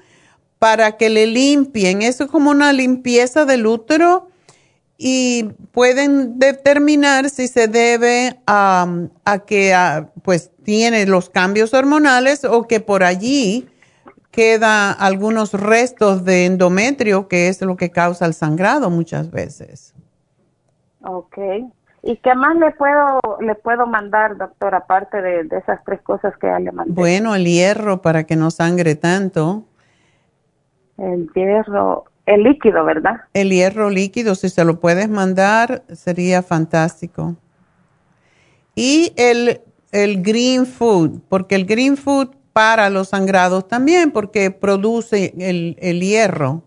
para 0.61 0.99
que 0.99 1.09
le 1.09 1.27
limpien. 1.27 2.03
Eso 2.03 2.25
es 2.25 2.31
como 2.31 2.51
una 2.51 2.73
limpieza 2.73 3.47
del 3.47 3.67
útero 3.67 4.29
y 4.99 5.45
pueden 5.73 6.39
determinar 6.39 7.31
si 7.31 7.49
se 7.49 7.67
debe 7.67 8.39
a, 8.47 8.87
a 9.25 9.39
que 9.39 9.75
pues 10.23 10.51
tiene 10.63 11.07
los 11.07 11.31
cambios 11.31 11.73
hormonales 11.73 12.45
o 12.45 12.69
que 12.69 12.81
por 12.81 13.03
allí 13.03 13.71
queda 14.31 14.93
algunos 14.93 15.55
restos 15.55 16.27
de 16.27 16.45
endometrio 16.45 17.27
que 17.27 17.49
es 17.49 17.63
lo 17.63 17.77
que 17.77 17.91
causa 17.91 18.27
el 18.27 18.35
sangrado 18.35 18.91
muchas 18.91 19.31
veces. 19.31 19.95
Ok. 21.03 21.39
¿Y 22.03 22.17
qué 22.19 22.35
más 22.35 22.57
le 22.57 22.71
puedo 22.73 23.21
le 23.41 23.55
puedo 23.55 23.87
mandar, 23.87 24.37
doctor, 24.37 24.75
aparte 24.75 25.23
de, 25.23 25.45
de 25.45 25.57
esas 25.57 25.83
tres 25.87 26.03
cosas 26.03 26.35
que 26.37 26.49
ya 26.49 26.59
le 26.59 26.71
mandé? 26.71 26.93
Bueno, 26.93 27.35
el 27.35 27.47
hierro 27.47 28.03
para 28.03 28.25
que 28.25 28.37
no 28.37 28.51
sangre 28.51 28.95
tanto. 28.95 29.65
El 31.01 31.31
hierro, 31.35 32.05
el 32.27 32.43
líquido, 32.43 32.85
¿verdad? 32.85 33.23
El 33.33 33.51
hierro 33.51 33.89
líquido, 33.89 34.35
si 34.35 34.51
se 34.51 34.65
lo 34.65 34.79
puedes 34.81 35.09
mandar, 35.09 35.83
sería 35.89 36.43
fantástico. 36.43 37.37
Y 38.75 39.13
el, 39.17 39.63
el 39.93 40.23
green 40.23 40.67
food, 40.67 41.21
porque 41.29 41.55
el 41.55 41.65
green 41.65 41.97
food 41.97 42.29
para 42.53 42.91
los 42.91 43.09
sangrados 43.09 43.67
también, 43.67 44.11
porque 44.11 44.51
produce 44.51 45.33
el, 45.39 45.77
el 45.81 46.01
hierro. 46.01 46.63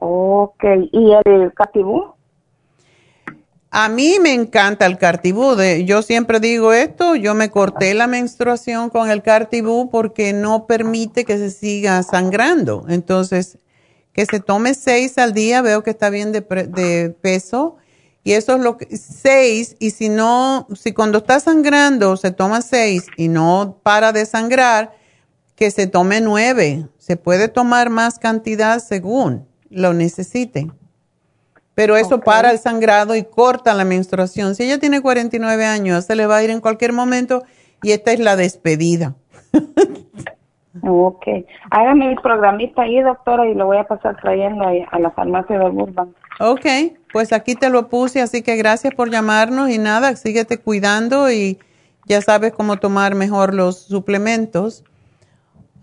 Ok. 0.00 0.64
¿Y 0.92 1.12
el 1.24 1.52
catibú? 1.54 2.15
A 3.78 3.90
mí 3.90 4.16
me 4.22 4.32
encanta 4.32 4.86
el 4.86 4.96
cartibú. 4.96 5.54
Yo 5.84 6.00
siempre 6.00 6.40
digo 6.40 6.72
esto, 6.72 7.14
yo 7.14 7.34
me 7.34 7.50
corté 7.50 7.92
la 7.92 8.06
menstruación 8.06 8.88
con 8.88 9.10
el 9.10 9.22
cartibú 9.22 9.90
porque 9.90 10.32
no 10.32 10.66
permite 10.66 11.26
que 11.26 11.36
se 11.36 11.50
siga 11.50 12.02
sangrando. 12.02 12.86
Entonces, 12.88 13.58
que 14.14 14.24
se 14.24 14.40
tome 14.40 14.72
seis 14.72 15.18
al 15.18 15.34
día, 15.34 15.60
veo 15.60 15.82
que 15.82 15.90
está 15.90 16.08
bien 16.08 16.32
de, 16.32 16.40
de 16.40 17.14
peso. 17.20 17.76
Y 18.24 18.32
eso 18.32 18.54
es 18.54 18.62
lo 18.62 18.78
que, 18.78 18.96
seis, 18.96 19.76
y 19.78 19.90
si 19.90 20.08
no, 20.08 20.66
si 20.74 20.94
cuando 20.94 21.18
está 21.18 21.38
sangrando 21.38 22.16
se 22.16 22.30
toma 22.30 22.62
seis 22.62 23.04
y 23.18 23.28
no 23.28 23.78
para 23.82 24.12
de 24.12 24.24
sangrar, 24.24 24.96
que 25.54 25.70
se 25.70 25.86
tome 25.86 26.22
nueve. 26.22 26.88
Se 26.96 27.18
puede 27.18 27.48
tomar 27.48 27.90
más 27.90 28.18
cantidad 28.18 28.82
según 28.82 29.46
lo 29.68 29.92
necesite. 29.92 30.66
Pero 31.76 31.96
eso 31.98 32.20
para 32.20 32.50
el 32.50 32.58
sangrado 32.58 33.14
y 33.14 33.22
corta 33.22 33.74
la 33.74 33.84
menstruación. 33.84 34.54
Si 34.54 34.64
ella 34.64 34.80
tiene 34.80 35.02
49 35.02 35.66
años, 35.66 36.06
se 36.06 36.16
le 36.16 36.26
va 36.26 36.38
a 36.38 36.42
ir 36.42 36.48
en 36.48 36.62
cualquier 36.62 36.94
momento 36.94 37.42
y 37.82 37.92
esta 37.92 38.12
es 38.12 38.18
la 38.18 38.34
despedida. 38.34 39.14
Ok. 40.82 41.26
Hágame 41.70 42.10
el 42.10 42.16
programita 42.16 42.82
ahí, 42.82 43.00
doctora, 43.02 43.46
y 43.46 43.54
lo 43.54 43.66
voy 43.66 43.76
a 43.76 43.84
pasar 43.84 44.16
trayendo 44.20 44.64
a 44.90 44.98
la 44.98 45.10
farmacia 45.10 45.58
de 45.58 45.68
Burbank. 45.68 46.14
Ok, 46.38 46.66
pues 47.12 47.32
aquí 47.32 47.54
te 47.54 47.70
lo 47.70 47.88
puse, 47.88 48.20
así 48.20 48.42
que 48.42 48.56
gracias 48.56 48.94
por 48.94 49.10
llamarnos 49.10 49.70
y 49.70 49.78
nada, 49.78 50.16
síguete 50.16 50.58
cuidando 50.58 51.30
y 51.30 51.58
ya 52.06 52.20
sabes 52.20 52.52
cómo 52.52 52.78
tomar 52.78 53.14
mejor 53.14 53.54
los 53.54 53.80
suplementos. 53.80 54.84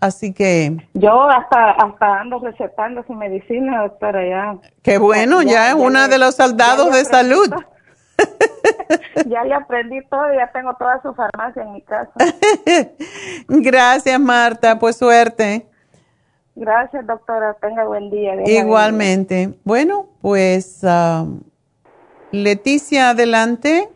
Así 0.04 0.34
que, 0.34 0.76
Yo 0.92 1.30
hasta 1.30 1.70
hasta 1.70 2.20
ando 2.20 2.38
recetando 2.38 3.02
su 3.06 3.14
medicina, 3.14 3.84
doctora, 3.84 4.28
ya. 4.28 4.58
qué 4.82 4.98
bueno, 4.98 5.40
ya, 5.40 5.70
es 5.70 5.74
una 5.76 6.08
de 6.08 6.18
los 6.18 6.34
soldados 6.34 6.92
de 6.92 7.04
salud. 7.06 7.50
Ya 9.26 9.42
le 9.42 9.54
aprendí 9.54 10.00
todo, 10.08 10.32
ya 10.34 10.50
tengo 10.52 10.74
toda 10.74 11.00
su 11.02 11.12
farmacia 11.14 11.62
en 11.62 11.72
mi 11.72 11.82
casa. 11.82 12.12
Gracias, 13.48 14.20
Marta, 14.20 14.78
pues 14.78 14.96
suerte. 14.96 15.66
Gracias, 16.54 17.04
doctora. 17.06 17.54
Tenga 17.60 17.84
buen 17.84 18.10
día. 18.10 18.34
Igualmente. 18.46 19.54
Bueno, 19.64 20.06
pues 20.20 20.80
ah, 20.84 21.26
Leticia, 22.30 23.10
adelante. 23.10 23.88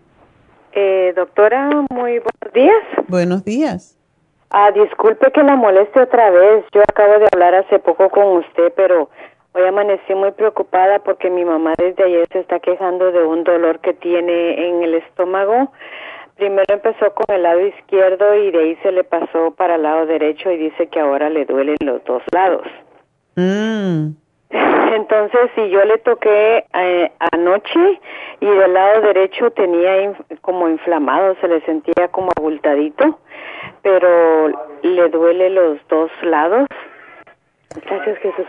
Eh, 0.72 1.12
doctora, 1.14 1.70
muy 1.90 2.18
buenos 2.18 2.52
días. 2.54 3.06
Buenos 3.08 3.44
días. 3.44 3.97
Ah, 4.50 4.70
disculpe 4.72 5.30
que 5.32 5.42
la 5.42 5.56
moleste 5.56 6.00
otra 6.00 6.30
vez. 6.30 6.64
Yo 6.72 6.80
acabo 6.82 7.18
de 7.18 7.26
hablar 7.32 7.54
hace 7.54 7.78
poco 7.78 8.08
con 8.08 8.38
usted, 8.38 8.72
pero 8.76 9.10
hoy 9.52 9.64
amanecí 9.66 10.14
muy 10.14 10.30
preocupada 10.32 11.00
porque 11.00 11.28
mi 11.30 11.44
mamá 11.44 11.74
desde 11.76 12.04
ayer 12.04 12.26
se 12.32 12.40
está 12.40 12.58
quejando 12.60 13.12
de 13.12 13.22
un 13.24 13.44
dolor 13.44 13.80
que 13.80 13.92
tiene 13.94 14.68
en 14.68 14.82
el 14.82 14.94
estómago. 14.94 15.70
Primero 16.36 16.64
empezó 16.72 17.12
con 17.14 17.34
el 17.34 17.42
lado 17.42 17.60
izquierdo 17.60 18.34
y 18.36 18.50
de 18.52 18.58
ahí 18.58 18.76
se 18.82 18.92
le 18.92 19.04
pasó 19.04 19.50
para 19.56 19.74
el 19.74 19.82
lado 19.82 20.06
derecho 20.06 20.50
y 20.50 20.56
dice 20.56 20.86
que 20.86 21.00
ahora 21.00 21.28
le 21.28 21.44
duelen 21.44 21.76
los 21.80 22.02
dos 22.04 22.22
lados. 22.32 22.66
Mm. 23.36 24.10
Entonces, 24.94 25.50
si 25.54 25.68
yo 25.68 25.84
le 25.84 25.98
toqué 25.98 26.64
eh, 26.74 27.12
anoche 27.32 28.00
y 28.40 28.46
del 28.46 28.72
lado 28.72 29.02
derecho 29.02 29.50
tenía 29.50 30.02
inf- 30.04 30.40
como 30.40 30.68
inflamado, 30.68 31.34
se 31.40 31.48
le 31.48 31.60
sentía 31.62 32.08
como 32.08 32.30
abultadito, 32.38 33.18
pero 33.82 34.48
le 34.82 35.08
duele 35.08 35.50
los 35.50 35.78
dos 35.88 36.10
lados. 36.22 36.66
Gracias, 37.84 38.18
Jesús. 38.18 38.46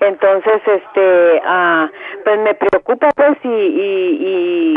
Entonces, 0.00 0.62
este, 0.66 1.42
ah, 1.44 1.90
pues 2.24 2.38
me 2.40 2.54
preocupa, 2.54 3.10
pues, 3.14 3.36
y, 3.44 3.48
y, 3.48 4.74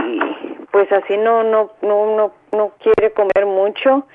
pues 0.71 0.91
así 0.91 1.15
no, 1.17 1.43
no, 1.43 1.71
no, 1.81 2.15
no, 2.15 2.31
no 2.51 2.71
quiere 2.79 3.13
comer 3.13 3.45
mucho 3.45 4.05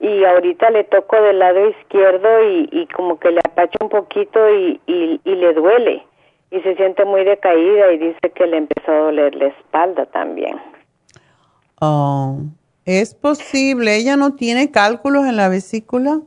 y 0.00 0.24
ahorita 0.24 0.70
le 0.70 0.84
toco 0.84 1.20
del 1.20 1.38
lado 1.38 1.68
izquierdo 1.68 2.28
y, 2.42 2.88
como 2.94 3.18
que 3.20 3.30
le 3.30 3.40
apacha 3.40 3.78
un 3.80 3.88
poquito 3.88 4.50
y, 4.50 4.80
y, 4.86 5.20
y 5.24 5.34
le 5.36 5.52
duele 5.54 6.02
y 6.50 6.60
se 6.60 6.74
siente 6.76 7.04
muy 7.04 7.24
decaída 7.24 7.92
y 7.92 7.98
dice 7.98 8.30
que 8.34 8.46
le 8.46 8.58
empezó 8.58 8.92
a 8.92 8.98
doler 8.98 9.34
la 9.34 9.46
espalda 9.46 10.06
también. 10.06 10.60
Oh, 11.80 12.38
es 12.86 13.14
posible. 13.14 13.96
¿Ella 13.96 14.16
no 14.16 14.34
tiene 14.34 14.70
cálculos 14.70 15.26
en 15.26 15.36
la 15.36 15.48
vesícula? 15.48 16.20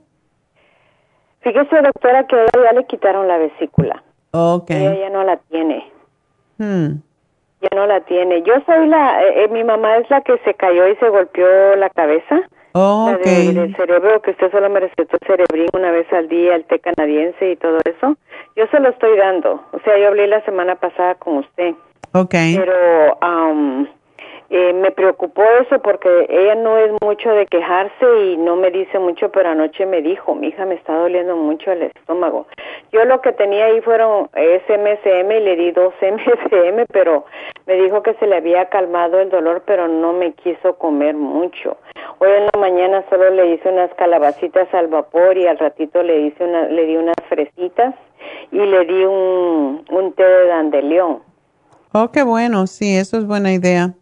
Fíjese, 1.42 1.82
doctora, 1.82 2.26
que 2.28 2.36
a 2.36 2.42
ella 2.44 2.70
ya 2.72 2.80
le 2.80 2.86
quitaron 2.86 3.28
la 3.28 3.38
vesícula. 3.38 4.04
Ok. 4.32 4.70
Ella 4.72 4.94
ya 5.00 5.10
no 5.10 5.24
la 5.24 5.38
tiene. 5.38 5.90
Hmm. 6.58 6.96
Ya 7.62 7.70
no 7.76 7.88
la 7.88 8.02
tiene. 8.02 8.42
Yo 8.44 8.54
soy 8.66 8.88
la, 8.88 9.24
eh, 9.24 9.44
eh, 9.44 9.48
mi 9.50 9.64
mamá 9.64 9.98
es 9.98 10.10
la 10.10 10.22
que 10.22 10.38
se 10.40 10.54
cayó 10.54 10.88
y 10.88 10.96
se 10.98 11.10
golpeó 11.10 11.76
la 11.78 11.90
cabeza. 11.90 12.42
Oh, 12.74 13.08
La 13.10 13.18
ok. 13.18 13.24
de- 13.24 13.54
del 13.54 13.76
cerebro, 13.76 14.22
que 14.22 14.32
usted 14.32 14.52
solo 14.52 14.70
me 14.70 14.80
recetó 14.82 15.18
cerebrín 15.26 15.68
una 15.74 15.92
vez 15.92 16.06
al 16.14 16.28
día, 16.30 16.56
el 16.56 16.66
té 16.66 16.80
canadiense 16.80 17.52
y 17.52 17.56
todo 17.56 17.80
eso. 17.84 18.16
Yo 18.56 18.68
se 18.68 18.80
lo 18.80 18.90
estoy 18.90 19.18
dando. 19.18 19.64
O 19.72 19.80
sea, 19.84 19.98
yo 19.98 20.08
hablé 20.10 20.28
la 20.28 20.44
semana 20.46 20.76
pasada 20.76 21.16
con 21.16 21.38
usted. 21.38 21.74
Ok. 22.14 22.32
Pero 22.56 23.18
am, 23.22 23.88
eh, 24.50 24.74
me 24.74 24.92
preocupó 24.92 25.44
eso 25.62 25.80
porque 25.80 26.26
ella 26.28 26.56
no 26.56 26.78
es 26.78 26.92
mucho 27.02 27.30
de 27.32 27.46
quejarse 27.46 28.06
y 28.26 28.38
no 28.38 28.56
me 28.56 28.72
dice 28.72 28.98
mucho, 28.98 29.32
pero 29.32 29.50
anoche 29.50 29.86
me 29.86 30.02
dijo, 30.02 30.34
mi 30.34 30.48
hija 30.48 30.66
me 30.66 30.76
está 30.76 30.96
doliendo 30.96 31.36
mucho 31.36 31.72
el 31.72 31.84
estómago. 31.84 32.48
Yo 32.92 33.06
lo 33.06 33.22
que 33.22 33.32
tenía 33.34 33.66
ahí 33.66 33.82
fueron 33.82 34.30
SMSM 34.34 35.32
y 35.32 35.40
le 35.40 35.56
di 35.56 35.72
dos 35.72 35.94
MSM, 36.02 36.86
pero 36.92 37.26
me 37.68 37.76
dijo 37.76 38.02
que 38.02 38.16
se 38.16 38.26
le 38.26 38.38
había 38.38 38.66
calmado 38.70 39.20
el 39.20 39.30
dolor, 39.30 39.62
pero 39.66 39.88
no 39.88 40.14
me 40.14 40.34
quiso 40.34 40.76
comer 40.78 41.16
mucho. 41.16 41.78
Hoy 42.18 42.32
en 42.32 42.46
la 42.46 42.60
mañana 42.60 43.06
solo 43.10 43.30
le 43.30 43.54
hice 43.54 43.70
unas 43.70 43.94
calabacitas 43.94 44.74
al 44.74 44.88
vapor 44.88 45.38
y 45.38 45.46
al 45.46 45.60
ratito 45.60 46.02
le 46.02 46.22
hice 46.22 46.44
una, 46.44 46.64
le 46.64 46.86
di 46.86 46.98
unas 46.98 47.16
fresitas 47.28 47.94
y 48.52 48.58
le 48.58 48.86
di 48.86 49.06
un, 49.06 50.14
té 50.16 50.24
de 50.24 50.48
dandelión. 50.48 51.20
Oh, 51.94 52.10
qué 52.12 52.24
bueno. 52.24 52.68
Sí, 52.68 52.98
eso 52.98 53.18
es 53.18 53.26
buena 53.26 53.54
idea. 53.54 53.94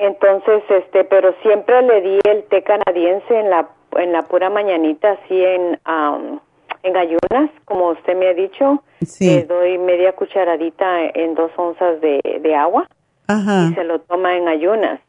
Entonces, 0.00 0.62
este, 0.70 1.04
pero 1.04 1.34
siempre 1.42 1.82
le 1.82 2.00
di 2.00 2.18
el 2.24 2.44
té 2.44 2.62
canadiense 2.62 3.38
en 3.38 3.50
la 3.50 3.68
en 3.96 4.12
la 4.12 4.22
pura 4.22 4.50
mañanita, 4.50 5.12
así 5.12 5.44
en 5.44 5.78
am, 5.84 6.40
en 6.82 6.96
ayunas, 6.96 7.50
como 7.64 7.90
usted 7.90 8.16
me 8.16 8.28
ha 8.28 8.34
dicho. 8.34 8.82
Sí. 9.04 9.26
Le 9.26 9.44
doy 9.44 9.78
media 9.78 10.12
cucharadita 10.12 11.06
en 11.14 11.34
dos 11.34 11.50
onzas 11.56 12.00
de, 12.00 12.20
de 12.40 12.54
agua 12.54 12.86
Ajá. 13.26 13.68
y 13.70 13.74
se 13.74 13.84
lo 13.84 14.00
toma 14.00 14.36
en 14.36 14.48
ayunas. 14.48 15.00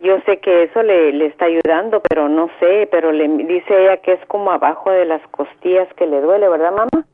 Yo 0.00 0.18
sé 0.26 0.38
que 0.40 0.64
eso 0.64 0.82
le, 0.82 1.12
le 1.12 1.26
está 1.26 1.46
ayudando, 1.46 2.02
pero 2.02 2.28
no 2.28 2.50
sé, 2.60 2.88
pero 2.90 3.12
le 3.12 3.28
dice 3.28 3.84
ella 3.84 3.96
que 3.98 4.12
es 4.12 4.26
como 4.26 4.50
abajo 4.50 4.90
de 4.90 5.06
las 5.06 5.22
costillas 5.28 5.88
que 5.94 6.06
le 6.06 6.20
duele, 6.20 6.48
¿verdad, 6.48 6.72
mamá? 6.72 7.06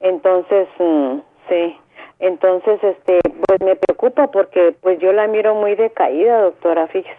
Entonces, 0.00 0.66
mm, 0.78 1.18
sí. 1.48 1.76
Entonces, 2.20 2.78
este, 2.82 3.18
pues 3.46 3.60
me 3.62 3.76
preocupa 3.76 4.30
porque 4.30 4.76
pues 4.82 4.98
yo 5.00 5.12
la 5.12 5.26
miro 5.26 5.54
muy 5.54 5.74
decaída, 5.74 6.40
doctora, 6.42 6.86
fíjese. 6.88 7.16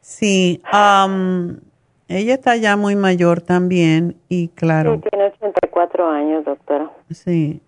Sí. 0.00 0.60
am, 0.70 1.60
ella 2.08 2.34
está 2.34 2.56
ya 2.56 2.76
muy 2.76 2.96
mayor 2.96 3.40
también 3.40 4.16
y 4.28 4.48
claro, 4.48 4.96
Sí, 4.96 5.08
tiene 5.10 5.24
84 5.26 6.06
años, 6.08 6.44
doctora. 6.44 6.90
sí. 7.10 7.60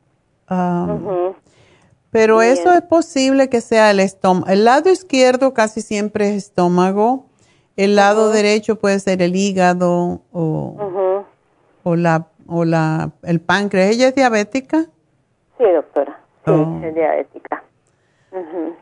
Pero 2.10 2.38
Bien. 2.38 2.52
eso 2.52 2.72
es 2.72 2.82
posible 2.82 3.48
que 3.48 3.60
sea 3.60 3.90
el 3.90 4.00
estómago. 4.00 4.46
El 4.48 4.64
lado 4.64 4.90
izquierdo 4.90 5.52
casi 5.54 5.80
siempre 5.80 6.28
es 6.28 6.36
estómago. 6.36 7.26
El 7.76 7.96
lado 7.96 8.30
derecho 8.30 8.76
puede 8.78 8.98
ser 9.00 9.20
el 9.22 9.34
hígado 9.36 10.20
o, 10.32 11.24
o 11.82 11.96
la 11.96 12.26
o 12.46 12.64
la 12.64 13.10
el 13.22 13.40
páncreas. 13.40 13.90
¿Ella 13.90 14.08
es 14.08 14.14
diabética? 14.14 14.84
Sí, 15.58 15.64
doctora. 15.74 16.20
Sí, 16.46 16.52
Oh. 16.52 16.80
es 16.84 16.94
diabética. 16.94 17.62
Ujú. 18.32 18.76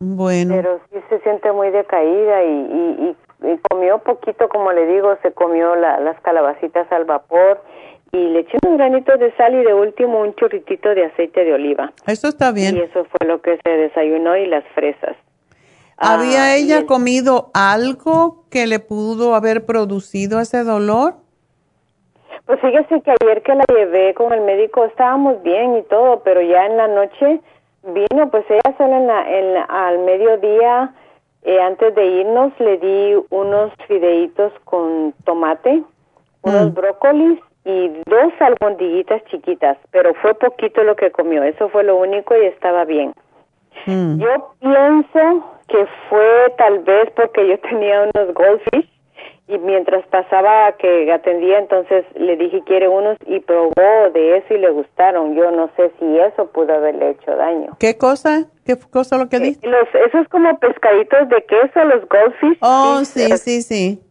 Bueno. 0.00 0.54
Pero 0.54 0.80
sí 0.92 0.98
se 1.08 1.18
siente 1.20 1.50
muy 1.52 1.70
decaída 1.70 2.44
y, 2.44 2.48
y, 2.50 3.16
y, 3.42 3.52
y 3.52 3.58
comió 3.70 3.98
poquito, 3.98 4.48
como 4.48 4.72
le 4.72 4.86
digo, 4.86 5.16
se 5.22 5.32
comió 5.32 5.74
la- 5.74 5.98
las 6.00 6.20
calabacitas 6.20 6.90
al 6.92 7.04
vapor 7.04 7.60
y 8.12 8.18
le 8.28 8.40
eché 8.40 8.58
unos 8.64 8.78
granitos 8.78 9.18
de 9.18 9.34
sal 9.36 9.54
y 9.54 9.64
de 9.64 9.74
último 9.74 10.20
un 10.20 10.34
chorritito 10.34 10.90
de 10.90 11.06
aceite 11.06 11.44
de 11.44 11.54
oliva. 11.54 11.92
Eso 12.06 12.28
está 12.28 12.52
bien. 12.52 12.76
Y 12.76 12.80
eso 12.80 13.04
fue 13.06 13.26
lo 13.26 13.40
que 13.42 13.58
se 13.64 13.70
desayunó 13.70 14.36
y 14.36 14.46
las 14.46 14.64
fresas. 14.74 15.16
¿Había 15.96 16.44
Ah, 16.44 16.56
ella 16.56 16.78
el- 16.78 16.86
comido 16.86 17.50
algo 17.54 18.44
que 18.50 18.66
le 18.68 18.78
pudo 18.78 19.34
haber 19.34 19.66
producido 19.66 20.38
ese 20.40 20.62
dolor? 20.62 21.14
Pues 22.48 22.60
fíjese 22.60 23.02
que 23.02 23.10
ayer 23.20 23.42
que 23.42 23.54
la 23.54 23.64
llevé 23.68 24.14
con 24.14 24.32
el 24.32 24.40
médico 24.40 24.86
estábamos 24.86 25.42
bien 25.42 25.76
y 25.76 25.82
todo, 25.82 26.20
pero 26.24 26.40
ya 26.40 26.64
en 26.64 26.78
la 26.78 26.88
noche 26.88 27.40
vino, 27.82 28.30
pues 28.30 28.42
ella 28.48 28.74
solo 28.78 28.94
en 28.96 29.06
la, 29.06 29.30
en 29.38 29.52
la- 29.52 29.64
al 29.64 29.98
mediodía, 29.98 30.94
eh, 31.42 31.60
antes 31.60 31.94
de 31.94 32.06
irnos, 32.06 32.58
le 32.58 32.78
di 32.78 33.22
unos 33.28 33.70
fideitos 33.86 34.50
con 34.64 35.12
tomate, 35.26 35.82
unos 36.40 36.72
brócolis 36.72 37.38
y 37.66 37.88
dos 38.06 38.32
albondiguitas 38.40 39.22
chiquitas, 39.26 39.76
pero 39.90 40.14
fue 40.14 40.32
poquito 40.32 40.82
lo 40.84 40.96
que 40.96 41.10
comió, 41.10 41.42
eso 41.42 41.68
fue 41.68 41.84
lo 41.84 41.96
único 41.96 42.34
y 42.34 42.46
estaba 42.46 42.86
bien. 42.86 43.12
Mm. 43.84 44.20
Yo 44.20 44.54
pienso 44.60 45.44
que 45.68 45.86
fue 46.08 46.54
tal 46.56 46.78
vez 46.78 47.10
porque 47.14 47.46
yo 47.46 47.58
tenía 47.58 48.08
unos 48.14 48.32
goldfish 48.32 48.88
y 49.48 49.56
mientras 49.58 50.06
pasaba 50.08 50.72
que 50.72 51.10
atendía, 51.10 51.58
entonces 51.58 52.04
le 52.14 52.36
dije 52.36 52.62
quiere 52.66 52.86
unos 52.86 53.16
y 53.26 53.40
probó 53.40 54.10
de 54.12 54.36
eso 54.36 54.54
y 54.54 54.58
le 54.58 54.70
gustaron. 54.70 55.34
Yo 55.34 55.50
no 55.50 55.70
sé 55.74 55.90
si 55.98 56.18
eso 56.18 56.46
pudo 56.52 56.74
haberle 56.74 57.10
hecho 57.10 57.34
daño. 57.34 57.74
¿Qué 57.80 57.96
cosa? 57.96 58.44
¿Qué 58.66 58.76
cosa 58.76 59.16
lo 59.16 59.30
que 59.30 59.38
dice? 59.38 59.66
Los, 59.66 59.88
esos 60.06 60.28
como 60.28 60.58
pescaditos 60.58 61.30
de 61.30 61.42
queso, 61.44 61.82
los 61.84 62.06
goldfish. 62.08 62.58
Oh, 62.60 63.00
sí, 63.04 63.38
sí, 63.38 63.62
sí. 63.62 64.02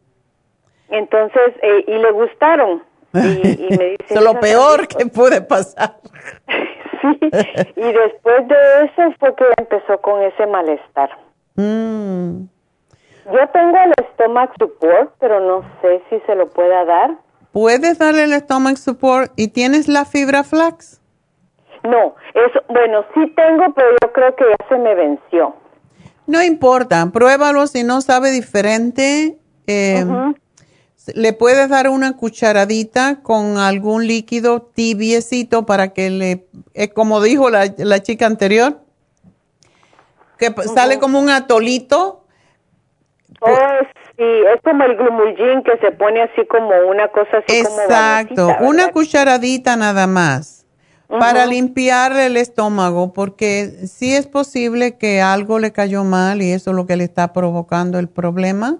Entonces, 0.89 1.53
eh, 1.61 1.83
y 1.85 1.93
le 1.93 2.11
gustaron. 2.11 2.83
Y, 3.13 3.19
y 3.19 3.67
me 3.77 3.85
dice, 3.91 4.05
Eso 4.09 4.21
lo 4.21 4.39
peor 4.39 4.87
que 4.87 5.05
puede 5.05 5.41
pasar. 5.41 5.97
sí. 7.01 7.19
Y 7.75 7.91
después 7.91 8.47
de 8.47 8.55
eso 8.85 9.13
fue 9.19 9.35
que 9.35 9.45
empezó 9.57 10.01
con 10.01 10.23
ese 10.23 10.47
malestar. 10.47 11.11
Mm. 11.55 12.56
Yo 13.27 13.39
tengo 13.51 13.77
el 13.77 13.93
stomach 14.13 14.51
support, 14.57 15.13
pero 15.19 15.39
no 15.39 15.61
sé 15.81 16.01
si 16.09 16.19
se 16.25 16.35
lo 16.35 16.47
pueda 16.49 16.85
dar. 16.85 17.17
¿Puedes 17.51 17.99
darle 17.99 18.23
el 18.23 18.33
stomach 18.33 18.77
support 18.77 19.31
y 19.35 19.49
tienes 19.49 19.87
la 19.87 20.05
fibra 20.05 20.43
flax? 20.43 21.01
No, 21.83 22.15
eso, 22.33 22.59
bueno, 22.69 23.03
sí 23.13 23.33
tengo, 23.35 23.73
pero 23.73 23.87
yo 24.01 24.13
creo 24.13 24.35
que 24.35 24.45
ya 24.49 24.67
se 24.69 24.77
me 24.77 24.95
venció. 24.95 25.55
No 26.25 26.43
importa, 26.43 27.09
pruébalo 27.11 27.67
si 27.67 27.83
no 27.83 28.01
sabe 28.01 28.31
diferente. 28.31 29.37
eh, 29.67 30.05
Le 31.15 31.33
puedes 31.33 31.69
dar 31.69 31.89
una 31.89 32.17
cucharadita 32.17 33.21
con 33.21 33.57
algún 33.57 34.07
líquido 34.07 34.61
tibiecito 34.61 35.65
para 35.65 35.89
que 35.93 36.09
le, 36.09 36.47
eh, 36.73 36.89
como 36.89 37.21
dijo 37.21 37.49
la, 37.49 37.73
la 37.77 38.01
chica 38.01 38.25
anterior, 38.25 38.81
que 40.37 40.53
sale 40.75 40.99
como 40.99 41.19
un 41.19 41.29
atolito. 41.29 42.16
Oh, 43.41 43.55
sí, 44.17 44.23
es 44.23 44.61
como 44.63 44.83
el 44.83 44.95
glumulgin 44.95 45.63
que 45.63 45.77
se 45.77 45.91
pone 45.91 46.21
así 46.21 46.45
como 46.47 46.69
una 46.89 47.07
cosa 47.09 47.37
así 47.37 47.63
como 47.63 47.81
Exacto, 47.81 48.47
babosita, 48.47 48.67
una 48.67 48.91
cucharadita 48.91 49.75
nada 49.75 50.07
más 50.07 50.65
para 51.07 51.45
limpiarle 51.45 52.25
el 52.25 52.37
estómago, 52.37 53.13
porque 53.13 53.65
sí 53.87 54.13
es 54.13 54.27
posible 54.27 54.97
que 54.97 55.21
algo 55.21 55.59
le 55.59 55.71
cayó 55.71 56.03
mal 56.03 56.41
y 56.41 56.51
eso 56.51 56.71
es 56.71 56.75
lo 56.75 56.85
que 56.85 56.97
le 56.97 57.05
está 57.05 57.31
provocando 57.31 57.97
el 57.99 58.09
problema. 58.09 58.77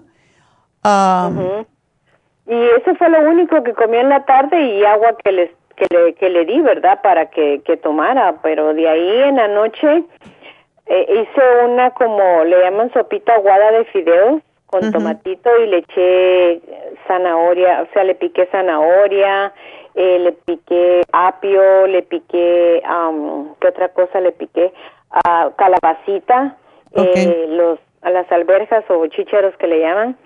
Y 2.46 2.54
eso 2.80 2.94
fue 2.96 3.10
lo 3.10 3.20
único 3.30 3.62
que 3.62 3.72
comí 3.72 3.96
en 3.98 4.08
la 4.08 4.24
tarde 4.24 4.60
y 4.60 4.84
agua 4.84 5.16
que 5.22 5.32
les 5.32 5.50
que 5.76 5.86
le, 5.94 6.14
que 6.14 6.28
le 6.28 6.44
di, 6.44 6.60
¿verdad? 6.60 7.00
Para 7.02 7.26
que, 7.30 7.62
que 7.64 7.76
tomara, 7.76 8.40
pero 8.42 8.74
de 8.74 8.88
ahí 8.88 9.28
en 9.28 9.36
la 9.36 9.46
noche 9.46 10.02
eh, 10.88 11.06
hice 11.08 11.64
una 11.64 11.90
como 11.90 12.44
le 12.44 12.60
llaman 12.60 12.92
sopita 12.92 13.34
aguada 13.34 13.70
de 13.72 13.84
fideos 13.86 14.42
con 14.66 14.82
tomatito 14.92 15.50
y 15.60 15.66
le 15.66 15.78
eché 15.78 16.60
zanahoria, 17.06 17.82
o 17.82 17.92
sea, 17.92 18.04
le 18.04 18.14
piqué 18.14 18.46
zanahoria, 18.52 19.52
eh, 19.94 20.18
le 20.18 20.32
piqué 20.32 21.02
apio, 21.12 21.86
le 21.86 22.02
piqué, 22.02 22.82
am, 22.84 23.54
¿qué 23.60 23.68
otra 23.68 23.88
cosa 23.88 24.20
le 24.20 24.32
piqué? 24.32 24.72
Calabacita, 25.56 26.56
eh, 26.94 27.46
los, 27.48 27.78
a 28.02 28.10
las 28.10 28.30
alberjas 28.30 28.84
o 28.90 29.06
chícharos 29.06 29.56
que 29.56 29.66
le 29.66 29.80
llaman 29.80 30.16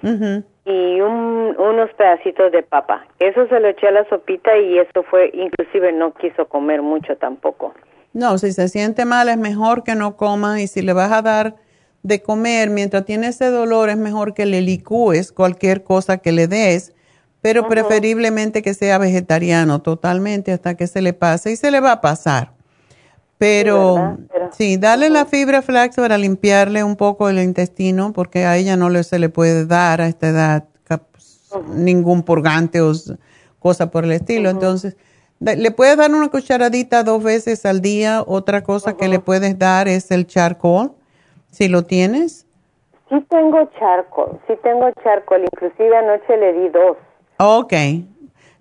y 0.64 1.00
un- 1.00 1.54
unos 1.58 1.90
pedacitos 1.94 2.52
de 2.52 2.62
papa. 2.62 3.04
Eso 3.18 3.46
se 3.48 3.58
lo 3.60 3.68
eché 3.68 3.88
a 3.88 3.92
la 3.92 4.04
sopita 4.08 4.56
y 4.58 4.78
eso 4.78 5.02
fue, 5.04 5.30
inclusive 5.32 5.92
no 5.92 6.12
quiso 6.14 6.46
comer 6.46 6.82
mucho 6.82 7.16
tampoco. 7.16 7.72
No, 8.12 8.38
si 8.38 8.52
se 8.52 8.68
siente 8.68 9.04
mal 9.04 9.28
es 9.28 9.38
mejor 9.38 9.84
que 9.84 9.94
no 9.94 10.16
coma 10.16 10.60
y 10.60 10.66
si 10.66 10.82
le 10.82 10.92
vas 10.92 11.12
a 11.12 11.22
dar 11.22 11.56
de 12.02 12.20
comer 12.20 12.68
mientras 12.70 13.04
tiene 13.04 13.28
ese 13.28 13.46
dolor 13.46 13.88
es 13.88 13.96
mejor 13.96 14.34
que 14.34 14.44
le 14.44 14.60
licúes 14.60 15.32
cualquier 15.32 15.82
cosa 15.82 16.18
que 16.18 16.32
le 16.32 16.48
des, 16.48 16.92
pero 17.40 17.68
preferiblemente 17.68 18.62
que 18.62 18.74
sea 18.74 18.98
vegetariano 18.98 19.80
totalmente 19.82 20.52
hasta 20.52 20.74
que 20.74 20.86
se 20.86 21.00
le 21.00 21.12
pase 21.12 21.52
y 21.52 21.56
se 21.56 21.70
le 21.70 21.80
va 21.80 21.92
a 21.92 22.00
pasar. 22.00 22.52
Pero 23.38 24.18
sí, 24.56 24.76
dale 24.76 25.10
la 25.10 25.26
fibra 25.26 25.62
flax 25.62 25.96
para 25.96 26.16
limpiarle 26.18 26.84
un 26.84 26.94
poco 26.94 27.28
el 27.28 27.40
intestino 27.40 28.12
porque 28.12 28.44
a 28.44 28.56
ella 28.56 28.76
no 28.76 28.90
le, 28.90 29.02
se 29.02 29.18
le 29.18 29.28
puede 29.28 29.66
dar 29.66 30.00
a 30.00 30.06
esta 30.06 30.28
edad 30.28 30.64
ningún 31.74 32.22
purgante 32.22 32.80
o 32.80 32.92
cosa 33.58 33.90
por 33.90 34.04
el 34.04 34.12
estilo. 34.12 34.50
Entonces, 34.50 34.96
le 35.42 35.70
puedes 35.72 35.96
dar 35.96 36.14
una 36.14 36.28
cucharadita 36.28 37.02
dos 37.02 37.22
veces 37.22 37.66
al 37.66 37.80
día. 37.80 38.22
Otra 38.26 38.62
cosa 38.62 38.96
que 38.96 39.08
le 39.08 39.18
puedes 39.18 39.58
dar 39.58 39.88
es 39.88 40.10
el 40.10 40.26
charcoal, 40.26 40.92
si 41.50 41.68
lo 41.68 41.84
tienes. 41.84 42.46
Sí 43.08 43.16
tengo 43.28 43.68
charcoal, 43.78 44.40
sí 44.46 44.54
tengo 44.62 44.90
charcoal, 45.02 45.44
inclusive 45.44 45.96
anoche 45.96 46.36
le 46.36 46.52
di 46.52 46.68
dos. 46.68 46.96
Ok. 47.38 47.72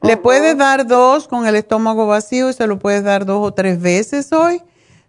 Le 0.04 0.18
puedes 0.18 0.58
dar 0.58 0.88
dos 0.88 1.28
con 1.28 1.46
el 1.46 1.56
estómago 1.56 2.08
vacío 2.08 2.50
y 2.50 2.54
se 2.54 2.66
lo 2.66 2.80
puedes 2.80 3.04
dar 3.04 3.26
dos 3.26 3.48
o 3.48 3.54
tres 3.54 3.80
veces 3.80 4.34
hoy. 4.34 4.62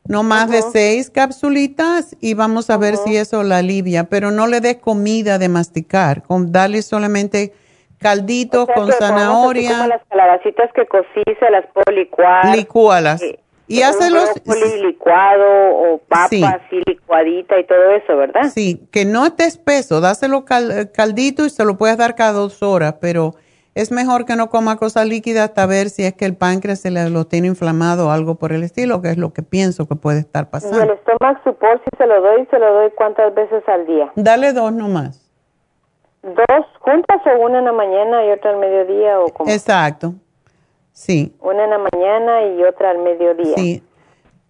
No 0.05 0.23
más 0.23 0.51
de 0.51 0.62
seis 0.62 1.11
capsulitas 1.11 2.16
y 2.20 2.35
vamos 2.35 2.69
a 2.69 2.77
ver 2.77 2.97
si 2.99 3.16
eso 3.16 3.43
la 3.43 3.59
alivia. 3.59 4.05
Pero 4.05 4.31
no 4.31 4.47
le 4.47 4.61
des 4.61 4.77
comida 4.77 5.39
de 5.39 5.49
masticar. 5.49 6.23
Con, 6.23 6.53
dale 6.53 6.82
solamente 6.82 7.55
calditos 8.03 8.65
O 8.65 8.66
sea 8.66 8.74
con 8.74 8.93
zanahoria. 8.93 9.70
Como 9.70 9.87
las 9.87 10.03
calabacitas 10.09 10.70
que 10.74 10.87
cocí, 10.87 11.23
se 11.39 11.51
las 11.51 11.65
puedo 11.73 11.97
licuar. 11.97 12.55
Licúalas. 12.57 13.23
Eh, 13.23 13.39
Y 13.69 13.81
hácelos- 13.83 14.35
brócoli 14.45 14.83
licuado 14.83 15.45
o 15.47 15.99
papa 16.09 16.29
Sí. 16.29 16.43
así 16.45 16.83
licuadita 16.87 17.59
y 17.59 17.65
todo 17.66 17.91
eso, 17.93 18.16
¿verdad? 18.16 18.51
Sí, 18.53 18.87
que 18.93 19.05
no 19.07 19.24
esté 19.24 19.45
espeso, 19.47 20.01
dáselo 20.01 20.45
cal- 20.45 20.91
caldito 20.93 21.47
y 21.47 21.51
se 21.51 21.65
lo 21.65 21.79
puedes 21.79 21.97
dar 21.97 22.15
cada 22.15 22.33
dos 22.33 22.62
horas, 22.62 22.97
pero 23.01 23.35
es 23.74 23.91
mejor 23.91 24.27
que 24.27 24.37
no 24.37 24.51
coma 24.51 24.77
cosas 24.77 25.07
líquidas 25.07 25.45
hasta 25.49 25.65
ver 25.65 25.89
si 25.89 26.05
es 26.05 26.12
que 26.12 26.27
el 26.27 26.37
páncreas 26.37 26.81
se 26.81 26.91
le 26.91 27.09
lo 27.09 27.24
tiene 27.27 27.47
inflamado 27.47 28.09
o 28.09 28.11
algo 28.11 28.35
por 28.35 28.53
el 28.53 28.62
estilo, 28.62 29.01
que 29.01 29.09
es 29.11 29.16
lo 29.16 29.33
que 29.33 29.43
pienso 29.43 29.89
que 29.89 29.95
puede 29.95 30.19
estar 30.19 30.43
Y 30.43 30.45
el 30.47 30.51
pasando. 30.51 30.99
stomach 31.01 31.43
support, 31.43 31.81
si 31.83 31.97
se 31.97 32.07
lo 32.07 32.20
doy, 32.20 32.47
se 32.51 32.59
lo 32.59 32.74
doy 32.74 32.91
cuántas 32.95 33.33
veces 33.35 33.62
al 33.69 33.87
día. 33.87 34.12
Dale 34.16 34.53
dos 34.53 34.73
nomás. 34.74 35.22
¿Dos 36.23 36.66
juntas 36.81 37.20
o 37.27 37.40
una 37.44 37.59
en 37.59 37.65
la 37.65 37.73
mañana 37.73 38.24
y 38.24 38.31
otra 38.31 38.51
al 38.51 38.59
mediodía 38.59 39.20
o 39.20 39.28
como? 39.31 39.51
Exacto. 39.51 40.15
Sí, 40.93 41.35
Una 41.40 41.65
en 41.65 41.70
la 41.70 41.78
mañana 41.78 42.43
y 42.44 42.62
otra 42.65 42.90
al 42.90 42.99
mediodía. 42.99 43.57
sí, 43.57 43.82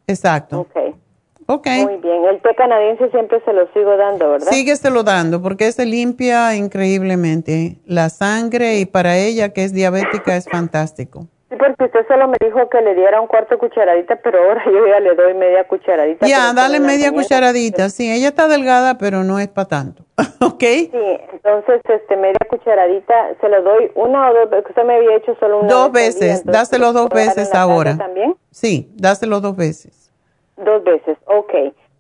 exacto. 0.07 0.61
Ok. 0.61 0.77
Ok. 1.47 1.67
Muy 1.85 1.97
bien. 1.97 2.25
El 2.25 2.41
té 2.41 2.55
canadiense 2.55 3.11
siempre 3.11 3.41
se 3.45 3.53
lo 3.53 3.67
sigo 3.73 3.97
dando, 3.97 4.31
¿verdad? 4.31 4.51
Sígueselo 4.51 5.03
dando 5.03 5.41
porque 5.43 5.71
se 5.73 5.87
limpia 5.87 6.55
increíblemente 6.57 7.79
la 7.87 8.09
sangre 8.11 8.79
y 8.79 8.87
para 8.87 9.17
ella 9.17 9.53
que 9.53 9.65
es 9.65 9.73
diabética 9.73 10.37
es 10.37 10.49
fantástico. 10.49 11.27
Sí, 11.53 11.59
porque 11.59 11.85
usted 11.85 12.07
solo 12.09 12.29
me 12.29 12.37
dijo 12.41 12.69
que 12.71 12.81
le 12.81 12.95
diera 12.95 13.21
un 13.21 13.27
cuarto 13.27 13.55
de 13.55 13.59
cucharadita, 13.59 14.17
pero 14.17 14.39
ahora 14.43 14.63
yo 14.73 14.87
ya 14.87 15.01
le 15.01 15.15
doy 15.15 15.35
media 15.35 15.65
cucharadita. 15.65 16.27
Ya, 16.27 16.53
dale 16.55 16.81
media 16.81 17.09
mañana. 17.11 17.23
cucharadita. 17.23 17.91
Sí, 17.91 18.11
ella 18.11 18.29
está 18.29 18.49
delgada, 18.49 18.97
pero 18.97 19.23
no 19.23 19.39
es 19.39 19.49
para 19.49 19.69
tanto. 19.69 20.05
¿Ok? 20.41 20.61
Sí, 20.63 20.91
entonces, 21.33 21.83
este, 21.89 22.17
media 22.17 22.39
cucharadita, 22.49 23.35
se 23.41 23.49
lo 23.51 23.63
doy 23.63 23.91
una 23.95 24.31
o 24.31 24.35
dos 24.35 24.51
veces. 24.51 24.71
Usted 24.71 24.85
me 24.85 24.97
había 24.97 25.17
hecho 25.17 25.37
solo 25.39 25.59
una 25.61 25.69
Dos 25.69 25.93
vez 25.93 26.15
veces, 26.15 26.39
entonces, 26.41 26.53
dáselo 26.53 26.93
dos 26.93 27.09
¿puedo 27.11 27.25
dar 27.27 27.37
en 27.37 27.37
veces 27.37 27.55
ahora. 27.55 27.97
también? 27.99 28.35
Sí, 28.51 28.91
dáselo 28.97 29.41
dos 29.41 29.55
veces. 29.57 30.11
Dos 30.57 30.83
veces, 30.85 31.19
ok. 31.27 31.53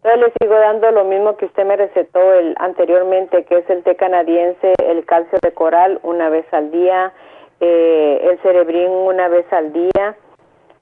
Entonces 0.04 0.20
le 0.20 0.32
sigo 0.40 0.54
dando 0.58 0.90
lo 0.90 1.04
mismo 1.04 1.36
que 1.36 1.44
usted 1.46 1.64
me 1.64 1.76
recetó 1.76 2.20
el, 2.34 2.54
anteriormente, 2.58 3.44
que 3.44 3.58
es 3.58 3.70
el 3.70 3.84
té 3.84 3.94
canadiense, 3.96 4.72
el 4.88 5.04
calcio 5.04 5.38
de 5.42 5.52
coral 5.52 6.00
una 6.02 6.28
vez 6.28 6.44
al 6.52 6.70
día, 6.72 7.12
eh, 7.62 8.28
el 8.30 8.38
cerebrín 8.42 8.90
una 8.90 9.28
vez 9.28 9.46
al 9.52 9.72
día. 9.72 10.16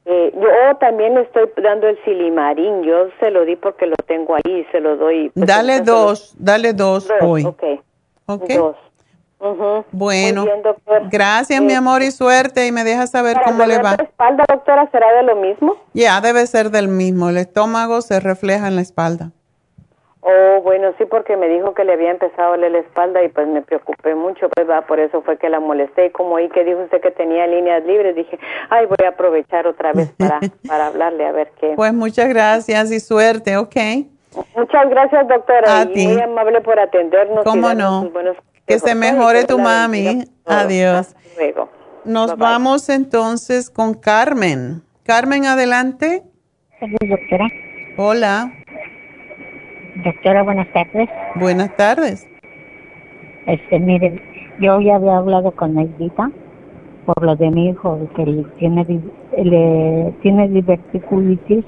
Eh, 0.06 0.32
yo 0.34 0.76
también 0.78 1.14
le 1.14 1.20
estoy 1.22 1.48
dando 1.62 1.86
el 1.86 2.02
silimarín, 2.04 2.82
yo 2.82 3.08
se 3.20 3.30
lo 3.30 3.44
di 3.44 3.54
porque 3.56 3.86
lo 3.86 3.96
tengo 4.06 4.34
ahí, 4.34 4.66
se 4.72 4.80
lo 4.80 4.96
doy. 4.96 5.28
pues, 5.30 5.46
Dale 5.46 5.78
lo- 5.78 5.84
dos, 5.84 6.34
dale 6.38 6.72
dos, 6.72 7.06
Dos, 7.06 7.18
hoy. 7.22 7.44
ok. 7.44 7.62
¿Ok? 8.26 8.48
Dos. 8.48 8.76
Bueno, 9.92 10.44
bien, 10.44 10.62
doctor. 10.62 11.02
gracias 11.10 11.62
mi 11.62 11.72
Eh, 11.72 11.76
amor 11.76 12.02
y 12.02 12.10
suerte 12.10 12.66
y 12.66 12.72
me 12.72 12.84
deja 12.84 13.06
saber 13.06 13.38
cómo 13.44 13.64
le 13.64 13.78
va. 13.78 13.96
de 13.96 14.04
espalda, 14.04 14.44
doctora, 14.48 14.88
será 14.90 15.12
de 15.14 15.22
lo 15.22 15.36
mismo? 15.36 15.76
Ya, 15.94 16.20
debe 16.20 16.46
ser 16.46 16.70
del 16.70 16.88
mismo. 16.88 17.30
El 17.30 17.38
estómago 17.38 18.02
se 18.02 18.20
refleja 18.20 18.68
en 18.68 18.76
la 18.76 18.82
espalda. 18.82 19.30
Oh, 20.22 20.60
bueno, 20.62 20.92
sí, 20.98 21.06
porque 21.06 21.36
me 21.36 21.48
dijo 21.48 21.72
que 21.72 21.82
le 21.84 21.94
había 21.94 22.10
empezado 22.10 22.48
a 22.48 22.56
doler 22.56 22.72
la 22.72 22.78
espalda 22.80 23.22
y 23.24 23.28
pues 23.28 23.48
me 23.48 23.62
preocupé 23.62 24.14
mucho, 24.14 24.50
pues 24.50 24.68
va, 24.68 24.82
por 24.82 25.00
eso 25.00 25.22
fue 25.22 25.38
que 25.38 25.48
la 25.48 25.60
molesté. 25.60 26.06
Y 26.06 26.10
como 26.10 26.34
oí 26.34 26.50
que 26.50 26.62
dijo 26.62 26.80
usted 26.82 27.00
que 27.00 27.10
tenía 27.10 27.46
líneas 27.46 27.84
libres, 27.86 28.14
dije, 28.14 28.38
ay, 28.68 28.84
voy 28.84 28.98
a 29.06 29.10
aprovechar 29.10 29.66
otra 29.66 29.92
vez 29.92 30.10
para, 30.18 30.40
para 30.68 30.88
hablarle 30.88 31.24
a 31.26 31.32
ver 31.32 31.50
qué. 31.58 31.72
Pues 31.74 31.94
muchas 31.94 32.28
gracias 32.28 32.92
y 32.92 33.00
suerte, 33.00 33.56
¿ok? 33.56 33.76
Muchas 34.56 34.90
gracias, 34.90 35.26
doctora, 35.26 35.80
A 35.80 35.82
y 35.84 35.92
ti. 35.94 36.06
muy 36.06 36.20
amable 36.20 36.60
por 36.60 36.78
atendernos. 36.78 37.44
¿Cómo 37.44 37.72
no? 37.74 38.10
Que 38.66 38.78
se 38.78 38.94
mejore 38.94 39.44
tu 39.44 39.58
mami. 39.58 40.24
Adiós. 40.44 41.08
Hasta 41.08 41.20
luego. 41.36 41.68
Nos 42.04 42.26
Bye, 42.28 42.36
bye. 42.36 42.46
vamos 42.46 42.88
entonces 42.88 43.70
con 43.70 43.94
Carmen. 43.94 44.82
Carmen, 45.04 45.46
adelante. 45.46 46.22
doctora. 46.80 47.48
Hola. 47.96 48.52
Doctora, 49.96 50.42
buenas 50.42 50.68
tardes. 50.72 51.08
Buenas 51.34 51.76
tardes. 51.76 52.26
Este, 53.46 53.80
mire, 53.80 54.22
yo 54.60 54.80
ya 54.80 54.96
había 54.96 55.16
hablado 55.16 55.50
con 55.52 55.74
Neidita 55.74 56.30
por 57.06 57.24
lo 57.24 57.34
de 57.34 57.50
mi 57.50 57.70
hijo, 57.70 57.98
que 58.14 58.24
le 58.26 58.44
tiene, 58.58 58.86
le, 59.36 60.14
tiene 60.22 60.48
diverticulitis 60.48 61.64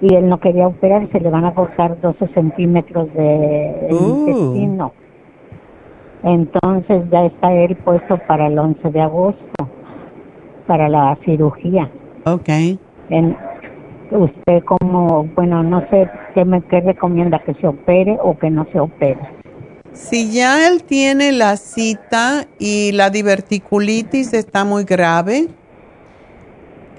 y 0.00 0.14
él 0.14 0.28
no 0.28 0.38
quería 0.38 0.66
operarse, 0.68 1.18
le 1.18 1.30
van 1.30 1.44
a 1.44 1.54
cortar 1.54 2.00
12 2.00 2.28
centímetros 2.28 3.12
de 3.14 3.88
Uh. 3.90 4.28
intestino. 4.28 4.92
Entonces 6.22 7.02
ya 7.10 7.24
está 7.26 7.52
él 7.52 7.76
puesto 7.76 8.18
para 8.28 8.46
el 8.46 8.58
11 8.58 8.90
de 8.90 9.00
agosto, 9.00 9.68
para 10.66 10.88
la 10.88 11.16
cirugía. 11.24 11.90
Ok. 12.26 12.48
En, 13.08 13.36
usted 14.10 14.64
como, 14.64 15.24
bueno, 15.34 15.62
no 15.62 15.80
sé 15.90 16.08
qué 16.34 16.44
me 16.44 16.62
qué 16.62 16.80
recomienda, 16.80 17.40
que 17.44 17.54
se 17.54 17.66
opere 17.66 18.18
o 18.22 18.38
que 18.38 18.50
no 18.50 18.66
se 18.72 18.80
opere. 18.80 19.20
Si 19.92 20.30
ya 20.32 20.68
él 20.68 20.84
tiene 20.84 21.32
la 21.32 21.56
cita 21.56 22.46
y 22.58 22.92
la 22.92 23.10
diverticulitis 23.10 24.32
está 24.34 24.64
muy 24.64 24.84
grave, 24.84 25.48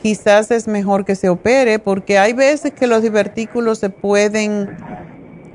quizás 0.01 0.51
es 0.51 0.67
mejor 0.67 1.05
que 1.05 1.15
se 1.15 1.29
opere 1.29 1.79
porque 1.79 2.17
hay 2.17 2.33
veces 2.33 2.73
que 2.73 2.87
los 2.87 3.01
divertículos 3.01 3.79
se 3.79 3.89
pueden 3.89 4.69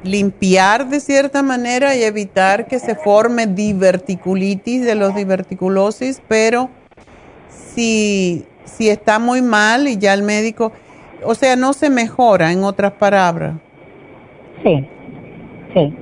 limpiar 0.03 0.89
de 0.89 1.01
cierta 1.01 1.43
manera 1.43 1.97
y 1.97 2.05
evitar 2.05 2.67
que 2.67 2.79
se 2.79 2.95
forme 2.95 3.47
diverticulitis 3.47 4.85
de 4.85 4.95
los 4.95 5.15
diverticulosis, 5.15 6.23
pero 6.29 6.71
si, 7.75 8.47
si 8.65 8.89
está 8.89 9.19
muy 9.19 9.43
mal 9.43 9.89
y 9.89 9.99
ya 9.99 10.15
el 10.15 10.23
médico, 10.23 10.73
o 11.25 11.35
sea, 11.35 11.57
no 11.57 11.73
se 11.73 11.91
mejora, 11.91 12.53
en 12.53 12.65
otras 12.65 12.93
palabras. 12.93 13.55
Sí, 14.63 14.87
sí. 15.75 15.95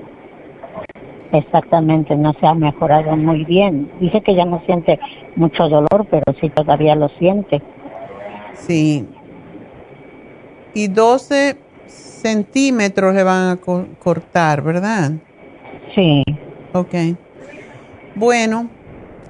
Exactamente, 1.32 2.14
no 2.16 2.32
se 2.34 2.46
ha 2.46 2.54
mejorado 2.54 3.16
muy 3.16 3.44
bien. 3.44 3.90
Dice 3.98 4.20
que 4.20 4.34
ya 4.36 4.44
no 4.44 4.62
siente 4.66 5.00
mucho 5.34 5.68
dolor, 5.68 6.06
pero 6.10 6.22
sí 6.40 6.48
todavía 6.48 6.94
lo 6.94 7.08
siente. 7.10 7.60
Sí. 8.54 9.06
Y 10.74 10.88
12 10.88 11.56
centímetros 11.86 13.14
le 13.14 13.22
van 13.24 13.50
a 13.50 13.56
co- 13.56 13.86
cortar, 13.98 14.62
¿verdad? 14.62 15.12
Sí. 15.94 16.22
Ok. 16.72 16.94
Bueno, 18.14 18.68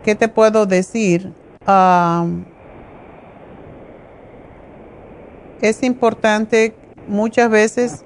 ¿qué 0.04 0.14
te 0.14 0.28
puedo 0.28 0.66
decir? 0.66 1.32
Am, 1.66 2.44
es 5.68 5.82
importante 5.82 6.74
muchas 7.08 7.48
veces 7.48 8.04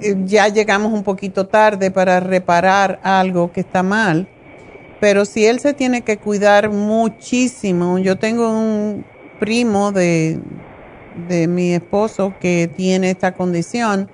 eh, 0.00 0.16
ya 0.24 0.48
llegamos 0.48 0.92
un 0.92 1.04
poquito 1.04 1.46
tarde 1.46 1.92
para 1.92 2.18
reparar 2.18 2.98
algo 3.04 3.52
que 3.52 3.60
está 3.60 3.84
mal, 3.84 4.28
pero 5.00 5.24
si 5.24 5.46
él 5.46 5.60
se 5.60 5.72
tiene 5.72 6.02
que 6.02 6.18
cuidar 6.18 6.70
muchísimo, 6.70 7.98
yo 7.98 8.18
tengo 8.18 8.50
un 8.50 9.04
primo 9.38 9.92
de, 9.92 10.40
de 11.28 11.46
mi 11.46 11.72
esposo 11.72 12.34
que 12.40 12.68
tiene 12.76 13.10
esta 13.10 13.34
condición 13.34 14.10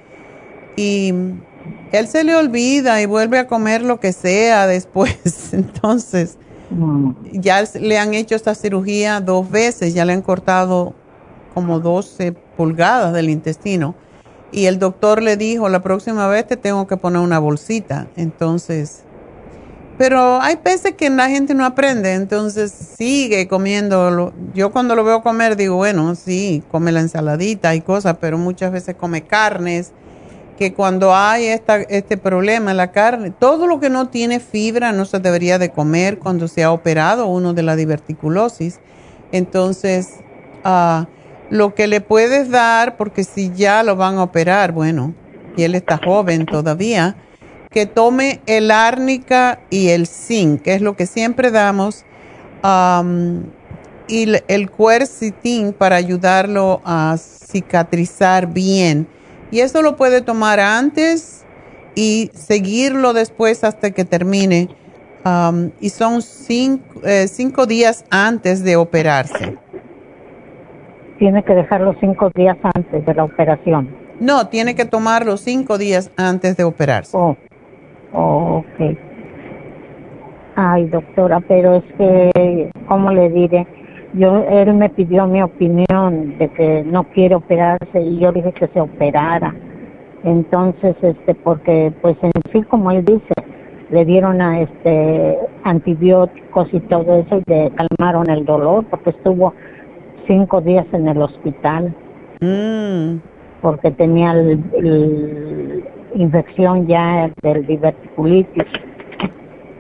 y 0.77 1.15
él 1.93 2.07
se 2.07 2.23
le 2.23 2.37
olvida 2.37 3.01
y 3.01 3.07
vuelve 3.07 3.39
a 3.39 3.47
comer 3.47 3.81
lo 3.83 3.99
que 3.99 4.13
sea 4.13 4.67
después, 4.67 5.55
entonces 5.55 6.37
ya 7.33 7.65
le 7.81 7.99
han 7.99 8.13
hecho 8.15 8.37
esta 8.37 8.55
cirugía 8.55 9.21
dos 9.21 9.51
veces, 9.51 9.95
ya 9.95 10.05
le 10.05 10.13
han 10.13 10.23
cortado 10.23 10.95
como 11.55 11.81
12 11.81 12.33
pulgadas 12.57 13.13
del 13.13 13.31
intestino. 13.31 13.95
Y 14.53 14.67
el 14.67 14.79
doctor 14.79 15.23
le 15.23 15.37
dijo, 15.37 15.69
la 15.69 15.83
próxima 15.83 16.27
vez 16.29 16.47
te 16.47 16.57
tengo 16.57 16.87
que 16.87 16.97
poner 16.97 17.21
una 17.21 17.39
bolsita. 17.39 18.09
Entonces, 18.17 19.05
pero 20.01 20.41
hay 20.41 20.57
veces 20.65 20.95
que 20.95 21.11
la 21.11 21.29
gente 21.29 21.53
no 21.53 21.63
aprende, 21.63 22.15
entonces 22.15 22.73
sigue 22.73 23.47
comiendo. 23.49 24.33
Yo 24.55 24.73
cuando 24.73 24.97
lo 24.97 25.05
veo 25.05 25.23
comer 25.23 25.57
digo, 25.57 25.77
bueno, 25.77 26.15
sí, 26.15 26.63
come 26.71 26.91
la 26.91 27.01
ensaladita 27.01 27.75
y 27.75 27.83
cosas, 27.83 28.17
pero 28.19 28.39
muchas 28.39 28.73
veces 28.73 28.97
come 28.97 29.27
carnes, 29.27 29.93
que 30.59 30.73
cuando 30.73 31.15
hay 31.15 31.47
esta, 31.47 31.77
este 31.83 32.17
problema 32.17 32.73
la 32.73 32.93
carne, 32.93 33.31
todo 33.31 33.67
lo 33.67 33.79
que 33.79 33.91
no 33.91 34.09
tiene 34.09 34.41
fibra 34.41 34.93
no 34.93 35.05
se 35.05 35.19
debería 35.19 35.59
de 35.59 35.71
comer 35.71 36.19
cuando 36.19 36.49
se 36.49 36.65
ha 36.65 36.73
operado 36.73 37.27
uno 37.27 37.53
de 37.53 37.63
la 37.63 37.77
diverticulosis. 37.77 38.81
Entonces, 39.33 40.15
ah, 40.65 41.09
lo 41.51 41.75
que 41.75 41.87
le 41.89 42.01
puedes 42.01 42.49
dar, 42.49 42.97
porque 42.97 43.25
si 43.25 43.53
ya 43.53 43.83
lo 43.83 43.97
van 43.97 44.17
a 44.17 44.23
operar, 44.23 44.73
bueno, 44.73 45.15
y 45.57 45.65
él 45.65 45.75
está 45.75 45.99
joven 45.99 46.47
todavía, 46.47 47.17
que 47.71 47.87
tome 47.87 48.41
el 48.47 48.71
árnica 48.71 49.61
y 49.69 49.89
el 49.89 50.07
zinc, 50.07 50.63
que 50.63 50.75
es 50.75 50.81
lo 50.81 50.97
que 50.97 51.07
siempre 51.07 51.51
damos, 51.51 52.05
am, 52.63 53.45
y 54.09 54.27
el 54.49 54.71
quercetin 54.71 55.73
para 55.73 55.97
ayudarlo 55.97 56.81
a 56.85 57.17
cicatrizar 57.19 58.47
bien. 58.53 59.07
Y 59.53 59.61
eso 59.61 59.83
lo 59.83 59.97
puede 59.97 60.21
tomar 60.21 60.59
antes 60.59 61.43
y 61.95 62.31
seguirlo 62.35 63.13
después 63.13 63.65
hasta 63.65 63.91
que 63.93 64.05
termine. 64.05 64.69
y 65.81 65.91
son 65.91 66.23
eh, 67.05 67.29
cinco 67.29 67.67
días 67.67 68.05
antes 68.11 68.65
de 68.65 68.77
operarse. 68.77 69.59
Tiene 71.21 71.43
que 71.43 71.55
dejarlo 71.55 71.95
cinco 72.01 72.31
días 72.35 72.57
antes 72.63 73.05
de 73.05 73.15
la 73.15 73.25
operación. 73.25 73.91
No, 74.21 74.49
tiene 74.49 74.75
que 74.75 74.87
tomarlo 74.87 75.37
cinco 75.37 75.77
días 75.77 76.11
antes 76.17 76.57
de 76.57 76.65
operarse. 76.65 77.15
Oh, 77.15 77.37
oh, 78.15 78.65
ok. 78.65 78.97
Ay, 80.57 80.87
doctora, 80.89 81.41
pero 81.47 81.75
es 81.75 81.85
que, 81.99 82.71
¿cómo 82.89 83.13
le 83.13 83.29
diré? 83.29 83.67
Yo, 84.15 84.45
él 84.49 84.73
me 84.73 84.89
pidió 84.89 85.27
mi 85.27 85.43
opinión 85.43 86.39
de 86.39 86.49
que 86.49 86.85
no 86.85 87.05
quiere 87.05 87.35
operarse 87.35 88.01
y 88.01 88.19
yo 88.19 88.33
dije 88.33 88.53
que 88.53 88.69
se 88.69 88.81
operara. 88.81 89.55
Entonces, 90.25 90.97
este, 91.03 91.35
porque, 91.35 91.93
pues 92.01 92.17
en 92.23 92.33
sí, 92.51 92.63
como 92.63 92.93
él 92.93 93.05
dice, 93.05 93.35
le 93.91 94.07
dieron 94.07 94.41
a 94.41 94.63
este 94.63 95.39
antibióticos 95.65 96.73
y 96.73 96.81
todo 96.81 97.21
eso 97.21 97.43
y 97.47 97.51
le 97.51 97.73
calmaron 97.73 98.31
el 98.31 98.47
dolor 98.47 98.87
porque 98.89 99.11
estuvo 99.11 99.53
cinco 100.27 100.61
días 100.61 100.87
en 100.93 101.09
el 101.09 101.21
hospital 101.23 101.95
porque 103.61 103.91
tenía 103.91 104.33
el, 104.33 104.63
el- 104.79 105.85
infección 106.15 106.87
ya 106.87 107.31
del 107.43 107.67
diverticulitis. 107.67 108.65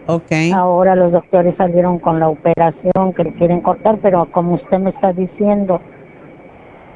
Okay. 0.07 0.51
Ahora 0.53 0.95
los 0.95 1.12
doctores 1.12 1.55
salieron 1.57 1.99
con 1.99 2.21
la 2.21 2.29
operación 2.29 3.12
que 3.17 3.25
le 3.25 3.33
quieren 3.35 3.61
cortar, 3.61 3.99
pero 4.03 4.31
como 4.31 4.55
usted 4.55 4.79
me 4.79 4.91
está 4.91 5.12
diciendo, 5.12 5.81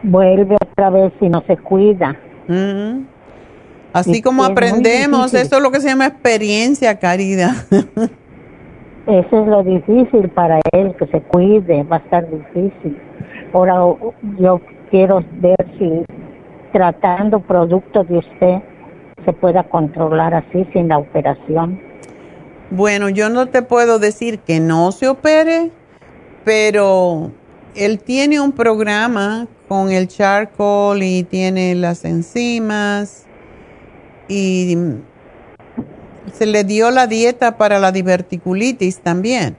vuelve 0.02 0.56
otra 0.56 0.90
vez 0.90 1.12
y 1.20 1.28
no 1.28 1.42
se 1.46 1.56
cuida. 1.56 2.16
Ujú. 2.48 3.04
Así 3.92 4.18
Y 4.18 4.22
como 4.22 4.44
aprendemos, 4.44 5.32
eso 5.34 5.56
es 5.56 5.62
lo 5.62 5.70
que 5.70 5.80
se 5.80 5.88
llama 5.88 6.06
experiencia, 6.06 6.98
Caridad. 6.98 7.54
Eso 9.06 9.42
es 9.42 9.46
lo 9.46 9.62
difícil 9.62 10.30
para 10.30 10.60
él, 10.72 10.94
que 10.96 11.06
se 11.08 11.20
cuide, 11.20 11.82
va 11.82 11.96
a 11.96 11.98
estar 11.98 12.26
difícil. 12.30 12.98
Ahora 13.52 13.74
yo 14.38 14.60
quiero 14.90 15.22
ver 15.40 15.56
si 15.78 16.04
tratando 16.72 17.40
productos 17.40 18.08
de 18.08 18.18
usted 18.18 18.62
se 19.24 19.32
pueda 19.32 19.62
controlar 19.64 20.34
así 20.34 20.66
sin 20.72 20.88
la 20.88 20.98
operación. 20.98 21.80
Bueno, 22.70 23.08
yo 23.10 23.28
no 23.28 23.46
te 23.46 23.62
puedo 23.62 23.98
decir 23.98 24.38
que 24.38 24.58
no 24.58 24.90
se 24.90 25.08
opere, 25.08 25.70
pero 26.44 27.30
él 27.74 27.98
tiene 27.98 28.40
un 28.40 28.52
programa 28.52 29.46
con 29.68 29.90
el 29.90 30.08
charcoal 30.08 31.02
y 31.02 31.24
tiene 31.24 31.74
las 31.74 32.04
enzimas 32.04 33.26
y 34.28 34.76
se 36.32 36.46
le 36.46 36.64
dio 36.64 36.90
la 36.90 37.06
dieta 37.06 37.56
para 37.56 37.78
la 37.78 37.92
diverticulitis 37.92 38.98
también. 38.98 39.56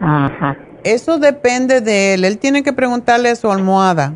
Ajá. 0.00 0.56
Eso 0.84 1.18
depende 1.18 1.80
de 1.80 2.14
él. 2.14 2.24
Él 2.24 2.38
tiene 2.38 2.62
que 2.62 2.72
preguntarle 2.72 3.30
a 3.30 3.36
su 3.36 3.50
almohada. 3.50 4.14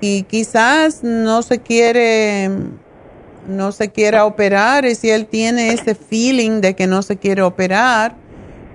Y 0.00 0.24
quizás 0.24 1.02
no 1.02 1.42
se 1.42 1.60
quiere, 1.60 2.50
no 3.46 3.72
se 3.72 3.90
quiera 3.90 4.26
operar. 4.26 4.84
Y 4.84 4.94
si 4.94 5.10
él 5.10 5.26
tiene 5.26 5.72
ese 5.72 5.94
feeling 5.94 6.60
de 6.60 6.74
que 6.74 6.86
no 6.86 7.02
se 7.02 7.16
quiere 7.16 7.42
operar, 7.42 8.16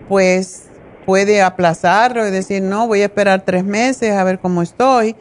pues 0.07 0.63
puede 1.05 1.41
aplazarlo 1.41 2.27
y 2.27 2.31
decir, 2.31 2.61
no, 2.61 2.87
voy 2.87 3.01
a 3.01 3.05
esperar 3.05 3.43
tres 3.45 3.63
meses 3.63 4.13
a 4.13 4.23
ver 4.23 4.39
cómo 4.39 4.61
estoy. 4.61 5.15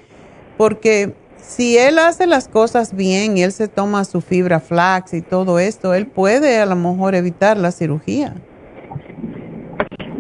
Porque 0.56 1.14
si 1.47 1.78
él 1.78 1.98
hace 1.98 2.27
las 2.27 2.48
cosas 2.48 2.94
bien 2.94 3.39
y 3.39 3.43
él 3.43 3.52
se 3.52 3.68
toma 3.68 4.05
su 4.05 4.20
fibra 4.20 4.59
flax 4.59 5.14
y 5.14 5.23
todo 5.23 5.60
esto, 5.60 5.94
él 5.94 6.06
puede 6.06 6.59
a 6.59 6.66
lo 6.66 6.74
mejor 6.74 7.14
evitar 7.14 7.56
la 7.56 7.70
cirugía. 7.70 8.35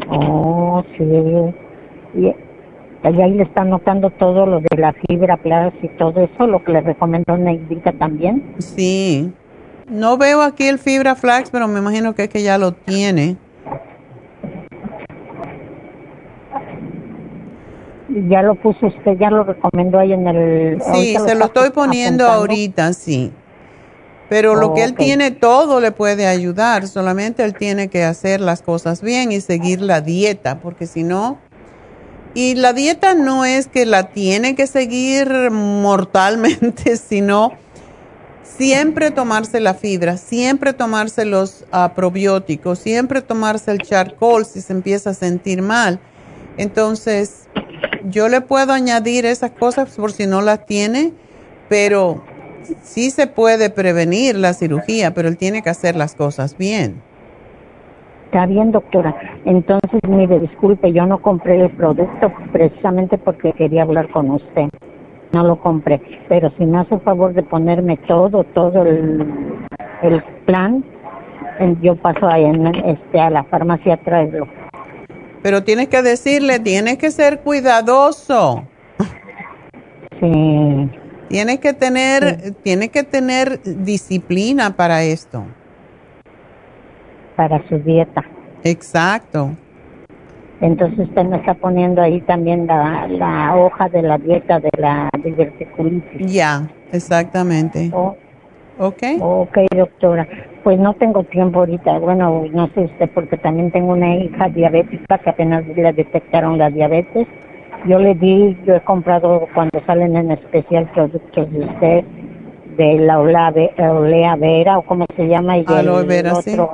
Oh, 0.08 0.84
sí. 0.96 1.04
Y, 2.14 2.34
ahí 3.02 3.32
le 3.34 3.42
está 3.42 3.64
notando 3.64 4.10
todo 4.10 4.46
lo 4.46 4.60
de 4.60 4.76
la 4.78 4.92
fibra 4.92 5.36
plus 5.36 5.74
y 5.82 5.88
todo 5.98 6.22
eso, 6.22 6.46
lo 6.46 6.62
que 6.64 6.72
le 6.72 6.80
recomendó 6.80 7.36
Neidita 7.36 7.92
también. 7.92 8.54
Sí. 8.58 9.32
No 9.90 10.16
veo 10.18 10.42
aquí 10.42 10.64
el 10.68 10.78
fibra 10.78 11.16
flax, 11.16 11.50
pero 11.50 11.66
me 11.66 11.80
imagino 11.80 12.14
que 12.14 12.24
es 12.24 12.28
que 12.28 12.42
ya 12.42 12.56
lo 12.56 12.72
tiene. 12.72 13.36
Ya 18.08 18.42
lo 18.42 18.54
puso 18.54 18.86
usted, 18.86 19.18
ya 19.18 19.30
lo 19.30 19.42
recomendó 19.44 19.98
ahí 19.98 20.12
en 20.12 20.28
el... 20.28 20.82
Sí, 20.92 21.16
se 21.24 21.34
lo 21.34 21.46
estoy 21.46 21.70
poniendo 21.70 22.26
ahorita, 22.26 22.92
sí. 22.92 23.32
Pero 24.28 24.54
lo 24.54 24.74
que 24.74 24.84
él 24.84 24.94
tiene 24.94 25.30
todo 25.30 25.80
le 25.80 25.92
puede 25.92 26.26
ayudar, 26.26 26.86
solamente 26.88 27.44
él 27.44 27.54
tiene 27.54 27.88
que 27.88 28.04
hacer 28.04 28.40
las 28.40 28.62
cosas 28.62 29.02
bien 29.02 29.32
y 29.32 29.40
seguir 29.40 29.80
la 29.80 30.00
dieta, 30.00 30.60
porque 30.60 30.86
si 30.86 31.02
no... 31.02 31.38
Y 32.34 32.54
la 32.54 32.74
dieta 32.74 33.14
no 33.14 33.46
es 33.46 33.66
que 33.66 33.86
la 33.86 34.10
tiene 34.10 34.54
que 34.54 34.66
seguir 34.66 35.50
mortalmente, 35.50 36.96
sino 37.08 37.52
siempre 38.42 39.10
tomarse 39.10 39.58
la 39.60 39.74
fibra, 39.74 40.16
siempre 40.16 40.72
tomarse 40.72 41.24
los 41.24 41.64
ah, 41.72 41.92
probióticos, 41.94 42.78
siempre 42.78 43.22
tomarse 43.22 43.70
el 43.70 43.78
charcoal 43.78 44.44
si 44.44 44.60
se 44.60 44.72
empieza 44.72 45.10
a 45.10 45.14
sentir 45.14 45.62
mal. 45.62 45.98
Entonces, 46.58 47.45
yo 48.08 48.28
le 48.28 48.40
puedo 48.40 48.72
añadir 48.72 49.26
esas 49.26 49.50
cosas 49.52 49.96
por 49.96 50.12
si 50.12 50.26
no 50.26 50.42
las 50.42 50.66
tiene, 50.66 51.12
pero 51.68 52.22
sí 52.82 53.10
se 53.10 53.26
puede 53.26 53.70
prevenir 53.70 54.36
la 54.36 54.52
cirugía, 54.52 55.12
pero 55.14 55.28
él 55.28 55.36
tiene 55.36 55.62
que 55.62 55.70
hacer 55.70 55.96
las 55.96 56.14
cosas 56.14 56.56
bien. 56.56 57.02
Está 58.26 58.46
bien, 58.46 58.72
doctora. 58.72 59.14
Entonces, 59.44 60.00
mire, 60.08 60.40
disculpe, 60.40 60.92
yo 60.92 61.06
no 61.06 61.18
compré 61.22 61.60
el 61.60 61.70
producto 61.70 62.32
precisamente 62.52 63.18
porque 63.18 63.52
quería 63.52 63.82
hablar 63.82 64.10
con 64.10 64.30
usted. 64.30 64.68
No 65.32 65.44
lo 65.44 65.60
compré. 65.60 66.00
Pero 66.28 66.52
si 66.58 66.66
me 66.66 66.78
hace 66.78 66.96
el 66.96 67.00
favor 67.00 67.34
de 67.34 67.42
ponerme 67.42 67.96
todo, 68.08 68.44
todo 68.44 68.82
el, 68.82 69.26
el 70.02 70.22
plan, 70.44 70.84
yo 71.80 71.96
paso 71.96 72.26
ahí 72.28 72.44
en, 72.44 72.66
este, 72.66 73.20
a 73.20 73.30
la 73.30 73.44
farmacia 73.44 73.94
a 73.94 73.96
traerlo. 73.98 74.46
Pero 75.46 75.62
tienes 75.62 75.86
que 75.86 76.02
decirle, 76.02 76.58
tienes 76.58 76.98
que 76.98 77.08
ser 77.12 77.38
cuidadoso. 77.38 78.64
Sí. 80.18 80.90
Tienes 81.28 81.60
que 81.60 81.72
tener, 81.72 82.52
tiene 82.64 82.88
que 82.88 83.04
tener 83.04 83.60
disciplina 83.62 84.74
para 84.74 85.04
esto. 85.04 85.44
Para 87.36 87.62
su 87.68 87.78
dieta. 87.78 88.24
Exacto. 88.64 89.50
Entonces 90.60 90.98
usted 90.98 91.24
me 91.26 91.36
está 91.36 91.54
poniendo 91.54 92.02
ahí 92.02 92.20
también 92.22 92.66
la, 92.66 93.06
la 93.06 93.54
hoja 93.54 93.88
de 93.88 94.02
la 94.02 94.18
dieta 94.18 94.58
de 94.58 94.70
la 94.76 95.08
diverticulitis. 95.22 96.26
Ya, 96.26 96.68
exactamente. 96.90 97.92
Oh. 97.94 98.16
ok. 98.80 99.02
Ok, 99.20 99.58
doctora. 99.76 100.26
Pues 100.66 100.80
no 100.80 100.94
tengo 100.94 101.22
tiempo 101.22 101.60
ahorita. 101.60 102.00
Bueno, 102.00 102.44
no 102.50 102.66
sé 102.74 102.80
usted, 102.80 103.08
porque 103.14 103.36
también 103.36 103.70
tengo 103.70 103.92
una 103.92 104.16
hija 104.16 104.48
diabética 104.48 105.16
que 105.18 105.30
apenas 105.30 105.64
le 105.64 105.92
detectaron 105.92 106.58
la 106.58 106.70
diabetes 106.70 107.28
yo 107.86 108.00
le 108.00 108.16
di, 108.16 108.56
yo 108.66 108.74
he 108.74 108.80
comprado 108.80 109.46
cuando 109.54 109.80
salen 109.86 110.16
en 110.16 110.32
especial 110.32 110.90
productos 110.92 111.52
de 111.52 111.60
usted, 111.60 112.04
de 112.76 112.98
la 112.98 113.20
olea, 113.20 114.34
vera 114.34 114.78
o 114.78 114.82
como 114.82 115.06
se 115.14 115.28
llama, 115.28 115.58
y 115.58 115.64
el 115.68 115.88
otro, 115.88 116.70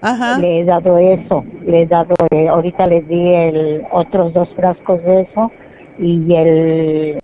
Ajá. 0.00 0.38
le 0.38 0.60
he 0.60 0.64
dado 0.64 0.96
eso, 0.96 1.44
le 1.66 1.82
he 1.82 1.86
dado, 1.86 2.14
eh, 2.30 2.48
ahorita 2.48 2.86
le 2.86 3.02
di 3.02 3.34
el 3.34 3.82
otros 3.90 4.32
dos 4.32 4.48
frascos 4.56 5.02
de 5.02 5.20
eso 5.20 5.52
y 5.98 6.34
el 6.34 7.18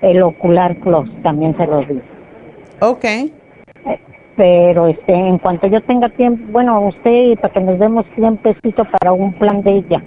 el 0.00 0.22
ocular 0.22 0.76
plus 0.76 1.10
también 1.22 1.54
se 1.58 1.66
los 1.66 1.86
di. 1.86 2.00
Ok. 2.80 3.04
Pero 4.36 4.86
este, 4.88 5.12
en 5.12 5.38
cuanto 5.38 5.66
yo 5.66 5.82
tenga 5.82 6.08
tiempo, 6.10 6.44
bueno, 6.52 6.80
usted, 6.80 7.38
para 7.40 7.52
que 7.54 7.60
nos 7.60 7.78
demos 7.78 8.04
tiempecito 8.14 8.84
para 8.84 9.12
un 9.12 9.32
plan 9.38 9.62
de 9.62 9.78
ella. 9.78 10.02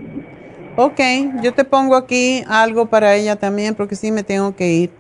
Ok, 0.76 1.00
yo 1.42 1.54
te 1.54 1.66
pongo 1.66 1.96
aquí 1.96 2.44
algo 2.48 2.86
para 2.86 3.16
ella 3.16 3.36
también 3.36 3.76
porque 3.76 3.96
sí 3.96 4.12
me 4.12 4.24
tengo 4.24 4.56
que 4.56 4.68
ir. 4.68 4.92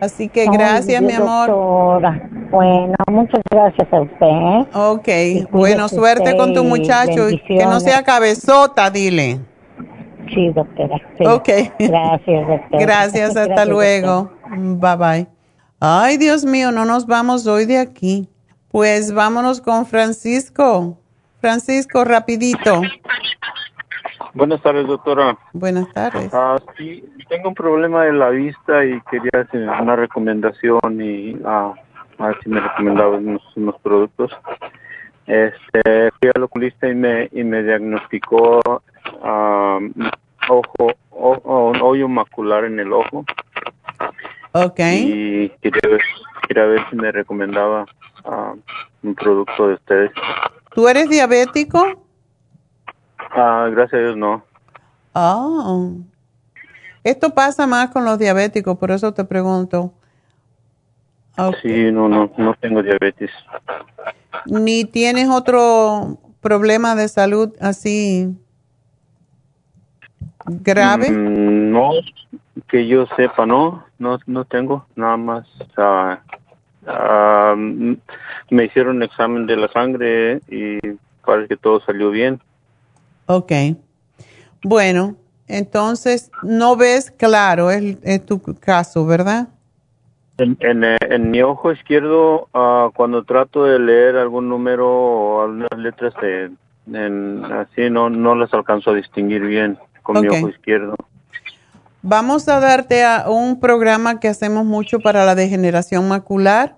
Así 0.00 0.28
que 0.28 0.46
gracias, 0.46 1.02
mi 1.02 1.12
amor. 1.12 1.48
Doctora. 1.48 2.28
Bueno, 2.50 2.94
muchas 3.10 3.40
gracias 3.50 3.92
a 3.92 4.00
usted. 4.00 4.26
¿eh? 4.26 4.66
Ok, 4.74 5.50
bueno, 5.50 5.88
suerte 5.88 6.36
con 6.36 6.54
tu 6.54 6.62
muchacho 6.62 7.30
y 7.30 7.38
que 7.40 7.66
no 7.66 7.80
sea 7.80 8.02
cabezota, 8.02 8.90
dile. 8.90 9.40
Sí, 10.32 10.50
doctora. 10.50 11.00
Ok. 11.34 11.48
Gracias, 11.78 12.48
doctora. 12.48 12.78
Gracias, 12.78 13.36
hasta 13.36 13.64
luego. 13.64 14.30
Bye 14.50 14.96
bye. 14.96 15.26
Ay, 15.80 16.16
Dios 16.16 16.44
mío, 16.44 16.70
no 16.70 16.84
nos 16.84 17.06
vamos 17.06 17.46
hoy 17.46 17.66
de 17.66 17.78
aquí. 17.78 18.28
Pues 18.70 19.12
vámonos 19.14 19.60
con 19.60 19.86
Francisco. 19.86 20.98
Francisco, 21.40 22.04
rapidito. 22.04 22.82
Buenas 24.34 24.60
tardes, 24.60 24.86
doctora. 24.86 25.38
Buenas 25.52 25.92
tardes. 25.92 26.30
Ah, 26.34 26.58
sí, 26.76 27.04
tengo 27.28 27.48
un 27.48 27.54
problema 27.54 28.04
de 28.04 28.12
la 28.12 28.30
vista 28.30 28.84
y 28.84 29.00
quería 29.10 29.42
hacer 29.42 29.68
una 29.68 29.96
recomendación 29.96 31.00
y 31.00 31.36
ah, 31.44 31.72
a 32.18 32.26
ver 32.26 32.38
si 32.42 32.50
me 32.50 32.60
recomendaba 32.60 33.16
unos, 33.16 33.42
productos. 33.82 34.32
Este, 35.26 36.10
fui 36.18 36.30
al 36.34 36.42
oculista 36.42 36.88
y 36.88 36.94
me, 36.94 37.28
y 37.32 37.44
me 37.44 37.62
diagnosticó 37.62 38.60
ah, 39.22 39.78
ojo, 40.48 40.92
o, 41.10 41.70
un 41.70 41.80
hoyo 41.80 42.08
macular 42.08 42.64
en 42.64 42.80
el 42.80 42.92
ojo. 42.92 43.24
Ok. 44.52 44.80
Y 44.80 45.48
quería 45.60 45.90
ver, 45.90 46.02
quería 46.46 46.64
ver 46.64 46.80
si 46.90 46.96
me 46.96 47.12
recomendaba 47.12 47.86
un 49.02 49.14
producto 49.14 49.68
de 49.68 49.74
ustedes. 49.74 50.10
¿Tú 50.74 50.88
eres 50.88 51.08
diabético? 51.08 52.04
Ah, 53.30 53.68
gracias 53.70 53.94
a 54.00 54.04
Dios 54.04 54.16
no. 54.16 54.42
Ah. 55.14 55.88
Esto 57.04 57.30
pasa 57.30 57.66
más 57.66 57.90
con 57.90 58.04
los 58.04 58.18
diabéticos, 58.18 58.76
por 58.78 58.90
eso 58.90 59.12
te 59.12 59.24
pregunto. 59.24 59.92
Sí, 61.62 61.92
no, 61.92 62.08
no, 62.08 62.30
no 62.36 62.54
tengo 62.54 62.82
diabetes. 62.82 63.30
¿Ni 64.46 64.84
tienes 64.84 65.28
otro 65.28 66.18
problema 66.40 66.96
de 66.96 67.08
salud 67.08 67.54
así 67.60 68.36
grave? 70.46 71.10
Mm, 71.10 71.70
no, 71.70 71.90
que 72.66 72.88
yo 72.88 73.06
sepa, 73.16 73.46
no, 73.46 73.84
no, 73.98 74.18
no 74.26 74.44
tengo, 74.44 74.84
nada 74.96 75.16
más. 75.16 75.46
Uh, 75.76 76.16
me 78.50 78.64
hicieron 78.64 78.96
un 78.96 79.02
examen 79.02 79.46
de 79.46 79.56
la 79.56 79.68
sangre 79.68 80.40
y 80.48 80.78
parece 81.24 81.48
que 81.48 81.56
todo 81.56 81.80
salió 81.80 82.10
bien. 82.10 82.40
Ok. 83.26 83.52
Bueno, 84.64 85.16
entonces 85.46 86.30
no 86.42 86.76
ves 86.76 87.10
claro, 87.10 87.70
es, 87.70 88.26
tu 88.26 88.40
caso, 88.60 89.06
¿verdad? 89.06 89.48
En, 90.38 90.56
en, 90.60 91.30
mi 91.30 91.42
ojo 91.42 91.72
izquierdo, 91.72 92.48
uh, 92.54 92.92
cuando 92.94 93.24
trato 93.24 93.64
de 93.64 93.78
leer 93.78 94.16
algún 94.16 94.48
número 94.48 94.88
o 94.88 95.42
algunas 95.42 95.76
letras, 95.76 96.14
de, 96.22 96.50
así 97.52 97.90
no, 97.90 98.08
no 98.08 98.34
las 98.34 98.54
alcanzo 98.54 98.90
a 98.90 98.94
distinguir 98.94 99.42
bien 99.42 99.76
con 100.02 100.20
mi 100.20 100.28
ojo 100.28 100.48
izquierdo. 100.48 100.94
Vamos 102.02 102.48
a 102.48 102.60
darte 102.60 103.04
a 103.04 103.28
un 103.28 103.58
programa 103.58 104.20
que 104.20 104.28
hacemos 104.28 104.64
mucho 104.64 105.00
para 105.00 105.26
la 105.26 105.34
degeneración 105.34 106.08
macular 106.08 106.77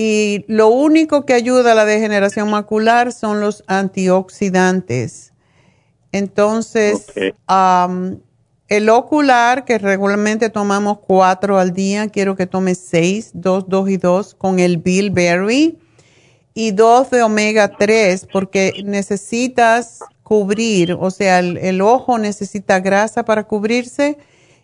y 0.00 0.44
lo 0.46 0.68
único 0.68 1.26
que 1.26 1.34
ayuda 1.34 1.72
a 1.72 1.74
la 1.74 1.84
degeneración 1.84 2.48
macular 2.48 3.12
son 3.12 3.40
los 3.40 3.64
antioxidantes. 3.66 5.32
Entonces, 6.12 7.06
el 8.68 8.88
ocular, 8.90 9.64
que 9.64 9.76
regularmente 9.76 10.50
tomamos 10.50 11.00
cuatro 11.00 11.58
al 11.58 11.72
día, 11.72 12.06
quiero 12.10 12.36
que 12.36 12.46
tomes 12.46 12.78
seis, 12.78 13.32
dos, 13.34 13.64
dos 13.66 13.90
y 13.90 13.96
dos, 13.96 14.36
con 14.36 14.60
el 14.60 14.76
bilberry 14.76 15.80
y 16.54 16.70
dos 16.70 17.10
de 17.10 17.24
omega 17.24 17.72
3, 17.76 18.28
porque 18.32 18.84
necesitas 18.84 19.98
cubrir, 20.22 20.92
o 20.92 21.10
sea, 21.10 21.40
el, 21.40 21.80
ojo 21.80 22.18
necesita 22.18 22.78
grasa 22.78 23.24
para 23.24 23.48
cubrirse 23.48 24.16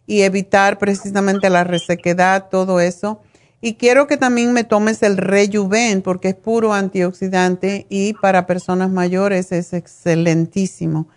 y 0.06 0.22
evitar 0.22 0.78
precisamente 0.78 1.50
la 1.50 1.64
resequedad, 1.64 2.50
todo 2.50 2.78
eso. 2.78 3.20
Y 3.66 3.76
quiero 3.76 4.06
que 4.06 4.18
también 4.18 4.52
me 4.52 4.62
tomes 4.64 5.02
el 5.02 5.16
Rejuven 5.16 6.02
porque 6.02 6.28
es 6.28 6.34
puro 6.34 6.74
antioxidante 6.74 7.86
y 7.88 8.12
para 8.12 8.46
personas 8.46 8.90
mayores 8.90 9.52
es 9.52 9.72
excelentísimo. 9.72 11.08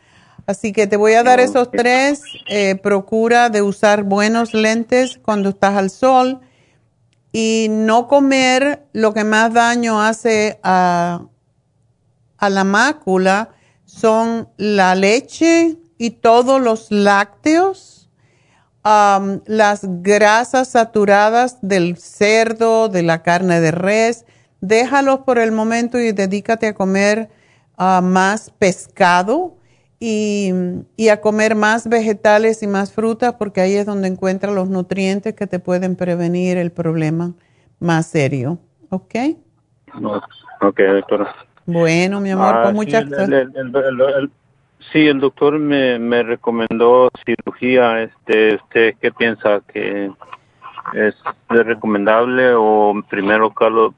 Así 0.45 0.71
que 0.71 0.87
te 0.87 0.95
voy 0.95 1.11
a 1.15 1.23
dar 1.23 1.41
esos 1.41 1.69
tres. 1.69 2.21
Eh, 2.47 2.75
procura 2.81 3.49
de 3.49 3.61
usar 3.61 4.03
buenos 4.03 4.53
lentes 4.53 5.19
cuando 5.21 5.49
estás 5.49 5.75
al 5.75 5.89
sol 5.89 6.39
y 7.33 7.67
no 7.69 8.07
comer 8.07 8.87
lo 8.93 9.13
que 9.13 9.25
más 9.25 9.53
daño 9.53 10.01
hace 10.01 10.57
a, 10.63 11.25
a 12.37 12.49
la 12.49 12.63
mácula 12.63 13.49
son 13.83 14.47
la 14.55 14.95
leche, 14.95 15.75
y 15.97 16.11
todos 16.11 16.61
los 16.61 16.91
lácteos, 16.91 17.96
las 19.45 19.81
grasas 20.01 20.69
saturadas 20.69 21.59
del 21.61 21.97
cerdo, 21.97 22.89
de 22.89 23.03
la 23.03 23.23
carne 23.23 23.59
de 23.59 23.71
res, 23.71 24.25
déjalos 24.61 25.19
por 25.19 25.39
el 25.39 25.51
momento 25.51 25.99
y 25.99 26.11
dedícate 26.11 26.67
a 26.67 26.73
comer 26.73 27.29
ah, 27.77 28.01
más 28.03 28.51
pescado 28.51 29.57
y, 29.99 30.51
a 31.09 31.21
comer 31.21 31.55
más 31.55 31.87
vegetales 31.89 32.61
y 32.61 32.67
más 32.67 32.91
frutas 32.91 33.33
porque 33.33 33.61
ahí 33.61 33.75
es 33.75 33.85
donde 33.85 34.07
encuentras 34.07 34.53
los 34.53 34.69
nutrientes 34.69 35.33
que 35.33 35.47
te 35.47 35.59
pueden 35.59 35.95
prevenir 35.95 36.57
el 36.57 36.71
problema 36.71 37.33
más 37.79 38.05
serio. 38.07 38.59
¿Ok? 38.89 39.15
Ok, 40.61 40.79
doctora. 40.79 41.35
Bueno, 41.65 42.21
mi 42.21 42.31
amor, 42.31 42.63
con 42.63 42.75
muchas 42.75 43.09
gracias. 43.09 43.47
Sí, 44.91 45.07
el 45.07 45.19
doctor 45.19 45.59
me, 45.59 45.99
me 45.99 46.23
recomendó 46.23 47.09
cirugía. 47.25 48.03
Este, 48.03 48.55
¿Usted 48.55 48.95
qué 49.01 49.11
piensa? 49.11 49.61
¿Que 49.71 50.11
es 50.93 51.15
recomendable 51.49 52.53
o 52.55 52.93
primero 53.09 53.53
Carlos 53.53 53.93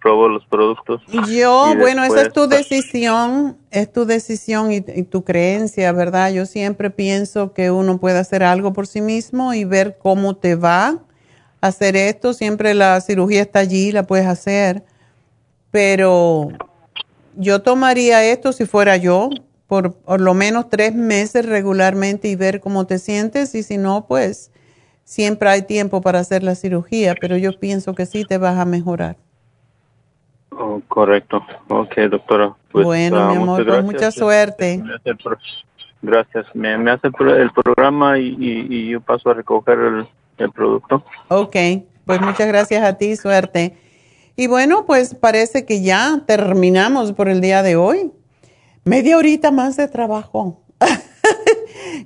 pruebo 0.00 0.28
los 0.28 0.44
productos? 0.46 1.00
Yo, 1.28 1.74
bueno, 1.78 2.04
esa 2.04 2.22
es 2.22 2.32
tu 2.32 2.46
decisión, 2.46 3.56
es 3.70 3.90
tu 3.92 4.04
decisión 4.04 4.70
y, 4.70 4.80
tu 4.80 5.24
creencia, 5.24 5.92
¿verdad? 5.92 6.32
Yo 6.32 6.44
siempre 6.44 6.90
pienso 6.90 7.54
que 7.54 7.70
uno 7.70 7.98
puede 7.98 8.18
hacer 8.18 8.42
algo 8.42 8.72
por 8.72 8.86
sí 8.86 9.00
mismo 9.00 9.54
y 9.54 9.64
ver 9.64 9.96
cómo 10.00 10.36
te 10.36 10.54
va 10.54 10.98
hacer 11.60 11.96
esto. 11.96 12.34
Siempre 12.34 12.74
la 12.74 13.00
cirugía 13.00 13.40
está 13.40 13.60
allí, 13.60 13.90
la 13.90 14.06
puedes 14.06 14.26
hacer, 14.26 14.84
pero 15.70 16.48
yo 17.36 17.62
tomaría 17.62 18.22
esto 18.24 18.52
si 18.52 18.66
fuera 18.66 18.96
yo 18.96 19.30
por, 19.74 19.92
por 19.92 20.20
lo 20.20 20.34
menos 20.34 20.70
tres 20.70 20.94
meses 20.94 21.44
regularmente 21.46 22.28
y 22.28 22.36
ver 22.36 22.60
cómo 22.60 22.86
te 22.86 23.00
sientes 23.00 23.56
y 23.56 23.64
si 23.64 23.76
no, 23.76 24.06
pues 24.06 24.52
siempre 25.02 25.48
hay 25.48 25.62
tiempo 25.62 26.00
para 26.00 26.20
hacer 26.20 26.44
la 26.44 26.54
cirugía, 26.54 27.16
pero 27.20 27.36
yo 27.36 27.58
pienso 27.58 27.92
que 27.92 28.06
sí 28.06 28.24
te 28.24 28.38
vas 28.38 28.56
a 28.56 28.64
mejorar. 28.66 29.16
Oh, 30.50 30.80
correcto. 30.86 31.44
Ok, 31.66 31.96
doctora. 32.08 32.54
Pues, 32.70 32.84
bueno, 32.84 33.16
mi 33.30 33.34
ah, 33.34 33.40
amor, 33.40 33.66
con 33.66 33.84
mucha 33.86 34.12
suerte. 34.12 34.80
Gracias. 36.02 36.46
Me, 36.54 36.72
hace 36.88 37.08
el, 37.08 37.50
programa 37.50 38.16
y, 38.16 38.90
yo 38.90 39.00
paso 39.00 39.30
a 39.30 39.34
recoger 39.34 39.76
el, 39.76 40.06
el 40.38 40.52
producto. 40.52 41.04
Ok, 41.26 41.56
pues 42.06 42.20
muchas 42.20 42.46
gracias 42.46 42.84
a 42.84 42.96
ti, 42.96 43.16
suerte. 43.16 43.76
Y 44.36 44.46
bueno, 44.46 44.86
pues 44.86 45.16
parece 45.16 45.66
que 45.66 45.82
ya 45.82 46.22
terminamos 46.28 47.12
por 47.12 47.28
el 47.28 47.40
día 47.40 47.64
de 47.64 47.74
hoy. 47.74 48.12
Media 48.84 49.16
horita 49.16 49.50
más 49.50 49.78
de 49.78 49.88
trabajo. 49.88 50.60